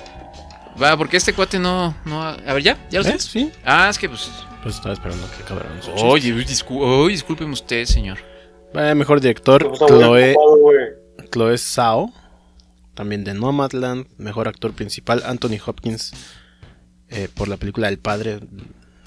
Va, 0.80 0.96
porque 0.96 1.16
este 1.16 1.32
cuate 1.32 1.58
no, 1.58 1.94
no. 2.04 2.22
A 2.22 2.36
ver, 2.54 2.62
ya, 2.62 2.78
ya 2.90 3.00
lo 3.00 3.04
¿Ves? 3.04 3.06
sabes. 3.06 3.24
Sí. 3.24 3.50
Ah, 3.64 3.88
es 3.90 3.98
que 3.98 4.08
pues. 4.08 4.30
Pues 4.62 4.74
estaba 4.74 4.92
esperando 4.92 5.26
que 5.36 5.42
acabaran 5.42 5.82
su 5.82 5.90
Oye, 5.92 6.32
discu- 6.34 6.80
oye, 6.82 7.12
discúlpeme 7.12 7.52
usted, 7.52 7.84
señor. 7.86 8.18
Eh, 8.74 8.94
mejor 8.94 9.20
director, 9.20 9.66
Pues, 9.68 9.78
Chloe, 9.80 10.34
ocupado. 10.36 11.28
Chloe 11.32 11.58
Zhao. 11.58 12.12
También 12.94 13.24
de 13.24 13.32
Nomadland. 13.34 14.06
Mejor 14.18 14.48
actor 14.48 14.72
principal, 14.74 15.22
Anthony 15.24 15.58
Hopkins. 15.64 16.12
eh, 17.08 17.28
por 17.34 17.48
la 17.48 17.56
película 17.56 17.88
El 17.88 17.98
Padre. 17.98 18.38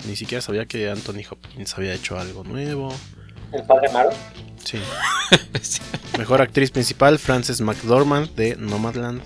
Ni 0.08 0.16
siquiera 0.18 0.42
sabía 0.42 0.66
que 0.66 0.90
Anthony 0.90 1.22
Hopkins 1.30 1.78
había 1.78 1.94
hecho 1.94 2.20
algo 2.20 2.44
nuevo. 2.44 2.94
El 3.54 3.64
padre 3.64 3.90
Maro. 3.92 4.10
Sí. 4.64 4.80
Mejor 6.18 6.42
actriz 6.42 6.72
principal, 6.72 7.20
Frances 7.20 7.62
McDormand 7.62 8.30
de 8.36 8.56
Nomadland. 8.56 9.22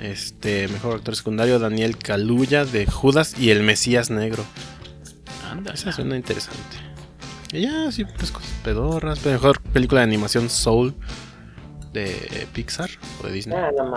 Este, 0.00 0.68
mejor 0.68 0.96
actor 0.96 1.16
secundario, 1.16 1.58
Daniel 1.58 1.98
Kaluuya 1.98 2.64
de 2.64 2.86
Judas 2.86 3.36
y 3.36 3.50
el 3.50 3.64
Mesías 3.64 4.10
Negro. 4.10 4.44
Anda. 5.50 5.72
Esa 5.72 5.90
suena 5.90 6.16
interesante. 6.16 6.76
Y 7.52 7.62
ya, 7.62 7.90
sí, 7.90 8.04
pues 8.04 8.30
cosas 8.30 8.50
pedorras. 8.62 9.24
Mejor 9.26 9.60
película 9.60 10.02
de 10.02 10.04
animación 10.06 10.50
Soul 10.50 10.94
de 11.92 12.46
Pixar 12.52 12.90
o 13.20 13.26
de 13.26 13.32
Disney. 13.32 13.58
Ah, 13.58 13.70
no. 13.76 13.96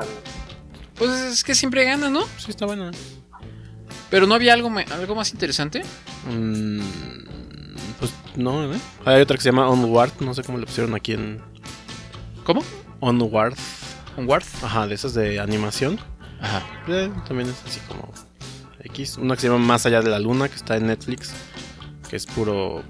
Pues 0.95 1.11
es 1.11 1.43
que 1.43 1.53
siempre 1.53 1.83
gana, 1.83 2.09
¿no? 2.09 2.21
Sí, 2.37 2.49
está 2.49 2.65
buena. 2.65 2.91
Pero 4.09 4.25
no 4.27 4.35
había 4.35 4.53
algo, 4.53 4.71
algo 4.91 5.15
más 5.15 5.31
interesante. 5.33 5.83
Mm, 6.29 6.79
pues 8.01 8.11
no, 8.35 8.73
¿eh? 8.73 8.77
Hay 9.05 9.21
otra 9.21 9.37
que 9.37 9.43
se 9.43 9.49
llama 9.49 9.69
Onward, 9.69 10.11
no 10.19 10.33
sé 10.33 10.43
cómo 10.43 10.57
le 10.57 10.65
pusieron 10.65 10.93
aquí 10.95 11.13
en. 11.13 11.41
¿Cómo? 12.43 12.61
Onward. 12.99 13.53
¿Onward? 14.17 14.43
Ajá, 14.61 14.87
de 14.87 14.95
esas 14.95 15.13
de 15.13 15.39
animación. 15.39 15.97
Ajá. 16.41 16.61
Eh, 16.89 17.09
también 17.27 17.49
es 17.49 17.55
así 17.65 17.79
como 17.87 18.11
X. 18.83 19.17
Una 19.17 19.35
que 19.35 19.41
se 19.41 19.47
llama 19.47 19.59
Más 19.63 19.85
allá 19.85 20.01
de 20.01 20.09
la 20.09 20.19
luna, 20.19 20.49
que 20.49 20.55
está 20.55 20.75
en 20.75 20.87
Netflix. 20.87 21.31
Que 22.09 22.15
es 22.17 22.25
puro. 22.25 22.83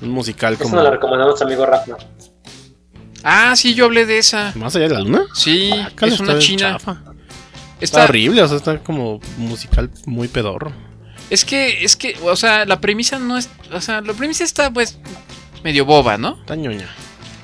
Un 0.00 0.10
musical 0.10 0.54
Esa 0.54 0.64
como. 0.64 0.74
nos 0.76 0.84
la 0.84 0.90
recomendó 0.90 1.26
nuestro 1.26 1.46
amigo 1.46 1.64
Rafa. 1.64 1.96
Ah, 3.22 3.54
sí, 3.54 3.74
yo 3.74 3.84
hablé 3.84 4.04
de 4.04 4.18
esa. 4.18 4.52
¿Más 4.56 4.74
allá 4.74 4.88
de 4.88 4.94
la 4.94 5.00
luna? 5.00 5.22
Sí, 5.34 5.70
Guácala, 5.70 6.12
es 6.14 6.20
una 6.20 6.32
está 6.32 6.42
china. 6.44 6.72
chafa. 6.72 6.92
Está, 6.92 7.12
Está 7.80 8.04
horrible, 8.04 8.42
o 8.42 8.48
sea, 8.48 8.56
está 8.56 8.78
como 8.78 9.20
musical 9.38 9.90
muy 10.06 10.26
pedorro. 10.28 10.72
Es 11.32 11.44
que, 11.44 11.82
es 11.84 11.96
que, 11.96 12.16
o 12.22 12.36
sea, 12.36 12.64
la 12.66 12.80
premisa 12.80 13.18
no 13.18 13.38
es. 13.38 13.48
O 13.72 13.80
sea, 13.80 14.00
la 14.02 14.12
premisa 14.12 14.44
está, 14.44 14.70
pues, 14.70 14.98
medio 15.64 15.84
boba, 15.84 16.18
¿no? 16.18 16.36
Está 16.40 16.56
ñoña. 16.56 16.88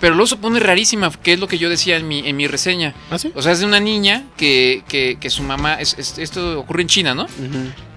Pero 0.01 0.15
luego 0.15 0.27
se 0.29 0.37
pone 0.37 0.61
rarísima, 0.61 1.11
que 1.11 1.33
es 1.33 1.41
lo 1.41 1.49
que 1.49 1.59
yo 1.59 1.69
decía 1.69 1.97
en 1.97 2.07
mi, 2.07 2.21
en 2.29 2.37
mi 2.37 2.47
reseña. 2.47 2.95
¿Ah, 3.11 3.19
sí? 3.19 3.33
O 3.35 3.43
sea, 3.43 3.51
es 3.53 3.61
de 3.61 3.67
una 3.67 3.81
niña 3.81 4.25
que, 4.37 4.85
que, 4.89 5.17
que 5.21 5.31
su 5.31 5.43
mamá. 5.43 5.75
es- 5.81 5.97
es- 5.99 6.19
esto 6.19 6.61
ocurre 6.61 6.83
en 6.83 6.89
China, 6.89 7.15
¿no? 7.15 7.27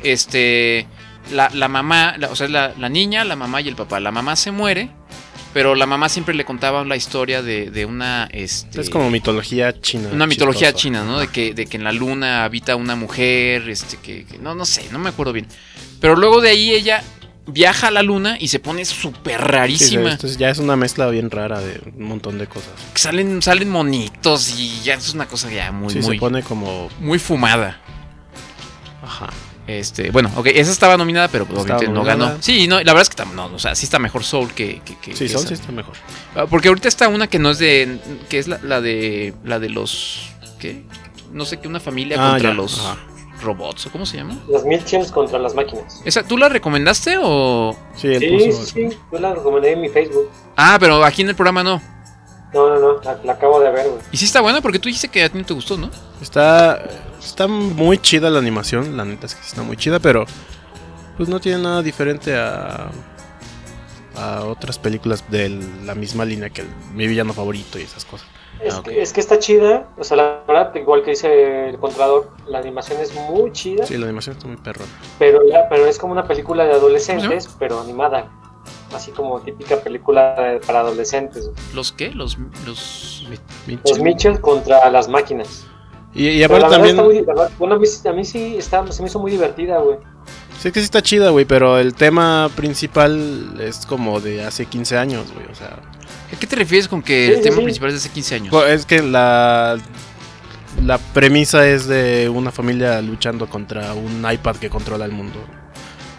Este. 0.01 0.87
La, 1.31 1.49
la 1.53 1.67
mamá, 1.67 2.15
la- 2.17 2.29
o 2.29 2.35
sea, 2.35 2.47
la, 2.47 2.73
la 2.79 2.89
niña, 2.89 3.23
la 3.23 3.35
mamá 3.35 3.61
y 3.61 3.67
el 3.67 3.75
papá. 3.75 3.99
La 3.99 4.11
mamá 4.11 4.35
se 4.35 4.51
muere, 4.51 4.89
pero 5.53 5.75
la 5.75 5.85
mamá 5.85 6.07
siempre 6.09 6.33
le 6.35 6.45
contaba 6.45 6.83
la 6.85 6.95
historia 6.95 7.41
de, 7.41 7.69
de 7.71 7.85
una. 7.85 8.29
Este, 8.31 8.79
Es 8.81 8.89
como 8.89 9.09
mitología 9.09 9.79
china. 9.79 10.09
una 10.11 10.27
mitología 10.27 10.73
china, 10.73 11.03
¿no? 11.03 11.19
De 11.19 11.27
que, 11.27 11.53
de 11.53 11.65
que 11.65 11.77
en 11.77 11.83
la 11.83 11.91
luna 11.91 12.43
habita 12.45 12.75
una 12.75 12.95
mujer, 12.95 13.69
este, 13.69 13.97
que, 13.97 14.25
que- 14.25 14.37
no, 14.39 14.55
no 14.55 14.65
sé, 14.65 14.85
no 14.91 14.99
me 14.99 15.09
acuerdo 15.09 15.33
bien. 15.33 15.47
Pero 15.99 16.15
luego 16.15 16.41
de 16.41 16.49
ahí 16.49 16.71
ella 16.71 17.03
viaja 17.47 17.87
a 17.87 17.91
la 17.91 18.03
luna 18.03 18.37
y 18.39 18.47
se 18.47 18.59
pone 18.59 18.85
súper 18.85 19.41
Sí, 19.41 19.45
rarísima. 19.47 20.11
entonces 20.11 20.37
ya 20.37 20.49
es 20.49 20.59
una 20.59 20.75
mezcla 20.75 21.07
bien 21.09 21.29
rara 21.31 21.59
de 21.59 21.81
un 21.97 22.03
montón 22.05 22.37
de 22.37 22.47
cosas. 22.47 22.71
Salen, 22.95 23.41
salen 23.41 23.69
monitos 23.69 24.57
y 24.57 24.79
ya 24.83 24.93
es 24.93 25.13
una 25.13 25.25
cosa 25.27 25.51
ya 25.51 25.71
muy, 25.71 25.91
sí, 25.91 25.99
muy, 25.99 26.15
se 26.15 26.19
pone 26.19 26.43
como. 26.43 26.89
muy 26.99 27.19
fumada. 27.19 27.79
Ajá. 29.03 29.27
Este, 29.67 30.09
bueno, 30.11 30.29
ok, 30.35 30.47
esa 30.47 30.71
estaba 30.71 30.97
nominada, 30.97 31.27
pero 31.27 31.45
pues, 31.45 31.59
obviamente 31.63 31.87
no 31.87 32.03
ganó. 32.03 32.31
Sí, 32.41 32.67
no, 32.67 32.77
la 32.81 32.93
verdad 32.93 33.03
es 33.03 33.09
que 33.09 33.23
no, 33.35 33.45
o 33.45 33.59
sea, 33.59 33.75
sí 33.75 33.85
está 33.85 33.99
mejor 33.99 34.23
Soul 34.23 34.51
que, 34.53 34.81
que, 34.83 34.97
que- 34.97 35.13
Sí, 35.15 35.25
que 35.25 35.29
Soul 35.29 35.41
esa. 35.41 35.47
sí 35.49 35.53
está 35.53 35.71
mejor. 35.71 35.93
Ah, 36.35 36.45
Porque 36.49 36.67
ahorita 36.67 36.87
está 36.87 37.07
una 37.07 37.27
que 37.27 37.39
no 37.39 37.51
es 37.51 37.59
de. 37.59 37.99
que 38.29 38.39
es 38.39 38.47
la, 38.47 38.59
la 38.63 38.81
de. 38.81 39.33
la 39.43 39.59
de 39.59 39.69
los. 39.69 40.29
¿Qué? 40.59 40.83
No 41.31 41.45
sé 41.45 41.59
qué, 41.59 41.67
una 41.67 41.79
familia 41.79 42.17
Ah, 42.19 42.31
contra 42.31 42.49
ya, 42.49 42.55
los 42.55 42.79
ajá. 42.79 42.97
robots, 43.41 43.85
¿o 43.85 43.91
cómo 43.91 44.05
se 44.05 44.17
llama? 44.17 44.37
Los 44.49 44.65
Mitchells 44.65 45.11
contra 45.11 45.39
las 45.39 45.53
máquinas. 45.55 46.01
¿Esa, 46.05 46.23
¿Tú 46.23 46.37
la 46.37 46.49
recomendaste 46.49 47.17
o.? 47.21 47.77
Sí, 47.95 48.13
Sí, 48.19 48.27
puso. 48.27 48.65
sí, 48.65 48.89
sí. 48.89 48.97
Yo 49.11 49.19
la 49.19 49.33
recomendé 49.35 49.71
en 49.73 49.81
mi 49.81 49.89
Facebook. 49.89 50.29
Ah, 50.57 50.77
pero 50.79 51.05
aquí 51.05 51.21
en 51.21 51.29
el 51.29 51.35
programa 51.35 51.63
no. 51.63 51.81
No, 52.53 52.67
no, 52.67 52.79
no. 52.79 53.01
La, 53.01 53.17
la 53.23 53.33
acabo 53.33 53.59
de 53.61 53.71
ver, 53.71 53.87
güey. 53.89 54.01
Y 54.11 54.17
sí 54.17 54.25
está 54.25 54.41
buena 54.41 54.59
porque 54.59 54.77
tú 54.79 54.89
dijiste 54.89 55.07
que 55.07 55.23
a 55.23 55.29
ti 55.29 55.37
no 55.37 55.45
te 55.45 55.53
gustó, 55.53 55.77
¿no? 55.77 55.89
Está, 56.21 56.83
está 57.23 57.47
muy 57.47 57.97
chida 57.97 58.29
la 58.29 58.39
animación, 58.39 58.97
la 58.97 59.05
neta 59.05 59.25
es 59.25 59.35
que 59.35 59.41
está 59.41 59.61
muy 59.63 59.77
chida, 59.77 59.99
pero 59.99 60.25
pues 61.17 61.29
no 61.29 61.39
tiene 61.39 61.61
nada 61.61 61.81
diferente 61.81 62.35
a, 62.35 62.89
a 64.15 64.43
otras 64.45 64.77
películas 64.79 65.23
de 65.29 65.49
la 65.85 65.95
misma 65.95 66.25
línea 66.25 66.49
que 66.49 66.61
el- 66.61 66.67
mi 66.93 67.07
villano 67.07 67.33
favorito 67.33 67.79
y 67.79 67.83
esas 67.83 68.05
cosas. 68.05 68.27
Es, 68.63 68.75
Ah, 68.75 68.81
que, 68.83 69.01
es 69.01 69.11
que 69.13 69.21
está 69.21 69.39
chida. 69.39 69.87
O 69.97 70.03
sea, 70.03 70.17
la 70.17 70.43
verdad, 70.47 70.75
igual 70.75 71.03
que 71.03 71.11
dice 71.11 71.69
el 71.69 71.79
controlador, 71.79 72.31
la 72.47 72.59
animación 72.59 72.99
es 73.01 73.13
muy 73.15 73.51
chida. 73.53 73.85
Sí, 73.85 73.97
la 73.97 74.05
animación 74.05 74.35
está 74.35 74.47
muy 74.47 74.57
perrona. 74.57 74.91
Pero, 75.17 75.41
la- 75.43 75.67
pero 75.69 75.85
es 75.87 75.97
como 75.97 76.13
una 76.13 76.27
película 76.27 76.65
de 76.65 76.73
adolescentes, 76.73 77.49
pero 77.57 77.79
animada. 77.79 78.29
Así 78.93 79.11
como 79.11 79.39
típica 79.39 79.77
película 79.77 80.35
de- 80.35 80.59
para 80.59 80.81
adolescentes. 80.81 81.49
¿Los 81.73 81.91
qué? 81.91 82.11
Los. 82.11 82.37
los... 82.65 83.25
Los 83.85 83.99
Mitchell 83.99 84.39
contra 84.41 84.89
las 84.91 85.07
máquinas. 85.07 85.65
Y, 86.13 86.27
y 86.27 86.47
Pero 86.47 86.55
aparte 86.65 86.75
también, 86.75 86.95
muy, 86.97 87.25
bueno, 87.57 87.75
a 87.75 87.79
mí, 87.79 87.85
a 88.05 88.11
mí 88.13 88.25
sí 88.25 88.55
está, 88.57 88.89
se 88.91 89.01
me 89.01 89.07
hizo 89.07 89.19
muy 89.19 89.31
divertida, 89.31 89.77
güey. 89.79 89.97
sé 90.59 90.71
que 90.71 90.79
sí 90.79 90.85
está 90.85 91.01
chida, 91.01 91.29
güey, 91.29 91.45
pero 91.45 91.77
el 91.79 91.93
tema 91.93 92.49
principal 92.55 93.59
es 93.61 93.85
como 93.85 94.19
de 94.19 94.43
hace 94.43 94.65
15 94.65 94.97
años, 94.97 95.31
güey, 95.33 95.45
o 95.51 95.55
sea... 95.55 95.79
¿A 96.33 96.39
qué 96.39 96.47
te 96.47 96.55
refieres 96.55 96.87
con 96.87 97.01
que 97.01 97.27
Sí, 97.27 97.31
el 97.33 97.37
sí, 97.37 97.43
tema 97.43 97.57
sí. 97.57 97.63
principal 97.63 97.89
es 97.89 97.95
de 97.95 97.99
hace 97.99 98.09
15 98.09 98.35
años? 98.35 98.47
Pues, 98.51 98.69
Es 98.71 98.85
que 98.85 99.01
la, 99.01 99.77
la 100.83 100.97
premisa 100.97 101.67
es 101.67 101.87
de 101.87 102.29
una 102.29 102.51
familia 102.51 103.01
luchando 103.01 103.49
contra 103.49 103.93
un 103.93 104.25
iPad 104.29 104.55
que 104.57 104.69
controla 104.69 105.05
el 105.05 105.11
mundo. 105.11 105.39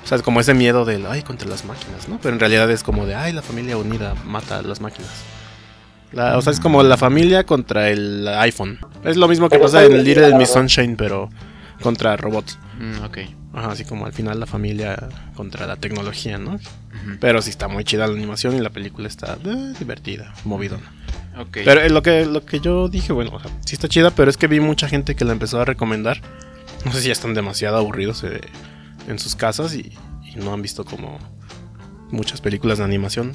O 0.04 0.06
sea, 0.06 0.16
es 0.16 0.22
como 0.22 0.40
ese 0.40 0.52
miedo 0.54 0.84
del, 0.84 1.06
ay, 1.06 1.22
contra 1.22 1.48
las 1.48 1.64
máquinas, 1.64 2.08
¿no? 2.08 2.18
Pero 2.20 2.34
en 2.34 2.40
realidad 2.40 2.70
es 2.70 2.82
como 2.82 3.06
de, 3.06 3.14
ay, 3.14 3.32
la 3.32 3.40
familia 3.42 3.76
unida 3.76 4.14
mata 4.26 4.58
a 4.58 4.62
las 4.62 4.80
máquinas. 4.80 5.10
La- 6.12 6.36
o 6.38 6.42
sea, 6.42 6.52
es 6.52 6.60
como 6.60 6.82
la 6.82 6.96
familia 6.96 7.44
contra 7.44 7.88
el 7.90 8.26
iPhone. 8.28 8.78
Es 9.04 9.16
lo 9.16 9.28
mismo 9.28 9.48
que 9.48 9.56
Pero 9.56 9.64
pasa 9.64 9.82
en 9.84 9.90
divertida, 9.90 10.26
Little 10.26 10.38
Miss. 10.38 10.50
Sunshine, 10.50 10.96
pero 10.96 11.30
contra 11.82 12.16
robots. 12.16 12.58
Mm, 12.78 13.04
ok. 13.04 13.18
Ajá, 13.54 13.72
así 13.72 13.84
como 13.84 14.06
al 14.06 14.12
final 14.12 14.40
la 14.40 14.46
familia 14.46 15.08
contra 15.34 15.66
la 15.66 15.76
tecnología, 15.76 16.38
¿no? 16.38 16.58
Pero 17.20 17.42
sí 17.42 17.50
está 17.50 17.68
muy 17.68 17.84
chida 17.84 18.06
la 18.06 18.14
animación 18.14 18.54
y 18.56 18.60
la 18.60 18.70
película 18.70 19.08
está 19.08 19.36
eh, 19.44 19.72
divertida, 19.78 20.32
movidona. 20.44 20.90
Ok. 21.38 21.58
Pero 21.64 21.80
eh, 21.80 21.90
lo 21.90 22.02
que, 22.02 22.24
lo 22.24 22.44
que 22.46 22.60
yo 22.60 22.88
dije, 22.88 23.12
bueno, 23.12 23.32
o 23.34 23.40
sea, 23.40 23.50
sí 23.66 23.74
está 23.74 23.88
chida, 23.88 24.10
pero 24.10 24.30
es 24.30 24.36
que 24.36 24.46
vi 24.46 24.60
mucha 24.60 24.88
gente 24.88 25.14
que 25.16 25.24
la 25.24 25.32
empezó 25.32 25.60
a 25.60 25.64
recomendar. 25.64 26.20
No 26.84 26.92
sé 26.92 27.00
si 27.00 27.06
ya 27.08 27.12
están 27.12 27.34
demasiado 27.34 27.76
aburridos 27.76 28.22
eh, 28.24 28.40
en 29.08 29.18
sus 29.18 29.34
casas 29.34 29.74
y, 29.74 29.92
y 30.24 30.36
no 30.36 30.52
han 30.52 30.62
visto 30.62 30.84
como 30.84 31.18
muchas 32.12 32.40
películas 32.40 32.78
de 32.78 32.84
animación. 32.84 33.32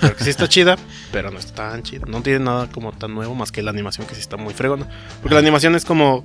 Pero 0.00 0.16
que 0.16 0.24
sí 0.24 0.30
está 0.30 0.48
chida, 0.48 0.78
pero 1.12 1.30
no 1.30 1.38
está 1.38 1.70
tan 1.70 1.82
chida. 1.82 2.04
No 2.06 2.22
tiene 2.22 2.38
nada 2.40 2.68
como 2.70 2.92
tan 2.92 3.14
nuevo 3.14 3.34
más 3.34 3.52
que 3.52 3.62
la 3.62 3.70
animación 3.70 4.06
que 4.06 4.14
sí 4.14 4.20
está 4.20 4.36
muy 4.38 4.54
fregona. 4.54 4.88
Porque 5.20 5.34
la 5.34 5.40
animación 5.40 5.74
es 5.74 5.84
como, 5.84 6.24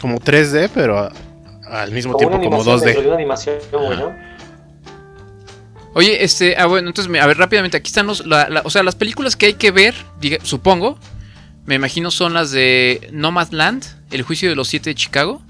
como 0.00 0.18
3D, 0.20 0.70
pero 0.74 0.98
a- 0.98 1.12
al 1.68 1.90
mismo 1.92 2.12
Como 2.12 2.18
tiempo 2.30 2.36
como 2.38 2.56
animación 2.62 2.80
dentro 2.80 3.02
de 3.02 3.06
2D. 3.06 3.06
una 3.08 3.16
animación, 3.16 3.56
güey, 3.72 3.98
¿no? 3.98 4.12
Oye, 5.94 6.22
este, 6.24 6.56
ah, 6.58 6.66
bueno, 6.66 6.88
entonces, 6.88 7.10
me- 7.10 7.20
a 7.20 7.26
ver, 7.26 7.38
rápidamente, 7.38 7.76
aquí 7.78 7.88
están 7.88 8.06
los, 8.06 8.26
la- 8.26 8.48
la- 8.50 8.60
o 8.64 8.70
sea, 8.70 8.82
las 8.82 8.94
películas 8.94 9.34
que 9.34 9.46
hay 9.46 9.54
que 9.54 9.70
ver, 9.70 9.94
diga- 10.20 10.38
supongo, 10.42 10.98
me 11.64 11.74
imagino 11.74 12.10
son 12.10 12.34
las 12.34 12.50
de 12.50 13.08
Nomadland, 13.12 13.84
El 14.12 14.22
juicio 14.22 14.48
de 14.48 14.54
los 14.54 14.68
siete 14.68 14.90
de 14.90 14.94
Chicago. 14.94 15.42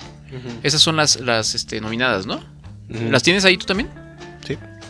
Esas 0.63 0.81
son 0.81 0.97
las, 0.97 1.21
las 1.21 1.55
este, 1.55 1.81
nominadas, 1.81 2.25
¿no? 2.27 2.41
¿Las 2.89 3.23
tienes 3.23 3.45
ahí 3.45 3.57
tú 3.59 3.67
también? 3.67 3.91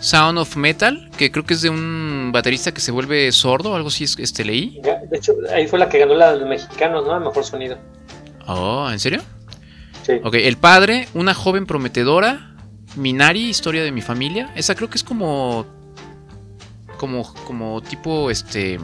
Sound 0.01 0.39
of 0.39 0.57
Metal, 0.57 1.11
que 1.17 1.31
creo 1.33 1.45
que 1.45 1.55
es 1.55 1.63
de 1.63 1.71
un 1.71 2.31
baterista 2.33 2.73
que 2.73 2.81
se 2.81 2.91
vuelve 2.93 3.31
sordo, 3.33 3.75
algo 3.75 3.89
así, 3.89 4.05
es- 4.05 4.19
este, 4.19 4.45
leí. 4.45 4.81
Ya, 4.85 4.99
De 5.11 5.17
hecho, 5.17 5.33
ahí 5.55 5.67
fue 5.67 5.79
la 5.79 5.89
que 5.89 5.99
ganó 5.99 6.15
la 6.15 6.33
de 6.33 6.41
los 6.41 6.49
mexicanos, 6.49 7.05
¿no? 7.07 7.17
El 7.17 7.25
mejor 7.25 7.45
sonido. 7.45 7.79
Oh, 8.47 8.89
¿en 8.91 9.01
serio? 9.01 9.23
Sí. 10.05 10.13
Ok, 10.23 10.35
El 10.35 10.57
Padre, 10.57 11.09
Una 11.15 11.35
joven 11.35 11.67
prometedora, 11.67 12.55
Minari, 12.95 13.49
Historia 13.49 13.83
de 13.83 13.91
mi 13.91 14.03
familia. 14.03 14.53
Esa 14.55 14.75
creo 14.75 14.89
que 14.89 14.97
es 14.99 15.05
como. 15.05 15.67
Como, 16.99 17.35
como 17.45 17.83
tipo, 17.83 18.31
este. 18.31 18.79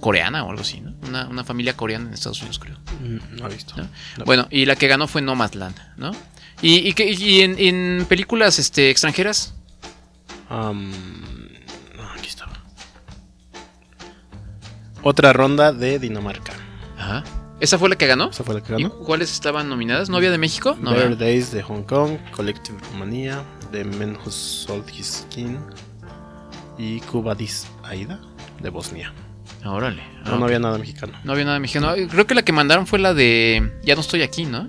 Coreana 0.00 0.44
o 0.44 0.50
algo 0.50 0.60
así, 0.62 0.80
¿no? 0.80 0.92
Una, 1.08 1.28
una 1.28 1.44
familia 1.44 1.74
coreana 1.76 2.08
en 2.08 2.14
Estados 2.14 2.40
Unidos, 2.40 2.58
creo. 2.58 2.76
Mm, 3.00 3.36
No 3.40 3.46
he 3.48 3.52
visto. 3.54 3.74
¿no? 3.76 3.84
No. 4.18 4.24
Bueno, 4.26 4.46
y 4.50 4.66
la 4.66 4.76
que 4.76 4.86
ganó 4.88 5.06
fue 5.06 5.22
Nomadland, 5.22 5.76
¿no? 5.96 6.10
¿Y, 6.62 6.88
y, 6.88 6.92
qué- 6.94 7.10
y 7.12 7.40
en, 7.42 7.56
en 7.58 8.06
películas 8.06 8.58
este, 8.58 8.90
extranjeras? 8.90 9.54
No, 10.50 10.72
aquí 12.16 12.28
estaba. 12.28 12.52
Otra 15.02 15.32
ronda 15.32 15.72
de 15.72 15.98
Dinamarca. 15.98 16.52
Ajá. 16.98 17.24
¿Esa 17.60 17.78
fue 17.78 17.88
la 17.88 17.96
que 17.96 18.06
ganó? 18.06 18.30
Esa 18.30 18.44
fue 18.44 18.54
la 18.54 18.62
que 18.62 18.72
¿Y 18.74 18.82
ganó. 18.82 18.94
cuáles 18.98 19.32
estaban 19.32 19.68
nominadas? 19.68 20.08
¿No 20.08 20.16
había 20.16 20.30
de 20.30 20.38
México? 20.38 20.76
No, 20.80 20.90
Better. 20.92 21.16
Days 21.16 21.52
de 21.52 21.62
Hong 21.62 21.82
Kong, 21.82 22.18
Collective 22.34 22.78
Romania, 22.92 23.42
The 23.72 23.84
Man 23.84 24.16
Who 24.24 24.30
Sold 24.30 24.88
His 24.90 25.24
Skin 25.30 25.58
y 26.78 27.00
Cuba 27.00 27.34
Dis 27.34 27.66
Aida 27.84 28.20
de 28.60 28.70
Bosnia. 28.70 29.12
Órale. 29.64 30.02
No, 30.24 30.34
Ah, 30.34 30.36
no 30.38 30.44
había 30.46 30.58
nada 30.58 30.78
mexicano. 30.78 31.14
No 31.24 31.32
había 31.32 31.44
nada 31.44 31.58
mexicano. 31.58 31.94
Creo 32.10 32.26
que 32.26 32.34
la 32.34 32.42
que 32.42 32.52
mandaron 32.52 32.86
fue 32.86 32.98
la 32.98 33.14
de 33.14 33.72
Ya 33.84 33.94
no 33.94 34.00
estoy 34.02 34.22
aquí, 34.22 34.44
¿no? 34.46 34.68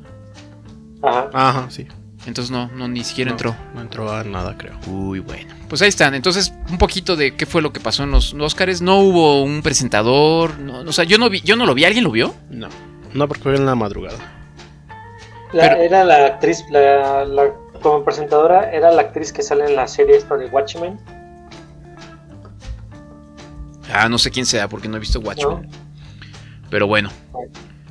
Ajá. 1.06 1.30
Ajá, 1.34 1.66
sí. 1.70 1.88
Entonces 2.26 2.50
no, 2.52 2.68
no 2.70 2.88
ni 2.88 3.04
siquiera 3.04 3.30
No, 3.30 3.36
entró. 3.36 3.56
No 3.76 3.82
entró 3.82 4.12
a 4.12 4.24
nada, 4.24 4.58
creo. 4.58 4.74
Uy, 4.88 5.20
bueno. 5.20 5.54
Pues 5.70 5.82
ahí 5.84 5.90
están. 5.90 6.16
Entonces, 6.16 6.54
un 6.70 6.78
poquito 6.80 7.16
de 7.16 7.36
qué 7.36 7.46
fue 7.46 7.62
lo 7.62 7.72
que 7.72 7.80
pasó 7.80 8.04
en 8.04 8.12
los 8.12 8.34
Oscars. 8.34 8.82
No 8.82 9.00
hubo 9.00 9.44
un 9.44 9.62
presentador. 9.62 10.58
No, 10.58 10.80
o 10.80 10.92
sea, 10.92 11.04
yo 11.06 11.18
no 11.20 11.30
vi, 11.30 11.42
yo 11.42 11.56
no 11.56 11.66
lo 11.68 11.76
vi. 11.76 11.86
¿Alguien 11.86 12.04
lo 12.04 12.12
vio? 12.12 12.34
No. 12.50 12.68
No, 13.14 13.28
porque 13.28 13.44
fue 13.44 13.56
en 13.56 13.66
la 13.68 13.76
madrugada. 13.76 14.18
La- 15.54 15.70
Pero- 15.70 15.82
Era 15.84 16.04
la 16.04 16.26
actriz, 16.26 16.64
la, 16.72 17.26
la- 17.26 17.54
como 17.82 18.04
presentadora, 18.04 18.72
era 18.72 18.92
la 18.92 19.02
actriz 19.04 19.32
que 19.32 19.44
sale 19.44 19.66
en 19.66 19.76
la 19.76 19.88
serie 19.88 20.18
esta 20.18 20.36
de 20.36 20.48
Watchmen. 20.48 20.98
Ah, 23.94 24.10
no 24.10 24.18
sé 24.18 24.32
quién 24.32 24.46
sea 24.46 24.68
porque 24.68 24.88
no 24.88 24.98
he 24.98 25.00
visto 25.00 25.20
Watchmen. 25.20 25.70
Pero 26.70 26.88
bueno. 26.88 27.10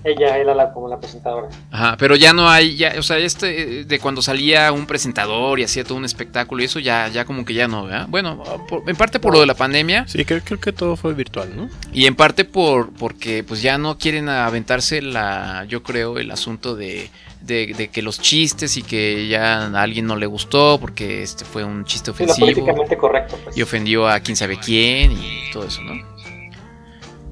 Ella 0.06 0.36
era 0.36 0.54
la, 0.54 0.70
como 0.72 0.86
la 0.86 0.98
presentadora. 1.00 1.48
Ajá, 1.70 1.96
pero 1.98 2.14
ya 2.14 2.34
no 2.34 2.46
hay, 2.48 2.76
ya, 2.76 2.92
o 2.98 3.02
sea, 3.02 3.16
este 3.16 3.80
eh, 3.80 3.84
de 3.84 3.98
cuando 3.98 4.20
salía 4.20 4.70
un 4.70 4.86
presentador 4.86 5.58
y 5.58 5.64
hacía 5.64 5.82
todo 5.82 5.96
un 5.96 6.04
espectáculo 6.04 6.60
y 6.60 6.66
eso 6.66 6.78
ya, 6.78 7.08
ya 7.08 7.24
como 7.24 7.44
que 7.46 7.54
ya 7.54 7.68
no, 7.68 7.84
¿verdad? 7.84 8.06
Bueno, 8.10 8.42
por- 8.68 8.82
en 8.88 8.96
parte 8.96 9.18
por 9.18 9.32
lo 9.32 9.40
de 9.40 9.46
la 9.46 9.54
pandemia 9.54 10.06
Sí, 10.06 10.22
creo, 10.26 10.42
creo 10.44 10.60
que 10.60 10.72
todo 10.72 10.96
fue 10.96 11.14
virtual, 11.14 11.56
¿no? 11.56 11.70
y 11.92 12.04
en 12.04 12.14
parte 12.16 12.44
por 12.44 12.92
porque 12.92 13.42
pues 13.44 13.62
ya 13.62 13.78
no 13.78 13.96
quieren 13.96 14.28
aventarse 14.28 15.00
la, 15.00 15.64
yo 15.68 15.82
creo, 15.82 16.18
el 16.18 16.30
asunto 16.30 16.76
de, 16.76 17.08
de, 17.40 17.68
de 17.74 17.88
que 17.88 18.02
los 18.02 18.20
chistes 18.20 18.76
y 18.76 18.82
que 18.82 19.26
ya 19.28 19.64
a 19.68 19.80
alguien 19.82 20.06
no 20.06 20.16
le 20.16 20.26
gustó 20.26 20.78
porque 20.78 21.22
este 21.22 21.46
fue 21.46 21.64
un 21.64 21.86
chiste 21.86 22.06
Sí, 22.10 22.12
ofensivo 22.12 22.46
políticamente 22.46 22.96
correcto. 22.98 23.38
Pues. 23.42 23.56
y 23.56 23.62
ofendió 23.62 24.06
a 24.06 24.20
quién 24.20 24.36
sabe 24.36 24.58
quién 24.58 25.12
y 25.12 25.50
todo 25.50 25.66
eso, 25.66 25.80
¿no? 25.82 25.94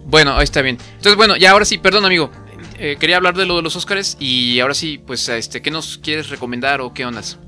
Bueno, 0.04 0.36
ahí 0.36 0.44
está 0.44 0.60
bien. 0.62 0.78
Entonces, 0.96 1.16
bueno, 1.16 1.36
ya 1.36 1.52
ahora 1.52 1.64
sí, 1.64 1.78
perdón, 1.78 2.04
amigo. 2.04 2.30
Eh, 2.84 2.96
quería 2.98 3.16
hablar 3.16 3.36
de 3.36 3.46
lo 3.46 3.54
de 3.54 3.62
los 3.62 3.76
Óscares 3.76 4.16
y 4.18 4.59
ahora 4.59 4.74
sí, 4.74 4.98
pues, 4.98 5.28
este, 5.28 5.62
¿qué 5.62 5.70
nos 5.70 5.98
quieres 5.98 6.30
recomendar 6.30 6.80
o 6.80 6.92
qué 6.92 7.06
ondas? 7.06 7.38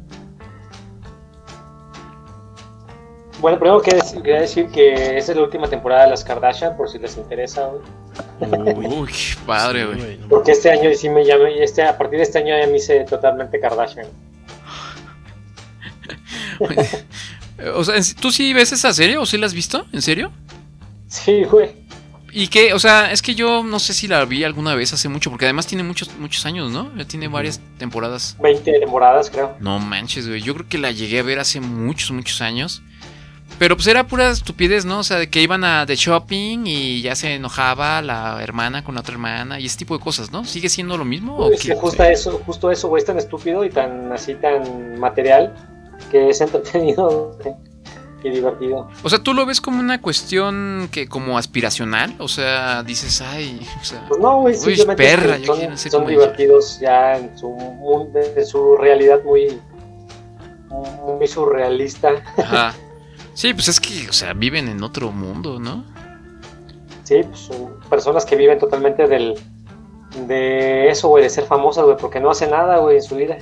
Bueno, 3.40 3.58
primero 3.58 3.82
quería 3.82 4.40
decir 4.42 4.68
que 4.68 5.18
esta 5.18 5.32
es 5.32 5.36
la 5.36 5.42
última 5.42 5.66
temporada 5.66 6.04
de 6.04 6.10
las 6.10 6.22
Kardashian, 6.22 6.76
por 6.76 6.88
si 6.88 7.00
les 7.00 7.16
interesa. 7.16 7.68
Uy, 8.38 9.08
qué 9.08 9.36
padre, 9.44 9.86
güey. 9.86 10.18
Porque 10.28 10.52
este 10.52 10.70
año 10.70 10.88
sí 10.94 11.08
me 11.08 11.24
llamé, 11.24 11.64
este, 11.64 11.82
a 11.82 11.98
partir 11.98 12.18
de 12.18 12.22
este 12.22 12.38
año 12.38 12.56
ya 12.56 12.68
me 12.68 12.76
hice 12.76 13.00
totalmente 13.02 13.58
Kardashian. 13.58 14.06
O 17.76 17.84
sea, 17.84 17.94
¿tú 18.20 18.32
sí 18.32 18.52
ves 18.52 18.72
esa 18.72 18.92
serie 18.92 19.16
o 19.16 19.24
sí 19.24 19.38
la 19.38 19.46
has 19.46 19.54
visto? 19.54 19.86
¿En 19.92 20.02
serio? 20.02 20.32
Sí, 21.06 21.44
güey. 21.44 21.83
¿Y 22.36 22.48
qué? 22.48 22.74
O 22.74 22.80
sea, 22.80 23.12
es 23.12 23.22
que 23.22 23.36
yo 23.36 23.62
no 23.62 23.78
sé 23.78 23.94
si 23.94 24.08
la 24.08 24.24
vi 24.24 24.42
alguna 24.42 24.74
vez 24.74 24.92
hace 24.92 25.08
mucho, 25.08 25.30
porque 25.30 25.44
además 25.44 25.68
tiene 25.68 25.84
muchos, 25.84 26.10
muchos 26.18 26.44
años, 26.46 26.72
¿no? 26.72 26.90
Ya 26.96 27.04
tiene 27.04 27.28
varias 27.28 27.60
temporadas. 27.78 28.36
20 28.42 28.80
temporadas, 28.80 29.30
creo. 29.30 29.54
No 29.60 29.78
manches, 29.78 30.26
güey. 30.26 30.42
Yo 30.42 30.52
creo 30.54 30.68
que 30.68 30.78
la 30.78 30.90
llegué 30.90 31.20
a 31.20 31.22
ver 31.22 31.38
hace 31.38 31.60
muchos, 31.60 32.10
muchos 32.10 32.40
años. 32.40 32.82
Pero 33.58 33.76
pues 33.76 33.86
era 33.86 34.08
pura 34.08 34.30
estupidez, 34.30 34.84
¿no? 34.84 34.98
O 34.98 35.04
sea, 35.04 35.18
de 35.18 35.30
que 35.30 35.40
iban 35.40 35.62
a 35.62 35.86
de 35.86 35.94
shopping 35.94 36.66
y 36.66 37.02
ya 37.02 37.14
se 37.14 37.34
enojaba 37.34 38.02
la 38.02 38.42
hermana 38.42 38.82
con 38.82 38.96
la 38.96 39.02
otra 39.02 39.12
hermana 39.12 39.60
y 39.60 39.66
ese 39.66 39.78
tipo 39.78 39.96
de 39.96 40.02
cosas, 40.02 40.32
¿no? 40.32 40.44
¿Sigue 40.44 40.68
siendo 40.68 40.98
lo 40.98 41.04
mismo? 41.04 41.36
o 41.36 41.52
Es 41.52 41.62
qué? 41.62 41.68
que 41.68 41.74
justo 41.76 42.02
eso, 42.02 42.42
justo 42.44 42.70
eso, 42.72 42.88
güey, 42.88 43.00
es 43.00 43.06
tan 43.06 43.16
estúpido 43.18 43.64
y 43.64 43.70
tan 43.70 44.10
así, 44.12 44.34
tan 44.34 44.98
material, 44.98 45.54
que 46.10 46.30
es 46.30 46.40
entretenido 46.40 47.38
güey, 47.40 47.54
y 48.24 48.30
divertido. 48.30 48.88
O 49.02 49.10
sea, 49.10 49.18
¿tú 49.20 49.34
lo 49.34 49.44
ves 49.46 49.60
como 49.60 49.78
una 49.80 50.00
cuestión 50.00 50.88
que 50.90 51.06
como 51.08 51.36
aspiracional? 51.38 52.14
O 52.18 52.28
sea, 52.28 52.82
dices, 52.82 53.20
ay, 53.20 53.60
o 53.80 53.84
sea, 53.84 54.04
Pues 54.08 54.20
no, 54.20 54.40
güey, 54.40 54.56
uy, 54.56 54.84
perra, 54.96 55.38
son, 55.44 55.78
ser 55.78 55.92
son 55.92 56.02
ella. 56.04 56.10
divertidos 56.10 56.80
ya 56.80 57.18
en 57.18 57.36
su, 57.38 57.48
mundo, 57.50 58.18
en 58.36 58.46
su 58.46 58.76
realidad 58.76 59.20
muy, 59.24 59.60
muy 61.18 61.26
surrealista. 61.26 62.12
Ajá. 62.38 62.74
Sí, 63.34 63.52
pues 63.52 63.66
es 63.66 63.80
que, 63.80 64.08
o 64.08 64.12
sea, 64.12 64.32
viven 64.32 64.68
en 64.68 64.80
otro 64.84 65.10
mundo, 65.10 65.58
¿no? 65.58 65.84
Sí, 67.02 67.16
pues 67.24 67.40
son 67.40 67.80
personas 67.90 68.24
que 68.24 68.36
viven 68.36 68.60
totalmente 68.60 69.08
del 69.08 69.34
de 70.28 70.88
eso, 70.88 71.08
güey, 71.08 71.24
de 71.24 71.30
ser 71.30 71.44
famosas, 71.44 71.84
güey, 71.84 71.96
porque 71.96 72.20
no 72.20 72.30
hacen 72.30 72.50
nada, 72.50 72.78
güey, 72.78 72.98
en 72.98 73.02
su 73.02 73.16
vida. 73.16 73.38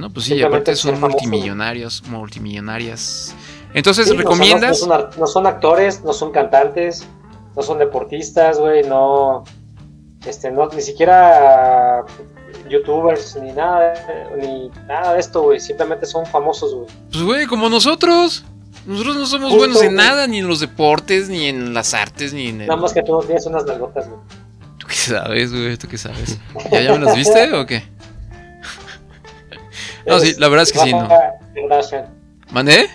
No, 0.00 0.10
pues 0.10 0.26
sí, 0.26 0.42
aparte 0.42 0.74
son 0.76 0.94
famoso. 0.96 1.12
multimillonarios, 1.12 2.02
multimillonarias. 2.08 3.34
Entonces, 3.74 4.06
Sí, 4.08 4.12
no- 4.14 4.18
¿recomiendas? 4.18 4.70
no, 4.80 4.86
son, 4.86 4.92
ar- 4.92 5.10
no 5.18 5.26
son 5.26 5.46
actores, 5.46 6.02
no 6.02 6.12
son 6.12 6.32
cantantes, 6.32 7.06
no 7.54 7.62
son 7.62 7.78
deportistas, 7.78 8.58
güey, 8.58 8.82
no, 8.84 9.44
este, 10.26 10.50
no, 10.50 10.68
ni 10.68 10.82
siquiera 10.82 12.04
youtubers, 12.68 13.36
ni 13.40 13.52
nada, 13.52 13.94
ni 14.36 14.70
nada 14.86 15.14
de 15.14 15.20
esto, 15.20 15.42
güey, 15.42 15.60
simplemente 15.60 16.06
son 16.06 16.26
famosos, 16.26 16.74
güey. 16.74 16.86
Pues, 17.12 17.22
güey, 17.24 17.46
como 17.46 17.68
nosotros. 17.68 18.44
Nosotros 18.86 19.16
no 19.16 19.26
somos 19.26 19.50
Justo, 19.50 19.58
buenos 19.58 19.82
en 19.82 19.94
güey. 19.94 20.06
nada, 20.08 20.26
ni 20.26 20.38
en 20.38 20.48
los 20.48 20.58
deportes, 20.60 21.28
ni 21.28 21.46
en 21.46 21.74
las 21.74 21.92
artes, 21.92 22.32
ni 22.32 22.48
en 22.48 22.62
el... 22.62 22.66
Nada 22.66 22.80
más 22.80 22.94
que 22.94 23.02
tú 23.02 23.12
no 23.12 23.18
tienes 23.20 23.44
unas 23.44 23.66
nalgotas, 23.66 24.08
güey. 24.08 24.20
¿Tú 24.78 24.86
qué 24.86 24.94
sabes, 24.94 25.52
güey? 25.52 25.76
¿Tú 25.76 25.86
qué 25.86 25.98
sabes? 25.98 26.38
¿Ya, 26.72 26.80
ya 26.80 26.92
me 26.94 27.04
las 27.04 27.14
viste 27.14 27.52
o 27.54 27.66
qué? 27.66 27.82
No, 30.10 30.20
sí, 30.20 30.34
la 30.38 30.48
verdad 30.48 30.62
es 30.64 30.72
que 30.72 30.78
sí, 30.80 30.92
¿no? 30.92 31.08
Kardashian. 31.54 32.14
¿Mandé? 32.50 32.88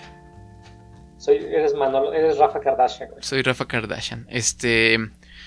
Soy, 1.17 1.37
eres 1.37 1.73
Manolo, 1.73 2.13
eres 2.13 2.37
Rafa 2.37 2.59
Kardashian, 2.59 3.09
güey. 3.09 3.23
Soy 3.23 3.41
Rafa 3.41 3.65
Kardashian. 3.65 4.27
Este... 4.29 4.97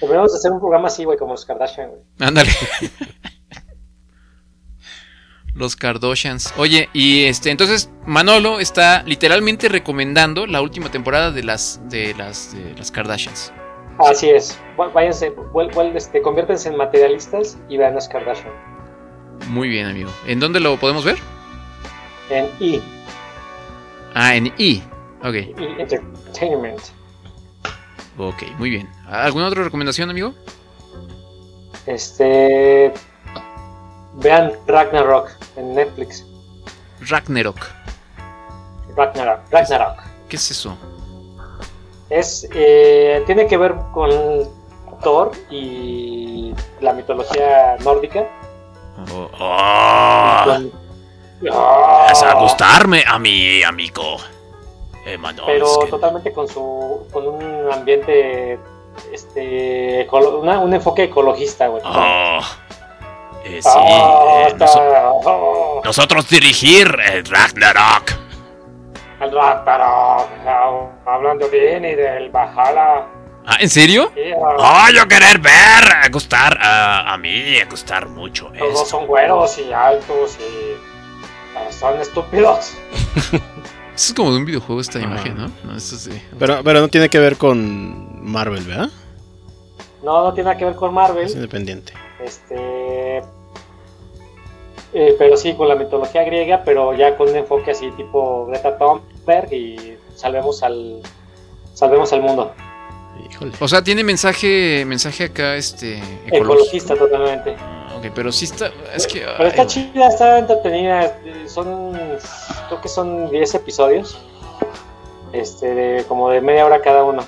Deberíamos 0.01 0.35
hacer 0.35 0.51
un 0.53 0.59
programa 0.61 0.89
así, 0.89 1.05
güey, 1.05 1.17
como 1.19 1.33
los 1.33 1.45
Kardashian, 1.45 1.89
güey. 1.91 2.01
Ándale. 2.21 2.51
Los 5.55 5.75
Kardashians. 5.75 6.55
Oye, 6.57 6.89
y 6.93 7.25
este, 7.25 7.51
entonces 7.51 7.91
Manolo 8.07 8.61
está 8.61 9.03
literalmente 9.05 9.69
recomendando 9.69 10.47
la 10.47 10.61
última 10.61 10.89
temporada 10.91 11.33
de 11.33 11.43
las 11.43 11.81
de 11.89 12.15
las 12.15 12.55
de 12.55 12.75
las 12.77 12.93
Kardashians. 12.93 13.53
Así 13.99 14.31
es. 14.31 14.57
Váyanse, 14.77 15.35
vuel- 15.35 15.73
vuel- 15.73 15.97
este, 15.97 16.23
conviértense 16.23 16.69
en 16.69 16.77
materialistas 16.77 17.59
y 17.69 17.77
vean 17.77 17.97
las 17.97 18.09
Kardashian. 18.09 18.53
Muy 19.49 19.69
bien, 19.69 19.87
amigo. 19.87 20.11
¿En 20.27 20.39
dónde 20.39 20.61
lo 20.61 20.77
podemos 20.79 21.05
ver? 21.05 21.17
En 22.31 22.51
E, 22.61 22.81
Ah, 24.15 24.35
en 24.37 24.47
E. 24.59 24.83
Ok, 25.23 25.35
E 25.35 25.55
Entertainment. 25.79 26.81
ok, 28.19 28.43
muy 28.59 28.71
bien. 28.71 28.89
¿Alguna 29.07 29.47
otra 29.49 29.65
recomendación, 29.65 30.11
amigo? 30.11 30.35
Este. 31.87 32.93
Vean 34.15 34.53
Ragnarok 34.67 35.31
en 35.57 35.75
Netflix. 35.75 36.25
Ragnarok. 37.01 37.59
Ragnarok. 38.97 39.41
Ragnarok. 39.51 40.03
¿Qué 40.29 40.37
es 40.37 40.51
eso? 40.51 40.77
Es, 42.11 42.49
eh, 42.53 43.23
tiene 43.27 43.47
que 43.47 43.57
ver 43.57 43.75
con 43.93 44.11
Thor 45.03 45.31
y 45.51 46.53
la 46.81 46.93
mitología 46.93 47.77
nórdica. 47.85 48.27
Oh, 49.13 49.31
oh. 49.39 50.43
Con- 50.45 50.88
Vas 51.43 52.23
a 52.23 52.35
gustarme 52.35 53.05
a 53.07 53.19
mi 53.19 53.63
amigo. 53.63 54.17
Emanuel. 55.07 55.47
pero 55.47 55.79
totalmente 55.89 56.33
con 56.35 56.47
su 56.49 57.07
con 57.11 57.27
un 57.27 57.73
ambiente 57.73 58.59
este 59.11 60.07
una- 60.13 60.59
un 60.59 60.75
enfoque 60.75 61.05
ecologista 61.05 61.67
güey 61.69 61.83
Oh. 61.85 62.41
Eh, 63.45 63.63
sí, 63.63 63.69
Ah, 63.75 64.49
eh, 64.51 64.55
noso- 64.59 64.83
oh, 65.25 65.81
nosotros 65.83 66.29
dirigir 66.29 66.95
el 67.11 67.25
Ragnarok. 67.25 68.11
el 69.23 69.33
Ragnarok, 69.33 70.29
hablando 71.07 71.49
bien 71.49 71.87
y 71.87 71.95
del 71.95 72.29
Valhalla 72.31 73.07
Ah, 73.47 73.57
¿en 73.61 73.71
serio? 73.71 74.11
Sí, 74.15 74.31
Oh, 74.37 74.57
ah, 74.61 74.91
yo 74.95 75.09
querer 75.09 75.39
ver, 75.39 75.85
a 76.05 76.07
gustar 76.13 76.59
a, 76.61 77.15
a 77.15 77.17
mí, 77.17 77.59
a 77.59 77.65
gustar 77.65 78.07
mucho. 78.07 78.51
los 78.51 78.59
dos 78.59 78.83
esto. 78.83 78.85
son 78.85 79.07
güeros 79.07 79.59
y 79.59 79.73
altos 79.73 80.37
y 80.39 80.77
son 81.71 82.01
estúpidos 82.01 82.75
Eso 83.99 84.13
es 84.13 84.15
como 84.15 84.31
de 84.31 84.39
un 84.39 84.45
videojuego 84.45 84.81
esta 84.81 85.01
imagen, 85.01 85.37
¿no? 85.37 85.51
No, 85.65 85.77
eso 85.77 85.97
sí. 85.97 86.13
Pero, 86.39 86.63
pero 86.63 86.81
no 86.81 86.87
tiene 86.87 87.09
que 87.09 87.19
ver 87.19 87.37
con 87.37 88.25
Marvel, 88.25 88.63
¿verdad? 88.63 88.91
no 90.05 90.23
no 90.23 90.33
tiene 90.33 90.51
nada 90.51 90.57
que 90.57 90.65
ver 90.65 90.77
con 90.77 90.95
Marvel 90.95 91.27
Es 91.27 91.35
independiente. 91.35 91.93
Este. 92.25 93.19
eh, 94.93 95.17
pero 95.19 95.37
sí, 95.37 95.55
con 95.55 95.69
la 95.69 95.75
mitología 95.75 96.23
griega, 96.23 96.63
pero 96.65 96.95
ya 96.95 97.17
con 97.17 97.29
un 97.29 97.37
enfoque 97.37 97.73
así 97.73 97.91
tipo 97.93 98.47
Greta 98.47 98.79
Thunberg 98.79 99.53
y 99.53 99.97
salvemos 100.15 100.63
al. 100.63 101.01
Salvemos 101.75 102.13
al 102.13 102.23
mundo. 102.23 102.53
O 103.61 103.69
sea, 103.69 103.83
tiene 103.83 104.03
mensaje, 104.03 104.85
mensaje 104.87 105.25
acá, 105.25 105.57
este, 105.57 105.99
ecológico. 105.99 106.37
Ecologista 106.37 106.97
totalmente. 106.97 107.57
Ok, 107.99 108.13
pero 108.15 108.31
sí 108.31 108.45
está, 108.45 108.71
es 108.95 109.07
que... 109.07 109.21
Pero 109.21 109.35
ay, 109.39 109.49
está 109.49 109.67
chida, 109.67 110.09
está 110.09 110.39
entretenida. 110.39 111.19
Son. 111.47 111.93
Creo 112.69 112.81
que 112.81 112.89
son 112.89 113.31
10 113.31 113.55
episodios. 113.57 114.19
Este, 115.33 115.75
de, 115.75 116.05
como 116.05 116.31
de 116.31 116.41
media 116.41 116.65
hora 116.65 116.81
cada 116.81 117.05
uno. 117.05 117.23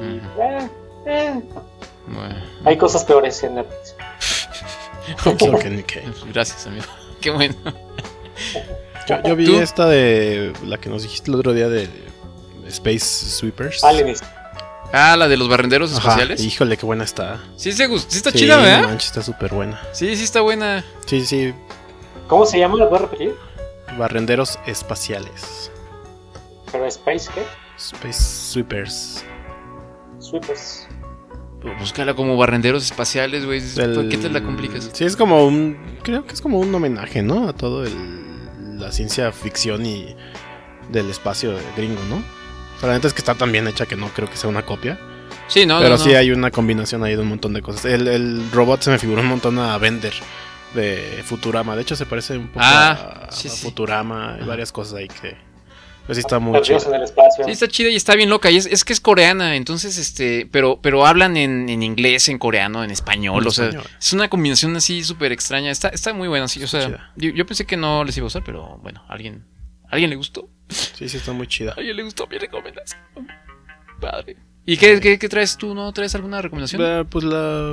Eh, 0.00 0.68
eh, 1.06 1.40
Bueno. 2.06 2.36
Hay 2.64 2.76
cosas 2.76 3.04
peores 3.04 3.42
en 3.42 3.54
Netflix. 3.54 3.94
Gracias, 6.32 6.66
amigo. 6.66 6.84
Qué 7.20 7.30
bueno. 7.30 7.54
Yo, 9.06 9.22
yo 9.22 9.36
vi 9.36 9.46
¿Tú? 9.46 9.60
esta 9.60 9.86
de 9.86 10.52
la 10.64 10.78
que 10.78 10.88
nos 10.88 11.02
dijiste 11.02 11.30
el 11.30 11.36
otro 11.36 11.52
día 11.52 11.68
de 11.68 11.88
Space 12.66 12.98
Sweepers. 12.98 13.84
Alienist. 13.84 14.24
Ah, 14.92 15.16
la 15.16 15.28
de 15.28 15.36
los 15.36 15.48
barrenderos 15.48 15.90
Ajá, 15.92 16.00
espaciales. 16.00 16.42
Híjole, 16.42 16.76
qué 16.76 16.84
buena 16.86 17.04
está. 17.04 17.40
Sí, 17.56 17.72
se 17.72 17.86
sí 17.86 18.16
está 18.16 18.30
Sí, 18.32 18.38
chida, 18.40 18.56
¿verdad? 18.58 18.88
manches, 18.88 19.06
está 19.10 19.22
súper 19.22 19.52
buena. 19.54 19.80
Sí, 19.92 20.16
sí 20.16 20.24
está 20.24 20.40
buena. 20.40 20.84
Sí, 21.06 21.24
sí, 21.24 21.54
¿Cómo 22.26 22.46
se 22.46 22.58
llama? 22.58 22.76
¿Lo 22.76 22.88
puedes 22.88 23.02
repetir? 23.10 23.34
barrenderos 23.98 24.58
espaciales. 24.66 25.70
Pero 26.70 26.86
Space, 26.86 27.28
¿qué? 27.34 27.42
Space 27.76 28.12
Sweepers. 28.52 29.24
Sweepers. 30.20 30.86
Búscala 31.78 32.14
como 32.14 32.36
barrenderos 32.36 32.84
espaciales, 32.84 33.44
güey. 33.44 33.60
¿Por 33.60 34.08
qué 34.08 34.16
te 34.16 34.30
la 34.30 34.42
complicas? 34.42 34.88
Sí, 34.92 35.04
es 35.04 35.16
como 35.16 35.44
un. 35.46 35.76
Creo 36.02 36.24
que 36.24 36.32
es 36.34 36.40
como 36.40 36.58
un 36.58 36.74
homenaje, 36.74 37.22
¿no? 37.22 37.48
A 37.48 37.52
todo 37.52 37.84
el, 37.84 38.78
la 38.78 38.92
ciencia 38.92 39.30
ficción 39.32 39.84
y 39.84 40.16
del 40.90 41.10
espacio 41.10 41.54
gringo, 41.76 42.00
¿no? 42.08 42.22
Pero 42.80 42.88
la 42.88 42.94
neta 42.94 43.08
es 43.08 43.12
que 43.14 43.20
está 43.20 43.34
tan 43.34 43.52
bien 43.52 43.68
hecha 43.68 43.86
que 43.86 43.96
no 43.96 44.08
creo 44.08 44.28
que 44.30 44.36
sea 44.36 44.48
una 44.48 44.62
copia. 44.64 44.98
Sí, 45.48 45.66
no, 45.66 45.78
Pero 45.78 45.90
no, 45.90 45.98
sí 45.98 46.10
no. 46.12 46.18
hay 46.18 46.30
una 46.30 46.50
combinación 46.50 47.02
ahí 47.04 47.14
de 47.14 47.20
un 47.22 47.28
montón 47.28 47.52
de 47.52 47.60
cosas. 47.62 47.84
El, 47.84 48.08
el 48.08 48.50
robot 48.52 48.82
se 48.82 48.90
me 48.90 48.98
figuró 48.98 49.20
un 49.20 49.26
montón 49.28 49.58
a 49.58 49.76
Bender 49.78 50.14
de 50.74 51.22
Futurama. 51.24 51.74
De 51.76 51.82
hecho, 51.82 51.96
se 51.96 52.06
parece 52.06 52.38
un 52.38 52.48
poco 52.48 52.60
Ah, 52.62 53.26
a, 53.28 53.32
sí, 53.32 53.48
a 53.48 53.50
sí. 53.50 53.62
Futurama. 53.62 54.34
Hay 54.36 54.44
varias 54.46 54.72
cosas 54.72 54.94
ahí 54.94 55.08
que. 55.08 55.36
Pues 56.06 56.16
sí, 56.16 56.20
está 56.20 56.38
muy 56.38 56.58
espacio. 56.58 57.44
Sí, 57.44 57.50
está 57.50 57.68
chida 57.68 57.88
y 57.90 57.96
está 57.96 58.16
bien 58.16 58.30
loca. 58.30 58.50
Y 58.50 58.56
es, 58.56 58.66
es 58.66 58.84
que 58.84 58.92
es 58.92 59.00
coreana, 59.00 59.54
entonces, 59.54 59.96
este, 59.98 60.48
pero, 60.50 60.80
pero 60.82 61.06
hablan 61.06 61.36
en, 61.36 61.68
en 61.68 61.82
inglés, 61.84 62.28
en 62.28 62.38
coreano, 62.38 62.82
en 62.82 62.90
español. 62.90 63.42
En 63.42 63.48
o 63.48 63.50
sea, 63.50 63.70
es 64.00 64.12
una 64.12 64.28
combinación 64.28 64.74
así 64.76 65.04
súper 65.04 65.30
extraña. 65.30 65.70
Está, 65.70 65.88
está 65.88 66.12
muy 66.12 66.26
buena, 66.26 66.48
sí. 66.48 66.62
O 66.64 66.66
sea, 66.66 67.12
yo, 67.16 67.30
yo 67.30 67.46
pensé 67.46 67.64
que 67.66 67.76
no 67.76 68.02
les 68.04 68.16
iba 68.16 68.24
a 68.24 68.26
gustar, 68.26 68.42
pero 68.44 68.78
bueno, 68.82 69.04
alguien, 69.08 69.44
¿alguien 69.88 70.10
le 70.10 70.16
gustó? 70.16 70.48
Sí, 70.70 71.08
sí, 71.08 71.16
está 71.16 71.32
muy 71.32 71.46
chida. 71.46 71.72
¿A 71.72 71.74
alguien 71.74 71.96
le 71.96 72.02
gustó 72.04 72.26
mi 72.26 72.38
recomendación? 72.38 73.00
Padre. 74.00 74.36
¿Y 74.66 74.76
qué, 74.76 75.00
qué, 75.00 75.18
qué 75.18 75.28
traes 75.28 75.56
tú? 75.56 75.74
¿No 75.74 75.92
traes 75.92 76.14
alguna 76.14 76.40
recomendación? 76.40 76.80
Eh, 76.84 77.04
Pues 77.08 77.24
la. 77.24 77.72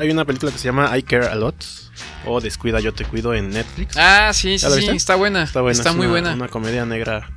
Hay 0.00 0.10
una 0.10 0.24
película 0.24 0.50
que 0.52 0.58
se 0.58 0.64
llama 0.64 0.96
I 0.96 1.02
Care 1.02 1.26
a 1.26 1.34
Lot. 1.34 1.64
O 2.26 2.40
Descuida, 2.40 2.80
yo 2.80 2.92
te 2.94 3.04
cuido 3.04 3.34
en 3.34 3.50
Netflix. 3.50 3.96
Ah, 3.96 4.30
sí, 4.32 4.58
sí, 4.58 4.62
¿Ya 4.62 4.68
la 4.70 4.76
sí, 4.76 4.88
está 4.90 5.14
buena. 5.16 5.42
Está 5.42 5.60
buena. 5.60 5.76
Está 5.76 5.90
es 5.90 5.96
muy 5.96 6.06
una- 6.06 6.12
buena. 6.12 6.34
Una 6.34 6.48
comedia 6.48 6.84
negra 6.86 7.30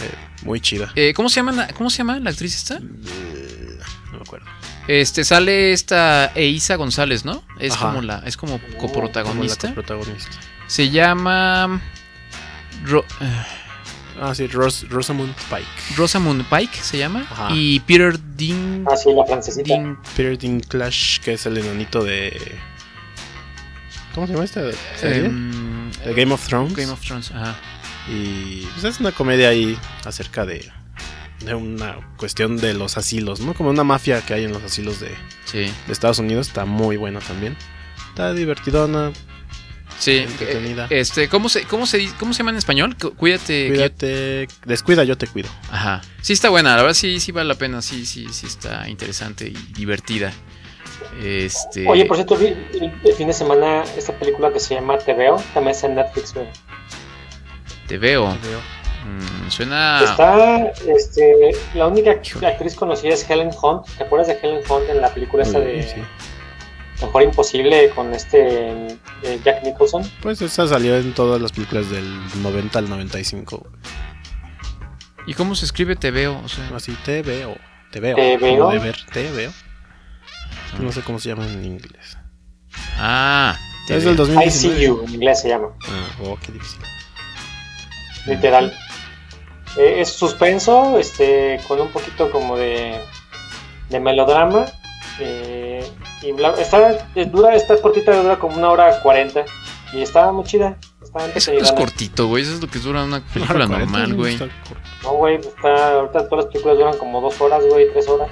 eh, 0.00 0.10
muy 0.44 0.60
chida. 0.60 0.90
Eh, 0.94 1.12
¿cómo, 1.14 1.28
se 1.28 1.36
llama 1.36 1.52
la, 1.52 1.68
¿Cómo 1.68 1.90
se 1.90 1.98
llama 1.98 2.18
la 2.18 2.30
actriz 2.30 2.54
esta? 2.56 2.80
No 2.80 2.88
me 4.12 4.18
acuerdo. 4.20 4.46
Este, 4.88 5.24
sale 5.24 5.72
esta 5.72 6.32
Eiza 6.34 6.76
González, 6.76 7.24
¿no? 7.24 7.44
Es 7.60 7.74
Ajá. 7.74 7.88
como 7.88 8.02
la, 8.02 8.22
es 8.24 8.36
como 8.36 8.58
Como 8.60 8.72
la 8.72 8.78
coprotagonista. 8.78 9.68
coprotagonista. 9.68 10.30
Se 10.66 10.90
llama 10.90 11.80
Ro- 12.84 13.04
Ah, 14.20 14.34
sí, 14.34 14.48
Ros- 14.48 14.88
Rosamund 14.88 15.32
Pike. 15.48 15.96
Rosamund 15.96 16.44
Pike 16.48 16.76
se 16.82 16.98
llama 16.98 17.24
Ajá. 17.30 17.48
y 17.54 17.78
Peter 17.80 18.18
Dean 18.18 18.84
Ah, 18.90 18.96
sí, 18.96 19.10
la 19.16 19.24
francesita. 19.24 19.68
Dean- 19.74 19.96
Peter 20.16 20.36
Dinklage, 20.36 21.20
que 21.22 21.34
es 21.34 21.46
el 21.46 21.56
enanito 21.58 22.02
de. 22.02 22.36
¿Cómo 24.14 24.26
se 24.26 24.32
llama 24.32 24.44
esta 24.44 24.62
serie? 24.96 25.26
Em, 25.26 25.90
Game 26.16 26.32
of 26.34 26.44
Thrones. 26.48 26.74
Game 26.74 26.90
of 26.90 27.00
Thrones, 27.00 27.30
ajá. 27.30 27.54
Y 28.08 28.62
pues 28.72 28.84
es 28.84 28.98
una 29.00 29.12
comedia 29.12 29.50
ahí 29.50 29.78
acerca 30.04 30.44
de, 30.44 30.68
de 31.44 31.54
una 31.54 31.96
cuestión 32.16 32.56
de 32.56 32.74
los 32.74 32.96
asilos, 32.96 33.38
¿no? 33.40 33.54
Como 33.54 33.70
una 33.70 33.84
mafia 33.84 34.20
que 34.26 34.34
hay 34.34 34.44
en 34.44 34.52
los 34.52 34.64
asilos 34.64 34.98
de, 34.98 35.14
Sí. 35.44 35.70
de 35.86 35.92
Estados 35.92 36.18
Unidos. 36.18 36.48
Está 36.48 36.64
muy 36.64 36.96
buena 36.96 37.20
también. 37.20 37.56
Está 38.08 38.32
divertidona. 38.32 39.12
Sí, 39.98 40.18
Entretenida. 40.18 40.86
eh, 40.90 41.00
este, 41.00 41.28
¿cómo 41.28 41.48
se, 41.48 41.64
cómo 41.64 41.84
se, 41.86 42.08
cómo 42.18 42.32
se 42.32 42.38
llama 42.38 42.50
en 42.52 42.56
español? 42.58 42.96
Cu- 43.00 43.14
Cuídate. 43.14 43.68
yo- 43.68 43.74
Cuídate. 43.74 44.48
Descuida, 44.64 45.04
yo 45.04 45.18
te 45.18 45.26
cuido. 45.26 45.48
Ajá. 45.70 46.02
Sí 46.22 46.32
está 46.32 46.48
buena, 46.50 46.76
la 46.76 46.82
verdad 46.82 46.94
sí, 46.94 47.18
sí 47.20 47.32
vale 47.32 47.48
la 47.48 47.54
pena, 47.56 47.82
sí, 47.82 48.06
sí, 48.06 48.26
sí 48.30 48.46
está 48.46 48.88
interesante 48.88 49.48
y 49.48 49.72
divertida. 49.74 50.32
Este. 51.22 51.86
Oye, 51.88 52.04
por 52.04 52.16
cierto, 52.16 52.36
vi 52.36 52.46
el, 52.46 53.12
fin 53.16 53.26
de 53.26 53.32
semana 53.32 53.82
esta 53.96 54.12
película 54.18 54.52
que 54.52 54.60
se 54.60 54.74
llama 54.74 54.98
Te 54.98 55.14
Veo, 55.14 55.36
también 55.54 55.74
está 55.74 55.86
en 55.88 55.96
Netflix, 55.96 56.32
güey. 56.34 56.46
te 57.88 57.98
veo. 57.98 58.28
Mm, 58.28 59.50
suena. 59.50 60.00
Está, 60.04 60.66
este, 60.86 61.52
la 61.74 61.86
única 61.86 62.10
actriz 62.12 62.74
conocida 62.74 63.14
es 63.14 63.28
Helen 63.28 63.50
Hunt. 63.60 63.86
¿Te 63.96 64.04
acuerdas 64.04 64.28
de 64.28 64.38
Helen 64.42 64.62
Hunt 64.68 64.88
en 64.90 65.00
la 65.00 65.12
película 65.12 65.42
esta 65.44 65.58
de 65.60 65.82
Sí. 65.82 66.00
Mejor 67.00 67.22
Imposible 67.22 67.90
con 67.90 68.12
este 68.14 68.88
eh, 69.22 69.40
Jack 69.44 69.62
Nicholson? 69.64 70.02
Pues 70.20 70.42
esa 70.42 70.66
salió 70.66 70.96
en 70.96 71.14
todas 71.14 71.40
las 71.40 71.52
películas 71.52 71.90
del 71.90 72.06
90 72.42 72.78
al 72.78 72.88
95. 72.90 73.66
¿Y 75.26 75.34
cómo 75.34 75.54
se 75.54 75.64
escribe 75.66 75.94
te 75.96 76.10
veo? 76.10 76.40
O 76.44 76.48
sea, 76.48 76.68
Así 76.74 76.92
te 77.04 77.22
veo. 77.22 77.56
Te 77.92 78.00
veo. 78.00 78.16
Te 78.16 78.36
veo. 78.36 78.70
de 78.70 78.78
ver, 78.78 78.96
te 79.12 79.30
veo. 79.30 79.52
No 80.80 80.90
sé 80.92 81.02
cómo 81.02 81.18
se 81.18 81.28
llama 81.30 81.46
en 81.46 81.64
inglés. 81.64 82.18
Ah, 82.98 83.56
te 83.86 83.96
Es 83.96 84.04
veo. 84.04 84.14
del 84.14 84.24
I 84.26 84.34
2019. 84.34 84.50
See 84.76 84.84
You, 84.86 85.02
en 85.06 85.14
inglés 85.14 85.40
se 85.40 85.48
llama, 85.48 85.68
Ah, 85.88 86.08
oh, 86.24 86.36
qué 86.44 86.52
difícil. 86.52 86.80
literal. 88.26 88.76
Eh, 89.78 90.00
es 90.00 90.12
suspenso, 90.12 90.98
este, 90.98 91.60
con 91.68 91.80
un 91.80 91.88
poquito 91.88 92.30
como 92.30 92.56
de, 92.56 92.98
de 93.90 94.00
melodrama. 94.00 94.66
eh, 95.20 95.57
y 96.22 96.32
bla- 96.32 96.56
está, 96.58 97.08
es 97.14 97.30
dura, 97.32 97.54
está 97.54 97.80
cortita, 97.80 98.14
dura 98.20 98.38
como 98.38 98.56
una 98.56 98.70
hora 98.70 99.00
cuarenta. 99.02 99.44
Y 99.92 100.02
está 100.02 100.30
muy 100.32 100.44
chida. 100.44 100.76
Está 101.02 101.26
Eso 101.34 101.52
no 101.52 101.58
es 101.60 101.72
cortito, 101.72 102.26
güey. 102.26 102.42
Eso 102.42 102.54
es 102.54 102.60
lo 102.60 102.68
que 102.68 102.78
dura 102.78 103.04
una 103.04 103.20
película 103.24 103.66
normal, 103.66 104.14
40 104.14 104.14
güey. 104.16 104.38
No, 105.02 105.12
güey, 105.12 105.36
está, 105.36 105.92
ahorita 105.94 106.28
todas 106.28 106.44
las 106.44 106.52
películas 106.52 106.76
duran 106.78 106.98
como 106.98 107.20
dos 107.22 107.40
horas, 107.40 107.62
güey, 107.68 107.90
tres 107.92 108.06
horas. 108.08 108.28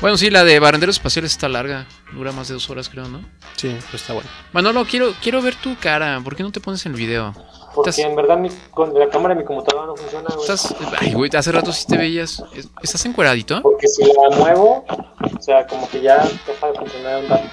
Bueno, 0.00 0.16
sí, 0.16 0.30
la 0.30 0.44
de 0.44 0.60
Barrenderos 0.60 0.96
Espaciales 0.96 1.32
está 1.32 1.48
larga. 1.48 1.86
Dura 2.12 2.30
más 2.32 2.46
de 2.48 2.54
dos 2.54 2.68
horas, 2.70 2.88
creo, 2.88 3.08
¿no? 3.08 3.20
Sí, 3.56 3.74
pues 3.90 4.02
está 4.02 4.12
bueno. 4.12 4.28
Manolo, 4.52 4.84
quiero, 4.84 5.12
quiero 5.22 5.40
ver 5.42 5.54
tu 5.56 5.76
cara. 5.76 6.20
¿Por 6.22 6.36
qué 6.36 6.42
no 6.44 6.52
te 6.52 6.60
pones 6.60 6.84
en 6.86 6.92
el 6.92 6.98
video? 6.98 7.34
Porque 7.78 7.90
Estás- 7.90 8.04
en 8.10 8.16
verdad 8.16 8.36
mi, 8.38 8.48
con 8.70 8.92
la 8.94 9.08
cámara 9.08 9.34
de 9.34 9.40
mi 9.40 9.46
computadora 9.46 9.86
no 9.86 9.96
funciona, 9.96 10.28
güey. 10.28 10.40
Estás. 10.40 10.74
Ay, 11.00 11.12
güey, 11.14 11.30
hace 11.36 11.52
rato 11.52 11.72
sí 11.72 11.86
te 11.86 11.96
veías. 11.96 12.42
Es- 12.54 12.68
¿Estás 12.82 13.04
encueradito? 13.06 13.62
Porque 13.62 13.86
si 13.88 14.02
la 14.04 14.36
muevo, 14.36 14.84
o 14.88 15.40
sea, 15.40 15.66
como 15.66 15.88
que 15.88 16.00
ya 16.00 16.18
deja 16.46 16.66
de 16.66 16.74
funcionar 16.78 17.22
un 17.24 17.28
rato. 17.28 17.48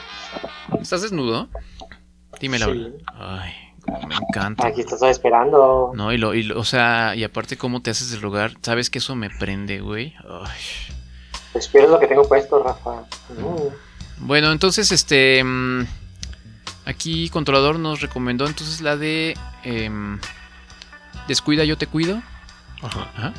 ¿Estás 0.82 1.02
desnudo? 1.04 1.48
Dime 2.40 2.60
la 2.60 2.66
Sí. 2.66 2.72
verdad. 2.72 2.92
Ay, 3.16 3.52
cómo 3.86 4.08
me 4.08 4.16
encanta. 4.16 4.68
Aquí 4.68 4.82
estás 4.82 5.02
esperando. 5.04 5.92
No, 5.96 6.12
y 6.12 6.18
lo, 6.18 6.34
y 6.34 6.44
lo- 6.44 6.60
o 6.60 6.64
sea, 6.64 7.14
y 7.16 7.24
aparte 7.24 7.58
cómo 7.58 7.82
te 7.82 7.92
haces 7.92 8.12
del 8.12 8.22
lugar, 8.22 8.54
sabes 8.62 8.90
que 8.90 8.98
eso 9.00 9.16
me 9.16 9.30
prende, 9.30 9.80
güey. 9.80 10.14
Ay. 10.28 10.60
Espero 11.54 11.88
lo 11.88 12.00
que 12.00 12.08
tengo 12.08 12.24
puesto, 12.28 12.62
Rafa. 12.62 13.04
Mm. 13.30 14.26
Bueno, 14.28 14.52
entonces, 14.52 14.92
este, 14.92 15.42
mm, 15.44 15.86
Aquí 16.86 17.30
Controlador 17.30 17.80
nos 17.80 18.02
recomendó 18.02 18.46
entonces 18.46 18.82
la 18.82 18.96
de 18.98 19.36
em, 19.64 20.20
Descuida, 21.28 21.64
yo 21.64 21.78
te 21.78 21.88
cuido. 21.88 22.22
Ajá. 22.84 23.34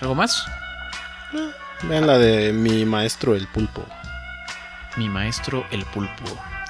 ¿Algo 0.00 0.14
más? 0.14 0.44
Vean 1.84 2.06
la 2.06 2.18
de 2.18 2.52
mi 2.52 2.84
maestro 2.84 3.34
el 3.34 3.46
pulpo. 3.46 3.84
Mi 4.96 5.08
maestro 5.08 5.64
el 5.70 5.84
pulpo. 5.86 6.24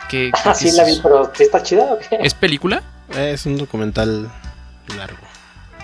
¿Qué, 0.09 0.31
Ah, 0.35 0.53
qué 0.53 0.55
sí 0.55 0.69
es 0.69 0.75
la 0.75 0.85
vi, 0.85 0.93
eso? 0.93 1.03
pero 1.03 1.33
¿sí 1.35 1.43
está 1.45 1.63
chida 1.63 1.85
o 1.85 1.99
qué? 1.99 2.19
¿Es 2.23 2.35
película? 2.35 2.83
Es 3.09 3.47
un 3.47 3.57
documental 3.59 4.31
largo. 4.97 5.27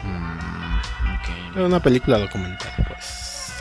Mm, 0.05 1.59
Es 1.59 1.63
una 1.65 1.81
película 1.81 2.19
documental, 2.19 2.71
pues. 2.87 3.55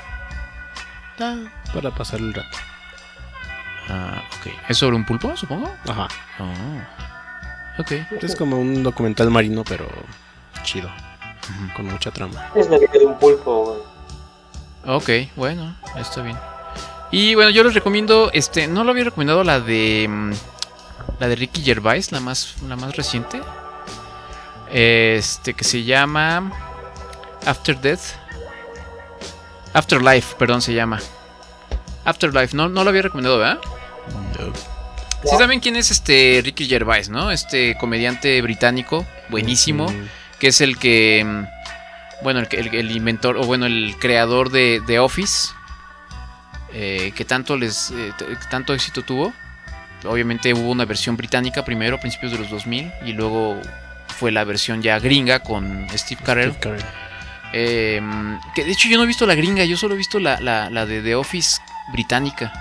Está 1.14 1.38
para 1.74 1.92
pasar 1.92 2.20
el 2.20 2.34
rato. 2.34 2.58
Ah, 3.90 4.24
ok. 4.40 4.52
¿Es 4.70 4.78
sobre 4.78 4.96
un 4.96 5.06
pulpo, 5.06 5.36
supongo? 5.38 5.72
Ajá. 5.88 6.08
Oh. 6.40 7.82
Ok. 7.82 7.92
Es 8.22 8.36
como 8.36 8.60
un 8.60 8.84
documental 8.84 9.30
marino, 9.30 9.64
pero 9.64 9.88
chido. 10.64 10.90
Con 11.76 11.86
mucha 11.86 12.12
trama. 12.12 12.50
Es 12.56 12.70
la 12.70 12.78
vida 12.78 12.92
de 12.94 13.06
un 13.06 13.20
pulpo, 13.20 13.66
güey. 13.66 13.96
Ok, 14.88 15.32
bueno, 15.36 15.76
está 15.96 16.22
bien. 16.22 16.38
Y 17.12 17.36
bueno, 17.36 17.50
yo 17.50 17.64
les 17.64 17.74
recomiendo, 17.74 18.30
este, 18.34 18.68
no 18.68 18.84
lo 18.84 18.92
había 18.92 19.06
recomendado 19.06 19.44
la 19.44 19.60
de 19.60 20.08
mm, 20.08 20.32
la 21.20 21.28
de 21.28 21.36
Ricky 21.36 21.64
Gervais, 21.64 22.12
la 22.12 22.20
más 22.20 22.56
la 22.68 22.76
más 22.76 22.96
reciente. 22.96 23.42
Este 24.72 25.54
que 25.54 25.64
se 25.64 25.84
llama 25.84 26.52
After 27.46 27.80
Death. 27.80 28.02
Afterlife, 29.74 30.36
perdón, 30.38 30.62
se 30.62 30.74
llama. 30.74 31.00
Afterlife, 32.06 32.56
no, 32.56 32.70
no 32.70 32.84
lo 32.84 32.90
había 32.90 33.04
recomendado, 33.04 33.40
¿verdad? 33.40 33.60
Sí 35.24 35.36
saben 35.40 35.60
quién 35.60 35.76
es 35.76 35.90
este 35.92 36.42
Ricky 36.44 36.68
Gervais, 36.68 37.10
¿no? 37.10 37.32
Este 37.32 37.76
comediante 37.78 38.42
británico, 38.42 39.06
buenísimo, 39.30 39.88
que 40.40 40.48
es 40.50 40.62
el 40.62 40.78
que, 40.78 41.24
mm, 41.26 42.24
bueno, 42.24 42.40
el, 42.42 42.48
que- 42.48 42.60
el- 42.60 42.74
el 42.76 42.92
inventor, 42.92 43.38
o 43.38 43.44
bueno, 43.44 43.66
el 43.66 43.96
creador 44.00 44.52
de 44.52 44.82
The 44.86 45.00
Office, 45.00 45.50
eh, 46.74 47.12
que 47.16 47.26
tanto 47.26 47.58
les, 47.58 47.92
eh, 47.92 48.12
tanto 48.52 48.74
éxito 48.74 49.02
tuvo. 49.04 49.34
Obviamente 50.04 50.54
hubo 50.54 50.70
una 50.70 50.86
versión 50.86 51.18
británica 51.18 51.66
primero, 51.66 51.96
a 51.96 52.00
principios 52.00 52.32
de 52.32 52.38
los 52.38 52.50
2000, 52.52 52.92
y 53.06 53.14
luego 53.14 53.60
fue 54.20 54.32
la 54.32 54.44
versión 54.44 54.82
ya 54.84 55.00
gringa 55.00 55.40
con 55.40 55.88
Steve 55.96 56.22
Carell. 56.24 56.52
Eh, 57.54 58.02
que 58.54 58.66
de 58.66 58.72
hecho 58.72 58.88
yo 58.90 58.98
no 58.98 59.04
he 59.04 59.08
visto 59.08 59.26
la 59.26 59.34
gringa, 59.36 59.64
yo 59.64 59.78
solo 59.78 59.96
he 59.96 59.98
visto 59.98 60.20
la, 60.20 60.40
la- 60.40 60.70
la 60.70 60.86
de 60.86 61.02
The 61.02 61.16
Office 61.16 61.62
británica. 61.94 62.52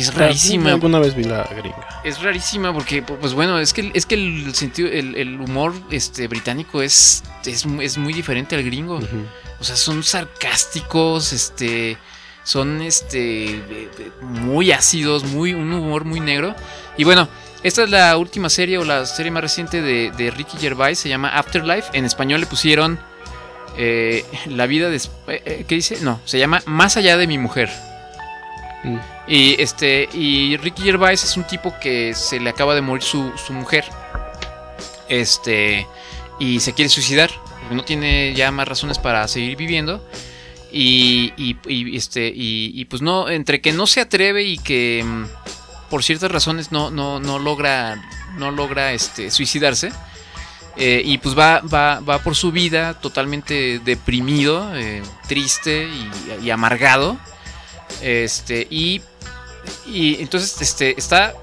Que 0.00 0.04
es 0.04 0.14
rarísima. 0.14 0.70
Alguna 0.70 0.98
vez 0.98 1.14
vi 1.14 1.24
la 1.24 1.44
gringa. 1.44 2.00
Es 2.04 2.22
rarísima 2.22 2.72
porque, 2.72 3.02
pues 3.02 3.34
bueno, 3.34 3.58
es 3.58 3.74
que, 3.74 3.90
es 3.92 4.06
que 4.06 4.14
el 4.14 4.54
sentido, 4.54 4.88
el, 4.88 5.14
el 5.14 5.38
humor 5.38 5.74
este, 5.90 6.26
británico 6.26 6.80
es, 6.80 7.22
es, 7.44 7.66
es 7.82 7.98
muy 7.98 8.14
diferente 8.14 8.56
al 8.56 8.62
gringo. 8.62 8.98
O 9.60 9.64
sea, 9.64 9.76
son 9.76 10.02
sarcásticos, 10.02 11.34
este, 11.34 11.98
son 12.44 12.80
este, 12.80 13.56
eh, 13.56 13.90
eh, 13.98 14.10
muy 14.22 14.72
ácidos, 14.72 15.24
muy, 15.24 15.52
un 15.52 15.70
humor 15.70 16.06
muy 16.06 16.20
negro. 16.20 16.54
Y 16.96 17.04
bueno, 17.04 17.28
esta 17.62 17.82
es 17.82 17.90
la 17.90 18.16
última 18.16 18.48
serie 18.48 18.78
o 18.78 18.84
la 18.84 19.04
serie 19.04 19.30
más 19.30 19.42
reciente 19.42 19.82
de, 19.82 20.12
de 20.12 20.30
Ricky 20.30 20.56
Gervais, 20.56 20.98
se 20.98 21.10
llama 21.10 21.28
Afterlife. 21.28 21.90
En 21.92 22.06
español 22.06 22.40
le 22.40 22.46
pusieron 22.46 22.98
eh, 23.76 24.24
La 24.46 24.66
vida 24.66 24.88
de... 24.88 24.98
¿Qué 25.68 25.74
dice? 25.74 25.98
No, 26.00 26.20
se 26.24 26.38
llama 26.38 26.62
Más 26.64 26.96
allá 26.96 27.18
de 27.18 27.26
mi 27.26 27.36
mujer. 27.36 27.70
Y 29.30 29.62
este 29.62 30.08
y 30.12 30.56
Ricky 30.56 30.82
Gervais 30.82 31.22
es 31.22 31.36
un 31.36 31.44
tipo 31.44 31.72
que 31.80 32.14
se 32.14 32.40
le 32.40 32.50
acaba 32.50 32.74
de 32.74 32.80
morir 32.80 33.04
su, 33.04 33.32
su 33.38 33.52
mujer. 33.52 33.84
Este 35.08 35.86
y 36.40 36.58
se 36.58 36.72
quiere 36.72 36.88
suicidar, 36.88 37.30
no 37.70 37.84
tiene 37.84 38.34
ya 38.34 38.50
más 38.50 38.66
razones 38.66 38.98
para 38.98 39.28
seguir 39.28 39.56
viviendo. 39.56 40.04
Y, 40.72 41.32
este 41.94 42.32
y, 42.34 42.84
pues 42.86 43.02
no 43.02 43.28
entre 43.28 43.60
que 43.60 43.72
no 43.72 43.86
se 43.86 44.00
atreve 44.00 44.42
y 44.42 44.58
que 44.58 45.04
mm, 45.04 45.24
por 45.90 46.02
ciertas 46.02 46.30
razones 46.30 46.72
no 46.72 46.90
no, 46.90 47.20
no 47.20 47.38
logra 47.38 48.02
no 48.36 48.50
logra 48.50 48.92
este 48.92 49.30
suicidarse. 49.30 49.92
eh, 50.76 51.02
y 51.04 51.18
pues 51.18 51.38
va, 51.38 51.60
va, 51.60 52.00
va 52.00 52.18
por 52.18 52.34
su 52.34 52.50
vida 52.50 52.94
totalmente 52.94 53.78
deprimido, 53.78 54.74
eh, 54.76 55.02
triste 55.28 55.88
y 56.42 56.50
amargado. 56.50 57.16
Este, 58.00 58.66
y, 58.70 59.00
y 59.86 60.20
entonces 60.20 60.60
este, 60.60 60.94
está. 60.98 61.34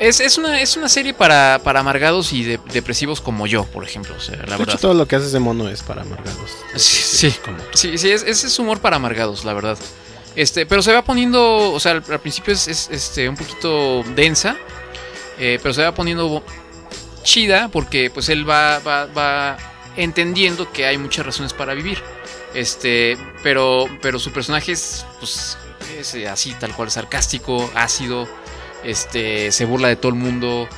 Es, 0.00 0.20
es 0.20 0.38
una, 0.38 0.60
es 0.60 0.76
una 0.76 0.88
serie 0.88 1.12
para, 1.12 1.60
para 1.64 1.80
amargados 1.80 2.32
y 2.32 2.44
de- 2.44 2.60
depresivos 2.72 3.20
como 3.20 3.46
yo, 3.48 3.64
por 3.64 3.82
ejemplo. 3.84 4.14
O 4.16 4.20
sea, 4.20 4.36
la 4.36 4.42
de 4.42 4.46
hecho, 4.54 4.58
verdad. 4.58 4.78
todo 4.80 4.94
lo 4.94 5.06
que 5.08 5.16
haces 5.16 5.32
de 5.32 5.40
mono 5.40 5.68
es 5.68 5.82
para 5.82 6.02
amargados. 6.02 6.50
Sí, 6.76 7.02
sí, 7.30 7.34
sí, 7.74 7.98
sí, 7.98 8.10
es, 8.10 8.22
ese 8.22 8.46
es 8.46 8.58
humor 8.60 8.80
para 8.80 8.96
amargados, 8.96 9.44
la 9.44 9.54
verdad. 9.54 9.76
Este, 10.36 10.66
pero 10.66 10.82
se 10.82 10.92
va 10.92 11.02
poniendo, 11.02 11.72
o 11.72 11.80
sea, 11.80 11.92
al, 11.92 12.04
al 12.08 12.20
principio 12.20 12.54
es, 12.54 12.68
es, 12.68 12.88
este, 12.92 13.28
un 13.28 13.34
poquito 13.36 14.04
densa, 14.14 14.56
eh, 15.36 15.58
pero 15.60 15.74
se 15.74 15.82
va 15.82 15.92
poniendo 15.92 16.44
chida 17.24 17.68
porque 17.68 18.08
pues 18.10 18.28
él 18.28 18.48
va, 18.48 18.78
va, 18.78 19.06
va 19.06 19.56
entendiendo 19.96 20.70
que 20.70 20.86
hay 20.86 20.96
muchas 20.96 21.26
razones 21.26 21.52
para 21.52 21.74
vivir. 21.74 22.00
Este, 22.54 23.16
pero, 23.42 23.86
pero 24.00 24.18
su 24.18 24.32
personaje 24.32 24.72
es, 24.72 25.04
pues, 25.18 25.58
es 25.98 26.14
eh, 26.14 26.28
así, 26.28 26.54
tal 26.58 26.74
cual, 26.74 26.90
sarcástico, 26.90 27.70
ácido, 27.74 28.28
este, 28.84 29.52
se 29.52 29.64
burla 29.64 29.88
de 29.88 29.96
todo 29.96 30.10
el 30.10 30.18
mundo. 30.18 30.68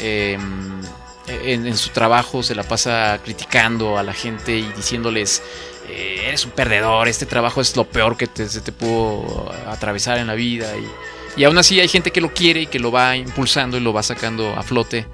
en, 0.00 1.66
en 1.66 1.76
su 1.76 1.90
trabajo 1.90 2.42
se 2.42 2.54
la 2.54 2.62
pasa 2.62 3.20
criticando 3.22 3.98
a 3.98 4.02
la 4.02 4.14
gente 4.14 4.56
y 4.56 4.62
diciéndoles 4.72 5.42
eh, 5.88 6.22
eres 6.26 6.44
un 6.46 6.52
perdedor, 6.52 7.06
este 7.08 7.26
trabajo 7.26 7.60
es 7.60 7.76
lo 7.76 7.84
peor 7.84 8.16
que 8.16 8.26
te, 8.26 8.48
se 8.48 8.60
te 8.62 8.72
pudo 8.72 9.52
atravesar 9.66 10.18
en 10.18 10.26
la 10.28 10.34
vida 10.34 10.72
y, 10.76 11.40
y 11.40 11.44
aún 11.44 11.58
así 11.58 11.80
hay 11.80 11.88
gente 11.88 12.10
que 12.12 12.20
lo 12.22 12.32
quiere 12.32 12.62
y 12.62 12.66
que 12.66 12.78
lo 12.78 12.90
va 12.90 13.16
impulsando 13.16 13.76
y 13.76 13.80
lo 13.80 13.92
va 13.92 14.02
sacando 14.02 14.54
a 14.56 14.62
flote 14.62 15.06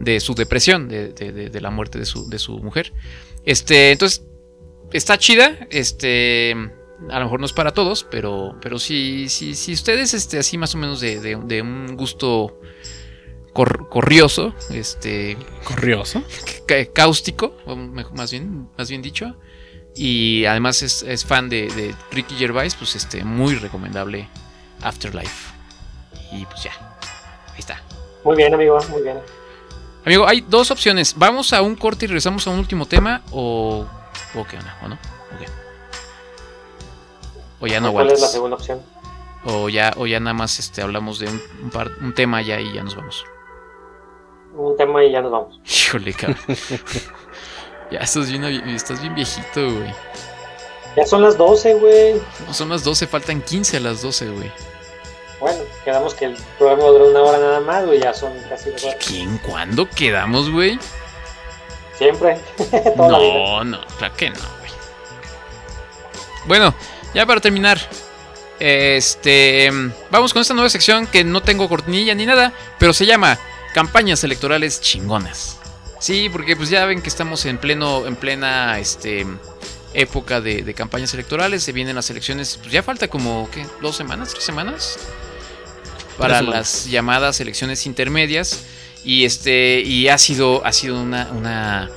de 0.00 0.18
su 0.20 0.34
depresión, 0.34 0.88
de, 0.88 1.08
de- 1.12 1.32
de- 1.32 1.50
de 1.50 1.60
la 1.60 1.70
muerte 1.70 1.98
de 1.98 2.06
su, 2.06 2.28
de 2.28 2.38
su 2.38 2.58
mujer. 2.58 2.92
Este, 3.44 3.92
entonces, 3.92 4.22
está 4.92 5.18
chida, 5.18 5.66
este, 5.70 6.52
a 7.10 7.18
lo 7.18 7.24
mejor 7.24 7.40
no 7.40 7.46
es 7.46 7.52
para 7.52 7.72
todos, 7.72 8.04
pero, 8.10 8.56
pero 8.60 8.78
si, 8.78 9.28
si, 9.28 9.54
si 9.54 9.72
ustedes, 9.72 10.14
este, 10.14 10.38
así 10.38 10.58
más 10.58 10.74
o 10.74 10.78
menos 10.78 11.00
de, 11.00 11.20
de- 11.20 11.36
de 11.36 11.62
un 11.62 11.96
gusto 11.96 12.58
cor- 13.52 13.88
corrioso, 13.88 14.54
este... 14.70 15.36
¿Corrioso? 15.64 16.22
ca- 16.66 16.86
cáustico, 16.92 17.54
más 18.14 18.30
bien, 18.30 18.68
más 18.76 18.88
bien 18.90 19.02
dicho. 19.02 19.36
Y 19.94 20.44
además 20.44 20.82
es, 20.82 21.02
es 21.02 21.24
fan 21.24 21.48
de, 21.48 21.66
de 21.68 21.94
Ricky 22.12 22.36
Gervais, 22.36 22.74
pues 22.76 22.94
este, 22.94 23.24
muy 23.24 23.56
recomendable 23.56 24.28
Afterlife. 24.82 25.52
Y 26.32 26.46
pues 26.46 26.62
ya, 26.62 26.72
ahí 27.52 27.58
está. 27.58 27.82
Muy 28.24 28.36
bien, 28.36 28.54
amigo, 28.54 28.78
muy 28.88 29.02
bien. 29.02 29.18
Amigo, 30.04 30.26
hay 30.28 30.42
dos 30.42 30.70
opciones. 30.70 31.14
¿Vamos 31.16 31.52
a 31.52 31.60
un 31.62 31.74
corte 31.74 32.04
y 32.04 32.08
regresamos 32.08 32.46
a 32.46 32.50
un 32.50 32.60
último 32.60 32.86
tema? 32.86 33.22
¿O, 33.32 33.84
o 34.34 34.44
qué 34.46 34.56
onda? 34.56 34.76
¿O 34.82 34.88
no? 34.88 34.94
¿O 34.94 35.38
qué? 35.38 35.46
O 37.60 37.66
ya 37.66 37.80
no 37.80 37.92
¿Cuál 37.92 38.10
es 38.10 38.20
la 38.20 38.28
segunda 38.28 38.56
opción? 38.56 38.80
O 39.44 39.68
ya, 39.68 39.92
o 39.96 40.06
ya 40.06 40.20
nada 40.20 40.34
más 40.34 40.58
este, 40.58 40.82
hablamos 40.82 41.18
de 41.18 41.28
un, 41.28 41.42
un 41.62 41.70
par- 41.70 41.90
un 42.00 42.14
tema 42.14 42.42
ya 42.42 42.60
y 42.60 42.72
ya 42.72 42.82
nos 42.82 42.94
vamos. 42.96 43.24
Un 44.54 44.76
tema 44.76 45.04
y 45.04 45.12
ya 45.12 45.22
nos 45.22 45.30
vamos. 45.32 45.60
Híjole, 45.64 46.12
cabrón. 46.12 46.38
ya 47.90 47.98
estás 48.00 48.28
bien, 48.30 48.44
estás 48.44 49.00
bien 49.00 49.14
viejito, 49.14 49.62
güey. 49.72 49.94
Ya 50.96 51.06
son 51.06 51.22
las 51.22 51.38
12, 51.38 51.74
güey. 51.74 52.20
No 52.46 52.52
son 52.52 52.68
las 52.70 52.82
12, 52.84 53.06
faltan 53.06 53.40
15 53.42 53.76
a 53.76 53.80
las 53.80 54.02
12, 54.02 54.28
güey. 54.30 54.50
Bueno, 55.38 55.60
quedamos 55.84 56.12
que 56.14 56.26
el 56.26 56.36
programa 56.58 56.82
dura 56.88 57.04
una 57.04 57.22
hora 57.22 57.38
nada 57.38 57.60
más, 57.60 57.86
güey. 57.86 58.00
Ya 58.00 58.12
son 58.12 58.32
casi 58.48 58.70
dos 58.70 58.84
horas. 58.84 58.96
¿Quién? 59.06 59.38
¿Cuándo 59.38 59.88
quedamos, 59.88 60.50
güey? 60.50 60.78
Siempre. 62.00 62.38
Toda 62.96 63.12
la 63.12 63.18
vida. 63.18 63.34
No, 63.34 63.64
no, 63.64 63.86
claro 63.98 64.16
que 64.16 64.30
no, 64.30 64.40
güey. 64.58 64.70
Bueno, 66.46 66.74
ya 67.14 67.26
para 67.26 67.42
terminar. 67.42 67.78
Este. 68.58 69.70
Vamos 70.10 70.32
con 70.32 70.40
esta 70.40 70.54
nueva 70.54 70.70
sección 70.70 71.06
que 71.06 71.24
no 71.24 71.42
tengo 71.42 71.68
cortinilla 71.68 72.14
ni 72.14 72.24
nada, 72.24 72.54
pero 72.78 72.94
se 72.94 73.04
llama 73.04 73.38
Campañas 73.74 74.24
Electorales 74.24 74.80
Chingonas. 74.80 75.58
Sí, 75.98 76.30
porque 76.30 76.56
pues 76.56 76.70
ya 76.70 76.86
ven 76.86 77.02
que 77.02 77.10
estamos 77.10 77.44
en 77.44 77.58
pleno, 77.58 78.06
en 78.06 78.16
plena 78.16 78.78
este, 78.78 79.26
época 79.92 80.40
de, 80.40 80.62
de 80.62 80.72
campañas 80.72 81.12
electorales. 81.12 81.62
Se 81.62 81.72
vienen 81.72 81.96
las 81.96 82.08
elecciones, 82.08 82.56
pues 82.62 82.72
ya 82.72 82.82
falta 82.82 83.08
como, 83.08 83.50
¿qué? 83.50 83.66
¿Dos 83.82 83.96
semanas? 83.96 84.30
¿Tres 84.30 84.44
semanas? 84.44 84.98
Para 86.16 86.38
semanas. 86.38 86.58
las 86.58 86.86
llamadas 86.86 87.40
elecciones 87.40 87.84
intermedias. 87.84 88.64
Y 89.04 89.24
este. 89.24 89.80
Y 89.80 90.08
ha 90.08 90.18
sido. 90.18 90.64
Ha 90.64 90.72
sido 90.72 91.00
una. 91.00 91.30
una 91.32 91.90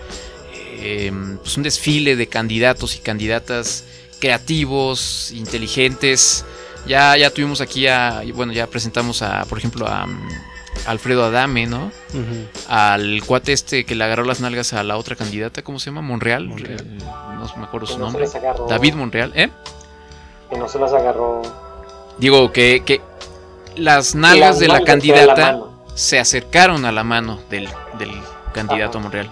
eh, 0.85 1.11
pues 1.41 1.55
un 1.57 1.63
desfile 1.63 2.15
de 2.15 2.27
candidatos 2.27 2.95
y 2.95 2.99
candidatas 2.99 3.85
creativos, 4.19 5.31
inteligentes. 5.31 6.45
Ya, 6.85 7.15
ya 7.17 7.29
tuvimos 7.29 7.61
aquí 7.61 7.87
a. 7.87 8.21
Bueno, 8.33 8.53
ya 8.53 8.67
presentamos 8.67 9.21
a, 9.21 9.45
por 9.45 9.57
ejemplo, 9.57 9.87
a. 9.87 10.05
mm, 10.05 10.29
Alfredo 10.87 11.23
Adame, 11.23 11.67
¿no? 11.67 11.91
Al 12.67 13.21
cuate 13.25 13.53
este 13.53 13.85
que 13.85 13.95
le 13.95 14.03
agarró 14.03 14.23
las 14.25 14.41
nalgas 14.41 14.73
a 14.73 14.83
la 14.83 14.97
otra 14.97 15.15
candidata, 15.15 15.61
¿cómo 15.61 15.79
se 15.79 15.85
llama? 15.85 16.01
Monreal. 16.01 16.49
Eh, 16.65 16.77
no 17.37 17.49
me 17.57 17.63
acuerdo 17.63 17.85
Que 17.87 17.93
su 17.93 17.99
no 17.99 18.05
se 18.07 18.11
nombre. 18.11 18.21
las 18.23 18.35
agarró. 18.35 18.67
David 18.67 18.95
Monreal, 18.95 19.31
¿eh? 19.35 19.49
Que 20.49 20.57
no 20.57 20.67
se 20.67 20.79
las 20.79 20.91
agarró. 20.91 21.41
Digo 22.17 22.51
que, 22.51 22.81
que 22.85 23.01
las 23.77 24.15
nalgas 24.15 24.39
Las 24.39 24.59
de 24.59 24.67
la 24.67 24.73
nalgas 24.79 24.87
de 25.01 25.15
la 25.17 25.25
candidata. 25.35 25.59
Se 25.95 26.19
acercaron 26.19 26.85
a 26.85 26.91
la 26.91 27.03
mano 27.03 27.41
del, 27.49 27.67
del 27.99 28.11
candidato 28.53 28.99
Monreal. 28.99 29.29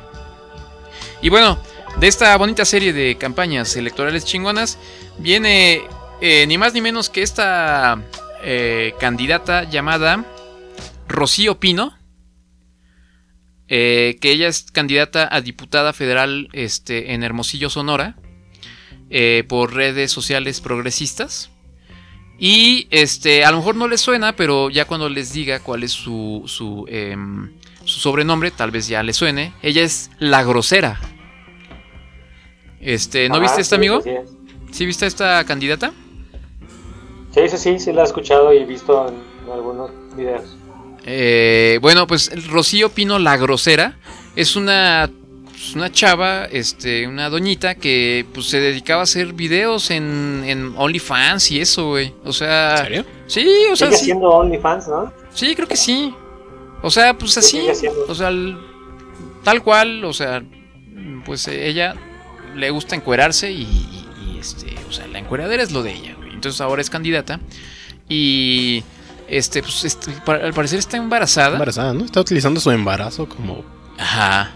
Y 1.21 1.29
bueno, 1.29 1.59
de 1.97 2.07
esta 2.07 2.35
bonita 2.37 2.65
serie 2.65 2.93
de 2.93 3.17
campañas 3.17 3.75
electorales 3.75 4.25
chingonas, 4.25 4.77
viene 5.17 5.83
eh, 6.21 6.45
ni 6.47 6.57
más 6.57 6.73
ni 6.73 6.81
menos 6.81 7.09
que 7.09 7.21
esta 7.21 8.01
eh, 8.43 8.93
candidata 8.99 9.63
llamada 9.63 10.25
Rocío 11.07 11.59
Pino. 11.59 11.97
eh, 13.73 14.17
que 14.19 14.31
ella 14.31 14.49
es 14.49 14.63
candidata 14.69 15.29
a 15.31 15.39
diputada 15.39 15.93
federal 15.93 16.49
este, 16.51 17.13
en 17.13 17.23
Hermosillo, 17.23 17.69
Sonora, 17.69 18.17
eh, 19.09 19.45
por 19.47 19.73
redes 19.73 20.11
sociales 20.11 20.59
progresistas. 20.59 21.51
Y 22.43 22.87
este, 22.89 23.45
a 23.45 23.51
lo 23.51 23.57
mejor 23.57 23.75
no 23.75 23.87
les 23.87 24.01
suena, 24.01 24.35
pero 24.35 24.71
ya 24.71 24.85
cuando 24.85 25.07
les 25.07 25.31
diga 25.31 25.59
cuál 25.59 25.83
es 25.83 25.91
su, 25.91 26.41
su, 26.47 26.85
em, 26.87 27.51
su 27.83 27.99
sobrenombre, 27.99 28.49
tal 28.49 28.71
vez 28.71 28.87
ya 28.87 29.03
les 29.03 29.15
suene. 29.15 29.53
Ella 29.61 29.83
es 29.83 30.09
La 30.17 30.43
Grosera. 30.43 30.99
Este, 32.79 33.29
¿no 33.29 33.39
viste 33.39 33.61
esta 33.61 33.75
sí, 33.75 33.79
amigo? 33.79 33.99
es. 34.03 34.27
¿Sí 34.71 34.87
viste 34.87 35.05
a 35.05 35.07
esta 35.07 35.43
candidata? 35.45 35.93
Sí, 37.29 37.47
sí, 37.47 37.57
sí, 37.59 37.79
sí 37.79 37.93
la 37.93 38.01
he 38.01 38.05
escuchado 38.05 38.51
y 38.51 38.65
visto 38.65 39.07
en 39.07 39.51
algunos 39.51 39.91
videos. 40.17 40.57
Eh, 41.05 41.77
bueno, 41.79 42.07
pues 42.07 42.31
Rocío 42.47 42.89
Pino 42.89 43.19
La 43.19 43.37
Grosera 43.37 43.99
es 44.35 44.55
una, 44.55 45.11
pues, 45.61 45.75
una 45.75 45.91
chava, 45.91 46.45
este, 46.45 47.07
una 47.07 47.29
doñita 47.29 47.75
que 47.75 48.25
pues 48.33 48.47
se 48.47 48.59
dedicaba 48.59 49.01
a 49.01 49.03
hacer 49.03 49.33
videos 49.33 49.91
en, 49.91 50.43
en 50.45 50.73
OnlyFans 50.75 51.51
y 51.51 51.59
eso, 51.61 51.89
güey. 51.89 52.13
O 52.23 52.33
sea... 52.33 52.77
¿En 52.77 52.83
serio? 52.83 53.05
Sí, 53.27 53.47
o 53.71 53.75
sea, 53.75 53.87
Sigue 53.87 53.97
sí. 53.99 54.05
siendo 54.05 54.29
OnlyFans, 54.29 54.87
¿no? 54.87 55.13
Sí, 55.33 55.55
creo 55.55 55.67
que 55.67 55.75
sí. 55.77 56.13
O 56.81 56.89
sea, 56.89 57.15
pues 57.17 57.37
así. 57.37 57.61
O 58.07 58.15
sea, 58.15 58.29
el- 58.29 58.57
tal 59.43 59.61
cual, 59.63 60.03
o 60.03 60.13
sea, 60.13 60.43
pues 61.25 61.47
ella 61.47 61.95
le 62.55 62.69
gusta 62.71 62.95
encuerarse 62.95 63.51
y, 63.51 63.61
y- 63.61 64.07
y, 64.35 64.39
este, 64.39 64.75
o 64.89 64.91
sea, 64.91 65.05
la 65.07 65.19
encueradera 65.19 65.61
es 65.61 65.71
lo 65.71 65.83
de 65.83 65.93
ella, 65.93 66.15
güey. 66.17 66.31
Entonces 66.33 66.59
ahora 66.59 66.81
es 66.81 66.89
candidata 66.89 67.39
y 68.09 68.83
este, 69.27 69.61
pues 69.61 69.85
este, 69.85 70.11
al 70.25 70.53
parecer 70.53 70.79
está 70.79 70.97
embarazada. 70.97 71.53
Embarazada, 71.53 71.93
¿no? 71.93 72.03
Está 72.03 72.19
utilizando 72.19 72.59
su 72.59 72.71
embarazo 72.71 73.29
como. 73.29 73.63
Ajá. 73.97 74.51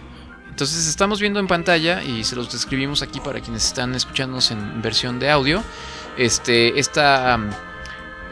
Entonces 0.56 0.88
estamos 0.88 1.20
viendo 1.20 1.42
en 1.42 1.48
pantalla 1.48 2.02
y 2.02 2.24
se 2.24 2.34
los 2.34 2.50
describimos 2.50 3.02
aquí 3.02 3.20
para 3.20 3.42
quienes 3.42 3.66
están 3.66 3.94
escuchándonos 3.94 4.52
en 4.52 4.82
versión 4.82 5.20
de 5.20 5.30
audio. 5.30 5.62
Este, 6.18 6.80
esta, 6.80 7.38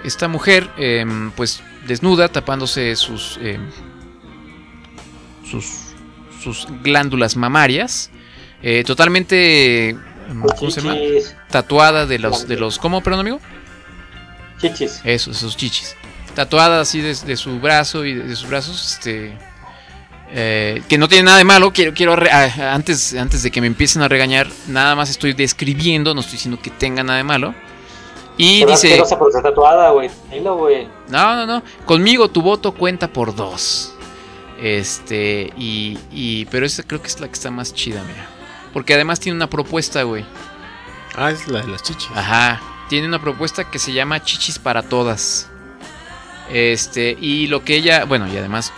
esta 0.05 0.29
mujer, 0.29 0.69
em, 0.77 1.31
pues 1.31 1.61
desnuda, 1.85 2.29
tapándose 2.29 2.95
sus, 2.95 3.37
em, 3.41 3.69
sus, 5.45 5.65
sus 6.41 6.65
glándulas 6.81 7.35
mamarias, 7.35 8.09
eh, 8.61 8.85
totalmente, 8.85 9.89
em, 9.89 9.99
¿cómo 10.57 10.71
se 10.71 10.79
llama? 10.79 10.95
Tatuada 11.49 12.05
de 12.05 12.19
los, 12.19 12.47
de 12.47 12.55
los, 12.55 12.79
¿cómo, 12.79 13.03
perdón, 13.03 13.19
amigo? 13.19 13.41
Chichis. 14.61 15.01
Eso, 15.03 15.31
esos 15.31 15.57
chichis. 15.57 15.97
Tatuada 16.35 16.79
así 16.79 17.01
de, 17.01 17.13
de 17.13 17.35
su 17.35 17.59
brazo 17.59 18.05
y 18.05 18.13
de, 18.13 18.23
de 18.23 18.35
sus 18.37 18.47
brazos, 18.47 18.93
este. 18.93 19.37
Eh, 20.35 20.81
que 20.89 20.97
no 20.97 21.07
tiene 21.07 21.25
nada 21.25 21.37
de 21.37 21.43
malo. 21.43 21.71
Quiero, 21.71 21.93
quiero 21.93 22.13
ah, 22.13 22.73
antes, 22.73 23.13
antes 23.13 23.43
de 23.43 23.51
que 23.51 23.61
me 23.61 23.67
empiecen 23.67 24.01
a 24.01 24.07
regañar, 24.07 24.47
nada 24.67 24.95
más 24.95 25.11
estoy 25.11 25.33
describiendo, 25.33 26.15
no 26.15 26.21
estoy 26.21 26.33
diciendo 26.33 26.59
que 26.59 26.71
tenga 26.71 27.03
nada 27.03 27.17
de 27.17 27.23
malo. 27.23 27.53
Y 28.35 28.65
dice. 28.65 28.99
tatuada, 29.43 29.91
güey. 29.91 30.09
No, 31.09 31.35
no, 31.35 31.45
no. 31.45 31.63
Conmigo 31.85 32.29
tu 32.29 32.41
voto 32.41 32.71
cuenta 32.71 33.07
por 33.07 33.35
dos. 33.35 33.93
Este, 34.59 35.53
y, 35.55 35.99
y. 36.11 36.45
Pero 36.45 36.65
esta 36.65 36.81
creo 36.81 36.99
que 36.99 37.09
es 37.09 37.19
la 37.19 37.27
que 37.27 37.33
está 37.33 37.51
más 37.51 37.75
chida, 37.75 38.03
mira. 38.07 38.27
Porque 38.73 38.95
además 38.95 39.19
tiene 39.19 39.35
una 39.35 39.51
propuesta, 39.51 40.01
güey. 40.01 40.25
Ah, 41.15 41.29
es 41.29 41.47
la 41.47 41.61
de 41.61 41.67
las 41.67 41.83
chichis. 41.83 42.09
Ajá. 42.15 42.59
Tiene 42.89 43.07
una 43.07 43.21
propuesta 43.21 43.69
que 43.69 43.77
se 43.77 43.93
llama 43.93 44.23
Chichis 44.23 44.57
para 44.57 44.81
Todas. 44.81 45.47
Este, 46.49 47.15
y 47.19 47.45
lo 47.45 47.63
que 47.63 47.75
ella. 47.75 48.05
Bueno, 48.05 48.27
y 48.27 48.35
además. 48.35 48.73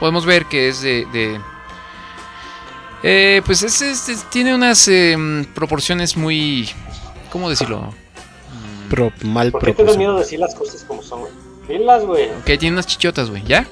Podemos 0.00 0.26
ver 0.26 0.46
que 0.46 0.68
es 0.68 0.80
de. 0.82 1.06
de- 1.12 1.40
eh, 3.02 3.42
pues 3.44 3.62
es, 3.62 3.80
es- 3.82 4.08
es- 4.08 4.30
tiene 4.30 4.54
unas 4.54 4.88
em, 4.88 5.44
proporciones 5.54 6.16
muy. 6.16 6.68
¿Cómo 7.30 7.50
decirlo? 7.50 7.94
Pro- 8.88 9.12
mal 9.24 9.50
¿Por 9.50 9.60
qué 9.60 9.66
te 9.66 9.70
da 9.72 9.76
propuesto. 9.76 9.98
miedo 9.98 10.18
decir 10.18 10.38
las 10.38 10.54
cosas 10.54 10.84
como 10.84 11.02
son, 11.02 11.20
güey? 11.20 11.32
Dilas, 11.68 12.04
güey. 12.04 12.30
Ok, 12.30 12.44
tiene 12.58 12.72
unas 12.72 12.86
chichotas, 12.86 13.30
güey, 13.30 13.42
¿ya? 13.44 13.66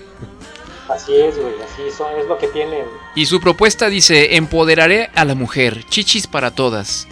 Así 0.89 1.15
es, 1.15 1.39
güey. 1.39 1.55
Así 1.63 1.97
son, 1.97 2.09
es 2.21 2.27
lo 2.27 2.37
que 2.39 2.49
tienen. 2.49 2.85
Y 3.15 3.27
su 3.27 3.41
propuesta 3.41 3.89
dice, 3.89 4.37
empoderaré 4.37 5.11
a 5.15 5.25
la 5.25 5.35
mujer, 5.35 5.85
chichis 5.89 6.27
para 6.27 6.51
todas. 6.51 7.07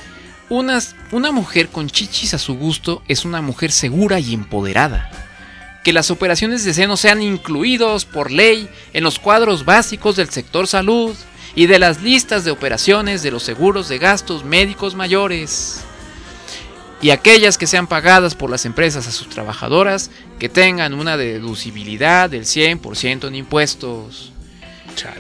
Unas- 0.49 0.95
una 1.13 1.31
mujer 1.33 1.69
con 1.69 1.89
chichis 1.89 2.35
a 2.35 2.39
su 2.39 2.55
gusto 2.57 3.03
es 3.09 3.25
una 3.25 3.41
mujer 3.41 3.71
segura 3.73 4.19
y 4.21 4.35
empoderada. 4.35 5.11
Que 5.85 5.93
las 5.93 6.11
operaciones 6.11 6.65
de 6.65 6.75
seno 6.75 6.97
sean 6.97 7.23
incluidos 7.23 8.05
por 8.05 8.31
ley 8.31 8.69
en 8.93 9.05
los 9.05 9.19
cuadros 9.19 9.65
básicos 9.65 10.17
del 10.17 10.31
sector 10.31 10.67
salud 10.67 11.17
y 11.55 11.67
de 11.67 11.79
las 11.79 12.03
listas 12.03 12.45
de 12.45 12.51
operaciones 12.51 13.23
de 13.23 13.31
los 13.31 13.43
seguros 13.43 13.89
de 13.89 13.99
gastos 13.99 14.45
médicos 14.45 14.95
mayores. 14.95 15.83
Y 17.01 17.11
aquellas 17.11 17.59
que 17.59 17.67
sean 17.67 17.89
pagadas 17.89 18.37
por 18.37 18.49
las 18.49 18.65
empresas 18.65 19.09
a 19.09 19.11
sus 19.11 19.29
trabajadoras 19.29 20.11
que 20.39 20.49
tengan 20.49 20.95
una 20.95 21.17
deducibilidad 21.17 22.31
del 22.31 22.45
100% 22.45 23.27
en 23.27 23.35
impuestos. 23.35 24.33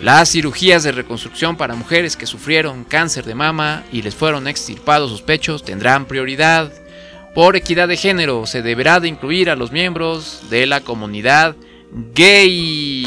Las 0.00 0.30
cirugías 0.30 0.84
de 0.84 0.92
reconstrucción 0.92 1.56
para 1.56 1.74
mujeres 1.74 2.16
que 2.16 2.26
sufrieron 2.26 2.84
cáncer 2.84 3.24
de 3.24 3.34
mama 3.34 3.82
y 3.90 4.02
les 4.02 4.14
fueron 4.14 4.46
extirpados 4.46 5.10
sus 5.10 5.22
pechos 5.22 5.64
tendrán 5.64 6.06
prioridad. 6.06 6.72
Por 7.34 7.56
equidad 7.56 7.88
de 7.88 7.96
género 7.96 8.44
se 8.44 8.60
deberá 8.60 9.00
de 9.00 9.08
incluir 9.08 9.48
a 9.48 9.56
los 9.56 9.72
miembros 9.72 10.50
de 10.50 10.66
la 10.66 10.82
comunidad 10.82 11.56
gay. 12.14 13.06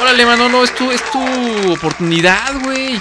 Órale, 0.00 0.24
Manolo, 0.24 0.64
es 0.64 0.74
tu, 0.74 0.90
es 0.90 1.02
tu 1.10 1.72
oportunidad, 1.72 2.62
güey. 2.64 2.98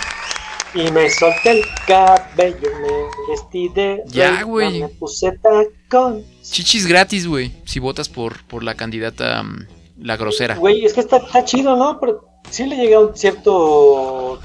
Y 0.75 0.91
me 0.91 1.09
solté 1.09 1.51
el 1.51 1.65
cabello, 1.87 2.69
me 2.81 3.31
vestí 3.31 3.69
de. 3.69 4.03
Ya, 4.07 4.43
güey. 4.43 4.81
Me 4.81 4.89
puse 4.89 5.31
tacón. 5.31 6.25
Chichis 6.41 6.85
gratis, 6.85 7.25
güey, 7.25 7.53
si 7.63 7.79
votas 7.79 8.09
por, 8.09 8.43
por 8.43 8.61
la 8.63 8.75
candidata 8.75 9.41
mm, 9.41 9.67
La 9.99 10.17
Grosera. 10.17 10.55
Güey, 10.55 10.83
es 10.83 10.93
que 10.93 10.99
está, 10.99 11.17
está 11.17 11.45
chido, 11.45 11.77
¿no? 11.77 11.97
Pero 11.99 12.27
sí 12.49 12.65
le 12.65 12.75
llega 12.75 12.97
a 12.97 13.01
un 13.01 13.15
cierto. 13.15 14.41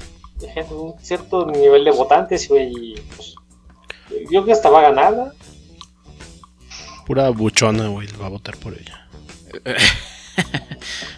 Un 0.71 0.93
cierto 1.01 1.47
nivel 1.47 1.83
de 1.83 1.91
votantes, 1.91 2.47
güey. 2.47 2.95
pues, 3.13 3.35
yo 4.09 4.27
creo 4.27 4.45
que 4.45 4.51
hasta 4.51 4.69
va 4.69 4.79
a 4.79 4.83
ganar, 4.91 5.13
¿no? 5.13 5.31
Pura 7.05 7.29
buchona, 7.29 7.87
güey, 7.87 8.07
va 8.21 8.27
a 8.27 8.29
votar 8.29 8.57
por 8.57 8.73
ella. 8.73 9.07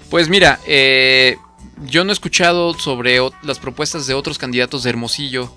Pues 0.09 0.27
mira, 0.27 0.59
eh, 0.67 1.37
yo 1.85 2.03
no 2.03 2.09
he 2.09 2.13
escuchado 2.13 2.73
sobre 2.73 3.17
las 3.43 3.59
propuestas 3.59 4.07
de 4.07 4.13
otros 4.13 4.37
candidatos 4.37 4.83
de 4.83 4.89
Hermosillo. 4.89 5.49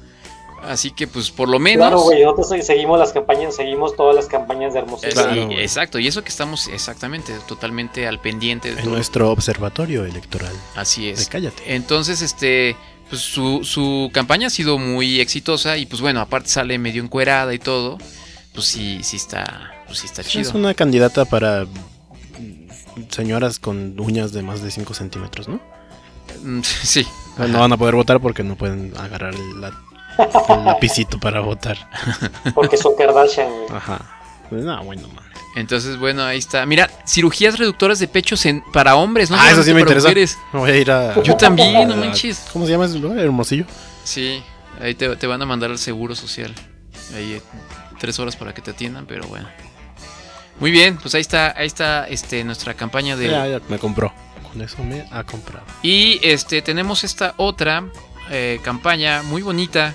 Así 0.62 0.92
que, 0.92 1.06
pues, 1.08 1.30
por 1.30 1.48
lo 1.48 1.58
menos. 1.58 1.88
Claro, 1.88 2.00
güey. 2.02 2.22
Nosotros 2.22 2.64
seguimos 2.64 2.98
las 2.98 3.12
campañas, 3.12 3.56
seguimos 3.56 3.96
todas 3.96 4.14
las 4.14 4.26
campañas 4.26 4.72
de 4.72 4.78
Hermosillo. 4.78 5.10
sí, 5.48 5.54
exacto, 5.58 5.98
y 5.98 6.06
eso 6.06 6.22
que 6.22 6.28
estamos 6.30 6.68
exactamente, 6.68 7.34
totalmente 7.48 8.06
al 8.06 8.20
pendiente 8.20 8.68
de 8.70 8.78
En 8.78 8.84
todo. 8.84 8.94
nuestro 8.94 9.30
observatorio 9.32 10.04
electoral. 10.06 10.52
Así 10.76 11.08
es. 11.08 11.18
De 11.18 11.26
cállate. 11.26 11.74
Entonces, 11.74 12.22
este, 12.22 12.76
pues 13.08 13.22
su, 13.22 13.64
su 13.64 14.10
campaña 14.12 14.46
ha 14.46 14.50
sido 14.50 14.78
muy 14.78 15.20
exitosa 15.20 15.76
y 15.76 15.86
pues 15.86 16.00
bueno, 16.00 16.20
aparte 16.20 16.48
sale 16.48 16.78
medio 16.78 17.02
encuerada 17.02 17.52
y 17.54 17.58
todo, 17.58 17.98
pues 18.54 18.66
sí, 18.66 19.00
sí 19.02 19.16
está, 19.16 19.72
pues 19.86 19.98
sí 20.00 20.06
está 20.06 20.22
chido. 20.24 20.42
Es 20.48 20.54
una 20.54 20.74
candidata 20.74 21.24
para 21.24 21.66
señoras 23.10 23.58
con 23.58 23.98
uñas 23.98 24.32
de 24.32 24.42
más 24.42 24.62
de 24.62 24.70
5 24.70 24.94
centímetros, 24.94 25.48
¿no? 25.48 25.60
Mm, 26.42 26.60
Sí. 26.82 27.06
No 27.38 27.58
van 27.60 27.72
a 27.72 27.76
poder 27.76 27.96
votar 27.96 28.20
porque 28.20 28.44
no 28.44 28.54
pueden 28.56 28.92
agarrar 28.96 29.34
el, 29.34 29.60
la- 29.60 29.72
el 30.48 30.64
lapicito 30.64 31.18
para 31.18 31.40
votar. 31.40 31.76
Porque 32.54 32.76
son 32.76 32.94
Kardashian. 32.96 33.48
Ajá. 33.72 34.00
Pues 34.48 34.62
no, 34.62 34.84
bueno, 34.84 35.08
man. 35.08 35.24
Entonces, 35.54 35.98
bueno, 35.98 36.24
ahí 36.24 36.38
está. 36.38 36.66
Mira, 36.66 36.90
cirugías 37.06 37.58
reductoras 37.58 37.98
de 37.98 38.08
pechos 38.08 38.44
en, 38.46 38.62
para 38.72 38.96
hombres, 38.96 39.30
¿no? 39.30 39.36
ah, 39.38 39.50
eso 39.50 39.62
sí 39.62 39.72
me 39.72 39.80
interesa. 39.80 40.08
mujeres. 40.08 40.38
Me 40.52 40.60
voy 40.60 40.70
a 40.70 40.76
ir 40.76 40.90
a. 40.90 41.22
Yo 41.22 41.36
también, 41.36 41.88
no 41.88 41.96
manches. 41.96 42.46
¿Cómo 42.52 42.66
se 42.66 42.72
llama 42.72 42.86
ese 42.86 42.98
lugar? 42.98 43.18
Hermosillo. 43.18 43.64
Sí, 44.02 44.42
ahí 44.80 44.94
te, 44.94 45.14
te 45.16 45.26
van 45.26 45.40
a 45.42 45.46
mandar 45.46 45.70
al 45.70 45.78
seguro 45.78 46.14
social. 46.14 46.52
Ahí 47.14 47.34
eh, 47.34 47.42
tres 47.98 48.18
horas 48.18 48.36
para 48.36 48.52
que 48.52 48.62
te 48.62 48.72
atiendan, 48.72 49.06
pero 49.06 49.26
bueno. 49.28 49.48
Muy 50.60 50.70
bien, 50.70 50.98
pues 50.98 51.14
ahí 51.14 51.20
está, 51.20 51.54
ahí 51.56 51.66
está 51.66 52.06
este, 52.08 52.44
nuestra 52.44 52.74
campaña 52.74 53.16
de... 53.16 53.28
Ya, 53.28 53.46
ya 53.48 53.60
me 53.68 53.78
compró. 53.78 54.12
Con 54.50 54.60
eso 54.62 54.82
me 54.84 55.06
ha 55.10 55.24
comprado. 55.24 55.66
Y 55.82 56.20
este 56.22 56.62
tenemos 56.62 57.02
esta 57.02 57.34
otra 57.38 57.84
eh, 58.30 58.60
campaña 58.62 59.22
muy 59.22 59.42
bonita, 59.42 59.94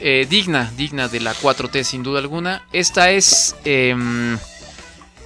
eh, 0.00 0.26
digna, 0.28 0.70
digna 0.76 1.08
de 1.08 1.20
la 1.20 1.34
4T 1.34 1.82
sin 1.84 2.02
duda 2.02 2.18
alguna. 2.18 2.66
Esta 2.72 3.10
es, 3.10 3.54
em, 3.64 4.38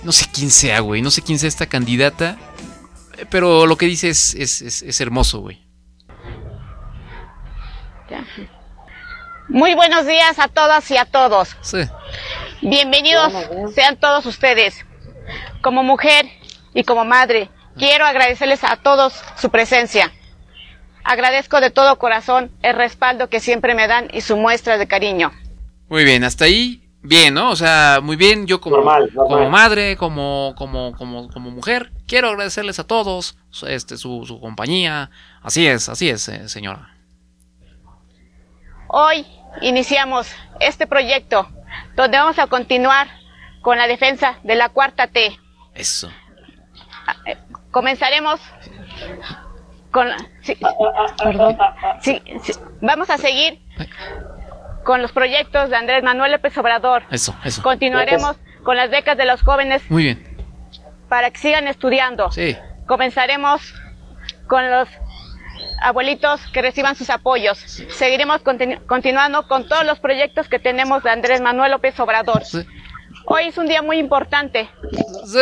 no 0.03 0.13
sé 0.13 0.27
quién 0.33 0.51
sea, 0.51 0.81
güey, 0.81 1.01
no 1.03 1.11
sé 1.11 1.23
quién 1.23 1.39
sea 1.39 1.49
esta 1.49 1.67
candidata, 1.67 2.37
eh, 3.17 3.27
pero 3.31 3.67
lo 3.67 3.77
que 3.77 3.87
dice 3.87 4.09
es, 4.09 4.35
es, 4.35 4.61
es- 4.63 4.83
es 4.83 5.01
hermoso, 5.01 5.41
güey. 5.41 5.63
Muy 9.49 9.75
buenos 9.75 10.07
días 10.07 10.39
a 10.39 10.49
todas 10.49 10.91
y 10.91 10.97
a 10.97 11.05
todos. 11.05 11.57
Sí. 11.61 11.79
Bienvenidos 12.63 13.33
sean 13.75 13.97
todos 13.99 14.25
ustedes. 14.27 14.85
Como 15.63 15.83
mujer 15.83 16.27
y 16.75 16.85
como 16.85 17.05
madre, 17.05 17.51
quiero 17.77 18.05
agradecerles 18.07 18.65
a 18.65 18.77
todos 18.77 19.15
su 19.37 19.51
presencia. 19.51 20.13
Agradezco 21.05 21.61
de 21.61 21.71
todo 21.71 21.99
corazón 21.99 22.51
el 22.63 22.75
respaldo 22.77 23.29
que 23.29 23.41
siempre 23.41 23.75
me 23.75 23.87
dan 23.87 24.09
y 24.13 24.23
su 24.23 24.37
muestra 24.37 24.79
de 24.79 24.87
cariño. 24.89 25.33
Muy 25.89 26.03
bien, 26.05 26.25
hasta 26.25 26.47
ahí 26.47 26.81
bien, 27.03 27.35
¿no? 27.35 27.51
O 27.51 27.57
sea, 27.57 28.01
muy 28.03 28.17
bien, 28.17 28.47
yo 28.47 28.61
como, 28.61 28.77
Normal, 28.77 29.11
normal. 29.15 29.39
como 29.39 29.51
madre, 29.51 29.97
como, 29.99 30.55
como, 30.57 30.95
como, 30.97 31.29
como 31.29 31.51
mujer, 31.51 31.93
quiero 32.07 32.29
agradecerles 32.31 32.79
a 32.79 32.85
todos 32.87 33.37
su- 33.51 33.67
este, 33.67 33.99
su, 33.99 34.25
su 34.27 34.41
compañía. 34.41 35.11
Así 35.43 35.67
es, 35.67 35.91
así 35.91 36.09
es, 36.09 36.27
eh, 36.29 36.49
señora. 36.49 36.91
Hoy 38.89 39.27
iniciamos 39.61 40.29
este 40.61 40.87
proyecto 40.87 41.49
donde 41.97 42.17
vamos 42.17 42.39
a 42.39 42.47
continuar 42.47 43.09
con 43.61 43.77
la 43.77 43.87
defensa 43.87 44.39
de 44.43 44.55
la 44.55 44.71
cuarta 44.71 45.07
T. 45.09 45.39
Eso. 45.75 46.11
Comenzaremos 47.71 48.41
con 49.95 50.09
la- 50.09 50.17
sí, 50.43 50.59
perdón. 51.23 51.57
Sí, 52.01 52.21
sí, 52.43 52.53
vamos 52.83 53.09
a 53.11 53.17
seguir 53.17 53.61
con 54.85 55.01
los 55.01 55.13
proyectos 55.13 55.71
de 55.71 55.77
Andrés 55.77 56.03
Manuel 56.03 56.33
López 56.33 56.59
Obrador. 56.59 57.05
Eso, 57.11 57.35
eso. 57.45 57.63
Continuaremos 57.63 58.37
con 58.65 58.77
las 58.77 58.91
becas 58.91 59.17
de 59.17 59.25
los 59.25 59.41
jóvenes 59.43 59.89
Muy 59.89 60.03
bien. 60.03 60.37
para 61.09 61.31
que 61.31 61.39
sigan 61.39 61.69
estudiando. 61.69 62.31
Sí. 62.33 62.57
Comenzaremos 62.87 63.73
con 64.49 64.69
los 64.69 64.89
abuelitos 65.81 66.41
que 66.53 66.61
reciban 66.61 66.97
sus 66.97 67.09
apoyos. 67.09 67.59
Seguiremos 67.59 68.43
continu- 68.43 68.85
continuando 68.87 69.47
con 69.47 69.69
todos 69.69 69.85
los 69.87 70.01
proyectos 70.01 70.49
que 70.49 70.59
tenemos 70.59 71.03
de 71.05 71.11
Andrés 71.11 71.41
Manuel 71.41 71.71
López 71.71 71.99
Obrador. 72.01 72.43
Hoy 73.27 73.45
es 73.45 73.57
un 73.59 73.67
día 73.69 73.81
muy 73.81 73.99
importante. 73.99 74.69
Sí, 75.25 75.39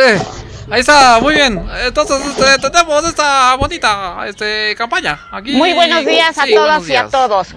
ahí 0.71 0.79
está, 0.81 1.19
muy 1.21 1.33
bien. 1.35 1.65
Entonces, 1.85 2.17
este, 2.25 2.69
tenemos 2.69 3.05
esta 3.05 3.55
bonita 3.55 4.23
este, 4.27 4.75
campaña 4.77 5.19
aquí. 5.31 5.53
Muy 5.53 5.73
buenos 5.73 6.05
días 6.05 6.37
a 6.37 6.43
Sí, 6.45 6.53
todas 6.53 6.87
y 6.89 6.95
a 6.95 7.07
todos. 7.09 7.47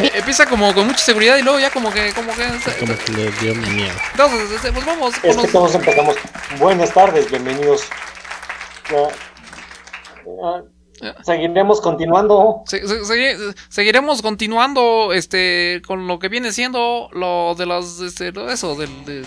Eh, 0.00 0.10
Empieza 0.14 0.46
como 0.46 0.74
con 0.74 0.86
mucha 0.86 0.98
seguridad 0.98 1.36
y 1.38 1.42
luego 1.42 1.58
ya 1.58 1.70
como 1.70 1.90
que, 1.92 2.12
como 2.12 2.30
que. 2.34 2.46
Como 2.80 2.96
que 2.98 3.12
le 3.12 3.30
dio 3.32 3.54
miedo. 3.54 3.94
Entonces, 4.12 4.50
este, 4.50 4.72
pues 4.72 4.84
vamos. 4.84 5.14
con 5.18 5.30
Es 5.30 5.36
que 5.36 5.42
los- 5.42 5.52
todos 5.52 5.74
empezamos. 5.74 6.16
Buenas 6.58 6.92
tardes, 6.92 7.30
bienvenidos. 7.30 7.82
Seguiremos 11.24 11.80
continuando. 11.82 12.62
Se- 12.66 12.86
se- 12.86 13.00
segui- 13.02 13.54
seguiremos 13.68 14.22
continuando 14.22 15.12
este 15.12 15.82
con 15.86 16.06
lo 16.06 16.18
que 16.18 16.28
viene 16.28 16.52
siendo 16.52 17.10
lo 17.12 17.54
de 17.54 17.66
las 17.66 18.00
este 18.00 18.32
lo- 18.32 18.50
eso 18.50 18.74
del 18.76 19.04
de, 19.04 19.20
de 19.20 19.26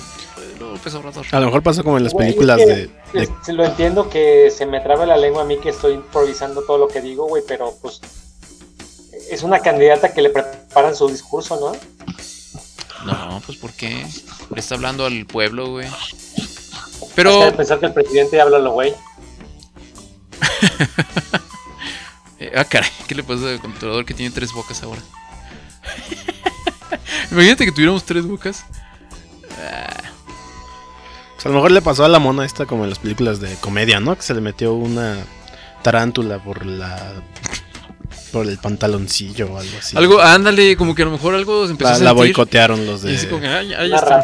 López 0.60 0.94
Obrador. 0.96 1.26
A 1.32 1.40
lo 1.40 1.46
mejor 1.48 1.64
pasa 1.64 1.84
como 1.84 1.98
en 1.98 2.04
las 2.04 2.14
Güey, 2.14 2.28
películas 2.28 2.60
es 2.60 2.66
que, 2.66 2.74
de, 2.74 2.88
de- 3.14 3.24
es- 3.24 3.30
sí 3.46 3.52
lo 3.54 3.64
entiendo 3.66 4.10
que 4.10 4.52
se 4.52 4.66
me 4.66 4.80
trabe 4.82 5.06
la 5.06 5.18
lengua 5.18 5.44
a 5.44 5.46
mí 5.46 5.58
que 5.60 5.70
estoy 5.70 5.94
improvisando 5.94 6.62
todo 6.64 6.78
lo 6.78 6.88
que 6.88 7.02
digo, 7.02 7.26
güey, 7.28 7.44
pero 7.48 7.74
pues 7.82 8.02
es 9.30 9.44
una 9.44 9.60
candidata 9.60 10.14
que 10.14 10.22
le 10.22 10.30
preparan 10.30 10.96
su 10.96 11.08
discurso, 11.08 11.60
¿no? 11.60 11.72
No, 13.06 13.42
pues 13.46 13.58
¿por 13.58 13.72
qué? 13.74 14.06
Le 14.54 14.60
está 14.60 14.76
hablando 14.76 15.06
al 15.06 15.26
pueblo, 15.26 15.70
güey. 15.72 15.88
Hasta 15.88 17.06
Pero 17.16 17.46
de 17.46 17.52
pensar 17.54 17.80
que 17.80 17.86
el 17.86 17.94
presidente 17.94 18.42
habla 18.42 18.60
lo 18.60 18.72
güey. 18.74 18.94
Eh, 22.42 22.54
ah, 22.56 22.64
caray, 22.64 22.90
¿qué 23.06 23.16
le 23.16 23.24
pasa 23.24 23.50
al 23.50 23.60
controlador 23.60 24.06
que 24.06 24.14
tiene 24.14 24.34
tres 24.34 24.54
bocas 24.54 24.82
ahora? 24.82 25.02
Imagínate 27.32 27.66
que 27.66 27.72
tuviéramos 27.74 28.06
tres 28.06 28.26
bocas. 28.26 28.64
Ah, 29.60 30.09
pues, 31.40 31.46
a 31.46 31.50
lo 31.50 31.56
mejor 31.56 31.72
le 31.72 31.82
pasó 31.82 32.06
a 32.06 32.10
la 32.10 32.20
mona 32.20 32.46
esta 32.46 32.66
como 32.66 32.84
en 32.84 32.90
las 32.90 33.00
películas 33.00 33.40
de 33.40 33.56
comedia, 33.56 34.00
¿no? 34.00 34.16
Que 34.16 34.22
se 34.24 34.34
le 34.34 34.42
metió 34.42 34.74
una 34.74 35.18
tarántula 35.82 36.44
por 36.44 36.66
la 36.66 37.14
por 38.32 38.46
el 38.46 38.58
pantaloncillo 38.60 39.48
o 39.54 39.58
algo 39.58 39.78
así. 39.80 39.98
Algo, 39.98 40.22
ándale, 40.22 40.76
como 40.78 40.94
que 40.94 41.02
a 41.02 41.06
lo 41.06 41.12
mejor 41.12 41.34
algo 41.34 41.66
se 41.66 41.72
empezó 41.72 41.90
La- 41.92 41.96
a 41.96 42.00
la 42.00 42.10
sentir. 42.10 42.26
boicotearon 42.26 42.86
los 42.86 43.02
de- 43.02 43.14
Y 43.14 43.16
así 43.16 43.28
como 43.28 43.42
que, 43.42 43.48
ay, 43.48 43.74
ahí 43.74 43.92
está. 43.94 44.24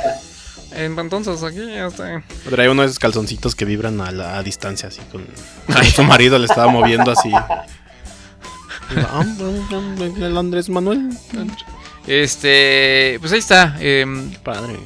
Entonces 0.75 1.41
aquí 1.41 1.65
ya 1.65 1.87
está. 1.87 2.21
Traía 2.49 2.69
uno 2.69 2.81
de 2.81 2.87
esos 2.89 2.99
calzoncitos 2.99 3.55
que 3.55 3.63
vibran 3.65 4.01
a, 4.01 4.11
la, 4.11 4.37
a 4.37 4.43
distancia, 4.43 4.89
así 4.89 4.99
con, 5.11 5.25
con 5.73 5.83
su 5.85 6.03
marido 6.03 6.37
le 6.37 6.45
estaba 6.45 6.67
moviendo 6.69 7.11
así. 7.11 7.31
El 10.21 10.37
Andrés 10.37 10.69
Manuel. 10.69 11.09
Este, 12.07 13.17
pues 13.19 13.31
ahí 13.31 13.39
está. 13.39 13.75
em, 13.79 14.31
Padre. 14.43 14.77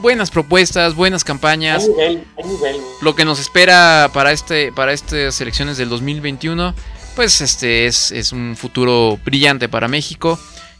Buenas 0.00 0.30
propuestas, 0.30 0.94
buenas 0.94 1.22
Hay 1.22 1.26
campañas. 1.26 1.88
nivel, 1.88 2.24
hay 2.36 2.44
nivel. 2.48 2.76
Lo 3.02 3.14
que 3.14 3.24
nos 3.24 3.38
espera 3.40 4.10
para 4.12 4.32
este, 4.32 4.72
para 4.72 4.92
estas 4.92 5.40
elecciones 5.40 5.76
del 5.78 5.88
2021, 5.88 6.74
pues 7.16 7.40
este 7.40 7.86
es, 7.86 8.12
es 8.12 8.32
un 8.32 8.56
futuro 8.56 9.18
brillante 9.24 9.68
para 9.68 9.88
México, 9.88 10.38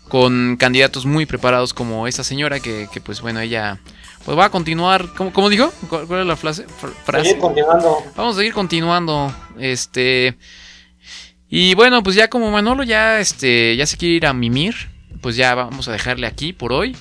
con 0.08 0.56
candidatos 0.56 1.04
muy 1.06 1.26
preparados 1.26 1.74
como 1.74 2.06
esta 2.06 2.24
señora 2.24 2.60
que, 2.60 2.88
que, 2.92 3.00
pues 3.00 3.20
bueno 3.20 3.40
ella 3.40 3.78
pues 4.24 4.36
va 4.38 4.46
a 4.46 4.50
continuar. 4.50 5.08
¿Cómo, 5.16 5.32
cómo 5.32 5.48
dijo? 5.48 5.72
¿Cuál, 5.88 6.06
cuál 6.06 6.20
es 6.20 6.26
la 6.26 6.36
frase? 6.36 6.66
Fr- 6.66 6.92
frase? 7.04 7.24
Seguir 7.26 7.40
continuando. 7.40 7.98
Vamos 8.16 8.34
a 8.36 8.38
seguir 8.38 8.52
continuando. 8.52 9.34
Este. 9.58 10.36
Y 11.50 11.74
bueno, 11.74 12.02
pues 12.02 12.14
ya 12.14 12.28
como 12.28 12.50
Manolo 12.50 12.82
ya, 12.82 13.20
este, 13.20 13.74
ya 13.76 13.86
se 13.86 13.96
quiere 13.96 14.14
ir 14.16 14.26
a 14.26 14.34
mimir, 14.34 14.74
pues 15.22 15.34
ya 15.36 15.54
vamos 15.54 15.88
a 15.88 15.92
dejarle 15.92 16.26
aquí 16.26 16.52
por 16.52 16.72
hoy. 16.74 16.94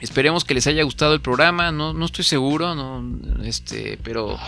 Esperemos 0.00 0.44
que 0.44 0.54
les 0.54 0.66
haya 0.66 0.82
gustado 0.82 1.14
el 1.14 1.20
programa, 1.20 1.72
no, 1.72 1.92
no 1.94 2.04
estoy 2.04 2.24
seguro, 2.24 2.74
no, 2.74 3.02
este, 3.44 3.98
pero, 4.02 4.38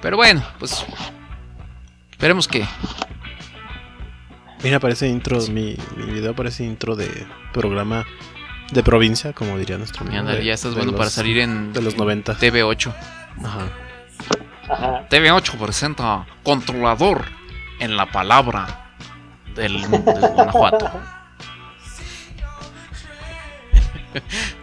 pero 0.00 0.16
bueno, 0.16 0.42
pues 0.60 0.84
esperemos 2.12 2.46
que. 2.46 2.64
Mira, 4.62 4.78
parece 4.80 5.08
intro, 5.08 5.40
mi, 5.48 5.76
mi 5.96 6.12
video 6.12 6.34
parece 6.34 6.64
intro 6.64 6.94
de 6.96 7.26
programa 7.52 8.04
de 8.72 8.82
provincia, 8.84 9.32
como 9.32 9.58
diría 9.58 9.76
nuestro 9.76 10.02
amigo. 10.04 10.20
Ándale, 10.20 10.38
de- 10.38 10.44
ya 10.46 10.54
estás 10.54 10.74
bueno 10.74 10.92
los- 10.92 10.98
para 10.98 11.10
salir 11.10 11.38
en 11.38 11.72
De 11.72 11.82
los 11.82 11.96
90. 11.96 12.36
TV8. 12.38 12.94
Ajá. 13.44 15.06
TV8 15.10 15.58
presenta 15.58 16.26
Controlador 16.42 17.24
en 17.80 17.96
la 17.96 18.10
palabra 18.10 18.94
del, 19.54 19.80
del 19.82 20.20
Guanajuato. 20.32 20.90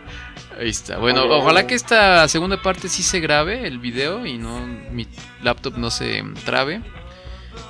Ahí 0.59 0.69
está. 0.69 0.97
Bueno, 0.97 1.23
ojalá 1.25 1.65
que 1.65 1.73
esta 1.75 2.27
segunda 2.27 2.61
parte 2.61 2.87
sí 2.89 3.01
se 3.03 3.19
grabe 3.19 3.65
el 3.67 3.79
video 3.79 4.25
y 4.25 4.37
no 4.37 4.59
mi 4.91 5.07
laptop 5.41 5.77
no 5.77 5.89
se 5.89 6.23
trabe. 6.45 6.81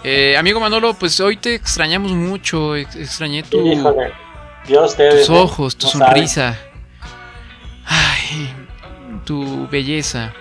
Eh, 0.04 0.36
amigo 0.38 0.60
Manolo, 0.60 0.94
pues 0.94 1.20
hoy 1.20 1.38
te 1.38 1.56
extrañamos 1.56 2.12
mucho. 2.12 2.76
ex- 2.76 2.96
Extrañé 2.96 3.44
tu, 3.44 3.66
Híjole. 3.66 4.12
Ustedes. 4.84 5.28
tus 5.28 5.36
¿eh? 5.36 5.40
ojos, 5.40 5.76
tu 5.78 5.86
No 5.88 5.92
sonrisa. 5.92 6.58
Ay, 7.86 8.54
tu 9.26 9.68
belleza 9.70 10.34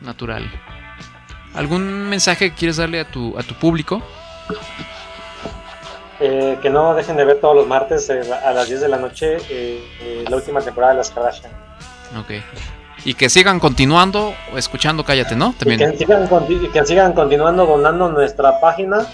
natural. 0.00 0.48
¿Algún 1.54 2.08
mensaje 2.08 2.50
que 2.50 2.56
quieres 2.56 2.76
darle 2.76 3.00
a 3.00 3.10
tu, 3.10 3.36
a 3.38 3.42
tu 3.42 3.54
público? 3.54 4.02
Eh, 6.20 6.58
que 6.60 6.70
no 6.70 6.94
dejen 6.94 7.16
de 7.16 7.24
ver 7.24 7.40
todos 7.40 7.54
los 7.54 7.66
martes 7.66 8.10
eh, 8.10 8.20
a 8.44 8.52
las 8.52 8.68
10 8.68 8.80
de 8.80 8.88
la 8.88 8.96
noche 8.98 9.36
eh, 9.50 10.24
la 10.28 10.36
última 10.36 10.60
temporada 10.60 10.92
de 10.92 10.98
Las 10.98 11.10
Kardashian. 11.10 11.52
Ok. 12.16 12.30
Y 13.04 13.14
que 13.14 13.28
sigan 13.28 13.60
continuando 13.60 14.34
escuchando 14.56 15.04
Cállate, 15.04 15.36
¿no? 15.36 15.50
Y 15.50 15.52
que 15.52 15.58
También. 15.76 15.98
sigan, 15.98 16.28
que 16.72 16.84
sigan 16.84 17.12
continuando 17.12 17.64
donando 17.66 18.08
nuestra 18.10 18.58
página, 18.60 19.06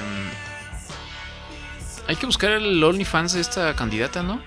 hay 2.08 2.16
que 2.16 2.26
buscar 2.26 2.52
el 2.52 2.84
OnlyFans 2.84 3.34
de 3.34 3.42
esta 3.42 3.76
candidata, 3.76 4.22
¿no? 4.24 4.42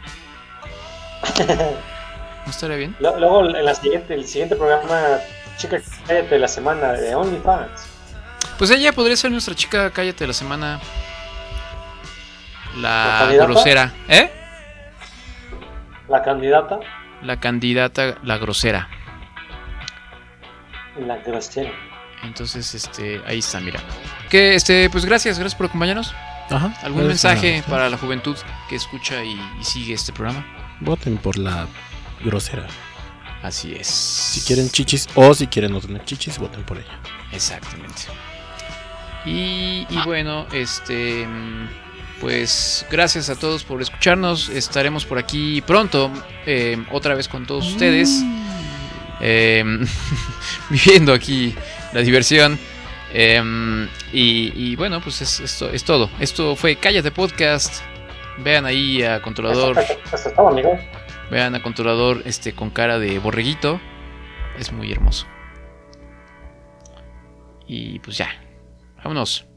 ¿No 1.46 2.50
estaría 2.50 2.76
bien? 2.76 2.96
Luego 3.00 3.44
en 3.46 3.64
la 3.64 3.74
siguiente, 3.74 4.14
el 4.14 4.24
siguiente 4.26 4.56
programa, 4.56 5.18
chica, 5.56 5.80
cállate 6.06 6.28
de 6.28 6.38
la 6.38 6.48
semana 6.48 6.92
de 6.92 7.14
OnlyFans. 7.14 7.88
Pues 8.58 8.70
ella 8.70 8.92
podría 8.92 9.16
ser 9.16 9.30
nuestra 9.30 9.54
chica 9.54 9.90
cállate 9.90 10.24
de 10.24 10.28
la 10.28 10.32
semana. 10.34 10.80
¿La 12.76 13.28
grosera. 13.32 13.92
¿Eh? 14.08 14.30
La 16.08 16.22
candidata, 16.22 16.78
La 17.22 17.40
candidata, 17.40 18.16
la 18.22 18.36
grosera. 18.38 18.88
la 20.98 21.16
grosera. 21.18 21.70
Entonces, 22.22 22.74
este, 22.74 23.20
ahí 23.26 23.38
está, 23.40 23.60
mira. 23.60 23.80
Que, 24.30 24.54
este, 24.54 24.88
pues 24.90 25.04
gracias, 25.04 25.38
gracias 25.38 25.56
por 25.56 25.66
acompañarnos. 25.66 26.14
Ajá. 26.50 26.74
¿Algún 26.82 27.06
mensaje 27.06 27.62
para 27.68 27.88
la 27.88 27.96
juventud 27.96 28.36
que 28.68 28.76
escucha 28.76 29.22
y, 29.24 29.32
y 29.60 29.64
sigue 29.64 29.94
este 29.94 30.12
programa? 30.12 30.44
Voten 30.80 31.16
por 31.16 31.38
la 31.38 31.66
grosera. 32.24 32.66
Así 33.42 33.74
es. 33.74 33.86
Si 33.86 34.40
quieren 34.42 34.70
chichis 34.70 35.06
o 35.14 35.34
si 35.34 35.46
quieren 35.46 35.72
no 35.72 35.80
tener 35.80 36.04
chichis, 36.04 36.38
voten 36.38 36.62
por 36.64 36.78
ella. 36.78 36.98
Exactamente. 37.32 38.02
Y, 39.26 39.86
y 39.88 39.98
bueno, 40.04 40.46
este. 40.52 41.26
mm, 41.26 41.68
Pues 42.20 42.86
gracias 42.90 43.28
a 43.30 43.36
todos 43.38 43.64
por 43.64 43.80
escucharnos. 43.82 44.48
Estaremos 44.48 45.04
por 45.04 45.18
aquí 45.18 45.60
pronto, 45.62 46.10
eh, 46.46 46.82
otra 46.92 47.14
vez 47.14 47.28
con 47.28 47.46
todos 47.46 47.66
ustedes. 47.66 48.22
eh, 49.20 49.64
viviendo 50.70 51.12
aquí 51.12 51.54
la 51.92 52.00
diversión. 52.00 52.58
eh, 53.12 53.88
y, 54.12 54.52
y 54.54 54.76
bueno, 54.76 55.00
pues 55.00 55.20
es, 55.22 55.40
esto 55.40 55.70
es 55.70 55.84
todo. 55.84 56.08
Esto 56.20 56.54
fue 56.56 56.76
Cállate 56.76 57.10
Podcast. 57.10 57.82
Vean 58.38 58.64
ahí 58.66 59.02
a 59.02 59.20
Controlador. 59.22 59.78
Eso. 59.78 60.32
Vean 61.30 61.54
a 61.54 61.62
Controlador 61.62 62.22
este, 62.26 62.52
con 62.52 62.70
cara 62.70 62.98
de 62.98 63.18
borreguito. 63.18 63.80
Es 64.58 64.72
muy 64.72 64.90
hermoso. 64.92 65.26
Y 67.66 67.98
pues 68.00 68.16
ya. 68.18 68.28
Vámonos. 69.04 69.53